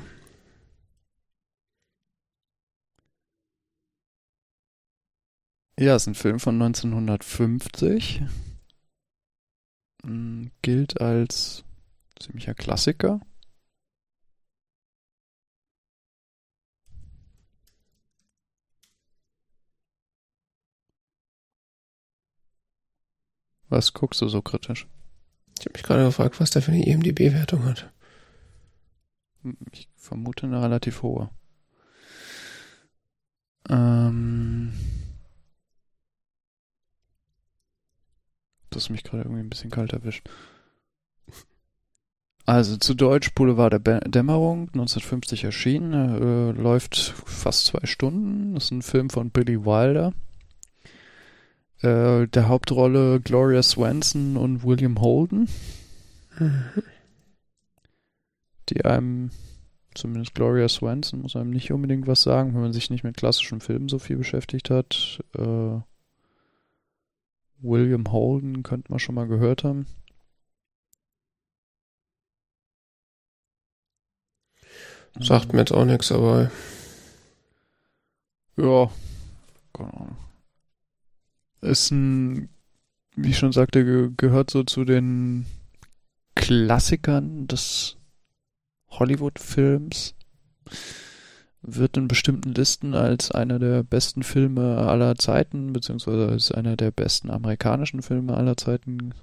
Ja, 5.76 5.96
ist 5.96 6.06
ein 6.06 6.14
Film 6.14 6.38
von 6.38 6.54
1950. 6.62 8.22
Mm, 10.04 10.46
Gilt 10.62 11.00
als 11.00 11.64
ziemlicher 12.20 12.54
Klassiker. 12.54 13.20
Was 23.74 23.92
guckst 23.92 24.20
du 24.20 24.28
so 24.28 24.40
kritisch? 24.40 24.86
Ich 25.58 25.66
habe 25.66 25.72
mich 25.72 25.82
gerade 25.82 26.04
gefragt, 26.04 26.38
was 26.38 26.50
der 26.50 26.62
für 26.62 26.70
eine 26.70 26.86
IMDB-Wertung 26.86 27.64
hat. 27.64 27.90
Ich 29.72 29.88
vermute 29.96 30.46
eine 30.46 30.62
relativ 30.62 31.02
hohe. 31.02 31.28
Ähm, 33.68 34.74
das 38.70 38.90
mich 38.90 39.02
gerade 39.02 39.24
irgendwie 39.24 39.40
ein 39.40 39.50
bisschen 39.50 39.72
kalt 39.72 39.92
erwischt. 39.92 40.30
Also 42.46 42.76
zu 42.76 42.94
Deutsch 42.94 43.34
Boulevard 43.34 43.84
der 43.84 44.02
Dämmerung, 44.02 44.68
1950 44.68 45.42
erschienen, 45.42 45.92
äh, 45.92 46.52
läuft 46.52 46.96
fast 46.96 47.66
zwei 47.66 47.84
Stunden. 47.86 48.54
Das 48.54 48.66
ist 48.66 48.70
ein 48.70 48.82
Film 48.82 49.10
von 49.10 49.30
Billy 49.30 49.64
Wilder. 49.64 50.12
Äh, 51.84 52.28
der 52.28 52.48
Hauptrolle 52.48 53.20
Gloria 53.20 53.62
Swanson 53.62 54.38
und 54.38 54.64
William 54.64 55.02
Holden, 55.02 55.50
die 58.70 58.84
einem, 58.86 59.30
zumindest 59.94 60.34
Gloria 60.34 60.66
Swanson, 60.68 61.20
muss 61.20 61.36
einem 61.36 61.50
nicht 61.50 61.72
unbedingt 61.72 62.06
was 62.06 62.22
sagen, 62.22 62.54
wenn 62.54 62.62
man 62.62 62.72
sich 62.72 62.88
nicht 62.88 63.04
mit 63.04 63.18
klassischen 63.18 63.60
Filmen 63.60 63.90
so 63.90 63.98
viel 63.98 64.16
beschäftigt 64.16 64.70
hat. 64.70 65.20
Äh, 65.36 65.80
William 67.58 68.10
Holden 68.10 68.62
könnte 68.62 68.90
man 68.90 68.98
schon 68.98 69.14
mal 69.14 69.26
gehört 69.28 69.62
haben. 69.62 69.86
Sagt 75.20 75.52
mir 75.52 75.60
jetzt 75.60 75.72
auch 75.72 75.84
nichts, 75.84 76.10
aber 76.10 76.50
Ja, 78.56 78.90
keine 79.74 79.92
Ahnung. 79.92 80.16
Ist 81.64 81.90
ein, 81.90 82.50
wie 83.16 83.30
ich 83.30 83.38
schon 83.38 83.52
sagte, 83.52 83.84
ge 83.84 84.10
gehört 84.16 84.50
so 84.50 84.64
zu 84.64 84.84
den 84.84 85.46
Klassikern 86.34 87.48
des 87.48 87.96
Hollywood-Films. 88.90 90.14
Wird 91.62 91.96
in 91.96 92.08
bestimmten 92.08 92.52
Listen 92.52 92.94
als 92.94 93.30
einer 93.30 93.58
der 93.58 93.82
besten 93.82 94.22
Filme 94.22 94.76
aller 94.76 95.16
Zeiten, 95.16 95.72
beziehungsweise 95.72 96.28
als 96.28 96.52
einer 96.52 96.76
der 96.76 96.90
besten 96.90 97.30
amerikanischen 97.30 98.02
Filme 98.02 98.36
aller 98.36 98.58
Zeiten 98.58 99.14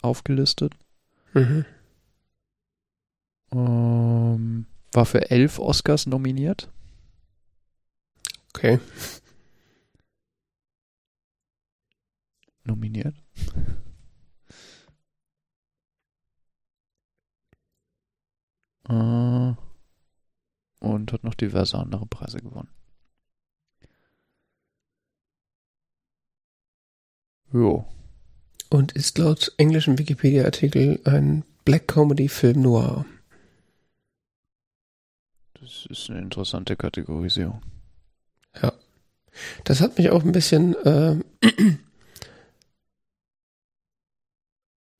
aufgelistet. 0.00 0.74
mhm. 1.34 1.64
Ähm, 3.50 4.66
war 4.92 5.06
für 5.06 5.30
elf 5.30 5.58
Oscars 5.58 6.06
nominiert. 6.06 6.68
okay. 8.54 8.78
Nominiert. 12.68 13.14
Äh, 18.90 19.54
und 20.78 21.12
hat 21.12 21.22
noch 21.22 21.34
diverse 21.34 21.76
andere 21.76 22.06
Preise 22.06 22.38
gewonnen. 22.38 22.70
Jo. 27.52 27.84
Und 28.70 28.92
ist 28.92 29.18
laut 29.18 29.52
englischen 29.58 29.98
Wikipedia-Artikel 29.98 31.02
ein 31.04 31.44
Black 31.66 31.86
Comedy 31.86 32.30
Film 32.30 32.62
Noir. 32.62 33.04
Das 35.60 35.84
ist 35.90 36.08
eine 36.08 36.20
interessante 36.20 36.74
Kategorisierung. 36.74 37.60
Das 39.64 39.80
hat 39.80 39.98
mich 39.98 40.10
auch 40.10 40.24
ein 40.24 40.32
bisschen 40.32 40.74
äh, 40.84 41.16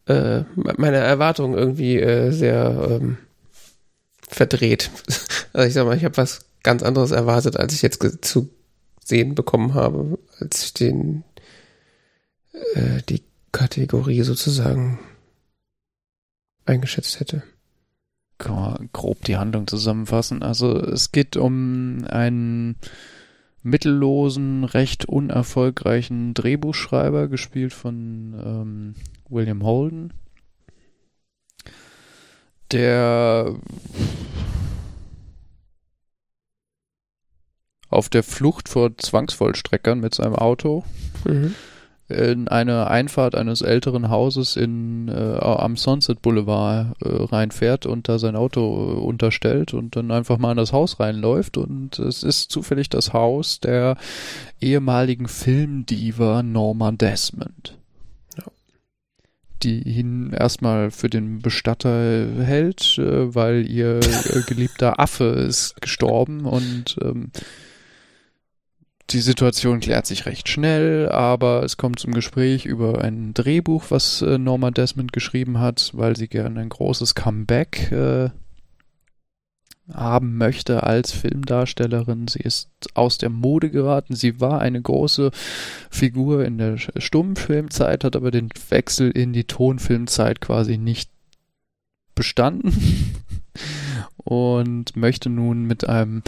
äh, 0.09 0.45
meine 0.55 0.97
Erwartungen 0.97 1.57
irgendwie 1.57 1.99
äh, 1.99 2.31
sehr 2.31 2.89
ähm, 2.91 3.19
verdreht. 4.29 4.91
Also 5.55 5.67
ich 5.67 5.75
sag 5.75 5.87
mal, 5.87 5.97
ich 5.97 6.05
habe 6.05 6.17
was 6.19 6.45
ganz 6.63 6.83
anderes 6.83 7.11
erwartet, 7.11 7.57
als 7.57 7.73
ich 7.73 7.81
jetzt 7.81 8.07
zu 8.25 8.51
sehen 9.03 9.35
bekommen 9.35 9.73
habe, 9.73 10.19
als 10.39 10.63
ich 10.63 10.75
den 10.75 11.25
äh, 12.75 13.01
die 13.09 13.23
Kategorie 13.51 14.23
sozusagen 14.23 15.01
eingeschätzt 16.67 17.19
hätte. 17.19 17.43
Kann 18.37 18.55
man 18.55 18.91
grob 18.93 19.25
die 19.25 19.39
Handlung 19.39 19.67
zusammenfassen. 19.67 20.43
Also 20.43 20.79
es 20.79 21.11
geht 21.13 21.37
um 21.37 22.05
einen 22.09 22.77
mittellosen, 23.63 24.65
recht 24.65 25.07
unerfolgreichen 25.07 26.35
Drehbuchschreiber, 26.35 27.29
gespielt 27.29 27.73
von 27.73 28.35
ähm, 28.45 28.95
William 29.29 29.63
Holden, 29.63 30.13
der 32.73 33.55
auf 37.91 38.09
der 38.09 38.23
Flucht 38.23 38.69
vor 38.69 38.97
Zwangsvollstreckern 38.97 40.01
mit 40.01 40.15
seinem 40.15 40.35
Auto 40.35 40.85
Mhm. 41.25 41.55
in 42.09 42.49
eine 42.49 42.89
Einfahrt 42.89 43.35
eines 43.35 43.63
älteren 43.63 44.11
Hauses 44.11 44.57
in, 44.57 45.09
äh, 45.09 45.39
am 45.41 45.77
Sunset 45.77 46.21
Boulevard 46.23 46.95
äh, 47.03 47.09
reinfährt 47.09 47.87
und 47.87 48.09
da 48.09 48.19
sein 48.19 48.37
Auto 48.37 48.61
äh, 48.61 49.01
unterstellt 49.01 49.73
und 49.75 49.97
dann 49.97 50.11
einfach 50.11 50.37
mal 50.39 50.51
in 50.51 50.57
das 50.59 50.73
Haus 50.73 51.01
reinläuft 51.01 51.57
und 51.57 51.99
es 51.99 52.23
ist 52.23 52.51
zufällig 52.53 52.91
das 52.91 53.13
Haus 53.15 53.61
der 53.61 53.97
ehemaligen 54.61 55.27
Filmdiva 55.29 56.43
Norma 56.43 56.93
Desmond. 56.93 57.78
Die 59.63 59.83
ihn 59.83 60.33
erstmal 60.33 60.91
für 60.91 61.11
den 61.11 61.41
Bestatter 61.41 62.27
hält, 62.43 62.99
äh, 62.99 63.35
weil 63.35 63.69
ihr 63.69 63.99
äh, 63.99 64.43
geliebter 64.47 65.01
Affe 65.01 65.25
ist 65.25 65.81
gestorben 65.81 66.47
und 66.47 66.97
ähm, 67.03 67.31
die 69.11 69.21
Situation 69.21 69.81
klärt 69.81 70.07
sich 70.07 70.27
recht 70.27 70.49
schnell, 70.49 71.09
aber 71.09 71.63
es 71.63 71.79
kommt 71.79 71.99
zum 71.99 72.13
Gespräch 72.13 72.67
über 72.67 73.03
ein 73.03 73.33
Drehbuch, 73.33 73.87
was 73.89 74.21
äh, 74.21 74.37
Norma 74.37 74.71
Desmond 74.71 75.13
geschrieben 75.15 75.59
hat, 75.59 75.93
weil 75.95 76.15
sie 76.15 76.29
gerne 76.29 76.61
ein 76.61 76.69
großes 76.69 77.15
Comeback 77.15 77.91
äh, 77.91 78.31
haben 79.93 80.37
möchte 80.37 80.83
als 80.83 81.13
Filmdarstellerin. 81.13 82.29
Sie 82.29 82.41
ist 82.41 82.69
aus 82.95 83.19
der 83.19 83.31
Mode 83.31 83.71
geraten. 83.71 84.15
Sie 84.15 84.41
war 84.41 84.61
eine 84.61 84.81
große 84.81 85.31
Figur 85.91 86.45
in 86.45 86.59
der 86.59 86.77
Stummfilmzeit, 86.77 88.05
hat 88.05 88.17
aber 88.17 88.31
den 88.31 88.51
Wechsel 88.69 89.11
in 89.11 89.33
die 89.33 89.45
Tonfilmzeit 89.45 90.41
quasi 90.41 90.77
nicht 90.79 91.11
bestanden 92.15 93.15
und 94.17 94.97
möchte 94.97 95.31
nun 95.31 95.65
mit 95.65 95.89
einem 95.89 96.23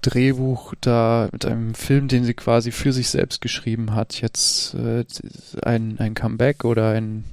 Drehbuch 0.00 0.74
da, 0.80 1.28
mit 1.32 1.44
einem 1.44 1.74
Film, 1.74 2.08
den 2.08 2.24
sie 2.24 2.34
quasi 2.34 2.72
für 2.72 2.92
sich 2.92 3.10
selbst 3.10 3.40
geschrieben 3.40 3.94
hat, 3.94 4.20
jetzt 4.20 4.74
äh, 4.74 5.04
ein, 5.62 5.98
ein 5.98 6.14
Comeback 6.14 6.64
oder 6.64 6.90
ein, 6.90 7.24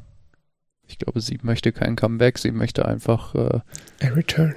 ich 0.87 0.97
glaube, 0.97 1.21
sie 1.21 1.39
möchte 1.41 1.71
kein 1.71 1.95
Comeback, 1.95 2.37
sie 2.37 2.51
möchte 2.51 2.85
einfach, 2.85 3.35
äh, 3.35 3.59
A 4.01 4.07
Return. 4.13 4.55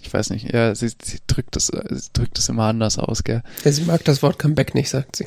Ich 0.00 0.12
weiß 0.12 0.30
nicht, 0.30 0.52
ja, 0.52 0.74
sie, 0.74 0.88
sie 1.02 1.18
drückt 1.26 1.56
es, 1.56 1.70
äh, 1.70 1.82
sie 1.90 2.10
drückt 2.12 2.38
es 2.38 2.48
immer 2.48 2.64
anders 2.64 2.98
aus, 2.98 3.24
gell? 3.24 3.42
Ja, 3.64 3.72
sie 3.72 3.84
mag 3.84 4.04
das 4.04 4.22
Wort 4.22 4.38
Comeback 4.38 4.74
nicht, 4.74 4.88
sagt 4.88 5.16
sie. 5.16 5.26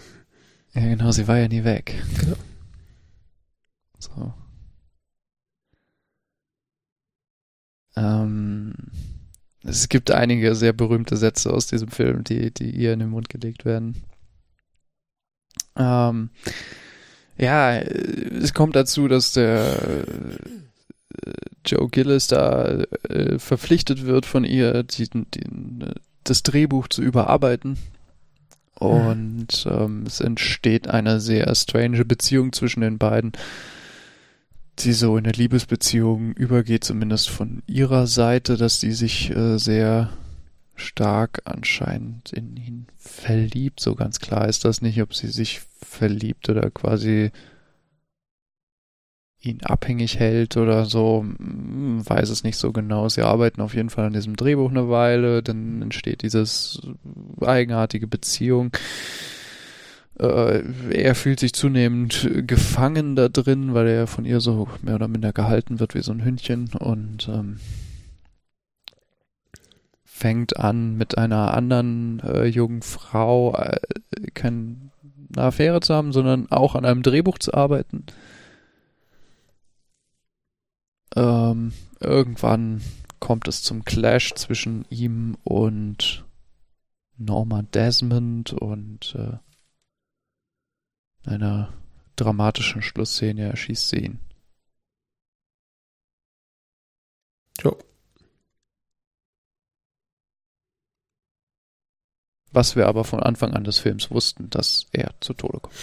Ja, 0.73 0.81
genau, 0.81 1.11
sie 1.11 1.27
war 1.27 1.37
ja 1.37 1.47
nie 1.47 1.63
weg. 1.63 1.95
Genau. 2.19 2.37
So. 3.97 4.33
Ähm, 7.95 8.73
es 9.63 9.89
gibt 9.89 10.11
einige 10.11 10.55
sehr 10.55 10.73
berühmte 10.73 11.17
Sätze 11.17 11.51
aus 11.51 11.67
diesem 11.67 11.89
Film, 11.89 12.23
die, 12.23 12.53
die 12.53 12.69
ihr 12.69 12.93
in 12.93 12.99
den 12.99 13.09
Mund 13.09 13.29
gelegt 13.29 13.65
werden. 13.65 14.03
Ähm, 15.75 16.29
ja, 17.37 17.73
äh, 17.75 18.37
es 18.41 18.53
kommt 18.53 18.75
dazu, 18.75 19.07
dass 19.07 19.33
der 19.33 20.05
Joe 21.65 21.89
Gillis 21.89 22.27
da 22.27 22.83
äh, 23.09 23.39
verpflichtet 23.39 24.05
wird 24.05 24.25
von 24.25 24.43
ihr, 24.43 24.83
die, 24.83 25.09
die, 25.09 25.43
das 26.23 26.43
Drehbuch 26.43 26.87
zu 26.87 27.01
überarbeiten. 27.01 27.77
Und 28.75 29.67
ähm, 29.69 30.03
es 30.07 30.21
entsteht 30.21 30.87
eine 30.87 31.19
sehr 31.19 31.53
strange 31.53 32.05
Beziehung 32.05 32.53
zwischen 32.53 32.81
den 32.81 32.97
beiden, 32.97 33.33
die 34.79 34.93
so 34.93 35.17
in 35.17 35.25
eine 35.25 35.33
Liebesbeziehung 35.33 36.31
übergeht, 36.33 36.85
zumindest 36.85 37.29
von 37.29 37.61
ihrer 37.67 38.07
Seite, 38.07 38.55
dass 38.55 38.79
sie 38.79 38.93
sich 38.93 39.35
äh, 39.35 39.57
sehr 39.57 40.09
stark 40.75 41.41
anscheinend 41.43 42.31
in 42.31 42.55
ihn 42.55 42.87
verliebt. 42.97 43.81
So 43.81 43.95
ganz 43.95 44.19
klar 44.19 44.47
ist 44.47 44.63
das 44.63 44.81
nicht, 44.81 45.01
ob 45.01 45.13
sie 45.13 45.27
sich 45.27 45.61
verliebt 45.81 46.47
oder 46.47 46.71
quasi 46.71 47.31
ihn 49.41 49.60
abhängig 49.64 50.20
hält 50.20 50.57
oder 50.57 50.86
so, 50.86 51.22
hm, 51.22 52.07
weiß 52.07 52.30
es 52.30 52.44
nicht 52.44 52.57
so 52.57 52.72
genau. 52.72 53.07
Sie 53.10 53.22
arbeiten 53.22 53.61
auf 53.61 53.74
jeden 53.74 53.90
Fall 53.90 54.06
an 54.06 54.14
diesem 54.14 54.36
Drehbuch 54.36 54.70
eine 54.70 54.90
Weile, 54.90 55.41
dann 55.41 55.82
entsteht 55.82 56.24
dieses 56.24 56.82
eigenartige 57.41 58.07
Beziehung. 58.07 58.72
Äh, 60.20 60.64
er 60.91 61.16
fühlt 61.16 61.40
sich 61.40 61.53
zunehmend 61.53 62.30
gefangen 62.45 63.16
da 63.16 63.30
drin, 63.30 63.74
weil 63.74 63.88
er 63.88 64.07
von 64.07 64.26
ihr 64.26 64.41
so 64.41 64.68
mehr 64.82 64.95
oder 64.95 65.07
minder 65.07 65.32
gehalten 65.32 65.80
wird 65.80 65.95
wie 65.95 66.02
so 66.02 66.11
ein 66.11 66.26
Hündchen 66.26 66.72
und 66.78 67.30
ähm, 67.30 67.60
fängt 70.03 70.57
an 70.57 70.98
mit 70.98 71.18
einer 71.18 71.53
anderen 71.53 72.20
äh, 72.26 72.44
jungen 72.44 72.82
Frau 72.82 73.56
äh, 73.56 73.80
keine 74.34 74.76
Affäre 75.38 75.80
zu 75.80 75.94
haben, 75.94 76.11
sondern 76.11 76.52
auch 76.52 76.76
an 76.76 76.84
einem 76.84 77.03
Drehbuch 77.03 77.38
zu 77.38 77.53
arbeiten 77.53 78.06
ähm, 81.15 81.73
irgendwann 81.99 82.81
kommt 83.19 83.48
es 83.48 83.61
zum 83.61 83.84
Clash 83.84 84.34
zwischen 84.36 84.86
ihm 84.90 85.38
und 85.44 86.26
Norma 87.18 87.64
Desmond 87.64 88.53
und 88.53 89.15
äh, 89.15 89.38
einer 91.30 91.73
dramatischen 92.15 92.81
Schlussszene 92.81 93.49
erschießt 93.49 93.90
sie 93.90 93.98
ihn. 93.98 94.19
Jo. 97.61 97.77
Was 102.52 102.76
wir 102.76 102.88
aber 102.88 103.03
von 103.03 103.19
Anfang 103.19 103.53
an 103.53 103.64
des 103.64 103.80
Films 103.80 104.10
wussten, 104.10 104.49
dass 104.49 104.88
er 104.91 105.14
zu 105.19 105.34
Tode 105.34 105.60
kommt. 105.60 105.76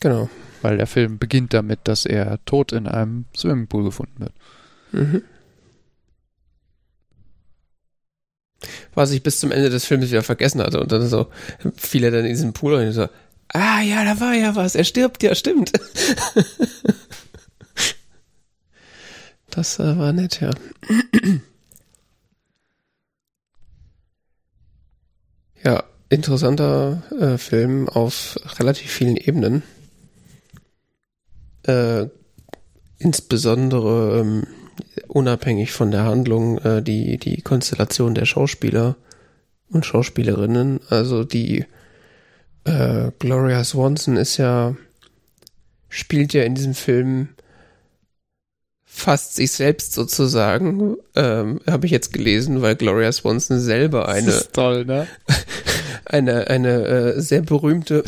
Genau. 0.00 0.28
Weil 0.60 0.76
der 0.76 0.86
Film 0.86 1.18
beginnt 1.18 1.54
damit, 1.54 1.80
dass 1.84 2.04
er 2.04 2.44
tot 2.44 2.72
in 2.72 2.86
einem 2.86 3.26
Swimmingpool 3.34 3.84
gefunden 3.84 4.20
wird. 4.20 4.34
Mhm. 4.92 5.22
Was 8.94 9.10
ich 9.12 9.22
bis 9.22 9.38
zum 9.38 9.52
Ende 9.52 9.70
des 9.70 9.86
Films 9.86 10.10
wieder 10.10 10.22
vergessen 10.22 10.60
hatte 10.60 10.80
und 10.80 10.92
dann 10.92 11.08
so 11.08 11.28
viele 11.76 12.10
dann 12.10 12.24
in 12.24 12.32
diesem 12.32 12.52
Pool 12.52 12.74
und 12.74 12.92
so, 12.92 13.08
ah 13.48 13.80
ja, 13.80 14.04
da 14.04 14.20
war 14.20 14.34
ja 14.34 14.54
was, 14.56 14.74
er 14.74 14.84
stirbt, 14.84 15.22
ja, 15.22 15.34
stimmt. 15.34 15.72
das 19.50 19.78
äh, 19.78 19.98
war 19.98 20.12
nett, 20.12 20.40
ja. 20.40 20.50
ja, 25.64 25.84
interessanter 26.08 27.02
äh, 27.18 27.38
Film 27.38 27.88
auf 27.88 28.38
relativ 28.58 28.90
vielen 28.90 29.16
Ebenen. 29.16 29.62
Äh, 31.62 32.06
insbesondere 32.98 34.20
ähm, 34.20 34.46
unabhängig 35.08 35.72
von 35.72 35.90
der 35.90 36.04
Handlung 36.04 36.58
äh, 36.58 36.82
die, 36.82 37.18
die 37.18 37.42
Konstellation 37.42 38.14
der 38.14 38.24
Schauspieler 38.24 38.96
und 39.70 39.86
Schauspielerinnen. 39.86 40.80
Also 40.88 41.24
die 41.24 41.64
äh, 42.64 43.10
Gloria 43.18 43.64
Swanson 43.64 44.16
ist 44.16 44.36
ja, 44.36 44.76
spielt 45.88 46.32
ja 46.32 46.42
in 46.42 46.54
diesem 46.54 46.74
Film 46.74 47.28
fast 48.84 49.36
sich 49.36 49.52
selbst 49.52 49.92
sozusagen, 49.92 50.96
ähm, 51.14 51.60
habe 51.66 51.86
ich 51.86 51.92
jetzt 51.92 52.12
gelesen, 52.12 52.60
weil 52.60 52.74
Gloria 52.74 53.12
Swanson 53.12 53.60
selber 53.60 54.08
eine, 54.08 54.26
das 54.26 54.42
ist 54.42 54.52
toll, 54.52 54.84
ne? 54.84 55.06
eine, 56.04 56.48
eine 56.48 56.86
äh, 56.86 57.20
sehr 57.20 57.42
berühmte 57.42 58.02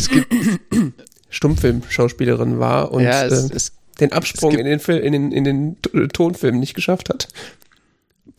Stummfilm-Schauspielerin 1.30 2.58
war 2.58 2.90
und 2.90 3.04
ja, 3.04 3.24
es, 3.24 3.50
äh, 3.50 3.54
es 3.54 3.72
den 4.00 4.12
Absprung 4.12 4.54
in 4.54 4.64
den, 4.64 4.80
Film, 4.80 5.02
in 5.02 5.12
den, 5.12 5.32
in 5.32 5.44
den 5.44 6.08
Tonfilm 6.12 6.58
nicht 6.58 6.74
geschafft 6.74 7.08
hat. 7.08 7.28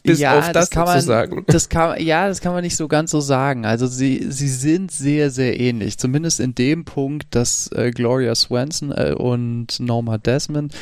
Bis 0.04 0.20
ja, 0.20 0.38
auf 0.38 0.52
das, 0.52 0.70
das 0.70 0.70
kann 0.70 0.86
man, 0.86 1.46
Das 1.48 1.70
kann, 1.70 2.02
ja, 2.02 2.28
das 2.28 2.42
kann 2.42 2.54
man 2.54 2.64
nicht 2.64 2.76
so 2.76 2.90
ganz 2.90 3.12
so 3.12 3.22
sagen. 3.22 3.66
Also 3.66 3.88
sie, 3.88 4.26
sie 4.30 4.50
sind 4.50 4.92
sehr, 4.92 5.30
sehr 5.30 5.60
ähnlich. 5.60 5.98
Zumindest 5.98 6.42
in 6.42 6.54
dem 6.56 6.84
Punkt, 6.84 7.28
dass 7.32 7.72
äh, 7.72 7.92
Gloria 7.92 8.36
Swanson 8.36 8.92
äh, 8.92 9.14
und 9.18 9.80
Norma 9.80 10.18
Desmond 10.18 10.74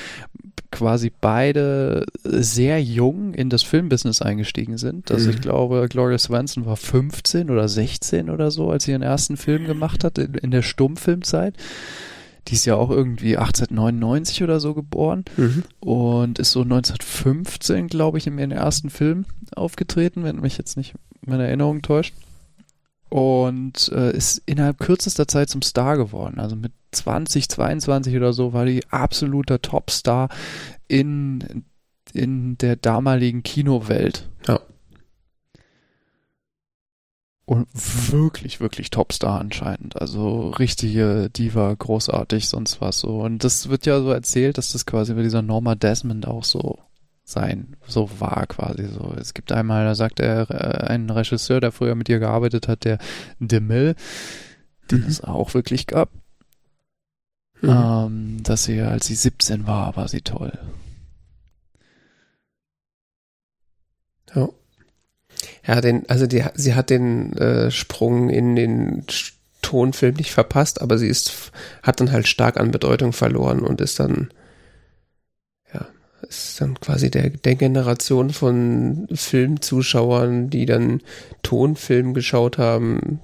quasi 0.71 1.11
beide 1.21 2.05
sehr 2.23 2.81
jung 2.81 3.33
in 3.33 3.49
das 3.49 3.61
Filmbusiness 3.61 4.21
eingestiegen 4.21 4.77
sind. 4.77 5.11
Also 5.11 5.29
mhm. 5.29 5.35
ich 5.35 5.41
glaube, 5.41 5.85
Gloria 5.89 6.17
Swanson 6.17 6.65
war 6.65 6.77
15 6.77 7.51
oder 7.51 7.67
16 7.67 8.29
oder 8.29 8.49
so, 8.49 8.71
als 8.71 8.85
sie 8.85 8.91
ihren 8.91 9.01
ersten 9.01 9.37
Film 9.37 9.67
gemacht 9.67 10.03
hat 10.03 10.17
in, 10.17 10.33
in 10.35 10.49
der 10.49 10.61
Stummfilmzeit. 10.63 11.55
Die 12.47 12.55
ist 12.55 12.65
ja 12.65 12.75
auch 12.75 12.89
irgendwie 12.89 13.37
1899 13.37 14.43
oder 14.43 14.59
so 14.59 14.73
geboren 14.73 15.25
mhm. 15.37 15.63
und 15.79 16.39
ist 16.39 16.51
so 16.51 16.61
1915, 16.61 17.87
glaube 17.87 18.17
ich, 18.17 18.27
in 18.27 18.37
ihrem 18.37 18.51
ersten 18.51 18.89
Film 18.89 19.25
aufgetreten, 19.55 20.23
wenn 20.23 20.39
mich 20.39 20.57
jetzt 20.57 20.75
nicht 20.75 20.95
meine 21.25 21.45
Erinnerung 21.45 21.81
täuscht. 21.81 22.13
Und 23.09 23.91
äh, 23.93 24.15
ist 24.15 24.41
innerhalb 24.45 24.79
kürzester 24.79 25.27
Zeit 25.27 25.49
zum 25.49 25.61
Star 25.61 25.97
geworden. 25.97 26.39
Also 26.39 26.55
mit 26.55 26.71
20, 26.91 27.49
22 27.49 28.15
oder 28.15 28.31
so 28.31 28.53
war 28.53 28.65
die 28.65 28.87
absoluter 28.89 29.61
Topstar 29.61 30.29
in, 30.87 31.65
in 32.13 32.57
der 32.57 32.77
damaligen 32.77 33.43
Kinowelt. 33.43 34.29
Ja 34.47 34.61
und 37.45 37.67
wirklich, 37.73 38.59
wirklich 38.59 38.91
Topstar 38.91 39.39
anscheinend. 39.39 39.99
Also 39.99 40.49
richtige 40.51 41.29
Diva, 41.29 41.73
großartig, 41.73 42.47
sonst 42.47 42.81
was 42.81 42.99
so. 42.99 43.19
Und 43.21 43.43
das 43.43 43.69
wird 43.69 43.85
ja 43.85 43.99
so 43.99 44.11
erzählt, 44.11 44.57
dass 44.57 44.71
das 44.71 44.85
quasi 44.85 45.13
bei 45.13 45.23
dieser 45.23 45.41
Norma 45.41 45.75
Desmond 45.75 46.27
auch 46.27 46.43
so 46.43 46.79
sein, 47.23 47.75
so 47.87 48.09
war 48.19 48.45
quasi 48.47 48.87
so. 48.87 49.13
Es 49.19 49.33
gibt 49.33 49.51
einmal, 49.51 49.85
da 49.85 49.95
sagt 49.95 50.19
er, 50.19 50.49
äh, 50.51 50.87
ein 50.87 51.09
Regisseur, 51.09 51.59
der 51.61 51.71
früher 51.71 51.95
mit 51.95 52.09
ihr 52.09 52.19
gearbeitet 52.19 52.67
hat, 52.67 52.83
der 52.83 52.99
DeMille, 53.39 53.95
den 54.89 55.01
mhm. 55.01 55.07
es 55.07 55.21
auch 55.23 55.53
wirklich 55.53 55.87
gab. 55.87 56.09
Mhm. 57.61 57.69
Ähm, 57.69 58.43
dass 58.43 58.63
sie, 58.63 58.81
als 58.81 59.07
sie 59.07 59.15
17 59.15 59.67
war, 59.67 59.95
war 59.95 60.07
sie 60.07 60.21
toll. 60.21 60.57
Ja. 64.35 64.49
Ja, 65.65 65.79
den, 65.81 66.09
also 66.09 66.27
die, 66.27 66.43
sie 66.55 66.73
hat 66.73 66.89
den 66.89 67.33
äh, 67.33 67.69
Sprung 67.71 68.29
in 68.29 68.55
den 68.55 69.05
Tonfilm 69.61 70.15
nicht 70.15 70.31
verpasst, 70.31 70.81
aber 70.81 70.97
sie 70.97 71.07
ist, 71.07 71.51
hat 71.83 71.99
dann 71.99 72.11
halt 72.11 72.27
stark 72.27 72.59
an 72.59 72.71
Bedeutung 72.71 73.13
verloren 73.13 73.59
und 73.59 73.79
ist 73.79 73.99
dann, 73.99 74.31
ja, 75.73 75.87
ist 76.27 76.59
dann 76.59 76.79
quasi 76.79 77.11
der, 77.11 77.29
der 77.29 77.55
Generation 77.55 78.31
von 78.31 79.07
Filmzuschauern, 79.13 80.49
die 80.49 80.65
dann 80.65 81.01
Tonfilm 81.43 82.13
geschaut 82.13 82.57
haben, 82.57 83.19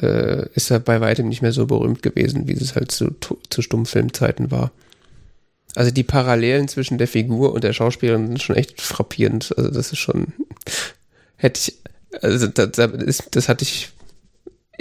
äh, 0.00 0.46
ist 0.54 0.70
er 0.70 0.78
bei 0.80 1.00
weitem 1.00 1.28
nicht 1.28 1.42
mehr 1.42 1.52
so 1.52 1.66
berühmt 1.66 2.02
gewesen, 2.02 2.48
wie 2.48 2.52
es 2.52 2.74
halt 2.74 2.90
zu, 2.90 3.16
zu 3.48 3.62
Stummfilmzeiten 3.62 4.50
war. 4.50 4.72
Also 5.74 5.90
die 5.90 6.02
Parallelen 6.02 6.68
zwischen 6.68 6.98
der 6.98 7.08
Figur 7.08 7.52
und 7.52 7.64
der 7.64 7.72
Schauspielerin 7.72 8.26
sind 8.26 8.42
schon 8.42 8.56
echt 8.56 8.80
frappierend. 8.80 9.56
Also 9.56 9.70
das 9.70 9.92
ist 9.92 9.98
schon, 9.98 10.32
hätte 11.36 11.60
ich, 11.60 11.76
also 12.22 12.46
das, 12.46 12.70
das, 12.72 13.22
das 13.30 13.48
hatte 13.48 13.64
ich 13.64 13.90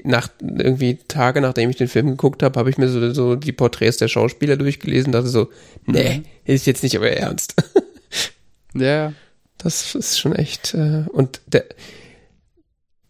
nach 0.03 0.29
irgendwie 0.41 0.97
Tage, 1.07 1.41
nachdem 1.41 1.69
ich 1.69 1.77
den 1.77 1.87
Film 1.87 2.07
geguckt 2.07 2.43
habe, 2.43 2.59
habe 2.59 2.69
ich 2.69 2.77
mir 2.77 2.89
so, 2.89 3.13
so 3.13 3.35
die 3.35 3.51
Porträts 3.51 3.97
der 3.97 4.07
Schauspieler 4.07 4.57
durchgelesen, 4.57 5.13
dachte 5.13 5.29
so, 5.29 5.49
nee, 5.85 6.19
mhm. 6.19 6.25
ist 6.45 6.65
jetzt 6.65 6.83
nicht 6.83 6.97
aber 6.97 7.11
ernst. 7.11 7.55
ja. 8.73 9.13
Das 9.63 9.93
ist 9.93 10.19
schon 10.19 10.35
echt. 10.35 10.73
Äh, 10.73 11.05
und 11.11 11.41
der, 11.45 11.65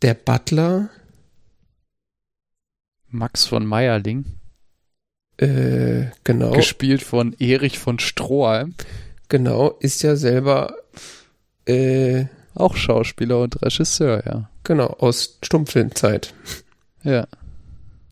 der 0.02 0.14
Butler. 0.14 0.90
Max 3.08 3.46
von 3.46 3.66
Meierling. 3.66 4.26
Äh, 5.42 6.12
genau. 6.24 6.52
Gespielt 6.52 7.02
von 7.02 7.34
Erich 7.40 7.80
von 7.80 7.98
Stroheim. 7.98 8.76
Genau, 9.28 9.70
ist 9.80 10.04
ja 10.04 10.16
selber 10.16 10.76
äh, 11.66 12.26
auch 12.54 12.76
Schauspieler 12.76 13.40
und 13.40 13.60
Regisseur, 13.64 14.24
ja. 14.26 14.50
Genau, 14.64 14.88
aus 15.00 15.40
Stummfilmzeit. 15.44 16.36
Ja. 17.04 17.28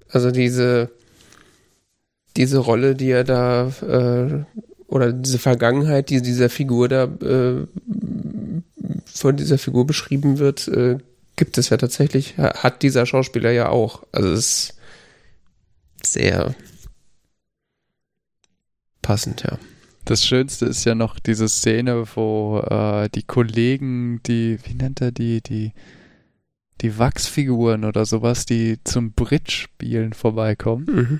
Also 0.09 0.31
diese, 0.31 0.89
diese 2.35 2.57
Rolle, 2.57 2.95
die 2.95 3.11
er 3.11 3.23
da 3.23 3.67
äh, 3.87 4.43
oder 4.87 5.13
diese 5.13 5.37
Vergangenheit, 5.37 6.09
die 6.09 6.23
dieser 6.23 6.49
Figur 6.49 6.89
da 6.89 7.03
äh, 7.03 7.67
von 9.05 9.37
dieser 9.37 9.59
Figur 9.59 9.85
beschrieben 9.85 10.39
wird, 10.39 10.67
äh, 10.67 10.97
gibt 11.35 11.59
es 11.59 11.69
ja 11.69 11.77
tatsächlich, 11.77 12.37
hat 12.37 12.81
dieser 12.81 13.05
Schauspieler 13.05 13.51
ja 13.51 13.69
auch. 13.69 14.03
Also 14.11 14.29
es 14.31 14.39
ist 14.39 14.73
sehr 16.03 16.55
passend, 19.01 19.43
ja. 19.43 19.57
Das 20.05 20.25
Schönste 20.25 20.65
ist 20.65 20.85
ja 20.85 20.95
noch 20.95 21.19
diese 21.19 21.47
Szene, 21.47 22.03
wo 22.15 22.59
äh, 22.67 23.09
die 23.09 23.23
Kollegen, 23.23 24.21
die, 24.25 24.57
wie 24.63 24.73
nennt 24.73 25.01
er 25.01 25.11
die, 25.11 25.41
die, 25.41 25.73
die 26.81 26.97
Wachsfiguren 26.97 27.85
oder 27.85 28.05
sowas, 28.05 28.45
die 28.45 28.79
zum 28.83 29.11
Bridge-Spielen 29.11 30.13
vorbeikommen. 30.13 30.85
Mhm. 30.85 31.19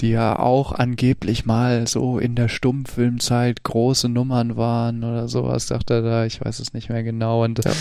Die 0.00 0.10
ja 0.10 0.38
auch 0.38 0.72
angeblich 0.72 1.44
mal 1.44 1.86
so 1.86 2.18
in 2.18 2.34
der 2.34 2.48
Stummfilmzeit 2.48 3.62
große 3.64 4.08
Nummern 4.08 4.56
waren 4.56 5.04
oder 5.04 5.28
sowas, 5.28 5.66
sagt 5.66 5.90
er 5.90 6.00
da, 6.00 6.24
ich 6.24 6.40
weiß 6.40 6.60
es 6.60 6.72
nicht 6.72 6.88
mehr 6.88 7.02
genau. 7.02 7.44
Und 7.44 7.62
ja. 7.62 7.72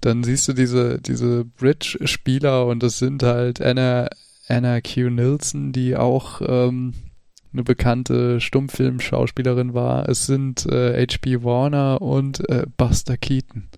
dann 0.00 0.24
siehst 0.24 0.48
du 0.48 0.54
diese, 0.54 0.98
diese 0.98 1.44
Bridge-Spieler 1.44 2.66
und 2.66 2.82
das 2.82 2.98
sind 2.98 3.22
halt 3.22 3.60
Anna, 3.60 4.08
Anna 4.48 4.80
Q. 4.80 5.10
Nilsson, 5.10 5.72
die 5.72 5.96
auch 5.96 6.40
ähm, 6.40 6.94
eine 7.52 7.62
bekannte 7.62 8.40
Stummfilmschauspielerin 8.40 9.74
war. 9.74 10.08
Es 10.08 10.26
sind 10.26 10.66
äh, 10.66 11.06
H.P. 11.06 11.42
Warner 11.44 12.00
und 12.00 12.48
äh, 12.48 12.66
Buster 12.76 13.16
Keaton. 13.16 13.68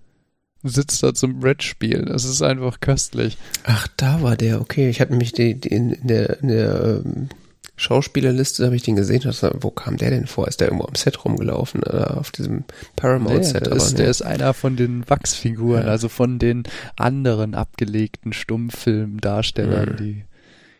Sitzt 0.63 1.03
da 1.03 1.13
zum 1.13 1.43
Red-Spielen. 1.43 2.07
Es 2.07 2.25
ist 2.25 2.41
einfach 2.41 2.79
köstlich. 2.79 3.37
Ach, 3.63 3.87
da 3.97 4.21
war 4.23 4.35
der, 4.35 4.61
okay. 4.61 4.89
Ich 4.89 4.99
hatte 4.99 5.13
mich 5.13 5.31
die, 5.31 5.59
die 5.59 5.69
in, 5.69 5.91
in, 5.91 6.07
der, 6.07 6.39
in 6.41 6.47
der 6.47 7.01
ähm, 7.05 7.29
Schauspielerliste, 7.75 8.65
habe 8.65 8.75
ich 8.75 8.81
den 8.81 8.95
gesehen. 8.95 9.21
Das, 9.23 9.43
wo 9.43 9.69
kam 9.69 9.97
der 9.97 10.09
denn 10.09 10.25
vor? 10.25 10.47
Ist 10.47 10.61
der 10.61 10.69
irgendwo 10.69 10.87
am 10.87 10.95
Set 10.95 11.23
rumgelaufen? 11.23 11.83
Oder 11.83 12.17
auf 12.17 12.31
diesem 12.31 12.63
Paramount-Set? 12.95 13.69
Nee, 13.69 13.75
ist, 13.75 13.99
der 13.99 14.07
ist 14.07 14.21
einer 14.21 14.53
von 14.53 14.75
den 14.75 15.07
Wachsfiguren, 15.07 15.83
ja. 15.83 15.91
also 15.91 16.09
von 16.09 16.39
den 16.39 16.63
anderen 16.95 17.53
abgelegten 17.53 18.33
Stummfilmdarstellern, 18.33 19.89
mhm. 19.89 19.97
die 19.97 20.25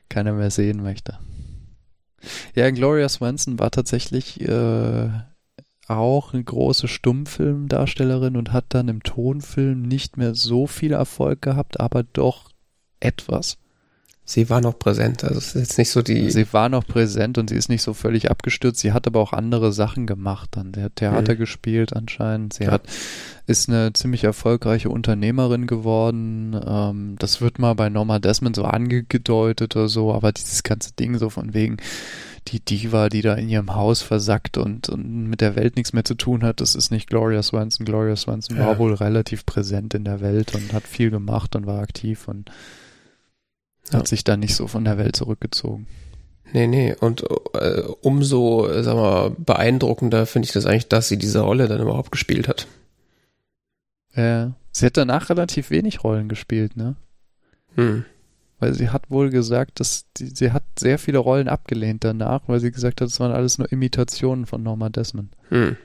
keiner 0.10 0.34
mehr 0.34 0.50
sehen 0.50 0.82
möchte. 0.82 1.20
Ja, 2.56 2.70
Gloria 2.72 3.10
Swanson 3.10 3.60
war 3.60 3.72
tatsächlich 3.72 4.42
äh, 4.42 5.10
auch 5.88 6.34
eine 6.34 6.44
große 6.44 6.88
Stummfilmdarstellerin 6.88 8.38
und 8.38 8.54
hat 8.54 8.66
dann 8.70 8.88
im 8.88 9.04
Tonfilm 9.04 9.84
nicht 9.84 10.18
mehr 10.18 10.36
so 10.36 10.68
viel 10.68 10.94
Erfolg 10.94 11.42
gehabt, 11.42 11.80
aber 11.80 12.04
doch 12.04 12.50
etwas. 13.00 13.58
Sie 14.28 14.50
war 14.50 14.60
noch 14.60 14.80
präsent, 14.80 15.24
also 15.24 15.38
es 15.38 15.50
ist 15.50 15.56
jetzt 15.56 15.78
nicht 15.78 15.92
so 15.92 16.02
die. 16.02 16.32
Sie 16.32 16.52
war 16.52 16.68
noch 16.68 16.88
präsent 16.88 17.38
und 17.38 17.52
sie 17.52 17.56
ist 17.56 17.70
nicht 17.70 17.84
so 17.84 17.94
völlig 17.94 18.32
abgestürzt. 18.32 18.80
Sie 18.80 18.92
hat 18.92 19.06
aber 19.06 19.20
auch 19.20 19.34
andere 19.34 19.72
Sachen 19.72 20.08
gemacht 20.08 20.50
dann. 20.54 20.74
Sie 20.74 20.82
hat 20.82 20.96
Theater 20.96 21.34
hm. 21.34 21.38
gespielt 21.38 21.96
anscheinend. 21.96 22.54
Sie 22.54 22.64
ja. 22.64 22.72
hat, 22.72 22.82
ist 23.46 23.70
eine 23.70 23.94
ziemlich 23.94 24.24
erfolgreiche 24.24 24.90
Unternehmerin 24.90 25.68
geworden. 25.68 26.60
Ähm, 26.66 27.16
das 27.20 27.40
wird 27.40 27.60
mal 27.60 27.76
bei 27.76 27.90
Norma 27.90 28.18
Desmond 28.18 28.56
so 28.56 28.66
angedeutet 28.66 29.76
oder 29.76 29.90
so, 29.90 30.12
aber 30.12 30.32
dieses 30.32 30.64
ganze 30.64 30.94
Ding 30.94 31.20
so 31.20 31.30
von 31.30 31.54
wegen 31.54 31.78
die 32.48 32.60
Diva, 32.60 33.10
die 33.10 33.22
da 33.22 33.36
in 33.36 33.48
ihrem 33.48 33.76
Haus 33.76 34.02
versackt 34.02 34.58
und, 34.58 34.90
und 34.90 35.28
mit 35.30 35.42
der 35.42 35.56
Welt 35.56 35.76
nichts 35.76 35.94
mehr 35.94 36.06
zu 36.06 36.16
tun 36.16 36.44
hat, 36.44 36.62
das 36.62 36.74
ist 36.74 36.90
nicht 36.90 37.08
Gloria 37.10 37.44
Swanson. 37.44 37.86
Gloria 37.86 38.16
Swanson 38.16 38.58
ja. 38.58 38.66
war 38.66 38.80
wohl 38.80 38.96
relativ 38.96 39.46
präsent 39.46 39.94
in 39.94 40.04
der 40.04 40.20
Welt 40.22 40.56
und 40.56 40.74
hat 40.74 40.88
viel 40.88 41.12
gemacht 41.12 41.56
und 41.56 41.68
war 41.68 41.82
aktiv 41.82 42.28
und 42.28 42.50
ja. 43.92 44.00
Hat 44.00 44.08
sich 44.08 44.24
da 44.24 44.38
nicht 44.38 44.56
so 44.56 44.68
von 44.68 44.84
der 44.84 44.98
Welt 44.98 45.16
zurückgezogen. 45.16 45.88
Nee, 46.54 46.68
nee. 46.68 46.96
Und 47.00 47.24
äh, 47.54 47.82
umso, 48.02 48.68
äh, 48.68 48.84
sag 48.84 48.96
mal, 48.96 49.32
beeindruckender 49.32 50.26
finde 50.26 50.48
ich 50.48 50.54
das 50.54 50.66
eigentlich, 50.66 50.88
dass 50.88 51.08
sie 51.08 51.18
diese 51.18 51.42
Rolle 51.42 51.68
dann 51.68 51.82
überhaupt 51.82 52.12
gespielt 52.12 52.48
hat. 52.48 52.68
Ja. 54.16 54.54
Sie 54.72 54.86
hat 54.86 54.98
danach 54.98 55.30
relativ 55.30 55.70
wenig 55.70 56.04
Rollen 56.04 56.30
gespielt, 56.30 56.76
ne? 56.76 56.96
Hm. 57.76 58.06
Weil 58.60 58.74
sie 58.74 58.90
hat 58.90 59.10
wohl 59.10 59.30
gesagt, 59.30 59.80
dass 59.80 60.06
die, 60.18 60.28
sie 60.28 60.52
hat 60.52 60.64
sehr 60.78 60.98
viele 60.98 61.18
Rollen 61.18 61.48
abgelehnt 61.48 62.04
danach, 62.04 62.42
weil 62.48 62.60
sie 62.60 62.72
gesagt 62.72 63.02
hat, 63.02 63.08
es 63.08 63.20
waren 63.20 63.32
alles 63.32 63.58
nur 63.58 63.72
Imitationen 63.72 64.46
von 64.46 64.64
Norma 64.64 64.90
Desmond. 64.90 65.34
Hm. 65.50 65.78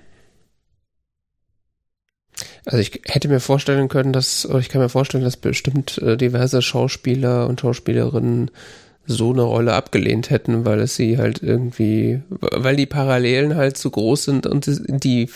Also 2.64 2.78
ich 2.78 3.02
hätte 3.06 3.28
mir 3.28 3.40
vorstellen 3.40 3.88
können, 3.88 4.12
dass, 4.12 4.46
oder 4.46 4.58
ich 4.58 4.68
kann 4.68 4.80
mir 4.80 4.88
vorstellen, 4.88 5.24
dass 5.24 5.36
bestimmt 5.36 5.98
äh, 5.98 6.16
diverse 6.16 6.62
Schauspieler 6.62 7.46
und 7.48 7.60
Schauspielerinnen 7.60 8.50
so 9.06 9.32
eine 9.32 9.42
Rolle 9.42 9.74
abgelehnt 9.74 10.30
hätten, 10.30 10.64
weil 10.64 10.80
es 10.80 10.94
sie 10.94 11.18
halt 11.18 11.42
irgendwie, 11.42 12.22
weil 12.28 12.76
die 12.76 12.86
Parallelen 12.86 13.56
halt 13.56 13.76
zu 13.76 13.90
groß 13.90 14.24
sind 14.24 14.46
und 14.46 14.66
die, 14.66 15.28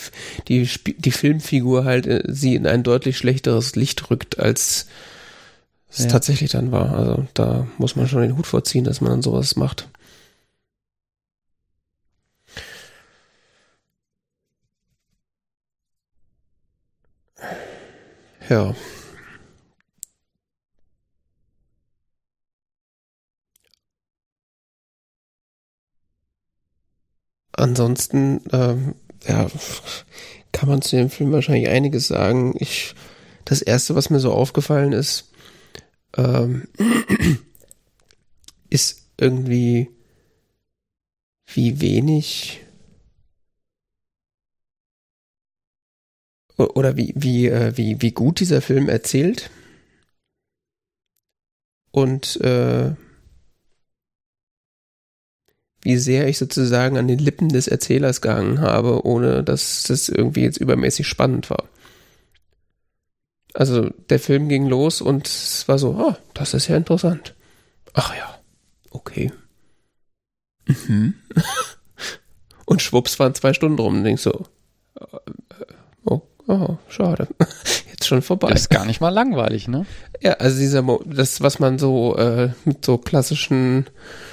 die, 0.49 0.69
die 0.87 1.11
Filmfigur 1.11 1.85
halt 1.85 2.07
äh, 2.07 2.23
sie 2.29 2.55
in 2.55 2.67
ein 2.67 2.83
deutlich 2.83 3.17
schlechteres 3.17 3.75
Licht 3.75 4.11
rückt, 4.11 4.39
als 4.39 4.87
es 5.91 6.05
ja. 6.05 6.11
tatsächlich 6.11 6.51
dann 6.51 6.73
war. 6.73 6.95
Also 6.95 7.27
da 7.35 7.67
muss 7.79 7.97
man 7.97 8.07
schon 8.07 8.23
den 8.23 8.37
Hut 8.37 8.47
vorziehen, 8.47 8.85
dass 8.85 9.01
man 9.01 9.11
dann 9.11 9.23
sowas 9.23 9.57
macht. 9.57 9.89
Ja. 18.49 18.75
Ansonsten, 27.53 28.41
ähm, 28.53 28.95
ja, 29.27 29.47
kann 30.53 30.69
man 30.69 30.83
zu 30.83 30.97
dem 30.97 31.11
Film 31.11 31.33
wahrscheinlich 31.33 31.69
einiges 31.69 32.09
sagen. 32.09 32.55
Ich, 32.59 32.95
das 33.45 33.63
erste, 33.63 33.95
was 33.95 34.11
mir 34.11 34.21
so 34.21 34.33
aufgefallen 34.33 34.93
ist, 34.93 35.31
ähm, 36.17 36.69
ist 38.71 39.07
irgendwie, 39.19 39.91
wie 41.47 41.81
wenig 41.81 42.64
oder 46.57 46.97
wie, 46.97 47.13
wie, 47.17 47.49
äh, 47.49 47.77
wie, 47.77 48.01
wie 48.01 48.13
gut 48.13 48.41
dieser 48.41 48.61
Film 48.63 48.89
erzählt 48.89 49.51
und 51.91 52.41
äh, 52.41 52.95
wie 55.83 55.97
sehr 55.99 56.29
ich 56.29 56.39
sozusagen 56.39 56.97
an 56.97 57.09
den 57.09 57.19
Lippen 57.19 57.51
des 57.51 57.69
Erzählers 57.69 58.21
gehangen 58.21 58.61
habe, 58.61 59.05
ohne 59.05 59.45
dass 59.45 59.85
das 59.85 60.09
irgendwie 60.09 60.43
jetzt 60.43 60.57
übermäßig 60.57 61.07
spannend 61.07 61.51
war. 61.51 61.69
Also 63.53 63.91
der 64.09 64.19
Film 64.19 64.49
ging 64.49 64.67
los 64.67 65.01
und 65.01 65.29
es 65.29 65.69
war 65.69 65.79
so, 65.79 65.95
ah, 65.95 66.19
das 66.33 66.55
ist 66.55 66.69
ja 66.69 66.77
interessant. 66.77 67.35
Ach 67.93 68.17
ja, 68.17 68.39
okay. 68.91 69.31
Mhm. 70.67 71.15
und 72.65 72.83
schwupps 72.83 73.21
waren 73.21 73.35
zwei 73.35 73.53
Stunden 73.53 73.79
rum 73.79 73.99
und 73.99 74.05
denkst 74.05 74.23
so, 74.23 74.47
äh, 74.99 75.05
äh, 75.05 75.67
oh, 76.07 76.23
Oh, 76.47 76.77
schade. 76.89 77.27
Jetzt 77.91 78.07
schon 78.07 78.23
vorbei. 78.23 78.51
Das 78.51 78.63
ist 78.63 78.71
gar 78.71 78.85
nicht 78.85 79.01
mal 79.01 79.09
langweilig, 79.09 79.67
ne? 79.67 79.87
Ja, 80.21 80.33
also 80.35 80.59
dieser, 80.59 80.83
Mo 80.83 81.03
das, 81.07 81.41
was 81.41 81.59
man 81.59 81.79
so 81.79 82.17
äh, 82.17 82.51
mit 82.65 82.85
so 82.85 82.99
klassischen 82.99 83.87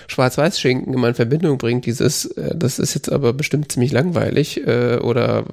Schwarz-Weiß-Schinken 0.08 0.94
immer 0.94 1.10
in 1.10 1.16
Verbindung 1.16 1.58
bringt, 1.58 1.86
dieses, 1.86 2.26
äh, 2.26 2.56
das 2.56 2.80
ist 2.80 2.96
jetzt 2.96 3.12
aber 3.12 3.34
bestimmt 3.34 3.72
ziemlich 3.72 3.92
langweilig 3.92 4.66
äh, 4.68 4.98
oder 4.98 5.46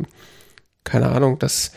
keine 0.85 1.11
Ahnung, 1.11 1.39
dass 1.39 1.73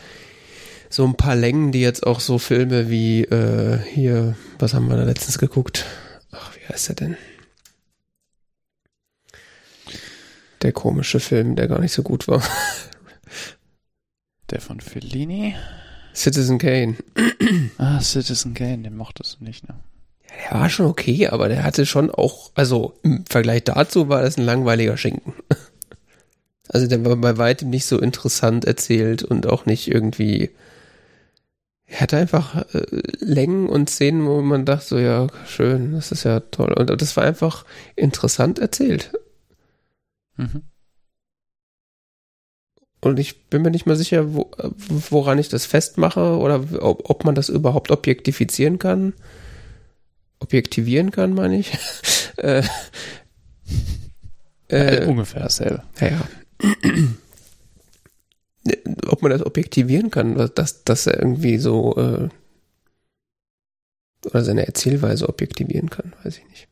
so 0.88 1.04
ein 1.04 1.16
paar 1.16 1.36
Längen, 1.36 1.72
die 1.72 1.80
jetzt 1.80 2.06
auch 2.06 2.20
so 2.20 2.38
Filme 2.38 2.90
wie 2.90 3.22
äh, 3.24 3.78
hier, 3.78 4.36
was 4.58 4.74
haben 4.74 4.88
wir 4.88 4.96
da 4.96 5.04
letztens 5.04 5.38
geguckt? 5.38 5.86
Ach, 6.32 6.52
wie 6.56 6.72
heißt 6.72 6.88
der 6.88 6.96
denn? 6.96 7.16
Der 10.62 10.72
komische 10.72 11.20
Film, 11.20 11.56
der 11.56 11.68
gar 11.68 11.80
nicht 11.80 11.92
so 11.92 12.02
gut 12.02 12.28
war. 12.28 12.42
Der 14.52 14.60
von 14.60 14.80
Fellini? 14.80 15.54
Citizen 16.14 16.58
Kane. 16.58 16.96
ah, 17.78 18.00
Citizen 18.00 18.52
Kane, 18.52 18.82
den 18.82 18.96
mochtest 18.96 19.38
du 19.40 19.44
nicht, 19.44 19.66
ne? 19.66 19.76
Ja, 20.28 20.50
der 20.50 20.60
war 20.60 20.68
schon 20.68 20.86
okay, 20.86 21.28
aber 21.28 21.48
der 21.48 21.62
hatte 21.64 21.86
schon 21.86 22.10
auch, 22.10 22.50
also 22.54 22.94
im 23.02 23.24
Vergleich 23.24 23.64
dazu 23.64 24.10
war 24.10 24.20
das 24.20 24.36
ein 24.36 24.44
langweiliger 24.44 24.96
Schinken. 24.96 25.32
Also 26.68 26.86
der 26.86 27.04
war 27.04 27.16
bei 27.16 27.36
weitem 27.36 27.68
nicht 27.68 27.84
so 27.84 27.98
interessant 27.98 28.64
erzählt 28.64 29.22
und 29.22 29.46
auch 29.46 29.66
nicht 29.66 29.88
irgendwie. 29.88 30.52
Er 31.84 32.00
hatte 32.00 32.16
einfach 32.16 32.64
äh, 32.72 32.86
Längen 33.18 33.68
und 33.68 33.90
Szenen, 33.90 34.24
wo 34.24 34.40
man 34.40 34.64
dachte, 34.64 34.86
so 34.86 34.98
ja, 34.98 35.26
schön, 35.46 35.92
das 35.92 36.12
ist 36.12 36.24
ja 36.24 36.40
toll. 36.40 36.72
Und 36.72 37.02
das 37.02 37.14
war 37.16 37.24
einfach 37.24 37.66
interessant 37.94 38.58
erzählt. 38.58 39.12
Mhm. 40.36 40.62
Und 43.02 43.18
ich 43.18 43.46
bin 43.46 43.62
mir 43.62 43.72
nicht 43.72 43.84
mal 43.84 43.96
sicher, 43.96 44.32
wo, 44.32 44.52
woran 45.10 45.38
ich 45.38 45.48
das 45.48 45.66
festmache 45.66 46.38
oder 46.38 46.64
ob, 46.80 47.10
ob 47.10 47.24
man 47.24 47.34
das 47.34 47.48
überhaupt 47.48 47.90
objektifizieren 47.90 48.78
kann. 48.78 49.12
Objektivieren 50.38 51.10
kann, 51.10 51.34
meine 51.34 51.58
ich. 51.58 51.76
äh, 52.36 52.62
äh, 54.68 55.04
ungefähr 55.06 55.42
dasselbe. 55.42 55.82
Ja, 56.00 56.08
ja. 56.08 56.28
ob 59.08 59.22
man 59.22 59.32
das 59.32 59.44
objektivieren 59.44 60.12
kann, 60.12 60.36
dass, 60.54 60.84
dass 60.84 61.08
er 61.08 61.18
irgendwie 61.18 61.58
so 61.58 61.96
äh, 61.96 62.28
oder 64.26 64.44
seine 64.44 64.64
Erzählweise 64.64 65.28
objektivieren 65.28 65.90
kann, 65.90 66.12
weiß 66.22 66.38
ich 66.38 66.48
nicht. 66.48 66.68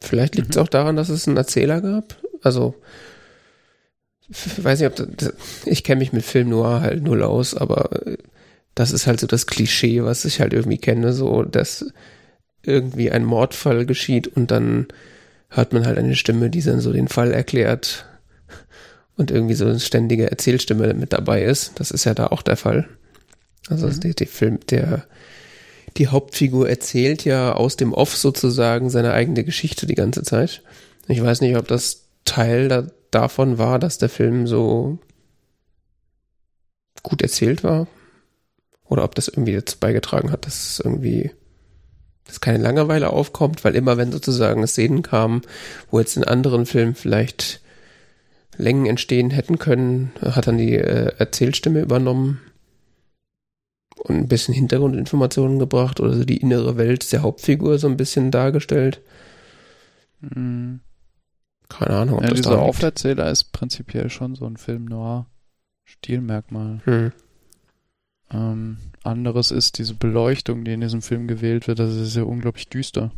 Vielleicht 0.00 0.34
liegt 0.34 0.50
es 0.50 0.56
mhm. 0.56 0.62
auch 0.62 0.68
daran, 0.68 0.96
dass 0.96 1.10
es 1.10 1.28
einen 1.28 1.36
Erzähler 1.36 1.82
gab. 1.82 2.16
Also, 2.42 2.74
weiß 4.62 4.80
nicht, 4.80 4.88
ob 4.88 5.16
das, 5.16 5.32
ich 5.64 5.84
kenne 5.84 6.00
mich 6.00 6.12
mit 6.12 6.24
Film 6.24 6.48
Noir 6.50 6.80
halt 6.80 7.02
null 7.02 7.22
aus, 7.22 7.54
aber 7.54 8.06
äh, 8.06 8.16
das 8.74 8.90
ist 8.90 9.06
halt 9.06 9.20
so 9.20 9.26
das 9.26 9.46
Klischee, 9.46 10.02
was 10.02 10.24
ich 10.24 10.40
halt 10.40 10.52
irgendwie 10.52 10.78
kenne, 10.78 11.12
so, 11.12 11.42
dass 11.42 11.86
irgendwie 12.62 13.10
ein 13.10 13.24
Mordfall 13.24 13.86
geschieht 13.86 14.28
und 14.28 14.50
dann 14.50 14.86
hört 15.50 15.72
man 15.72 15.86
halt 15.86 15.98
eine 15.98 16.16
Stimme, 16.16 16.48
die 16.48 16.62
dann 16.62 16.80
so 16.80 16.92
den 16.92 17.08
Fall 17.08 17.32
erklärt 17.32 18.06
und 19.16 19.30
irgendwie 19.30 19.54
so 19.54 19.66
eine 19.66 19.80
ständige 19.80 20.30
Erzählstimme 20.30 20.94
mit 20.94 21.12
dabei 21.12 21.42
ist. 21.42 21.72
Das 21.76 21.90
ist 21.90 22.04
ja 22.04 22.14
da 22.14 22.28
auch 22.28 22.42
der 22.42 22.56
Fall. 22.56 22.88
Also 23.68 23.88
mhm. 23.88 24.00
der, 24.00 24.14
der 24.14 24.26
Film, 24.26 24.60
der 24.70 25.04
die 25.96 26.08
Hauptfigur 26.08 26.68
erzählt 26.68 27.24
ja 27.24 27.52
aus 27.52 27.76
dem 27.76 27.92
Off 27.92 28.16
sozusagen 28.16 28.88
seine 28.88 29.12
eigene 29.12 29.44
Geschichte 29.44 29.86
die 29.86 29.94
ganze 29.94 30.22
Zeit. 30.22 30.62
Ich 31.06 31.22
weiß 31.22 31.42
nicht, 31.42 31.56
ob 31.56 31.68
das 31.68 32.04
Teil 32.24 32.68
da, 32.68 32.86
davon 33.12 33.58
war, 33.58 33.78
dass 33.78 33.98
der 33.98 34.08
Film 34.08 34.46
so 34.46 34.98
gut 37.02 37.22
erzählt 37.22 37.62
war. 37.62 37.86
Oder 38.84 39.04
ob 39.04 39.14
das 39.14 39.28
irgendwie 39.28 39.54
dazu 39.54 39.78
beigetragen 39.78 40.32
hat, 40.32 40.46
dass 40.46 40.80
irgendwie 40.82 41.30
dass 42.24 42.40
keine 42.40 42.58
Langeweile 42.62 43.10
aufkommt, 43.10 43.64
weil 43.64 43.74
immer 43.74 43.96
wenn 43.96 44.12
sozusagen 44.12 44.66
Szenen 44.66 45.02
kamen, 45.02 45.42
wo 45.90 45.98
jetzt 45.98 46.16
in 46.16 46.24
anderen 46.24 46.66
Filmen 46.66 46.94
vielleicht 46.94 47.60
Längen 48.56 48.86
entstehen 48.86 49.30
hätten 49.30 49.58
können, 49.58 50.12
hat 50.20 50.46
dann 50.46 50.58
die 50.58 50.74
äh, 50.74 51.12
Erzählstimme 51.18 51.80
übernommen 51.80 52.40
und 53.96 54.16
ein 54.16 54.28
bisschen 54.28 54.54
Hintergrundinformationen 54.54 55.58
gebracht 55.58 56.00
oder 56.00 56.14
so 56.14 56.24
die 56.24 56.36
innere 56.36 56.76
Welt 56.76 57.10
der 57.12 57.22
Hauptfigur 57.22 57.78
so 57.78 57.88
ein 57.88 57.96
bisschen 57.96 58.30
dargestellt. 58.30 59.00
Mhm. 60.20 60.80
Keine 61.72 61.96
Ahnung, 61.96 62.16
ob 62.16 62.22
ja, 62.22 62.30
das 62.30 62.40
dieser 62.40 62.60
Auferzähler 62.60 63.30
ist 63.30 63.52
prinzipiell 63.52 64.10
schon 64.10 64.34
so 64.34 64.44
ein 64.46 64.56
Film 64.56 64.84
noir 64.84 65.26
Stilmerkmal. 65.84 66.80
Hm. 66.84 67.12
Ähm, 68.30 68.76
anderes 69.02 69.50
ist 69.50 69.78
diese 69.78 69.94
Beleuchtung, 69.94 70.64
die 70.64 70.72
in 70.72 70.80
diesem 70.80 71.02
Film 71.02 71.28
gewählt 71.28 71.68
wird. 71.68 71.78
Das 71.78 71.94
ist 71.94 72.16
ja 72.16 72.22
unglaublich 72.24 72.68
düster. 72.68 73.10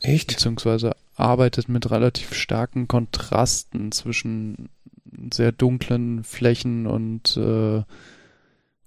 Echt? 0.00 0.28
Beziehungsweise 0.28 0.96
arbeitet 1.14 1.68
mit 1.68 1.90
relativ 1.90 2.34
starken 2.34 2.88
Kontrasten 2.88 3.92
zwischen 3.92 4.68
sehr 5.32 5.52
dunklen 5.52 6.24
Flächen 6.24 6.86
und 6.86 7.36
äh, 7.36 7.82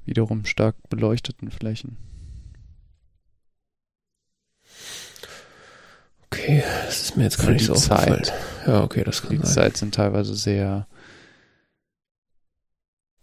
wiederum 0.05 0.45
stark 0.45 0.75
beleuchteten 0.89 1.51
Flächen. 1.51 1.97
Okay, 6.33 6.63
das 6.85 7.01
ist 7.01 7.17
mir 7.17 7.23
jetzt 7.23 7.37
gar 7.37 7.51
nicht 7.51 7.65
so 7.65 7.75
Zeit. 7.75 8.33
Ja, 8.65 8.83
okay, 8.83 9.03
das 9.03 9.21
kann 9.21 9.31
die 9.31 9.37
sein. 9.37 9.45
Die 9.45 9.53
Zeit 9.53 9.77
sind 9.77 9.93
teilweise 9.93 10.33
sehr 10.33 10.87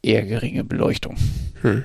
eher 0.01 0.25
geringe 0.25 0.63
Beleuchtung. 0.63 1.17
Hm. 1.63 1.85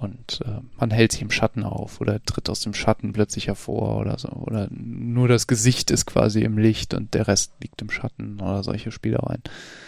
Und 0.00 0.40
äh, 0.44 0.60
man 0.78 0.90
hält 0.90 1.12
sich 1.12 1.22
im 1.22 1.30
Schatten 1.30 1.64
auf 1.64 2.00
oder 2.00 2.22
tritt 2.22 2.50
aus 2.50 2.60
dem 2.60 2.74
Schatten 2.74 3.12
plötzlich 3.12 3.46
hervor 3.46 3.98
oder 3.98 4.18
so. 4.18 4.28
Oder 4.28 4.68
nur 4.70 5.28
das 5.28 5.46
Gesicht 5.46 5.90
ist 5.90 6.06
quasi 6.06 6.42
im 6.42 6.58
Licht 6.58 6.92
und 6.92 7.14
der 7.14 7.28
Rest 7.28 7.52
liegt 7.62 7.80
im 7.80 7.90
Schatten 7.90 8.40
oder 8.40 8.62
solche 8.62 8.92
Spielereien. 8.92 9.42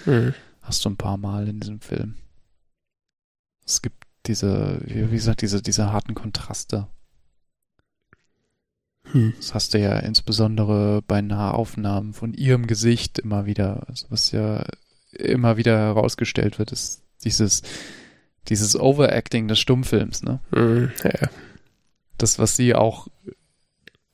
Hm. 0.04 0.32
Hast 0.62 0.84
du 0.84 0.90
ein 0.90 0.96
paar 0.96 1.18
Mal 1.18 1.48
in 1.48 1.60
diesem 1.60 1.80
Film. 1.80 2.14
Es 3.66 3.82
gibt 3.82 4.04
diese, 4.26 4.80
wie 4.86 5.16
gesagt, 5.16 5.42
diese, 5.42 5.60
diese 5.60 5.92
harten 5.92 6.14
Kontraste. 6.14 6.86
Hm. 9.14 9.32
Das 9.36 9.54
hast 9.54 9.74
du 9.74 9.78
ja 9.78 9.96
insbesondere 10.00 11.00
bei 11.06 11.22
Nahaufnahmen 11.22 12.14
von 12.14 12.34
ihrem 12.34 12.66
Gesicht 12.66 13.20
immer 13.20 13.46
wieder, 13.46 13.86
was 14.10 14.32
ja 14.32 14.66
immer 15.12 15.56
wieder 15.56 15.78
herausgestellt 15.78 16.58
wird, 16.58 16.72
ist 16.72 17.04
dieses, 17.22 17.62
dieses 18.48 18.78
Overacting 18.78 19.46
des 19.46 19.60
Stummfilms, 19.60 20.24
ne? 20.24 20.40
Mhm, 20.50 20.90
ja. 21.04 21.28
Das, 22.18 22.40
was 22.40 22.56
sie 22.56 22.74
auch, 22.74 23.06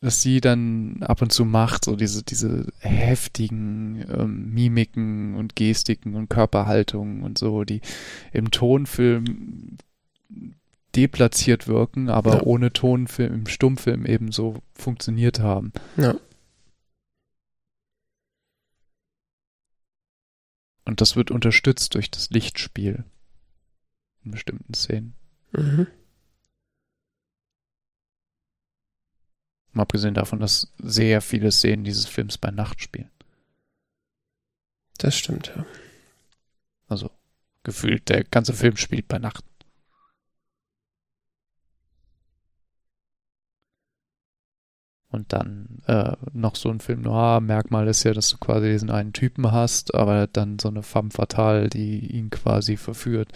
was 0.02 0.20
sie 0.20 0.42
dann 0.42 1.02
ab 1.02 1.22
und 1.22 1.32
zu 1.32 1.46
macht, 1.46 1.86
so 1.86 1.96
diese, 1.96 2.22
diese 2.22 2.66
heftigen 2.80 4.04
ähm, 4.12 4.52
Mimiken 4.52 5.34
und 5.34 5.56
Gestiken 5.56 6.14
und 6.14 6.28
Körperhaltungen 6.28 7.22
und 7.22 7.38
so, 7.38 7.64
die 7.64 7.80
im 8.34 8.50
Tonfilm 8.50 9.78
deplatziert 10.96 11.68
wirken, 11.68 12.08
aber 12.08 12.36
ja. 12.36 12.42
ohne 12.42 12.72
Tonfilm, 12.72 13.32
im 13.32 13.46
Stummfilm 13.46 14.06
eben 14.06 14.32
so 14.32 14.62
funktioniert 14.74 15.40
haben. 15.40 15.72
Ja. 15.96 16.14
Und 20.84 21.00
das 21.00 21.14
wird 21.14 21.30
unterstützt 21.30 21.94
durch 21.94 22.10
das 22.10 22.30
Lichtspiel 22.30 23.04
in 24.24 24.32
bestimmten 24.32 24.74
Szenen. 24.74 25.14
Mhm. 25.52 25.86
Mal 29.72 29.82
abgesehen 29.82 30.14
davon, 30.14 30.40
dass 30.40 30.72
sehr 30.78 31.20
viele 31.20 31.52
Szenen 31.52 31.84
dieses 31.84 32.06
Films 32.06 32.38
bei 32.38 32.50
Nacht 32.50 32.82
spielen. 32.82 33.10
Das 34.98 35.16
stimmt, 35.16 35.52
ja. 35.54 35.64
Also 36.88 37.10
gefühlt, 37.62 38.08
der 38.08 38.24
ganze 38.24 38.52
Film 38.52 38.76
spielt 38.76 39.06
bei 39.06 39.18
Nacht. 39.18 39.44
Und 45.12 45.32
dann 45.32 45.82
äh, 45.86 46.12
noch 46.32 46.54
so 46.54 46.70
ein 46.70 46.78
Film 46.78 47.02
Noir, 47.02 47.40
Merkmal 47.40 47.88
ist 47.88 48.04
ja, 48.04 48.12
dass 48.12 48.28
du 48.28 48.36
quasi 48.38 48.70
diesen 48.70 48.90
einen 48.90 49.12
Typen 49.12 49.50
hast, 49.50 49.94
aber 49.94 50.28
dann 50.28 50.60
so 50.60 50.68
eine 50.68 50.84
femme 50.84 51.10
fatale, 51.10 51.68
die 51.68 52.06
ihn 52.14 52.30
quasi 52.30 52.76
verführt. 52.76 53.28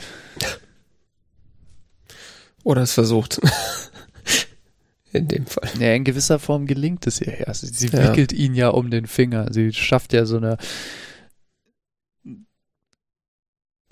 Oder 2.63 2.83
es 2.83 2.93
versucht. 2.93 3.41
in 5.13 5.27
dem 5.27 5.47
Fall. 5.47 5.69
Ja, 5.81 5.95
in 5.95 6.05
gewisser 6.05 6.39
Form 6.39 6.67
gelingt 6.67 7.07
es 7.07 7.21
ihr 7.21 7.39
ja. 7.41 7.47
Also 7.47 7.67
sie 7.67 7.89
ja. 7.89 8.09
wickelt 8.09 8.33
ihn 8.33 8.55
ja 8.55 8.69
um 8.69 8.91
den 8.91 9.07
Finger. 9.07 9.53
Sie 9.53 9.73
schafft 9.73 10.13
ja 10.13 10.27
so 10.27 10.37
eine 10.37 10.59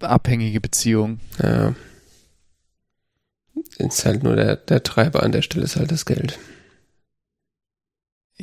abhängige 0.00 0.60
Beziehung. 0.60 1.20
Ja. 1.42 1.74
Ist 3.78 4.04
halt 4.04 4.22
nur 4.22 4.36
der, 4.36 4.56
der 4.56 4.82
Treiber 4.82 5.22
an 5.22 5.32
der 5.32 5.42
Stelle 5.42 5.64
ist 5.64 5.76
halt 5.76 5.90
das 5.90 6.04
Geld. 6.06 6.38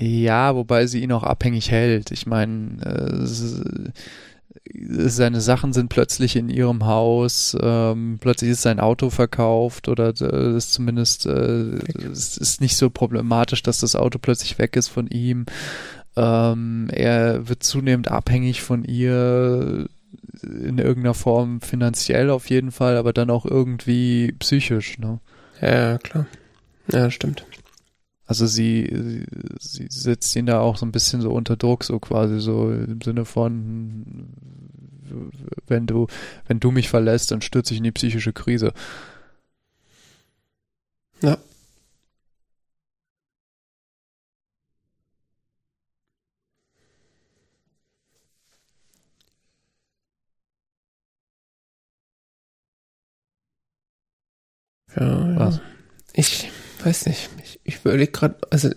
Ja, 0.01 0.55
wobei 0.55 0.87
sie 0.87 1.03
ihn 1.03 1.11
auch 1.11 1.23
abhängig 1.23 1.71
hält. 1.71 2.11
Ich 2.11 2.25
meine, 2.25 2.81
äh, 2.85 3.89
seine 5.09 5.41
Sachen 5.41 5.73
sind 5.73 5.89
plötzlich 5.89 6.37
in 6.37 6.47
ihrem 6.47 6.85
Haus, 6.85 7.57
ähm, 7.61 8.17
plötzlich 8.21 8.51
ist 8.51 8.61
sein 8.61 8.79
Auto 8.79 9.09
verkauft 9.09 9.89
oder 9.89 10.13
äh, 10.21 10.55
ist 10.55 10.71
zumindest 10.71 11.25
äh, 11.25 11.79
es 12.11 12.37
ist 12.37 12.61
nicht 12.61 12.77
so 12.77 12.89
problematisch, 12.89 13.61
dass 13.61 13.81
das 13.81 13.97
Auto 13.97 14.19
plötzlich 14.19 14.57
weg 14.57 14.77
ist 14.77 14.87
von 14.87 15.07
ihm. 15.07 15.47
Ähm, 16.15 16.87
er 16.91 17.49
wird 17.49 17.63
zunehmend 17.63 18.09
abhängig 18.09 18.61
von 18.61 18.85
ihr 18.85 19.87
in 20.43 20.77
irgendeiner 20.77 21.13
Form 21.13 21.59
finanziell 21.59 22.29
auf 22.29 22.49
jeden 22.49 22.71
Fall, 22.71 22.95
aber 22.95 23.11
dann 23.11 23.29
auch 23.29 23.45
irgendwie 23.45 24.31
psychisch. 24.39 24.97
Ne? 24.97 25.19
Ja, 25.61 25.97
klar. 25.97 26.25
Ja, 26.91 27.11
stimmt. 27.11 27.45
Also 28.29 28.45
sie, 28.45 29.25
sie 29.59 29.87
setzt 29.89 30.35
ihn 30.35 30.45
da 30.45 30.59
auch 30.59 30.77
so 30.77 30.85
ein 30.85 30.91
bisschen 30.91 31.19
so 31.19 31.31
unter 31.31 31.57
Druck, 31.57 31.83
so 31.83 31.97
quasi 31.97 32.39
so 32.39 32.71
im 32.71 33.01
Sinne 33.01 33.25
von, 33.25 34.29
wenn 35.65 35.87
du, 35.87 36.05
wenn 36.47 36.59
du 36.59 36.69
mich 36.69 36.89
verlässt, 36.89 37.31
dann 37.31 37.41
stürze 37.41 37.73
ich 37.73 37.79
in 37.79 37.85
die 37.85 37.91
psychische 37.91 38.31
Krise. 38.33 38.71
Ja. 41.21 41.37
Ja, 54.95 55.29
ja. 55.31 55.39
Was? 55.39 55.61
Ich 56.13 56.51
weiß 56.83 57.05
nicht. 57.07 57.29
Ich, 57.69 57.81
überlege 57.81 58.11
gerade, 58.11 58.35
also 58.49 58.71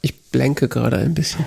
ich 0.00 0.18
blenke 0.30 0.66
gerade 0.66 0.96
ein 0.96 1.12
bisschen. 1.12 1.44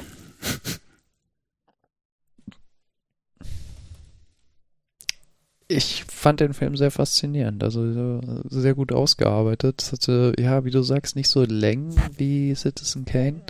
Ich 5.67 6.03
fand 6.03 6.39
den 6.39 6.53
Film 6.53 6.77
sehr 6.77 6.91
faszinierend, 6.91 7.63
also 7.63 8.21
sehr 8.47 8.75
gut 8.75 8.91
ausgearbeitet. 8.91 9.81
Es 9.81 9.91
hatte, 9.91 10.33
ja, 10.37 10.65
wie 10.65 10.69
du 10.69 10.83
sagst, 10.83 11.15
nicht 11.15 11.29
so 11.29 11.45
Längen 11.45 11.95
wie 12.15 12.53
Citizen 12.53 13.05
Kane. 13.05 13.41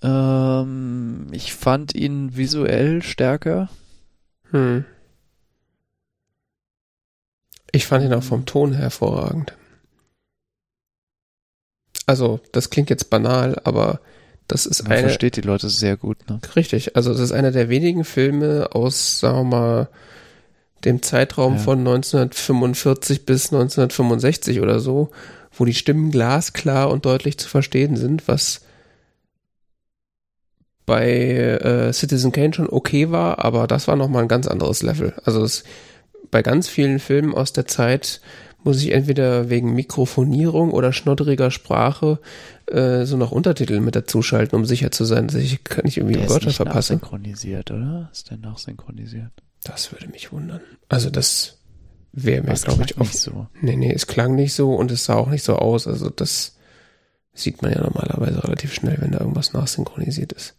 Ähm, 0.00 1.26
ich 1.32 1.52
fand 1.52 1.96
ihn 1.96 2.36
visuell 2.36 3.02
stärker. 3.02 3.70
Hm. 4.52 4.84
Ich 7.72 7.86
fand 7.88 8.04
ihn 8.04 8.14
auch 8.14 8.22
vom 8.22 8.46
Ton 8.46 8.72
hervorragend. 8.72 9.54
Also, 12.08 12.40
das 12.52 12.70
klingt 12.70 12.88
jetzt 12.90 13.10
banal, 13.10 13.60
aber 13.64 14.00
das 14.48 14.64
ist 14.64 14.84
Man 14.84 14.92
eine. 14.92 15.02
versteht 15.02 15.36
die 15.36 15.42
Leute 15.42 15.68
sehr 15.68 15.96
gut, 15.98 16.16
ne? 16.30 16.40
Richtig, 16.56 16.96
also 16.96 17.12
das 17.12 17.20
ist 17.20 17.32
einer 17.32 17.50
der 17.50 17.68
wenigen 17.68 18.02
Filme 18.04 18.70
aus, 18.72 19.20
sagen 19.20 19.36
wir 19.50 19.56
mal, 19.56 19.88
dem 20.84 21.02
Zeitraum 21.02 21.54
Ja. 21.54 21.58
von 21.58 21.78
1945 21.80 23.26
bis 23.26 23.52
1965 23.52 24.60
oder 24.60 24.80
so, 24.80 25.10
wo 25.52 25.66
die 25.66 25.74
Stimmen 25.74 26.10
glasklar 26.10 26.88
und 26.90 27.04
deutlich 27.04 27.36
zu 27.36 27.46
verstehen 27.48 27.96
sind, 27.96 28.26
was 28.26 28.62
bei 30.86 31.10
äh, 31.10 31.92
Citizen 31.92 32.32
Kane 32.32 32.54
schon 32.54 32.70
okay 32.70 33.10
war, 33.10 33.44
aber 33.44 33.66
das 33.66 33.86
war 33.88 33.96
nochmal 33.96 34.22
ein 34.22 34.28
ganz 34.28 34.46
anderes 34.46 34.82
Level. 34.82 35.12
Also 35.24 35.44
es, 35.44 35.64
bei 36.30 36.42
ganz 36.42 36.68
vielen 36.68 36.98
Filmen 37.00 37.34
aus 37.34 37.52
der 37.52 37.66
Zeit 37.66 38.20
muss 38.68 38.82
ich 38.82 38.92
entweder 38.92 39.48
wegen 39.48 39.72
Mikrofonierung 39.72 40.72
oder 40.72 40.92
schnodderiger 40.92 41.50
Sprache 41.50 42.18
äh, 42.66 43.06
so 43.06 43.16
noch 43.16 43.32
Untertitel 43.32 43.80
mit 43.80 43.96
dazuschalten, 43.96 44.58
um 44.58 44.66
sicher 44.66 44.90
zu 44.90 45.06
sein, 45.06 45.26
dass 45.26 45.36
ich 45.36 45.58
nicht 45.84 45.96
irgendwie 45.96 46.16
Der 46.16 46.24
ist 46.26 46.30
Wörter 46.30 46.50
verpasse. 46.50 46.92
nachsynchronisiert, 46.92 47.70
oder? 47.70 48.10
Ist 48.12 48.30
der 48.30 48.36
nachsynchronisiert? 48.36 49.30
Das 49.64 49.90
würde 49.90 50.08
mich 50.08 50.32
wundern. 50.32 50.60
Also 50.90 51.08
das 51.08 51.60
wäre 52.12 52.42
mir, 52.42 52.52
glaube 52.52 52.84
ich, 52.84 52.96
auch. 52.96 53.00
nicht 53.00 53.18
so. 53.18 53.46
Nee, 53.62 53.76
nee, 53.76 53.90
es 53.90 54.06
klang 54.06 54.34
nicht 54.34 54.52
so 54.52 54.74
und 54.74 54.90
es 54.90 55.06
sah 55.06 55.14
auch 55.14 55.30
nicht 55.30 55.44
so 55.44 55.56
aus. 55.56 55.86
Also 55.86 56.10
das 56.10 56.58
sieht 57.32 57.62
man 57.62 57.72
ja 57.72 57.80
normalerweise 57.80 58.44
relativ 58.44 58.74
schnell, 58.74 58.98
wenn 59.00 59.12
da 59.12 59.20
irgendwas 59.20 59.54
nachsynchronisiert 59.54 60.34
ist. 60.34 60.56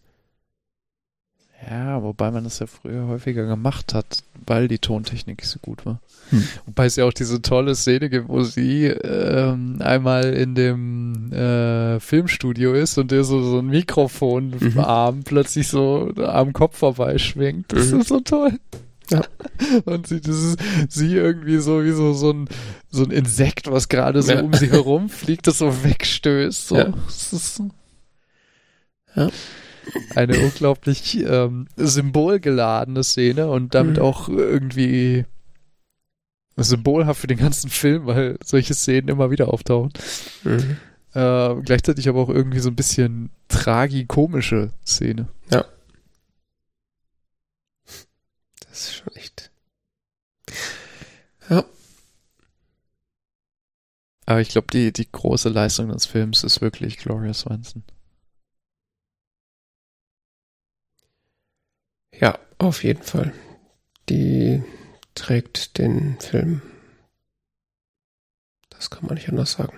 Ja, 1.70 2.02
wobei 2.04 2.32
man 2.32 2.46
das 2.46 2.60
ja 2.60 2.68
früher 2.68 3.08
häufiger 3.08 3.46
gemacht 3.46 3.94
hat, 3.94 4.24
weil 4.46 4.68
die 4.68 4.80
Tontechnik 4.80 5.44
so 5.44 5.60
gut 5.60 5.86
war. 5.86 6.00
Hm. 6.30 6.44
Wobei 6.66 6.86
es 6.86 6.96
ja 6.96 7.06
auch 7.06 7.12
diese 7.14 7.42
tolle 7.42 7.76
Szene 7.76 8.10
gibt, 8.10 8.30
wo 8.30 8.44
sie 8.44 8.86
ähm, 8.86 9.78
einmal 9.82 10.26
in 10.34 10.56
dem 10.56 11.34
äh, 11.34 12.00
Filmstudio 12.00 12.74
ist 12.74 12.98
und 12.98 13.12
der 13.12 13.24
so, 13.26 13.42
so 13.44 13.60
ein 13.60 13.68
Mikrofon 13.68 14.56
Mhm. 14.60 15.24
plötzlich 15.26 15.68
so 15.68 16.12
am 16.18 16.54
Kopf 16.54 16.78
vorbeischwingt. 16.78 17.74
Das 17.74 17.92
Mhm. 17.92 18.00
ist 18.02 18.08
so 18.08 18.20
toll. 18.22 18.54
Ja. 19.12 19.22
Und 19.86 20.06
sie, 20.06 20.22
das 20.22 20.36
ist, 20.36 20.60
sie 20.88 21.16
irgendwie 21.16 21.58
so 21.58 21.84
wie 21.84 21.92
so, 21.94 22.14
so 22.14 22.32
ein, 22.32 22.48
so 22.92 23.04
ein 23.04 23.10
Insekt, 23.10 23.70
was 23.72 23.90
gerade 23.90 24.22
so 24.22 24.34
Ja. 24.34 24.42
um 24.44 24.54
sie 24.54 24.70
herum 24.70 25.10
fliegt, 25.10 25.48
das 25.48 25.58
so 25.58 25.84
wegstößt. 25.84 26.68
So. 26.68 26.78
Ja. 26.78 26.94
Das 27.08 27.34
ist 27.34 27.56
so 27.56 27.70
Ja. 29.16 29.30
Eine 30.16 30.40
unglaublich 30.40 31.18
ähm, 31.24 31.68
symbolgeladene 31.76 33.04
Szene 33.04 33.50
und 33.50 33.74
damit 33.76 33.98
Mhm. 33.98 34.02
auch 34.04 34.30
irgendwie 34.30 35.26
symbolhaft 36.56 37.22
für 37.22 37.28
den 37.28 37.38
ganzen 37.38 37.70
Film, 37.70 38.06
weil 38.06 38.38
solche 38.44 38.74
Szenen 38.74 39.08
immer 39.08 39.32
wieder 39.32 39.54
auftauchen. 39.54 39.94
Mhm. 40.44 40.78
Äh, 41.14 41.56
gleichzeitig 41.62 42.08
aber 42.10 42.20
auch 42.20 42.30
irgendwie 42.30 42.60
so 42.60 42.70
ein 42.70 42.76
bisschen 42.76 43.32
tragikomische 43.48 44.72
Szene. 44.86 45.28
Das 48.70 48.82
ist 48.90 48.96
schon 48.96 49.16
echt. 49.16 49.52
Ja. 51.50 51.66
Aber 54.26 54.42
ich 54.42 54.50
glaube, 54.50 54.68
die, 54.72 54.94
die 54.94 55.12
große 55.12 55.50
Leistung 55.50 55.90
des 55.90 56.06
Films 56.06 56.44
ist 56.44 56.62
wirklich 56.62 56.98
Gloria 56.98 57.34
Swanson. 57.34 57.84
Ja, 62.20 62.38
auf 62.58 62.84
jeden 62.84 63.04
Fall. 63.04 63.34
Die 64.10 64.64
trägt 65.16 65.78
den 65.78 66.20
Film. 66.20 66.62
Das 68.70 68.90
kann 68.90 69.06
man 69.06 69.16
nicht 69.16 69.30
anders 69.30 69.54
sagen. 69.54 69.78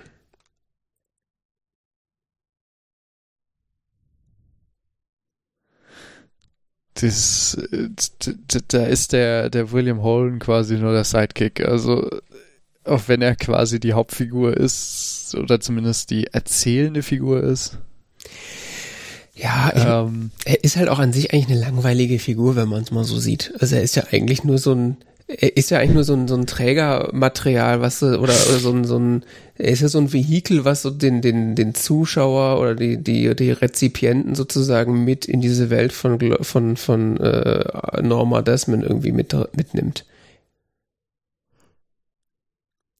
Das, 6.95 7.55
äh, 7.71 7.89
da 8.67 8.85
ist 8.85 9.13
der, 9.13 9.49
der 9.49 9.71
William 9.71 10.01
Holden 10.03 10.39
quasi 10.39 10.77
nur 10.77 10.93
der 10.93 11.03
Sidekick. 11.03 11.61
Also, 11.61 12.09
auch 12.83 13.07
wenn 13.07 13.21
er 13.21 13.35
quasi 13.35 13.79
die 13.79 13.93
Hauptfigur 13.93 14.55
ist, 14.55 15.35
oder 15.35 15.59
zumindest 15.59 16.11
die 16.11 16.27
erzählende 16.27 17.03
Figur 17.03 17.43
ist. 17.43 17.77
Ja, 19.33 19.71
ich, 19.75 19.83
Ähm, 19.85 20.31
er 20.45 20.63
ist 20.63 20.75
halt 20.75 20.89
auch 20.89 20.99
an 20.99 21.13
sich 21.13 21.33
eigentlich 21.33 21.49
eine 21.49 21.59
langweilige 21.59 22.19
Figur, 22.19 22.55
wenn 22.55 22.67
man 22.67 22.83
es 22.83 22.91
mal 22.91 23.03
so 23.03 23.17
sieht. 23.17 23.53
Also 23.59 23.75
er 23.75 23.81
ist 23.81 23.95
ja 23.95 24.03
eigentlich 24.11 24.43
nur 24.43 24.57
so 24.57 24.73
ein, 24.73 24.97
er 25.27 25.55
ist 25.55 25.69
ja 25.71 25.79
eigentlich 25.79 25.93
nur 25.93 26.03
so 26.03 26.13
ein, 26.13 26.27
so 26.27 26.35
ein 26.35 26.45
Trägermaterial, 26.47 27.79
was 27.81 28.03
oder, 28.03 28.17
oder 28.19 28.33
so 28.33 28.71
ein, 28.71 28.83
so 28.83 28.99
ein, 28.99 29.23
er 29.57 29.69
ist 29.69 29.81
ja 29.81 29.87
so 29.87 29.99
ein 29.99 30.11
Vehikel, 30.11 30.65
was 30.65 30.81
so 30.81 30.89
den, 30.89 31.21
den, 31.21 31.55
den 31.55 31.73
Zuschauer 31.73 32.59
oder 32.59 32.75
die, 32.75 32.97
die, 32.97 33.33
die 33.35 33.51
Rezipienten 33.51 34.35
sozusagen 34.35 35.05
mit 35.05 35.25
in 35.27 35.39
diese 35.41 35.69
Welt 35.69 35.93
von, 35.93 36.19
von, 36.41 36.75
von 36.75 37.17
äh, 37.17 38.01
Norma 38.01 38.41
Desmond 38.41 38.83
irgendwie 38.83 39.13
mit, 39.13 39.33
mitnimmt. 39.55 40.05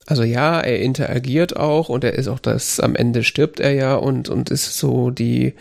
Also 0.07 0.23
ja, 0.23 0.59
er 0.59 0.79
interagiert 0.79 1.55
auch 1.57 1.89
und 1.89 2.03
er 2.03 2.13
ist 2.13 2.27
auch 2.27 2.39
das, 2.39 2.79
am 2.79 2.95
Ende 2.95 3.23
stirbt 3.23 3.59
er 3.59 3.73
ja 3.73 3.95
und, 3.95 4.29
und 4.29 4.49
ist 4.49 4.77
so 4.77 5.09
die, 5.11 5.53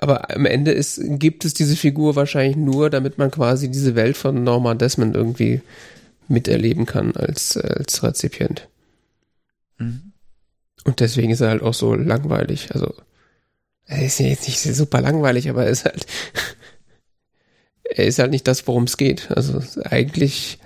aber 0.00 0.34
am 0.34 0.46
Ende 0.46 0.72
ist, 0.72 1.00
gibt 1.02 1.44
es 1.44 1.54
diese 1.54 1.76
Figur 1.76 2.16
wahrscheinlich 2.16 2.56
nur, 2.56 2.90
damit 2.90 3.18
man 3.18 3.30
quasi 3.30 3.70
diese 3.70 3.94
Welt 3.94 4.16
von 4.16 4.44
Norma 4.44 4.74
Desmond 4.74 5.16
irgendwie 5.16 5.60
miterleben 6.28 6.86
kann 6.86 7.14
als, 7.16 7.56
als 7.56 8.02
Rezipient. 8.02 8.68
mhm. 9.78 10.12
Und 10.84 10.98
deswegen 10.98 11.30
ist 11.30 11.40
er 11.40 11.50
halt 11.50 11.62
auch 11.62 11.74
so 11.74 11.94
langweilig. 11.94 12.74
Also, 12.74 12.92
er 13.86 14.04
ist 14.04 14.18
ja 14.18 14.26
jetzt 14.26 14.48
nicht 14.48 14.60
super 14.60 15.00
langweilig, 15.00 15.48
aber 15.48 15.64
er 15.64 15.70
ist 15.70 15.84
halt, 15.84 16.06
er 17.84 18.04
ist 18.04 18.18
halt 18.18 18.30
nicht 18.30 18.48
das, 18.48 18.66
worum 18.66 18.84
es 18.84 18.96
geht. 18.96 19.30
Also 19.30 19.62
eigentlich, 19.84 20.58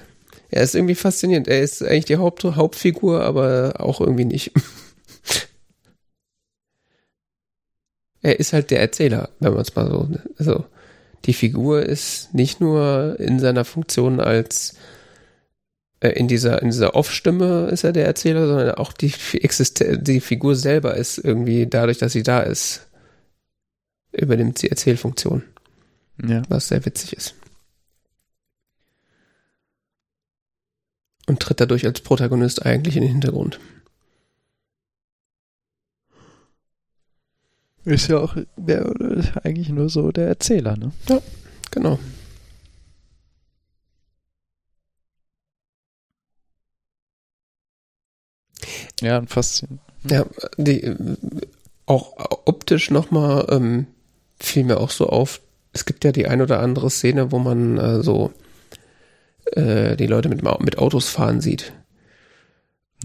er 0.49 0.63
ist 0.63 0.75
irgendwie 0.75 0.95
faszinierend. 0.95 1.49
Er 1.49 1.61
ist 1.61 1.83
eigentlich 1.83 2.07
die 2.07 2.17
Haupt, 2.17 2.45
Hauptfigur, 2.45 3.23
aber 3.23 3.75
auch 3.79 4.01
irgendwie 4.01 4.25
nicht. 4.25 4.53
er 8.27 8.40
ist 8.40 8.53
halt 8.53 8.70
der 8.73 8.81
Erzähler, 8.81 9.31
wenn 9.39 9.53
man 9.53 9.62
es 9.62 9.74
mal 9.77 9.89
so. 9.89 10.09
Also 10.39 10.65
die 11.27 11.32
Figur 11.32 11.82
ist 11.85 12.35
nicht 12.35 12.61
nur 12.61 13.16
in 13.20 13.39
seiner 13.39 13.65
Funktion 13.65 14.19
als 14.20 14.77
äh, 16.01 16.09
in 16.11 16.27
dieser 16.28 16.61
in 16.61 16.70
dieser 16.70 16.94
Off-Stimme 16.97 17.69
ist 17.70 17.85
er 17.85 17.93
der 17.93 18.07
Erzähler, 18.07 18.47
sondern 18.48 18.74
auch 18.74 18.93
die 18.93 19.12
die 19.12 20.20
Figur 20.20 20.57
selber 20.57 20.94
ist 20.97 21.19
irgendwie 21.19 21.66
dadurch, 21.66 21.98
dass 21.98 22.12
sie 22.12 22.23
da 22.24 22.40
ist, 22.40 22.86
übernimmt 24.12 24.59
sie 24.59 24.70
Erzählfunktion, 24.70 25.44
Ja. 26.27 26.43
was 26.48 26.69
sehr 26.69 26.85
witzig 26.85 27.12
ist. 27.16 27.35
Und 31.28 31.40
tritt 31.40 31.61
dadurch 31.61 31.86
als 31.86 32.01
Protagonist 32.01 32.65
eigentlich 32.66 32.97
in 32.97 33.03
den 33.03 33.11
Hintergrund. 33.12 33.59
Ist 37.87 38.09
ja 38.09 38.19
auch 38.19 38.37
der, 38.57 38.93
eigentlich 39.45 39.69
nur 39.69 39.89
so 39.89 40.11
der 40.11 40.27
Erzähler, 40.27 40.77
ne? 40.77 40.91
Genau. 41.71 42.01
Ja, 49.01 49.19
und 49.19 49.31
faszinierend. 49.31 49.81
Ja, 50.11 50.27
die, 50.57 50.97
auch 51.87 52.15
optisch 52.45 52.91
nochmal 52.91 53.47
ähm, 53.51 53.87
fiel 54.41 54.65
mir 54.65 54.79
auch 54.81 54.91
so 54.91 55.07
auf. 55.09 55.41
Es 55.73 55.85
gibt 55.85 56.05
ja 56.05 56.11
die 56.11 56.27
ein 56.27 56.43
oder 56.43 56.59
andere 56.59 56.91
Szene, 56.91 57.31
wo 57.31 57.39
man 57.39 57.79
äh, 57.79 58.03
so 58.03 58.33
äh, 59.53 59.97
die 59.97 60.09
Leute 60.09 60.29
mit, 60.29 60.43
mit 60.43 60.79
Autos 60.79 61.09
fahren 61.09 61.41
sieht. 61.41 61.73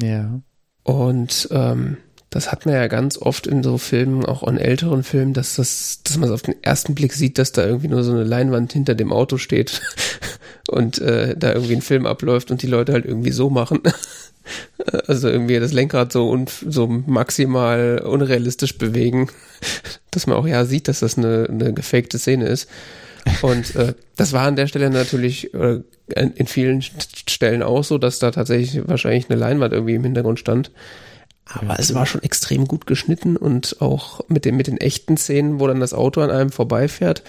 Ja. 0.02 0.42
Und 0.84 1.50
ähm, 1.52 1.98
das 2.32 2.50
hat 2.50 2.66
man 2.66 2.76
ja 2.76 2.88
ganz 2.88 3.18
oft 3.18 3.46
in 3.46 3.62
so 3.62 3.78
Filmen, 3.78 4.26
auch 4.26 4.48
in 4.48 4.58
älteren 4.58 5.04
Filmen, 5.04 5.34
dass 5.34 5.58
das, 5.58 6.00
dass 6.04 6.18
man 6.18 6.32
auf 6.32 6.42
den 6.42 6.56
ersten 6.64 6.96
Blick 6.96 7.12
sieht, 7.12 7.38
dass 7.38 7.52
da 7.52 7.66
irgendwie 7.66 7.90
nur 7.90 8.04
so 8.04 8.14
eine 8.14 8.24
Leinwand 8.24 8.72
hinter 8.72 8.96
dem 8.96 9.12
Auto 9.12 9.38
steht 9.38 9.82
und 10.70 11.00
äh, 11.00 11.36
da 11.38 11.54
irgendwie 11.54 11.76
ein 11.76 11.82
Film 11.82 12.06
abläuft 12.06 12.50
und 12.50 12.62
die 12.62 12.68
Leute 12.68 12.94
halt 12.94 13.06
irgendwie 13.06 13.32
so 13.32 13.52
machen. 13.52 13.82
Also 15.06 15.30
irgendwie 15.30 15.60
das 15.60 15.72
Lenkrad 15.72 16.12
so 16.12 16.28
un 16.28 16.48
so 16.48 16.88
maximal 16.88 18.02
unrealistisch 18.04 18.76
bewegen, 18.76 19.30
dass 20.12 20.26
man 20.26 20.36
auch 20.36 20.48
ja 20.48 20.66
sieht, 20.66 20.88
dass 20.88 21.02
das 21.02 21.16
eine, 21.16 21.48
eine 21.48 21.74
gefakte 21.74 22.18
Szene 22.18 22.48
ist. 22.48 22.68
Und 23.44 23.76
äh, 23.76 23.94
das 24.16 24.34
war 24.34 24.48
an 24.48 24.56
der 24.56 24.66
Stelle 24.66 24.90
natürlich 24.90 25.54
äh, 25.54 25.82
in 26.16 26.48
vielen 26.48 26.82
St- 26.82 27.30
Stellen 27.30 27.62
auch 27.62 27.84
so, 27.84 28.00
dass 28.00 28.18
da 28.18 28.32
tatsächlich 28.32 28.82
wahrscheinlich 28.88 29.30
eine 29.30 29.40
Leinwand 29.40 29.74
irgendwie 29.74 29.94
im 29.96 30.04
Hintergrund 30.04 30.40
stand. 30.40 30.72
Aber 31.46 31.68
ja, 31.68 31.76
es 31.80 31.94
war 31.94 32.06
schon 32.06 32.24
extrem 32.24 32.68
gut 32.68 32.86
geschnitten 32.86 33.36
und 33.36 33.82
auch 33.82 34.22
mit 34.30 34.46
den, 34.46 34.56
mit 34.56 34.68
den 34.68 34.78
echten 34.78 35.18
Szenen, 35.18 35.60
wo 35.60 35.68
dann 35.68 35.80
das 35.80 35.94
Auto 35.94 36.22
an 36.22 36.32
einem 36.32 36.52
vorbeifährt. 36.52 37.24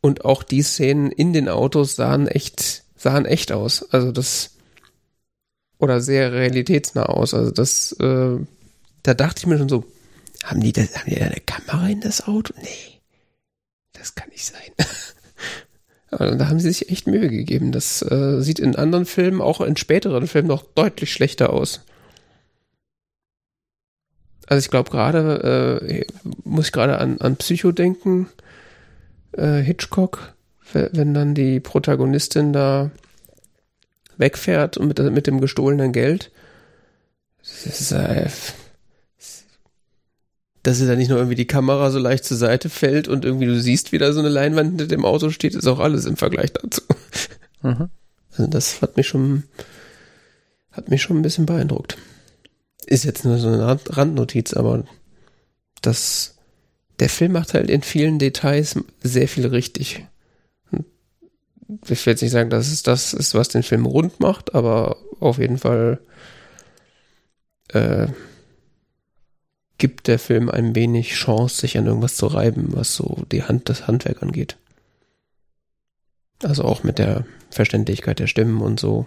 Und 0.00 0.24
auch 0.24 0.42
die 0.42 0.62
Szenen 0.62 1.10
in 1.10 1.32
den 1.32 1.48
Autos 1.48 1.96
sahen 1.96 2.28
echt, 2.28 2.84
sahen 2.96 3.24
echt 3.24 3.50
aus. 3.52 3.90
Also 3.90 4.12
das, 4.12 4.50
oder 5.78 6.00
sehr 6.00 6.32
realitätsnah 6.32 7.06
aus. 7.06 7.34
Also 7.34 7.50
das, 7.50 7.92
äh, 7.92 8.38
da 9.02 9.14
dachte 9.14 9.40
ich 9.40 9.46
mir 9.46 9.58
schon 9.58 9.68
so, 9.68 9.84
haben 10.44 10.60
die, 10.60 10.72
das, 10.72 10.96
haben 10.96 11.10
die 11.10 11.18
da 11.18 11.26
eine 11.26 11.40
Kamera 11.40 11.88
in 11.88 12.00
das 12.00 12.28
Auto? 12.28 12.54
Nee, 12.62 13.00
das 13.92 14.14
kann 14.14 14.28
nicht 14.30 14.44
sein. 14.44 14.70
Aber 16.10 16.36
da 16.36 16.48
haben 16.48 16.60
sie 16.60 16.70
sich 16.70 16.88
echt 16.90 17.06
Mühe 17.06 17.28
gegeben. 17.28 17.72
Das 17.72 18.02
äh, 18.02 18.40
sieht 18.40 18.60
in 18.60 18.76
anderen 18.76 19.06
Filmen, 19.06 19.40
auch 19.40 19.60
in 19.60 19.76
späteren 19.76 20.28
Filmen, 20.28 20.48
noch 20.48 20.62
deutlich 20.62 21.12
schlechter 21.12 21.50
aus. 21.52 21.80
Also 24.46 24.64
ich 24.64 24.70
glaube 24.70 24.90
gerade, 24.90 25.80
äh, 25.82 26.04
muss 26.44 26.66
ich 26.66 26.72
gerade 26.72 26.98
an, 26.98 27.18
an 27.18 27.36
Psycho 27.36 27.72
denken, 27.72 28.28
äh, 29.32 29.58
Hitchcock, 29.58 30.34
wenn 30.72 31.14
dann 31.14 31.34
die 31.34 31.60
Protagonistin 31.60 32.52
da 32.52 32.90
wegfährt 34.16 34.76
und 34.76 34.88
mit, 34.88 34.98
mit 35.12 35.26
dem 35.26 35.40
gestohlenen 35.40 35.92
Geld. 35.92 36.30
Das 37.40 37.66
ist, 37.66 37.92
äh, 37.92 38.28
dass 40.62 40.78
sie 40.78 40.86
da 40.86 40.96
nicht 40.96 41.08
nur 41.08 41.18
irgendwie 41.18 41.36
die 41.36 41.46
Kamera 41.46 41.90
so 41.90 41.98
leicht 41.98 42.24
zur 42.24 42.36
Seite 42.36 42.68
fällt 42.68 43.06
und 43.06 43.24
irgendwie 43.24 43.46
du 43.46 43.60
siehst, 43.60 43.92
wie 43.92 43.98
da 43.98 44.12
so 44.12 44.20
eine 44.20 44.28
Leinwand 44.28 44.70
hinter 44.70 44.86
dem 44.86 45.04
Auto 45.04 45.30
steht, 45.30 45.54
ist 45.54 45.66
auch 45.66 45.78
alles 45.78 46.06
im 46.06 46.16
Vergleich 46.16 46.52
dazu. 46.52 46.82
Mhm. 47.62 47.88
Also 48.30 48.46
das 48.48 48.82
hat 48.82 48.96
mich 48.96 49.06
schon, 49.06 49.44
hat 50.72 50.90
mich 50.90 51.02
schon 51.02 51.18
ein 51.18 51.22
bisschen 51.22 51.46
beeindruckt. 51.46 51.96
Ist 52.86 53.04
jetzt 53.04 53.24
nur 53.24 53.38
so 53.38 53.48
eine 53.48 53.78
Randnotiz, 53.88 54.54
aber 54.54 54.84
das, 55.82 56.36
der 57.00 57.08
Film 57.08 57.32
macht 57.32 57.52
halt 57.52 57.68
in 57.68 57.82
vielen 57.82 58.18
Details 58.18 58.76
sehr 59.02 59.28
viel 59.28 59.46
richtig. 59.46 60.06
Ich 61.88 62.06
will 62.06 62.12
jetzt 62.12 62.22
nicht 62.22 62.30
sagen, 62.30 62.48
dass 62.48 62.68
es 62.68 62.84
das 62.84 63.12
ist, 63.12 63.34
was 63.34 63.48
den 63.48 63.64
Film 63.64 63.86
rund 63.86 64.20
macht, 64.20 64.54
aber 64.54 64.98
auf 65.18 65.38
jeden 65.38 65.58
Fall 65.58 65.98
äh, 67.68 68.06
gibt 69.78 70.06
der 70.06 70.18
Film 70.18 70.48
ein 70.48 70.74
wenig 70.74 71.12
Chance, 71.12 71.60
sich 71.60 71.76
an 71.76 71.86
irgendwas 71.86 72.16
zu 72.16 72.26
reiben, 72.26 72.68
was 72.68 72.94
so 72.94 73.24
die 73.32 73.42
Hand, 73.42 73.68
das 73.68 73.86
Handwerk 73.86 74.22
angeht. 74.22 74.56
Also 76.42 76.64
auch 76.64 76.82
mit 76.82 76.98
der 76.98 77.26
Verständlichkeit 77.50 78.18
der 78.18 78.26
Stimmen 78.26 78.60
und 78.60 78.78
so. 78.78 79.06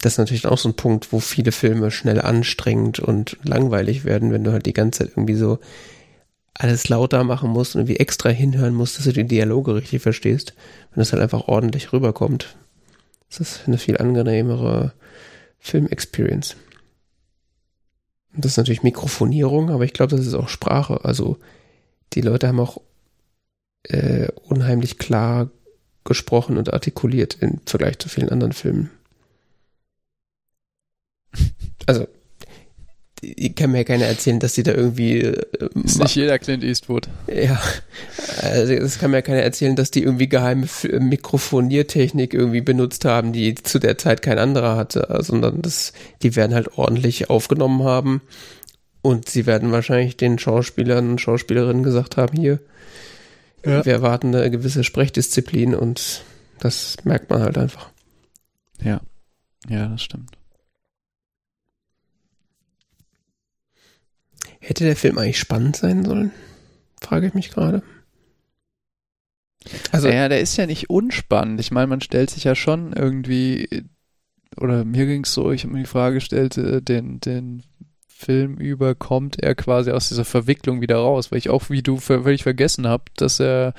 Das 0.00 0.12
ist 0.14 0.18
natürlich 0.18 0.46
auch 0.46 0.58
so 0.58 0.68
ein 0.68 0.76
Punkt, 0.76 1.12
wo 1.12 1.18
viele 1.18 1.52
Filme 1.52 1.90
schnell 1.90 2.20
anstrengend 2.20 3.00
und 3.00 3.36
langweilig 3.42 4.04
werden, 4.04 4.32
wenn 4.32 4.44
du 4.44 4.52
halt 4.52 4.66
die 4.66 4.72
ganze 4.72 5.00
Zeit 5.00 5.10
irgendwie 5.10 5.34
so 5.34 5.58
alles 6.54 6.88
lauter 6.88 7.24
machen 7.24 7.50
musst 7.50 7.74
und 7.74 7.82
irgendwie 7.82 7.98
extra 7.98 8.28
hinhören 8.30 8.74
musst, 8.74 8.98
dass 8.98 9.04
du 9.04 9.12
die 9.12 9.24
Dialoge 9.24 9.74
richtig 9.74 10.02
verstehst, 10.02 10.54
wenn 10.90 11.00
das 11.00 11.12
halt 11.12 11.22
einfach 11.22 11.48
ordentlich 11.48 11.92
rüberkommt. 11.92 12.56
Das 13.28 13.40
ist 13.40 13.62
eine 13.66 13.78
viel 13.78 13.98
angenehmere 13.98 14.92
Film-Experience. 15.58 16.56
Das 18.34 18.52
ist 18.52 18.56
natürlich 18.56 18.82
Mikrofonierung, 18.82 19.70
aber 19.70 19.84
ich 19.84 19.92
glaube, 19.92 20.16
das 20.16 20.26
ist 20.26 20.34
auch 20.34 20.48
Sprache. 20.48 21.04
Also 21.04 21.38
die 22.12 22.20
Leute 22.20 22.48
haben 22.48 22.60
auch 22.60 22.80
äh, 23.84 24.28
unheimlich 24.44 24.98
klar 24.98 25.50
gesprochen 26.04 26.56
und 26.56 26.72
artikuliert 26.72 27.36
im 27.40 27.60
Vergleich 27.66 27.98
zu 27.98 28.08
vielen 28.08 28.30
anderen 28.30 28.52
Filmen. 28.52 28.90
Also 31.86 32.06
ich 33.20 33.54
kann 33.54 33.72
mir 33.72 33.78
ja 33.78 33.84
keiner 33.84 34.06
erzählen, 34.06 34.38
dass 34.38 34.54
sie 34.54 34.62
da 34.62 34.72
irgendwie. 34.72 35.20
Äh, 35.20 35.42
ist 35.84 35.98
nicht 35.98 36.16
jeder 36.16 36.38
Clint 36.38 36.62
Eastwood. 36.62 37.08
Ja. 37.32 37.60
Also 38.42 38.76
das 38.76 38.98
kann 38.98 39.10
mir 39.10 39.18
ja 39.18 39.22
keiner 39.22 39.42
erzählen, 39.42 39.76
dass 39.76 39.90
die 39.90 40.02
irgendwie 40.02 40.28
geheime 40.28 40.68
Mikrofoniertechnik 41.00 42.34
irgendwie 42.34 42.60
benutzt 42.60 43.04
haben, 43.04 43.32
die 43.32 43.54
zu 43.54 43.78
der 43.78 43.98
Zeit 43.98 44.22
kein 44.22 44.38
anderer 44.38 44.76
hatte, 44.76 45.18
sondern 45.20 45.62
das, 45.62 45.92
die 46.22 46.36
werden 46.36 46.54
halt 46.54 46.78
ordentlich 46.78 47.30
aufgenommen 47.30 47.82
haben. 47.82 48.22
Und 49.02 49.28
sie 49.28 49.46
werden 49.46 49.72
wahrscheinlich 49.72 50.16
den 50.16 50.38
Schauspielern 50.38 51.10
und 51.10 51.20
Schauspielerinnen 51.20 51.82
gesagt 51.82 52.16
haben, 52.16 52.36
hier, 52.36 52.60
ja. 53.64 53.84
wir 53.84 53.92
erwarten 53.92 54.34
eine 54.34 54.50
gewisse 54.50 54.84
Sprechdisziplin 54.84 55.74
und 55.74 56.22
das 56.58 56.96
merkt 57.04 57.30
man 57.30 57.42
halt 57.42 57.58
einfach. 57.58 57.90
Ja. 58.82 59.00
Ja, 59.68 59.88
das 59.88 60.02
stimmt. 60.02 60.37
Hätte 64.68 64.84
der 64.84 64.96
Film 64.96 65.16
eigentlich 65.16 65.38
spannend 65.38 65.76
sein 65.76 66.04
sollen? 66.04 66.30
Frage 67.00 67.26
ich 67.26 67.32
mich 67.32 67.48
gerade. 67.48 67.82
Also, 69.92 70.10
ja, 70.10 70.28
der 70.28 70.42
ist 70.42 70.58
ja 70.58 70.66
nicht 70.66 70.90
unspannend. 70.90 71.58
Ich 71.58 71.70
meine, 71.70 71.86
man 71.86 72.02
stellt 72.02 72.28
sich 72.28 72.44
ja 72.44 72.54
schon 72.54 72.92
irgendwie, 72.92 73.86
oder 74.58 74.84
mir 74.84 75.06
ging 75.06 75.24
es 75.24 75.32
so, 75.32 75.52
ich 75.52 75.64
habe 75.64 75.72
mir 75.72 75.80
die 75.80 75.86
Frage 75.86 76.16
gestellt, 76.16 76.58
äh, 76.58 76.82
den, 76.82 77.18
den 77.18 77.62
Film 78.08 78.58
über 78.58 78.94
kommt 78.94 79.42
er 79.42 79.54
quasi 79.54 79.90
aus 79.90 80.10
dieser 80.10 80.26
Verwicklung 80.26 80.82
wieder 80.82 80.96
raus, 80.96 81.32
weil 81.32 81.38
ich 81.38 81.48
auch 81.48 81.70
wie 81.70 81.82
du 81.82 81.96
völlig 81.96 82.42
vergessen 82.42 82.86
habe, 82.86 83.04
dass 83.16 83.40
er 83.40 83.72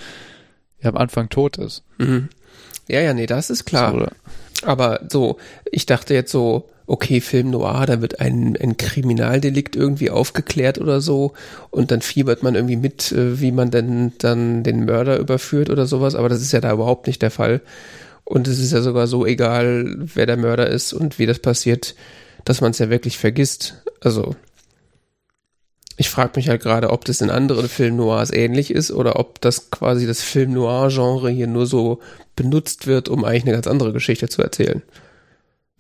ja 0.81 0.89
am 0.89 0.97
Anfang 0.97 1.29
tot 1.29 1.59
ist. 1.59 1.83
Mhm. 1.99 2.29
Ja, 2.87 3.01
ja, 3.01 3.13
nee, 3.13 3.27
das 3.27 3.51
ist 3.51 3.65
klar. 3.65 3.91
So, 3.91 4.65
Aber 4.65 5.01
so, 5.07 5.37
ich 5.71 5.85
dachte 5.85 6.15
jetzt 6.15 6.31
so, 6.31 6.67
okay, 6.89 7.21
Film 7.21 7.51
Noir, 7.51 7.85
da 7.85 8.01
wird 8.01 8.19
ein, 8.19 8.57
ein 8.59 8.75
Kriminaldelikt 8.75 9.75
irgendwie 9.75 10.09
aufgeklärt 10.09 10.79
oder 10.79 11.01
so 11.01 11.33
und 11.69 11.91
dann 11.91 12.01
fiebert 12.01 12.41
man 12.41 12.55
irgendwie 12.55 12.77
mit, 12.77 13.11
äh, 13.11 13.39
wie 13.39 13.51
man 13.51 13.69
denn 13.69 14.13
dann 14.17 14.63
den 14.63 14.85
Mörder 14.85 15.19
überführt 15.19 15.69
oder 15.69 15.85
sowas, 15.85 16.15
aber 16.15 16.29
das 16.29 16.41
ist 16.41 16.51
ja 16.51 16.61
da 16.61 16.73
überhaupt 16.73 17.07
nicht 17.07 17.21
der 17.21 17.31
Fall. 17.31 17.61
Und 18.25 18.47
es 18.47 18.59
ist 18.59 18.73
ja 18.73 18.81
sogar 18.81 19.07
so 19.07 19.25
egal, 19.25 19.95
wer 19.97 20.25
der 20.25 20.37
Mörder 20.37 20.67
ist 20.67 20.93
und 20.93 21.19
wie 21.19 21.25
das 21.25 21.39
passiert, 21.39 21.95
dass 22.43 22.61
man 22.61 22.71
es 22.71 22.79
ja 22.79 22.89
wirklich 22.89 23.17
vergisst. 23.17 23.83
Also, 24.01 24.35
ich 25.97 26.09
frage 26.09 26.33
mich 26.35 26.49
halt 26.49 26.61
gerade, 26.61 26.91
ob 26.91 27.05
das 27.05 27.21
in 27.21 27.29
anderen 27.29 27.67
Film 27.69 27.97
Noirs 27.97 28.31
ähnlich 28.31 28.71
ist 28.71 28.91
oder 28.91 29.19
ob 29.19 29.41
das 29.41 29.69
quasi 29.71 30.07
das 30.07 30.21
Film 30.21 30.53
Noir-Genre 30.53 31.29
hier 31.29 31.47
nur 31.47 31.65
so 31.65 31.99
benutzt 32.35 32.87
wird, 32.87 33.09
um 33.09 33.25
eigentlich 33.25 33.43
eine 33.43 33.53
ganz 33.53 33.67
andere 33.67 33.93
Geschichte 33.93 34.29
zu 34.29 34.41
erzählen. 34.41 34.81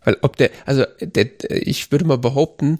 Weil 0.03 0.17
ob 0.21 0.37
der, 0.37 0.49
also 0.65 0.85
der, 1.01 1.27
ich 1.49 1.91
würde 1.91 2.05
mal 2.05 2.17
behaupten, 2.17 2.79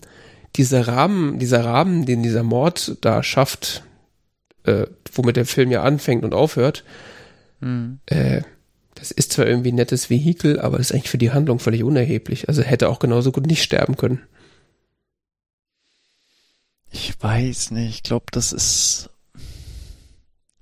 dieser 0.56 0.88
Rahmen, 0.88 1.40
dieser 1.40 1.64
Rahmen, 1.64 2.06
den 2.06 2.24
dieser 2.24 2.44
Mord 2.44 2.98
da 3.02 3.24
schafft, 3.24 3.84
äh, 4.64 4.86
womit 5.14 5.36
der 5.36 5.46
Film 5.46 5.72
ja 5.72 5.84
anfängt 5.84 6.24
und 6.24 6.34
aufhört, 6.34 6.84
mhm. 7.60 8.00
äh, 8.08 8.42
das 8.96 9.12
ist 9.12 9.32
zwar 9.32 9.48
irgendwie 9.48 9.72
ein 9.72 9.76
nettes 9.76 10.10
Vehikel, 10.10 10.60
aber 10.60 10.80
ist 10.80 10.92
eigentlich 10.92 11.10
für 11.10 11.18
die 11.18 11.32
Handlung 11.32 11.60
völlig 11.60 11.84
unerheblich. 11.84 12.50
Also 12.50 12.62
hätte 12.62 12.90
auch 12.90 13.00
genauso 13.00 13.32
gut 13.32 13.48
nicht 13.48 13.64
sterben 13.64 13.96
können. 13.96 14.22
Ich 16.92 17.22
weiß 17.22 17.72
nicht. 17.72 17.96
Ich 17.96 18.04
glaube, 18.04 18.26
das 18.32 18.52
ist, 18.52 19.10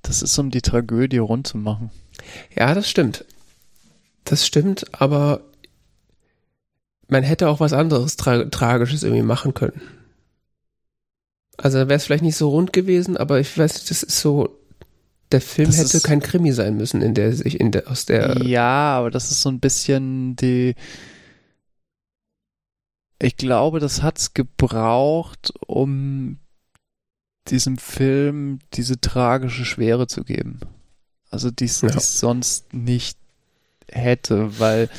das 0.04 0.22
ist 0.22 0.38
um 0.38 0.52
die 0.52 0.62
Tragödie 0.62 1.18
rund 1.18 1.48
zu 1.48 1.58
machen. 1.58 1.90
Ja, 2.56 2.76
das 2.76 2.90
stimmt. 2.90 3.26
Das 4.24 4.46
stimmt, 4.46 4.86
aber 4.94 5.42
man 7.08 7.24
hätte 7.24 7.50
auch 7.50 7.60
was 7.60 7.74
anderes 7.74 8.18
Tra 8.18 8.46
Tragisches 8.46 9.04
irgendwie 9.04 9.24
machen 9.24 9.54
können. 9.54 9.82
Also 11.58 11.80
wäre 11.80 11.94
es 11.94 12.06
vielleicht 12.06 12.24
nicht 12.24 12.36
so 12.36 12.50
rund 12.50 12.72
gewesen, 12.72 13.18
aber 13.18 13.40
ich 13.40 13.58
weiß, 13.58 13.86
das 13.86 14.04
ist 14.04 14.20
so, 14.20 14.60
der 15.32 15.42
Film 15.42 15.70
das 15.70 15.80
hätte 15.80 16.00
kein 16.02 16.22
Krimi 16.22 16.52
sein 16.52 16.78
müssen, 16.78 17.02
in 17.02 17.14
der 17.14 17.34
sich, 17.34 17.60
in 17.60 17.72
der, 17.72 17.90
aus 17.90 18.06
der. 18.06 18.44
Ja, 18.44 18.98
aber 18.98 19.12
das 19.12 19.32
ist 19.32 19.42
so 19.42 19.50
ein 19.50 19.60
bisschen 19.60 20.36
die. 20.36 20.76
Ich 23.20 23.36
glaube, 23.36 23.80
das 23.80 24.04
hat's 24.04 24.36
gebraucht, 24.36 25.52
um 25.66 26.38
diesem 27.48 27.78
Film 27.78 28.60
diese 28.74 29.02
tragische 29.02 29.66
Schwere 29.66 30.06
zu 30.06 30.24
geben. 30.24 30.60
Also 31.32 31.50
die 31.50 31.66
es 31.66 31.82
ja. 31.82 32.00
sonst 32.00 32.74
nicht 32.74 33.18
hätte, 33.90 34.60
weil 34.60 34.90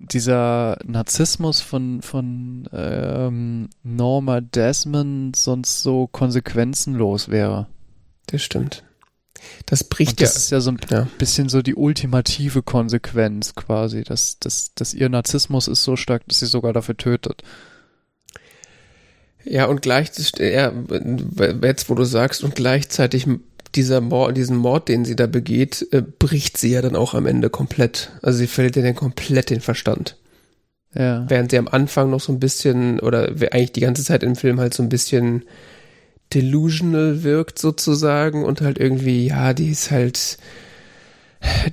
dieser 0.00 0.78
Narzissmus 0.84 1.60
von, 1.60 2.00
von 2.02 2.68
ähm, 2.72 3.68
Norma 3.82 4.40
Desmond 4.40 5.36
sonst 5.36 5.82
so 5.82 6.06
konsequenzenlos 6.06 7.28
wäre. 7.28 7.66
Das 8.26 8.42
stimmt. 8.42 8.82
Das 9.66 9.84
bricht 9.84 10.12
Und 10.12 10.20
das 10.20 10.30
ja. 10.30 10.34
Das 10.34 10.42
ist 10.44 10.50
ja 10.50 10.60
so 10.60 10.70
ein 10.70 10.78
ja. 10.90 11.08
bisschen 11.18 11.48
so 11.48 11.62
die 11.62 11.74
ultimative 11.74 12.62
Konsequenz 12.62 13.54
quasi, 13.54 14.02
dass, 14.02 14.38
dass, 14.38 14.74
dass 14.74 14.94
ihr 14.94 15.08
Narzissmus 15.08 15.68
ist 15.68 15.84
so 15.84 15.96
stark, 15.96 16.26
dass 16.28 16.40
sie 16.40 16.46
sogar 16.46 16.72
dafür 16.72 16.96
tötet. 16.96 17.42
Ja, 19.44 19.66
und 19.66 19.80
gleichzeitig, 19.82 20.32
ja, 20.38 20.72
jetzt 21.62 21.88
wo 21.88 21.94
du 21.94 22.04
sagst, 22.04 22.44
und 22.44 22.54
gleichzeitig 22.54 23.26
dieser 23.74 24.00
Mord, 24.00 24.36
diesen 24.36 24.56
Mord, 24.56 24.88
den 24.88 25.04
sie 25.04 25.16
da 25.16 25.26
begeht, 25.26 25.86
äh, 25.92 26.02
bricht 26.02 26.56
sie 26.56 26.72
ja 26.72 26.82
dann 26.82 26.96
auch 26.96 27.14
am 27.14 27.26
Ende 27.26 27.50
komplett. 27.50 28.10
Also 28.22 28.38
sie 28.38 28.46
verliert 28.46 28.76
ja 28.76 28.82
dann 28.82 28.94
komplett 28.94 29.50
den 29.50 29.60
Verstand. 29.60 30.16
Ja. 30.94 31.24
Während 31.28 31.52
sie 31.52 31.58
am 31.58 31.68
Anfang 31.68 32.10
noch 32.10 32.20
so 32.20 32.32
ein 32.32 32.40
bisschen, 32.40 32.98
oder 33.00 33.28
eigentlich 33.52 33.72
die 33.72 33.80
ganze 33.80 34.04
Zeit 34.04 34.22
im 34.22 34.34
Film 34.34 34.58
halt 34.58 34.74
so 34.74 34.82
ein 34.82 34.88
bisschen 34.88 35.44
delusional 36.34 37.22
wirkt 37.22 37.58
sozusagen 37.58 38.44
und 38.44 38.60
halt 38.60 38.78
irgendwie, 38.78 39.26
ja, 39.28 39.52
die 39.52 39.70
ist 39.70 39.90
halt, 39.90 40.38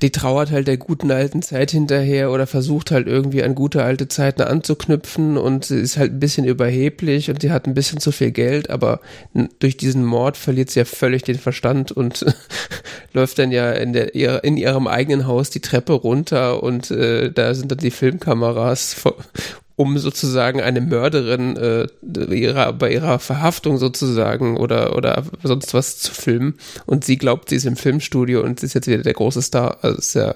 die 0.02 0.11
trauert 0.11 0.52
halt 0.52 0.68
der 0.68 0.77
guten 0.77 1.11
alten 1.11 1.41
Zeit 1.41 1.72
hinterher 1.72 2.31
oder 2.31 2.48
versucht 2.48 2.91
halt 2.91 3.07
irgendwie 3.07 3.44
an 3.44 3.56
gute 3.56 3.84
alte 3.84 4.07
Zeiten 4.07 4.41
anzuknüpfen 4.41 5.38
und 5.38 5.65
sie 5.65 5.80
ist 5.80 5.98
halt 5.98 6.14
ein 6.14 6.19
bisschen 6.19 6.45
überheblich 6.45 7.30
und 7.30 7.41
sie 7.41 7.52
hat 7.52 7.68
ein 7.68 7.73
bisschen 7.73 7.99
zu 7.99 8.11
viel 8.11 8.31
Geld, 8.31 8.69
aber 8.69 9.02
durch 9.60 9.77
diesen 9.77 10.06
Mord 10.06 10.38
verliert 10.38 10.69
sie 10.69 10.80
ja 10.80 10.85
völlig 10.85 11.23
den 11.23 11.39
Verstand 11.39 11.91
und 11.91 12.26
läuft 13.14 13.39
dann 13.39 13.52
ja 13.52 13.72
in, 13.72 13.94
der, 13.94 14.14
in 14.44 14.57
ihrem 14.57 14.88
eigenen 14.88 15.27
Haus 15.27 15.49
die 15.49 15.61
Treppe 15.61 15.94
runter 15.94 16.64
und 16.64 16.91
äh, 16.91 17.31
da 17.31 17.53
sind 17.53 17.72
dann 17.72 17.80
die 17.80 17.91
Filmkameras 17.91 18.94
um 19.77 19.99
sozusagen 19.99 20.59
eine 20.59 20.81
Mörderin 20.81 21.55
äh, 21.55 21.87
ihrer, 22.33 22.73
bei 22.73 22.91
ihrer 22.91 23.19
Verhaftung 23.19 23.77
sozusagen 23.77 24.57
oder, 24.57 24.95
oder 24.95 25.23
sonst 25.43 25.75
was 25.75 25.99
zu 25.99 26.11
filmen. 26.11 26.55
Und 26.87 27.05
sie 27.05 27.17
glaubt, 27.17 27.49
sie 27.49 27.57
ist 27.57 27.65
im 27.65 27.75
Filmstudio 27.75 28.41
und 28.41 28.59
sie 28.59 28.65
ist 28.65 28.73
jetzt 28.73 28.87
wieder 28.87 29.03
der 29.03 29.13
große 29.13 29.41
Star. 29.41 29.77
Also 29.83 29.99
ist 29.99 30.15
ja. 30.15 30.33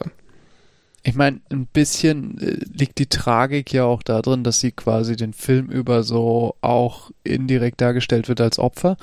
Ich 1.01 1.15
meine, 1.15 1.41
ein 1.49 1.65
bisschen 1.65 2.39
äh, 2.39 2.59
liegt 2.72 2.99
die 2.99 3.07
Tragik 3.07 3.73
ja 3.73 3.84
auch 3.84 4.03
darin, 4.03 4.43
dass 4.43 4.59
sie 4.59 4.72
quasi 4.72 5.15
den 5.15 5.34
Film 5.34 5.69
über 5.69 6.03
so 6.03 6.53
auch 6.61 7.09
indirekt 7.23 7.81
dargestellt 7.81 8.30
wird 8.30 8.41
als 8.41 8.59
Opfer. 8.59 8.95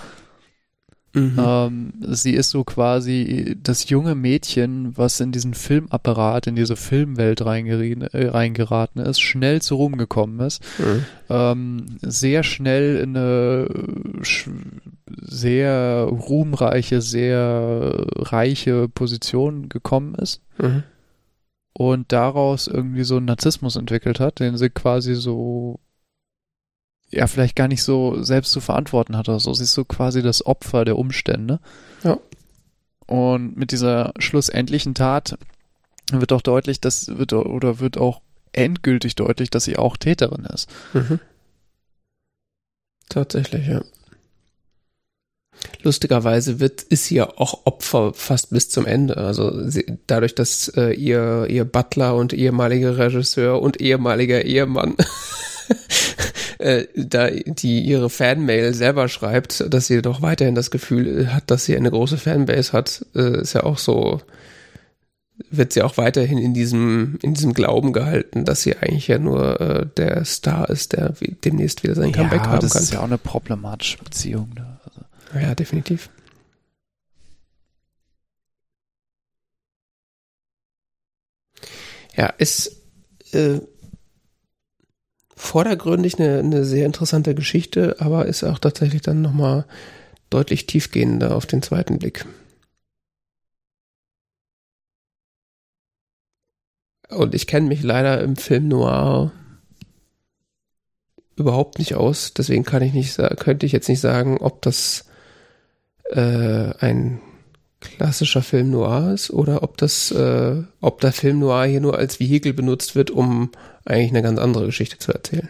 Mhm. 1.18 1.34
Ähm, 1.38 1.92
sie 2.00 2.34
ist 2.34 2.50
so 2.50 2.64
quasi 2.64 3.56
das 3.62 3.88
junge 3.88 4.14
Mädchen, 4.14 4.96
was 4.96 5.20
in 5.20 5.32
diesen 5.32 5.54
Filmapparat, 5.54 6.46
in 6.46 6.56
diese 6.56 6.76
Filmwelt 6.76 7.40
äh, 7.40 8.28
reingeraten 8.28 9.02
ist, 9.02 9.20
schnell 9.20 9.60
zu 9.60 9.76
Ruhm 9.76 9.96
gekommen 9.96 10.40
ist, 10.40 10.62
mhm. 10.78 11.04
ähm, 11.28 11.86
sehr 12.02 12.42
schnell 12.42 12.96
in 12.96 13.16
eine 13.16 13.68
sehr 15.20 16.08
ruhmreiche, 16.10 17.00
sehr 17.00 18.06
reiche 18.16 18.88
Position 18.88 19.68
gekommen 19.68 20.14
ist. 20.14 20.42
Mhm. 20.58 20.82
Und 21.72 22.12
daraus 22.12 22.66
irgendwie 22.66 23.04
so 23.04 23.18
einen 23.18 23.26
Narzissmus 23.26 23.76
entwickelt 23.76 24.18
hat, 24.18 24.40
den 24.40 24.56
sie 24.56 24.68
quasi 24.68 25.14
so 25.14 25.78
ja 27.10 27.26
vielleicht 27.26 27.56
gar 27.56 27.68
nicht 27.68 27.82
so 27.82 28.22
selbst 28.22 28.52
zu 28.52 28.60
verantworten 28.60 29.16
hat 29.16 29.28
oder 29.28 29.40
so. 29.40 29.52
Sie 29.54 29.64
ist 29.64 29.72
so 29.72 29.84
quasi 29.84 30.22
das 30.22 30.44
Opfer 30.44 30.84
der 30.84 30.98
Umstände. 30.98 31.60
Ja. 32.04 32.18
Und 33.06 33.56
mit 33.56 33.72
dieser 33.72 34.12
schlussendlichen 34.18 34.94
Tat 34.94 35.38
wird 36.12 36.32
auch 36.32 36.42
deutlich, 36.42 36.80
dass 36.80 37.18
wird 37.18 37.32
oder 37.32 37.80
wird 37.80 37.98
auch 37.98 38.20
endgültig 38.52 39.14
deutlich, 39.14 39.50
dass 39.50 39.64
sie 39.64 39.76
auch 39.76 39.96
Täterin 39.96 40.44
ist. 40.44 40.68
Mhm. 40.92 41.20
Tatsächlich, 43.08 43.66
ja. 43.66 43.82
Lustigerweise 45.82 46.60
wird, 46.60 46.82
ist 46.82 47.06
sie 47.06 47.16
ja 47.16 47.28
auch 47.36 47.66
Opfer 47.66 48.12
fast 48.14 48.50
bis 48.50 48.68
zum 48.68 48.86
Ende. 48.86 49.16
Also 49.16 49.68
sie, 49.68 49.98
dadurch, 50.06 50.34
dass 50.34 50.68
äh, 50.68 50.92
ihr, 50.92 51.46
ihr 51.48 51.64
Butler 51.64 52.14
und 52.14 52.32
ehemaliger 52.32 52.98
Regisseur 52.98 53.60
und 53.60 53.80
ehemaliger 53.80 54.44
Ehemann 54.44 54.96
äh, 56.58 56.86
da 56.94 57.30
die 57.30 57.80
ihre 57.80 58.10
Fanmail 58.10 58.74
selber 58.74 59.08
schreibt, 59.08 59.64
dass 59.72 59.86
sie 59.86 60.02
doch 60.02 60.22
weiterhin 60.22 60.54
das 60.54 60.70
Gefühl 60.70 61.32
hat, 61.32 61.50
dass 61.50 61.64
sie 61.64 61.76
eine 61.76 61.90
große 61.90 62.18
Fanbase 62.18 62.72
hat, 62.72 63.04
äh, 63.14 63.40
ist 63.40 63.54
ja 63.54 63.62
auch 63.62 63.78
so, 63.78 64.20
wird 65.50 65.72
sie 65.72 65.82
auch 65.82 65.96
weiterhin 65.96 66.38
in 66.38 66.54
diesem, 66.54 67.18
in 67.22 67.34
diesem 67.34 67.54
Glauben 67.54 67.92
gehalten, 67.92 68.44
dass 68.44 68.62
sie 68.62 68.76
eigentlich 68.76 69.08
ja 69.08 69.18
nur 69.18 69.60
äh, 69.60 69.86
der 69.96 70.24
Star 70.24 70.68
ist, 70.68 70.94
der 70.94 71.14
demnächst 71.44 71.84
wieder 71.84 71.94
sein 71.94 72.12
Comeback 72.12 72.42
ja, 72.42 72.48
haben 72.48 72.60
das 72.60 72.72
kann. 72.72 72.80
Das 72.80 72.82
ist 72.82 72.92
ja 72.92 73.00
auch 73.00 73.04
eine 73.04 73.18
problematische 73.18 73.98
Beziehung. 73.98 74.50
Ne? 74.54 74.78
Also. 74.84 75.46
Ja, 75.46 75.54
definitiv. 75.54 76.10
Ja, 82.16 82.26
ist 82.38 82.82
äh, 83.32 83.60
vordergründig 85.38 86.18
eine, 86.18 86.40
eine 86.40 86.64
sehr 86.64 86.84
interessante 86.84 87.34
Geschichte, 87.34 87.96
aber 88.00 88.26
ist 88.26 88.44
auch 88.44 88.58
tatsächlich 88.58 89.02
dann 89.02 89.22
nochmal 89.22 89.64
deutlich 90.30 90.66
tiefgehender 90.66 91.34
auf 91.34 91.46
den 91.46 91.62
zweiten 91.62 91.98
Blick. 91.98 92.26
Und 97.08 97.34
ich 97.34 97.46
kenne 97.46 97.68
mich 97.68 97.82
leider 97.82 98.20
im 98.20 98.36
Film 98.36 98.68
Noir 98.68 99.32
überhaupt 101.36 101.78
nicht 101.78 101.94
aus, 101.94 102.34
deswegen 102.34 102.64
kann 102.64 102.82
ich 102.82 102.92
nicht, 102.92 103.16
könnte 103.38 103.64
ich 103.64 103.72
jetzt 103.72 103.88
nicht 103.88 104.00
sagen, 104.00 104.38
ob 104.38 104.60
das 104.60 105.06
äh, 106.10 106.74
ein 106.80 107.20
klassischer 107.80 108.42
Film 108.42 108.70
Noir 108.70 109.12
ist 109.14 109.30
oder 109.30 109.62
ob 109.62 109.76
das, 109.76 110.10
äh, 110.10 110.62
ob 110.80 111.00
der 111.00 111.12
Film 111.12 111.38
Noir 111.38 111.64
hier 111.64 111.80
nur 111.80 111.96
als 111.96 112.18
Vehikel 112.18 112.52
benutzt 112.52 112.96
wird, 112.96 113.10
um 113.10 113.50
eigentlich 113.88 114.10
eine 114.10 114.22
ganz 114.22 114.38
andere 114.38 114.66
Geschichte 114.66 114.98
zu 114.98 115.12
erzählen. 115.12 115.48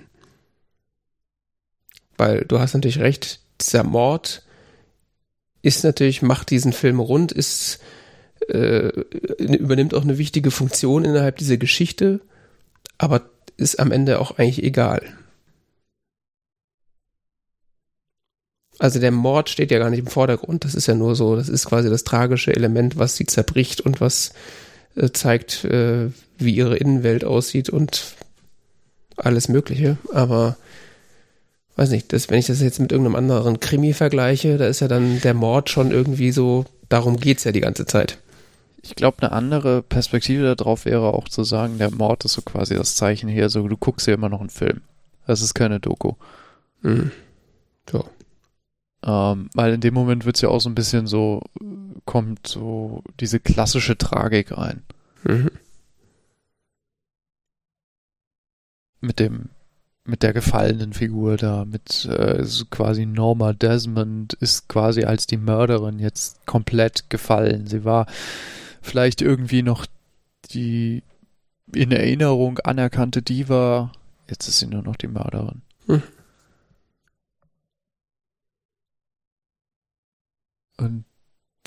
Weil 2.16 2.44
du 2.44 2.59
hast 2.59 2.74
natürlich 2.74 3.01
recht, 3.01 3.40
dieser 3.60 3.85
Mord 3.85 4.43
ist 5.62 5.85
natürlich, 5.85 6.23
macht 6.23 6.51
diesen 6.51 6.73
Film 6.73 7.01
rund, 7.01 7.32
ist, 7.32 7.81
äh, 8.48 8.89
übernimmt 9.39 9.94
auch 9.94 10.02
eine 10.02 10.19
wichtige 10.19 10.51
Funktion 10.51 11.05
innerhalb 11.05 11.36
dieser 11.36 11.56
Geschichte, 11.56 12.20
aber 12.97 13.31
ist 13.56 13.81
am 13.81 13.93
Ende 13.93 14.20
auch 14.20 14.39
eigentlich 14.39 14.62
egal. 14.62 15.02
Also 18.78 19.01
der 19.01 19.10
Mord 19.10 19.51
steht 19.51 19.73
ja 19.73 19.81
gar 19.81 19.90
nicht 19.90 19.98
im 19.98 20.06
Vordergrund. 20.06 20.65
Das 20.65 20.77
ist 20.77 20.86
ja 20.86 20.94
nur 20.94 21.16
so, 21.16 21.35
das 21.35 21.48
ist 21.48 21.66
quasi 21.66 21.90
das 21.90 22.05
tragische 22.05 22.55
Element, 22.55 22.97
was 22.97 23.16
sie 23.16 23.27
zerbricht 23.27 23.81
und 23.81 24.01
was 24.01 24.32
äh, 24.94 25.10
zeigt, 25.10 25.65
äh, 25.65 26.10
wie 26.39 26.55
ihre 26.55 26.77
Innenwelt 26.77 27.24
aussieht 27.24 27.70
und 27.70 28.15
alles 29.19 29.49
Mögliche. 29.49 29.99
Aber 30.12 30.57
weiß 31.77 31.90
nicht, 31.90 32.12
das, 32.12 32.28
wenn 32.28 32.39
ich 32.39 32.47
das 32.47 32.61
jetzt 32.61 32.81
mit 32.81 32.93
irgendeinem 32.93 33.16
anderen 33.16 33.61
Krimi 33.61 33.93
vergleiche, 33.93 34.59
da 34.59 34.66
ist 34.66 34.81
ja 34.81 34.89
dann 34.89 35.20
der 35.20 35.35
Mord 35.35 35.70
schon 35.70 35.90
irgendwie 35.90 36.32
so, 36.32 36.65
darum 36.89 37.16
geht's 37.16 37.45
ja 37.45 37.53
die 37.53 37.61
ganze 37.61 37.86
Zeit. 37.86 38.19
Ich 38.82 38.95
glaube, 38.95 39.23
eine 39.23 39.32
andere 39.32 39.82
Perspektive 39.82 40.57
darauf 40.57 40.85
wäre 40.85 41.12
auch 41.15 41.28
zu 41.28 41.45
sagen, 41.45 41.78
der 41.78 41.90
Mord 41.90 42.24
ist 42.24 42.32
so 42.32 42.43
quasi 42.43 42.74
das 42.74 42.97
Zeichen 42.97 43.28
hier, 43.28 43.49
so 43.49 43.66
du 43.69 43.77
guckst 43.77 44.07
ja 44.07 44.15
immer 44.15 44.28
noch 44.28 44.40
einen 44.40 44.51
Film. 44.51 44.81
Das 45.27 45.43
ist 45.43 45.55
keine 45.55 45.78
Doku. 45.78 46.15
Mhm. 46.82 47.11
So. 47.90 48.05
Ähm, 49.05 49.51
weil 49.55 49.74
in 49.74 49.81
dem 49.81 49.95
Moment 49.95 50.24
wird 50.24 50.36
es 50.36 50.43
ja 50.43 50.49
auch 50.49 50.61
so 50.61 50.69
ein 50.69 50.74
bisschen 50.74 51.07
so, 51.07 51.43
kommt 52.07 52.47
so 52.47 53.03
diese 53.20 53.39
klassische 53.39 53.97
Tragik 53.97 54.57
rein. 54.57 54.82
Mhm. 55.24 55.51
Mit 59.01 59.20
dem, 59.20 59.51
mit 60.05 60.23
der 60.23 60.33
gefallenen 60.33 60.93
Figur 60.93 61.37
da, 61.37 61.65
mit 61.65 62.05
äh, 62.07 62.45
quasi 62.70 63.07
Norma 63.07 63.53
Desmond 63.53 64.35
ist 64.35 64.69
quasi 64.69 65.05
als 65.05 65.27
die 65.27 65.37
Mörderin 65.37 65.99
jetzt 65.99 66.45
komplett 66.47 67.11
gefallen. 67.11 67.66
Sie 67.66 67.85
war 67.85 68.07
vielleicht 68.81 69.23
irgendwie 69.23 69.62
noch 69.62 69.87
die 70.51 71.03
in 71.75 71.93
Erinnerung 71.93 72.59
anerkannte 72.61 73.23
Diva, 73.23 73.93
jetzt 74.29 74.49
ist 74.49 74.59
sie 74.59 74.66
nur 74.66 74.83
noch 74.83 74.97
die 74.97 75.09
Mörderin. 75.09 75.62
Mhm. 75.87 76.03
Und 80.79 81.05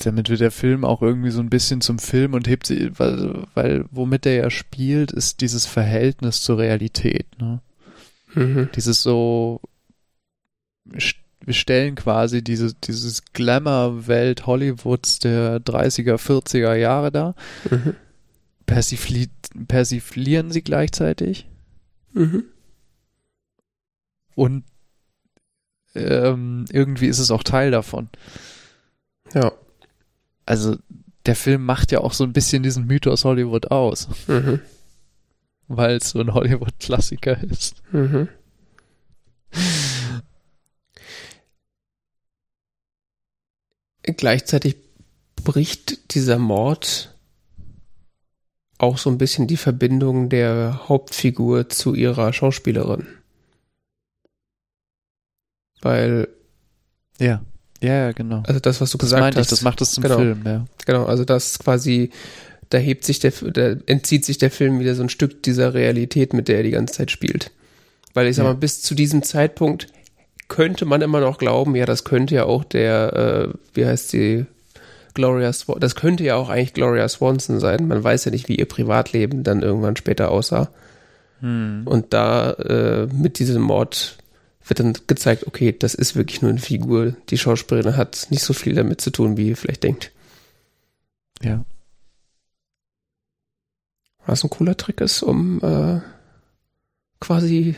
damit 0.06 0.28
wird 0.28 0.40
der 0.40 0.50
Film 0.50 0.84
auch 0.84 1.02
irgendwie 1.02 1.30
so 1.30 1.40
ein 1.40 1.50
bisschen 1.50 1.80
zum 1.80 1.98
Film 1.98 2.34
und 2.34 2.48
hebt 2.48 2.66
sie, 2.66 2.90
weil, 2.98 3.44
weil 3.54 3.84
womit 3.90 4.26
er 4.26 4.34
ja 4.34 4.50
spielt, 4.50 5.12
ist 5.12 5.40
dieses 5.40 5.66
Verhältnis 5.66 6.42
zur 6.42 6.58
Realität. 6.58 7.26
Ne? 7.38 7.60
Mhm. 8.34 8.68
Dieses 8.74 9.02
so, 9.02 9.60
wir 10.84 11.54
stellen 11.54 11.94
quasi 11.94 12.42
diese, 12.42 12.74
dieses 12.74 13.24
Glamour-Welt 13.32 14.46
Hollywoods 14.46 15.18
der 15.20 15.58
30er, 15.60 16.16
40er 16.16 16.74
Jahre 16.74 17.10
da, 17.10 17.34
mhm. 17.70 17.96
Persifli 18.66 19.28
persiflieren 19.68 20.50
sie 20.50 20.62
gleichzeitig 20.62 21.46
mhm. 22.14 22.44
und 24.34 24.64
ähm, 25.94 26.64
irgendwie 26.72 27.08
ist 27.08 27.18
es 27.18 27.30
auch 27.30 27.42
Teil 27.42 27.70
davon. 27.70 28.08
Ja. 29.34 29.52
Also 30.52 30.76
der 31.24 31.34
Film 31.34 31.64
macht 31.64 31.92
ja 31.92 32.00
auch 32.00 32.12
so 32.12 32.24
ein 32.24 32.34
bisschen 32.34 32.62
diesen 32.62 32.86
Mythos 32.86 33.24
Hollywood 33.24 33.70
aus. 33.70 34.06
Mhm. 34.26 34.60
Weil 35.66 35.96
es 35.96 36.10
so 36.10 36.20
ein 36.20 36.34
Hollywood-Klassiker 36.34 37.42
ist. 37.42 37.82
Mhm. 37.90 38.28
Gleichzeitig 44.02 44.76
bricht 45.36 46.14
dieser 46.14 46.36
Mord 46.36 47.16
auch 48.76 48.98
so 48.98 49.08
ein 49.08 49.16
bisschen 49.16 49.46
die 49.46 49.56
Verbindung 49.56 50.28
der 50.28 50.86
Hauptfigur 50.86 51.70
zu 51.70 51.94
ihrer 51.94 52.34
Schauspielerin. 52.34 53.06
Weil. 55.80 56.28
Ja. 57.18 57.42
Ja, 57.82 57.94
ja, 58.06 58.12
genau. 58.12 58.42
Also 58.46 58.60
das, 58.60 58.80
was 58.80 58.90
du 58.90 58.98
das 58.98 59.10
gesagt 59.10 59.36
hast. 59.36 59.46
Ich, 59.46 59.50
das 59.50 59.62
macht 59.62 59.80
es 59.80 59.92
zum 59.92 60.02
genau, 60.02 60.16
Film, 60.16 60.42
ja. 60.44 60.64
Genau, 60.86 61.04
also 61.04 61.24
das 61.24 61.58
quasi, 61.58 62.10
da 62.70 62.78
hebt 62.78 63.04
sich 63.04 63.18
der, 63.18 63.32
da 63.52 63.74
entzieht 63.86 64.24
sich 64.24 64.38
der 64.38 64.50
Film 64.50 64.78
wieder 64.78 64.94
so 64.94 65.02
ein 65.02 65.08
Stück 65.08 65.42
dieser 65.42 65.74
Realität, 65.74 66.32
mit 66.32 66.48
der 66.48 66.58
er 66.58 66.62
die 66.62 66.70
ganze 66.70 66.94
Zeit 66.94 67.10
spielt. 67.10 67.50
Weil 68.14 68.28
ich 68.28 68.36
sag 68.36 68.44
ja. 68.44 68.50
mal, 68.50 68.58
bis 68.58 68.82
zu 68.82 68.94
diesem 68.94 69.22
Zeitpunkt 69.22 69.88
könnte 70.48 70.84
man 70.84 71.02
immer 71.02 71.20
noch 71.20 71.38
glauben, 71.38 71.74
ja, 71.74 71.86
das 71.86 72.04
könnte 72.04 72.34
ja 72.34 72.44
auch 72.44 72.62
der, 72.62 73.48
äh, 73.50 73.58
wie 73.74 73.86
heißt 73.86 74.10
sie, 74.10 74.46
Gloria 75.14 75.52
Swanson, 75.52 75.80
das 75.80 75.94
könnte 75.94 76.24
ja 76.24 76.36
auch 76.36 76.48
eigentlich 76.48 76.74
Gloria 76.74 77.08
Swanson 77.08 77.60
sein. 77.60 77.86
Man 77.86 78.02
weiß 78.02 78.24
ja 78.26 78.30
nicht, 78.30 78.48
wie 78.48 78.56
ihr 78.56 78.66
Privatleben 78.66 79.42
dann 79.42 79.62
irgendwann 79.62 79.96
später 79.96 80.30
aussah. 80.30 80.70
Hm. 81.40 81.82
Und 81.84 82.12
da 82.14 82.52
äh, 82.52 83.06
mit 83.12 83.38
diesem 83.38 83.62
Mord 83.62 84.16
wird 84.66 84.80
dann 84.80 84.96
gezeigt, 85.06 85.46
okay, 85.46 85.74
das 85.76 85.94
ist 85.94 86.16
wirklich 86.16 86.42
nur 86.42 86.50
eine 86.50 86.60
Figur. 86.60 87.16
Die 87.30 87.38
Schauspielerin 87.38 87.96
hat 87.96 88.26
nicht 88.30 88.42
so 88.42 88.52
viel 88.52 88.74
damit 88.74 89.00
zu 89.00 89.10
tun, 89.10 89.36
wie 89.36 89.48
ihr 89.48 89.56
vielleicht 89.56 89.82
denkt. 89.82 90.12
Ja. 91.42 91.64
Was 94.24 94.44
ein 94.44 94.50
cooler 94.50 94.76
Trick 94.76 95.00
ist, 95.00 95.22
um 95.22 95.60
äh, 95.62 96.00
quasi 97.18 97.76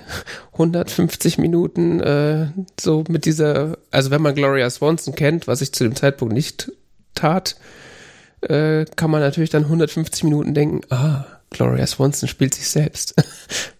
150 0.53 1.39
Minuten 1.39 2.01
äh, 2.01 2.49
so 2.79 3.05
mit 3.09 3.25
dieser, 3.25 3.79
also 3.91 4.11
wenn 4.11 4.23
man 4.23 4.35
Gloria 4.35 4.69
Swanson 4.69 5.15
kennt, 5.15 5.47
was 5.47 5.63
ich 5.63 5.73
zu 5.73 5.85
dem 5.85 5.97
Zeitpunkt 5.97 6.35
nicht 6.35 6.73
tat, 7.15 7.57
äh, 8.43 8.85
kann 8.97 9.11
man 9.11 9.21
natürlich 9.21 9.51
dann 9.51 9.65
150 9.65 10.25
Minuten 10.25 10.55
denken, 10.55 10.81
ah, 10.91 11.25
Gloria 11.51 11.87
Swanson 11.87 12.29
spielt 12.29 12.55
sich 12.55 12.69
selbst. 12.69 13.15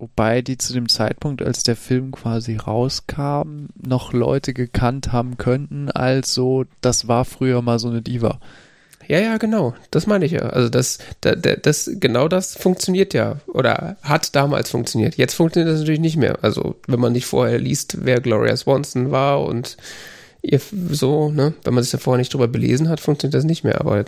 wobei 0.00 0.42
die 0.42 0.58
zu 0.58 0.72
dem 0.72 0.88
Zeitpunkt, 0.88 1.42
als 1.42 1.62
der 1.62 1.76
Film 1.76 2.10
quasi 2.10 2.56
rauskam, 2.56 3.66
noch 3.76 4.12
Leute 4.12 4.54
gekannt 4.54 5.12
haben 5.12 5.36
könnten, 5.36 5.90
also 5.90 6.64
das 6.80 7.06
war 7.06 7.24
früher 7.24 7.62
mal 7.62 7.78
so 7.78 7.88
eine 7.88 8.02
Diva. 8.02 8.40
Ja, 9.06 9.18
ja, 9.18 9.38
genau. 9.38 9.74
Das 9.90 10.06
meine 10.06 10.24
ich 10.24 10.32
ja. 10.32 10.42
Also 10.42 10.68
das, 10.68 10.98
das, 11.20 11.36
das, 11.62 11.90
genau 11.94 12.28
das 12.28 12.54
funktioniert 12.54 13.12
ja. 13.12 13.40
Oder 13.48 13.96
hat 14.02 14.36
damals 14.36 14.70
funktioniert. 14.70 15.16
Jetzt 15.16 15.34
funktioniert 15.34 15.72
das 15.72 15.80
natürlich 15.80 15.98
nicht 15.98 16.16
mehr. 16.16 16.38
Also, 16.42 16.76
wenn 16.86 17.00
man 17.00 17.12
nicht 17.12 17.26
vorher 17.26 17.58
liest, 17.58 18.04
wer 18.04 18.20
Gloria 18.20 18.56
Swanson 18.56 19.10
war 19.10 19.44
und 19.44 19.76
ihr 20.42 20.60
so, 20.90 21.32
ne, 21.32 21.54
wenn 21.64 21.74
man 21.74 21.82
sich 21.82 21.90
da 21.90 21.98
vorher 21.98 22.18
nicht 22.18 22.32
drüber 22.32 22.46
belesen 22.46 22.88
hat, 22.88 23.00
funktioniert 23.00 23.34
das 23.34 23.44
nicht 23.44 23.64
mehr. 23.64 23.80
Aber 23.80 24.04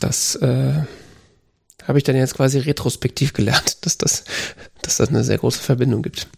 das, 0.00 0.34
äh, 0.34 0.82
habe 1.86 1.98
ich 1.98 2.04
dann 2.04 2.16
jetzt 2.16 2.34
quasi 2.34 2.58
retrospektiv 2.58 3.32
gelernt, 3.32 3.78
dass 3.86 3.98
das, 3.98 4.24
dass 4.82 4.96
das 4.96 5.08
eine 5.08 5.24
sehr 5.24 5.38
große 5.38 5.60
Verbindung 5.60 6.02
gibt. 6.02 6.28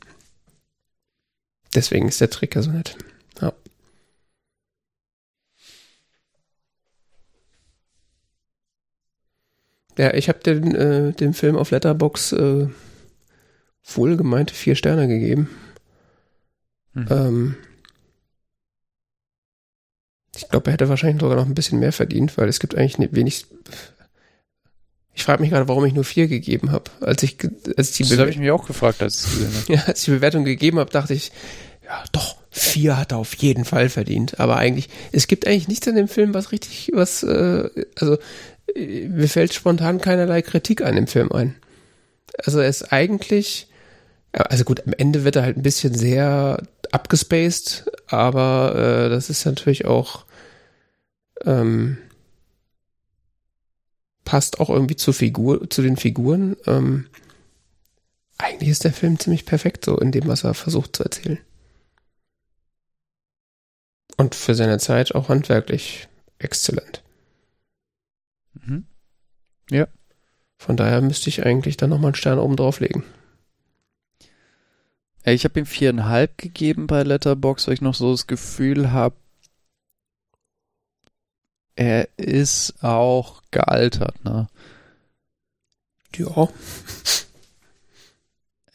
Deswegen 1.74 2.08
ist 2.08 2.20
der 2.20 2.30
Trick 2.30 2.54
ja 2.54 2.62
so 2.62 2.70
nett. 2.70 2.96
Ja. 3.40 3.52
Ja, 9.98 10.14
ich 10.14 10.28
habe 10.28 10.38
den, 10.38 10.74
äh, 10.74 11.12
dem 11.12 11.34
Film 11.34 11.56
auf 11.56 11.72
Letterbox 11.72 12.32
äh, 12.32 12.68
wohlgemeinte 13.84 14.54
vier 14.54 14.76
Sterne 14.76 15.08
gegeben. 15.08 15.50
Mhm. 16.94 17.06
Ähm, 17.10 17.56
ich 20.36 20.48
glaube, 20.48 20.70
er 20.70 20.74
hätte 20.74 20.88
wahrscheinlich 20.88 21.20
sogar 21.20 21.36
noch 21.36 21.46
ein 21.46 21.54
bisschen 21.54 21.80
mehr 21.80 21.92
verdient, 21.92 22.38
weil 22.38 22.48
es 22.48 22.60
gibt 22.60 22.76
eigentlich 22.76 23.12
wenig 23.12 23.46
ich 25.18 25.24
frage 25.24 25.42
mich 25.42 25.50
gerade, 25.50 25.66
warum 25.66 25.84
ich 25.84 25.94
nur 25.94 26.04
vier 26.04 26.28
gegeben 26.28 26.70
habe. 26.70 26.92
Als 27.00 27.24
ich, 27.24 27.36
als 27.76 27.90
die 27.90 28.04
das 28.04 28.18
habe 28.18 28.30
ich 28.30 28.38
mich 28.38 28.52
auch 28.52 28.64
gefragt, 28.64 29.02
als 29.02 29.24
ich 29.24 29.32
gesehen 29.32 29.52
habe. 29.52 29.72
Ja, 29.74 29.82
als 29.88 29.98
ich 29.98 30.04
die 30.04 30.10
Bewertung 30.12 30.44
gegeben 30.44 30.78
habe, 30.78 30.92
dachte 30.92 31.12
ich, 31.12 31.32
ja, 31.84 32.04
doch, 32.12 32.36
vier 32.50 32.96
hat 32.96 33.10
er 33.10 33.18
auf 33.18 33.34
jeden 33.34 33.64
Fall 33.64 33.88
verdient. 33.88 34.38
Aber 34.38 34.58
eigentlich, 34.58 34.88
es 35.10 35.26
gibt 35.26 35.44
eigentlich 35.48 35.66
nichts 35.66 35.88
in 35.88 35.96
dem 35.96 36.06
Film, 36.06 36.34
was 36.34 36.52
richtig, 36.52 36.92
was, 36.94 37.24
äh, 37.24 37.68
also 37.98 38.18
mir 38.76 39.28
fällt 39.28 39.54
spontan 39.54 40.00
keinerlei 40.00 40.40
Kritik 40.40 40.82
an 40.82 40.94
dem 40.94 41.08
Film 41.08 41.32
ein. 41.32 41.56
Also 42.44 42.60
er 42.60 42.68
ist 42.68 42.92
eigentlich, 42.92 43.66
also 44.30 44.62
gut, 44.62 44.86
am 44.86 44.92
Ende 44.96 45.24
wird 45.24 45.34
er 45.34 45.42
halt 45.42 45.56
ein 45.56 45.64
bisschen 45.64 45.94
sehr 45.94 46.62
abgespaced, 46.92 47.90
aber 48.06 49.06
äh, 49.06 49.08
das 49.08 49.30
ist 49.30 49.44
natürlich 49.46 49.84
auch 49.84 50.26
ähm, 51.44 51.98
passt 54.28 54.60
auch 54.60 54.68
irgendwie 54.68 54.96
zur 54.96 55.14
Figur, 55.14 55.70
zu 55.70 55.80
den 55.80 55.96
Figuren. 55.96 56.54
Ähm, 56.66 57.06
eigentlich 58.36 58.68
ist 58.68 58.84
der 58.84 58.92
Film 58.92 59.18
ziemlich 59.18 59.46
perfekt 59.46 59.86
so 59.86 59.98
in 59.98 60.12
dem, 60.12 60.26
was 60.26 60.44
er 60.44 60.52
versucht 60.52 60.94
zu 60.94 61.02
erzählen. 61.02 61.38
Und 64.18 64.34
für 64.34 64.54
seine 64.54 64.78
Zeit 64.80 65.14
auch 65.14 65.30
handwerklich 65.30 66.08
exzellent. 66.38 67.02
Mhm. 68.52 68.86
Ja. 69.70 69.88
Von 70.58 70.76
daher 70.76 71.00
müsste 71.00 71.30
ich 71.30 71.46
eigentlich 71.46 71.78
dann 71.78 71.88
nochmal 71.88 72.08
einen 72.08 72.14
Stern 72.14 72.38
oben 72.38 72.56
drauflegen. 72.56 73.04
Ich 75.24 75.44
habe 75.44 75.58
ihm 75.58 75.66
viereinhalb 75.66 76.36
gegeben 76.36 76.86
bei 76.86 77.02
Letterbox, 77.02 77.66
weil 77.66 77.74
ich 77.74 77.80
noch 77.80 77.94
so 77.94 78.10
das 78.12 78.26
Gefühl 78.26 78.92
habe, 78.92 79.16
er 81.78 82.08
ist 82.16 82.82
auch 82.82 83.40
gealtert, 83.52 84.24
ne? 84.24 84.48
Ja. 86.16 86.48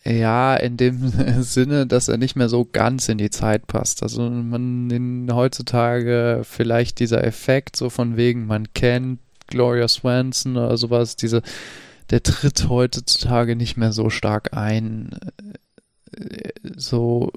Ja, 0.05 0.55
in 0.55 0.77
dem 0.77 1.09
Sinne, 1.41 1.85
dass 1.85 2.07
er 2.07 2.15
nicht 2.15 2.37
mehr 2.37 2.47
so 2.47 2.63
ganz 2.63 3.09
in 3.09 3.17
die 3.17 3.29
Zeit 3.29 3.67
passt. 3.67 4.03
Also 4.03 4.29
man 4.29 4.89
in 4.89 5.33
heutzutage 5.33 6.43
vielleicht 6.45 6.99
dieser 6.99 7.25
Effekt, 7.25 7.75
so 7.75 7.89
von 7.89 8.15
wegen, 8.15 8.47
man 8.47 8.71
kennt 8.73 9.19
Gloria 9.47 9.89
Swanson 9.89 10.55
oder 10.55 10.77
sowas, 10.77 11.17
diese, 11.17 11.41
der 12.09 12.23
tritt 12.23 12.69
heutzutage 12.69 13.57
nicht 13.57 13.75
mehr 13.75 13.91
so 13.91 14.09
stark 14.09 14.53
ein. 14.53 15.09
So 16.77 17.33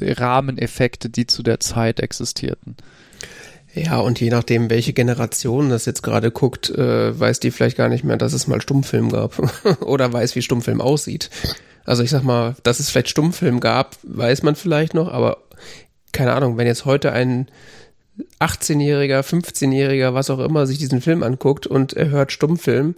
Rahmeneffekte, 0.00 1.10
die 1.10 1.26
zu 1.26 1.42
der 1.42 1.58
Zeit 1.58 1.98
existierten. 1.98 2.76
Ja, 3.74 4.00
und 4.00 4.20
je 4.20 4.28
nachdem, 4.28 4.68
welche 4.68 4.92
Generation 4.92 5.70
das 5.70 5.86
jetzt 5.86 6.02
gerade 6.02 6.30
guckt, 6.30 6.68
äh, 6.70 7.18
weiß 7.18 7.40
die 7.40 7.50
vielleicht 7.50 7.78
gar 7.78 7.88
nicht 7.88 8.04
mehr, 8.04 8.18
dass 8.18 8.34
es 8.34 8.46
mal 8.46 8.60
Stummfilm 8.60 9.10
gab. 9.10 9.38
Oder 9.80 10.12
weiß, 10.12 10.36
wie 10.36 10.42
Stummfilm 10.42 10.80
aussieht. 10.80 11.30
Also 11.84 12.02
ich 12.02 12.10
sag 12.10 12.22
mal, 12.22 12.54
dass 12.62 12.80
es 12.80 12.90
vielleicht 12.90 13.08
Stummfilm 13.08 13.60
gab, 13.60 13.96
weiß 14.02 14.42
man 14.42 14.56
vielleicht 14.56 14.94
noch, 14.94 15.10
aber 15.10 15.38
keine 16.12 16.34
Ahnung, 16.34 16.58
wenn 16.58 16.66
jetzt 16.66 16.84
heute 16.84 17.12
ein 17.12 17.48
18-Jähriger, 18.40 19.20
15-Jähriger, 19.20 20.12
was 20.12 20.30
auch 20.30 20.38
immer, 20.38 20.66
sich 20.66 20.78
diesen 20.78 21.00
Film 21.00 21.22
anguckt 21.22 21.66
und 21.66 21.94
er 21.94 22.10
hört 22.10 22.30
Stummfilm, 22.30 22.94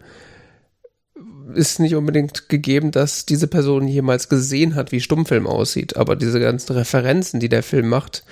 ist 1.54 1.78
nicht 1.78 1.94
unbedingt 1.94 2.48
gegeben, 2.48 2.90
dass 2.90 3.26
diese 3.26 3.46
Person 3.46 3.86
jemals 3.86 4.28
gesehen 4.28 4.74
hat, 4.74 4.90
wie 4.90 5.00
Stummfilm 5.00 5.46
aussieht. 5.46 5.96
Aber 5.96 6.16
diese 6.16 6.40
ganzen 6.40 6.72
Referenzen, 6.72 7.38
die 7.38 7.48
der 7.48 7.62
Film 7.62 7.88
macht, 7.88 8.24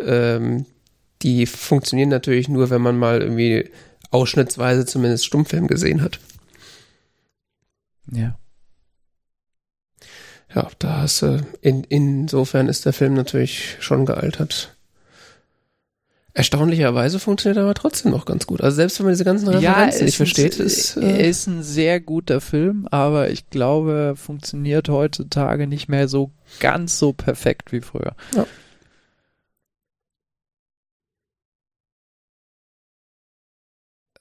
ähm, 0.00 0.66
die 1.22 1.46
funktionieren 1.46 2.08
natürlich 2.08 2.48
nur, 2.48 2.70
wenn 2.70 2.82
man 2.82 2.98
mal 2.98 3.20
irgendwie 3.20 3.70
ausschnittsweise 4.10 4.86
zumindest 4.86 5.26
Stummfilm 5.26 5.66
gesehen 5.66 6.02
hat. 6.02 6.18
Ja. 8.10 8.36
Ja, 10.54 10.68
da 10.80 11.02
hast 11.02 11.22
du, 11.22 11.46
in, 11.60 11.84
insofern 11.84 12.68
ist 12.68 12.84
der 12.84 12.92
Film 12.92 13.14
natürlich 13.14 13.76
schon 13.78 14.04
gealtert. 14.04 14.74
Erstaunlicherweise 16.32 17.18
funktioniert 17.18 17.56
er 17.58 17.64
aber 17.64 17.74
trotzdem 17.74 18.12
noch 18.12 18.24
ganz 18.24 18.46
gut. 18.46 18.60
Also 18.60 18.76
selbst 18.76 18.98
wenn 18.98 19.06
man 19.06 19.14
diese 19.14 19.24
ganzen 19.24 19.48
Referenzen 19.48 19.98
ja, 19.98 20.04
nicht 20.04 20.16
versteht, 20.16 20.58
ist 20.58 20.96
äh, 20.96 21.00
er 21.00 21.28
ist 21.28 21.46
ein 21.46 21.62
sehr 21.62 22.00
guter 22.00 22.40
Film, 22.40 22.86
aber 22.90 23.30
ich 23.30 23.50
glaube, 23.50 24.14
funktioniert 24.16 24.88
heutzutage 24.88 25.66
nicht 25.66 25.88
mehr 25.88 26.08
so 26.08 26.30
ganz 26.60 26.98
so 26.98 27.12
perfekt 27.12 27.72
wie 27.72 27.80
früher. 27.80 28.14
Ja. 28.34 28.46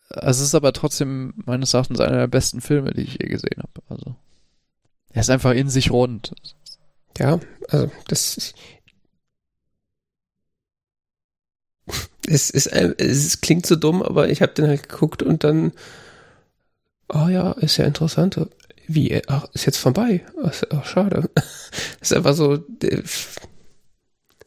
Es 0.09 0.39
ist 0.39 0.55
aber 0.55 0.73
trotzdem 0.73 1.33
meines 1.45 1.73
Erachtens 1.73 1.99
einer 1.99 2.17
der 2.17 2.27
besten 2.27 2.61
Filme, 2.61 2.91
die 2.93 3.01
ich 3.01 3.19
je 3.21 3.27
gesehen 3.27 3.57
habe. 3.61 3.81
Also 3.89 4.15
er 5.11 5.21
ist 5.21 5.29
einfach 5.29 5.53
in 5.53 5.69
sich 5.69 5.91
rund. 5.91 6.33
Ja, 7.17 7.39
also 7.67 7.91
das 8.07 8.53
es 12.27 12.49
ist 12.49 12.67
es 12.67 13.41
klingt 13.41 13.65
so 13.65 13.75
dumm, 13.75 14.03
aber 14.03 14.29
ich 14.29 14.41
habe 14.41 14.53
den 14.53 14.67
halt 14.67 14.89
geguckt 14.89 15.23
und 15.23 15.43
dann 15.43 15.73
oh 17.09 17.27
ja, 17.27 17.51
ist 17.53 17.77
ja 17.77 17.85
interessant. 17.85 18.39
Wie 18.87 19.21
ach, 19.27 19.47
ist 19.53 19.65
jetzt 19.65 19.77
vorbei? 19.77 20.25
Ach, 20.43 20.85
schade. 20.85 21.29
ist 22.01 22.13
einfach 22.13 22.33
so 22.33 22.63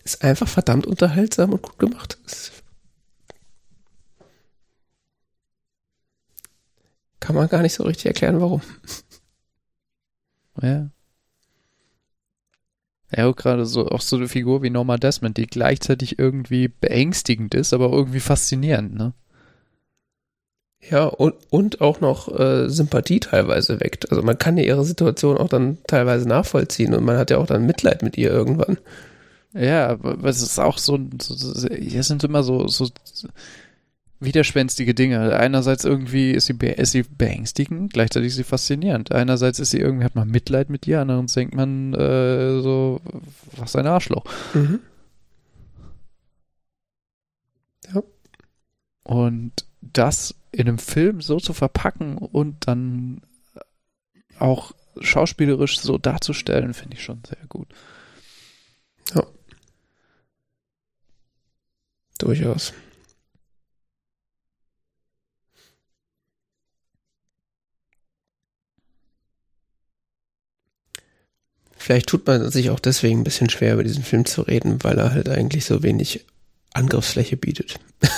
ist 0.05 0.24
einfach 0.24 0.48
verdammt 0.48 0.86
unterhaltsam 0.86 1.52
und 1.52 1.62
gut 1.62 1.78
gemacht. 1.78 2.18
Das 2.24 2.51
kann 7.23 7.36
man 7.36 7.49
gar 7.49 7.62
nicht 7.62 7.74
so 7.74 7.85
richtig 7.85 8.07
erklären, 8.07 8.40
warum. 8.40 8.61
Ja. 10.61 10.90
Ja, 13.15 13.27
auch 13.28 13.36
gerade 13.36 13.65
so, 13.65 13.89
auch 13.89 14.01
so 14.01 14.16
eine 14.16 14.27
Figur 14.28 14.62
wie 14.62 14.70
Norma 14.70 14.97
Desmond, 14.97 15.36
die 15.36 15.47
gleichzeitig 15.47 16.19
irgendwie 16.19 16.69
beängstigend 16.69 17.55
ist, 17.55 17.73
aber 17.73 17.90
irgendwie 17.93 18.20
faszinierend, 18.20 18.94
ne? 18.94 19.12
Ja, 20.90 21.05
und, 21.05 21.35
und 21.51 21.81
auch 21.81 22.01
noch 22.01 22.28
äh, 22.39 22.69
Sympathie 22.69 23.20
teilweise 23.20 23.78
weckt. 23.81 24.11
Also 24.11 24.23
man 24.23 24.36
kann 24.36 24.57
ja 24.57 24.65
ihre 24.65 24.85
Situation 24.85 25.39
auch 25.39 25.49
dann 25.49 25.78
teilweise 25.86 26.27
nachvollziehen 26.28 26.93
und 26.94 27.05
man 27.05 27.16
hat 27.19 27.31
ja 27.31 27.39
auch 27.39 27.47
dann 27.47 27.66
Mitleid 27.66 28.03
mit 28.03 28.19
ihr 28.19 28.31
irgendwann. 28.31 28.78
Ja, 29.55 29.90
aber 29.90 30.24
es 30.28 30.43
ist 30.43 30.59
auch 30.59 30.78
so, 30.78 30.99
so, 31.20 31.35
so 31.35 31.69
hier 31.69 32.03
sind 32.03 32.24
immer 32.24 32.43
so, 32.43 32.66
so 32.69 32.89
widerspenstige 34.24 34.94
Dinge. 34.94 35.36
Einerseits 35.36 35.85
irgendwie 35.85 36.32
ist 36.32 36.47
sie, 36.47 36.55
ist 36.55 36.93
sie 36.93 37.03
beängstigend, 37.03 37.93
gleichzeitig 37.93 38.28
ist 38.28 38.36
sie 38.36 38.44
faszinierend. 38.44 39.12
Einerseits 39.12 39.59
ist 39.59 39.70
sie 39.70 39.78
irgendwie, 39.78 40.05
hat 40.05 40.15
man 40.15 40.28
Mitleid 40.28 40.70
mit 40.70 40.86
ihr, 40.86 41.01
andererseits 41.01 41.35
denkt 41.35 41.55
man 41.55 41.94
äh, 41.94 42.61
so, 42.61 43.01
was 43.57 43.77
ein 43.77 43.86
Arschloch. 43.86 44.24
Mhm. 44.55 44.81
Ja. 47.94 48.03
Und 49.05 49.53
das 49.81 50.35
in 50.53 50.69
einem 50.69 50.78
Film 50.78 51.20
so 51.20 51.39
zu 51.39 51.53
verpacken 51.53 52.19
und 52.19 52.69
dann 52.69 53.23
auch 54.39 54.73
schauspielerisch 55.01 55.81
so 55.81 55.99
darzustellen, 55.99 56.74
finde 56.74 56.97
ich 56.97 57.03
schon 57.03 57.23
sehr 57.27 57.47
gut. 57.49 57.69
Ja. 59.15 59.27
Durchaus. 62.19 62.73
Vielleicht 71.82 72.06
tut 72.06 72.28
man 72.28 72.48
sich 72.48 72.70
auch 72.70 72.78
deswegen 72.78 73.20
ein 73.20 73.24
bisschen 73.24 73.50
schwer, 73.50 73.74
über 73.74 73.82
diesen 73.82 74.04
Film 74.04 74.24
zu 74.24 74.42
reden, 74.42 74.84
weil 74.84 74.96
er 75.00 75.12
halt 75.12 75.28
eigentlich 75.28 75.64
so 75.64 75.82
wenig 75.82 76.24
Angriffsfläche 76.74 77.36
bietet. 77.36 77.80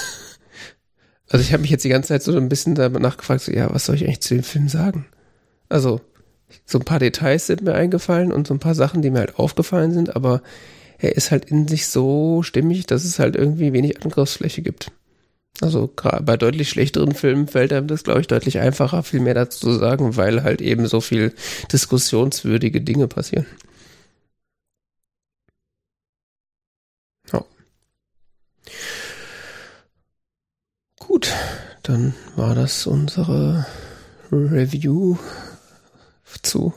also 1.31 1.43
ich 1.43 1.51
habe 1.55 1.63
mich 1.63 1.71
jetzt 1.71 1.83
die 1.83 1.89
ganze 1.89 2.09
Zeit 2.09 2.23
so 2.23 2.37
ein 2.37 2.51
bisschen 2.51 2.75
danach 2.75 3.17
gefragt, 3.17 3.41
so, 3.41 3.53
ja, 3.53 3.73
was 3.73 3.87
soll 3.87 3.95
ich 3.95 4.05
eigentlich 4.05 4.21
zu 4.21 4.35
dem 4.35 4.43
Film 4.43 4.69
sagen? 4.69 5.07
Also, 5.71 6.03
so 6.67 6.79
ein 6.79 6.85
paar 6.85 6.99
Details 6.99 7.47
sind 7.47 7.63
mir 7.63 7.73
eingefallen 7.73 8.33
und 8.33 8.47
so 8.47 8.53
ein 8.53 8.61
paar 8.61 8.75
Sachen, 8.75 9.01
die 9.01 9.09
mir 9.09 9.21
halt 9.21 9.39
aufgefallen 9.39 9.95
sind, 9.95 10.15
aber 10.15 10.43
er 10.99 11.17
ist 11.17 11.31
halt 11.31 11.47
in 11.47 11.67
sich 11.67 11.87
so 11.87 12.43
stimmig, 12.43 12.85
dass 12.85 13.03
es 13.03 13.19
halt 13.19 13.35
irgendwie 13.35 13.73
wenig 13.73 14.05
Angriffsfläche 14.05 14.61
gibt. 14.61 14.93
Also 15.61 15.89
bei 15.95 16.37
deutlich 16.37 16.69
schlechteren 16.69 17.15
Filmen 17.15 17.47
fällt 17.47 17.73
einem 17.73 17.87
das, 17.87 18.03
glaube 18.03 18.21
ich, 18.21 18.27
deutlich 18.27 18.59
einfacher, 18.59 19.03
viel 19.05 19.21
mehr 19.21 19.35
dazu 19.35 19.61
zu 19.61 19.79
sagen, 19.79 20.17
weil 20.17 20.43
halt 20.43 20.61
eben 20.61 20.87
so 20.89 21.01
viel 21.01 21.33
diskussionswürdige 21.73 22.81
Dinge 22.81 23.07
passieren. 23.07 23.47
Ja. 27.33 27.45
Gut, 30.99 31.33
dann 31.83 32.15
war 32.35 32.55
das 32.57 32.87
unsere 32.87 33.67
Review 34.33 35.17
zu 36.43 36.75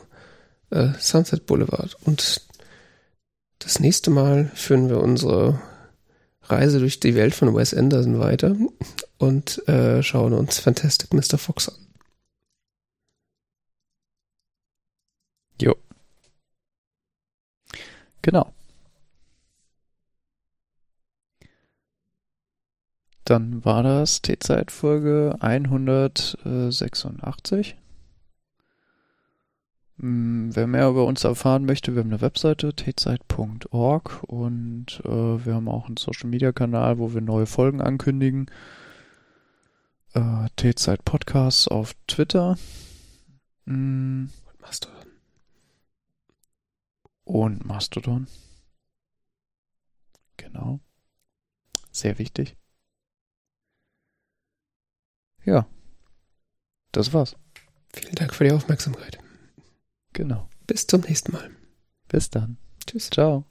äh, 0.69 0.89
Sunset 0.99 1.45
Boulevard. 1.45 1.97
Und 2.05 2.41
das 3.59 3.79
nächste 3.79 4.11
Mal 4.11 4.51
führen 4.53 4.89
wir 4.89 4.99
unsere 4.99 5.59
Reise 6.49 6.79
durch 6.79 6.99
die 6.99 7.15
Welt 7.15 7.33
von 7.35 7.55
Wes 7.55 7.73
Anderson 7.73 8.19
weiter 8.19 8.55
und 9.17 9.67
äh, 9.67 10.03
schauen 10.03 10.33
uns 10.33 10.59
Fantastic 10.59 11.13
Mr. 11.13 11.37
Fox 11.37 11.69
an. 11.69 11.75
Jo. 15.61 15.75
Genau. 18.21 18.53
Dann 23.25 23.65
war 23.65 23.83
das 23.83 24.21
T-Zeit-Folge 24.21 25.35
186. 25.41 27.75
Mm, 29.97 30.51
wer 30.53 30.67
mehr 30.67 30.89
über 30.89 31.05
uns 31.05 31.23
erfahren 31.23 31.65
möchte, 31.65 31.95
wir 31.95 32.01
haben 32.01 32.11
eine 32.11 32.21
Webseite 32.21 32.75
tzeit.org 32.75 34.23
und 34.23 35.01
äh, 35.03 35.45
wir 35.45 35.55
haben 35.55 35.67
auch 35.67 35.87
einen 35.87 35.97
Social 35.97 36.29
Media 36.29 36.51
Kanal, 36.51 36.99
wo 36.99 37.13
wir 37.13 37.21
neue 37.21 37.47
Folgen 37.47 37.81
ankündigen. 37.81 38.49
Äh, 40.13 40.47
T-Zeit 40.55 41.03
Podcasts 41.03 41.67
auf 41.67 41.95
Twitter. 42.07 42.57
Mm. 43.65 44.25
Und 44.45 44.61
Mastodon. 44.61 45.07
Und 47.23 47.65
Mastodon. 47.65 48.27
Genau. 50.37 50.79
Sehr 51.91 52.19
wichtig. 52.19 52.55
Ja. 55.43 55.67
Das 56.91 57.13
war's. 57.13 57.35
Vielen 57.93 58.15
Dank 58.15 58.35
für 58.35 58.43
die 58.43 58.51
Aufmerksamkeit. 58.51 59.17
Genau. 60.17 60.49
Bis 60.65 60.87
zum 60.87 61.01
nächsten 61.01 61.31
Mal. 61.31 61.51
Bis 62.07 62.31
dann. 62.31 62.57
Tschüss. 62.87 63.11
Ciao. 63.11 63.45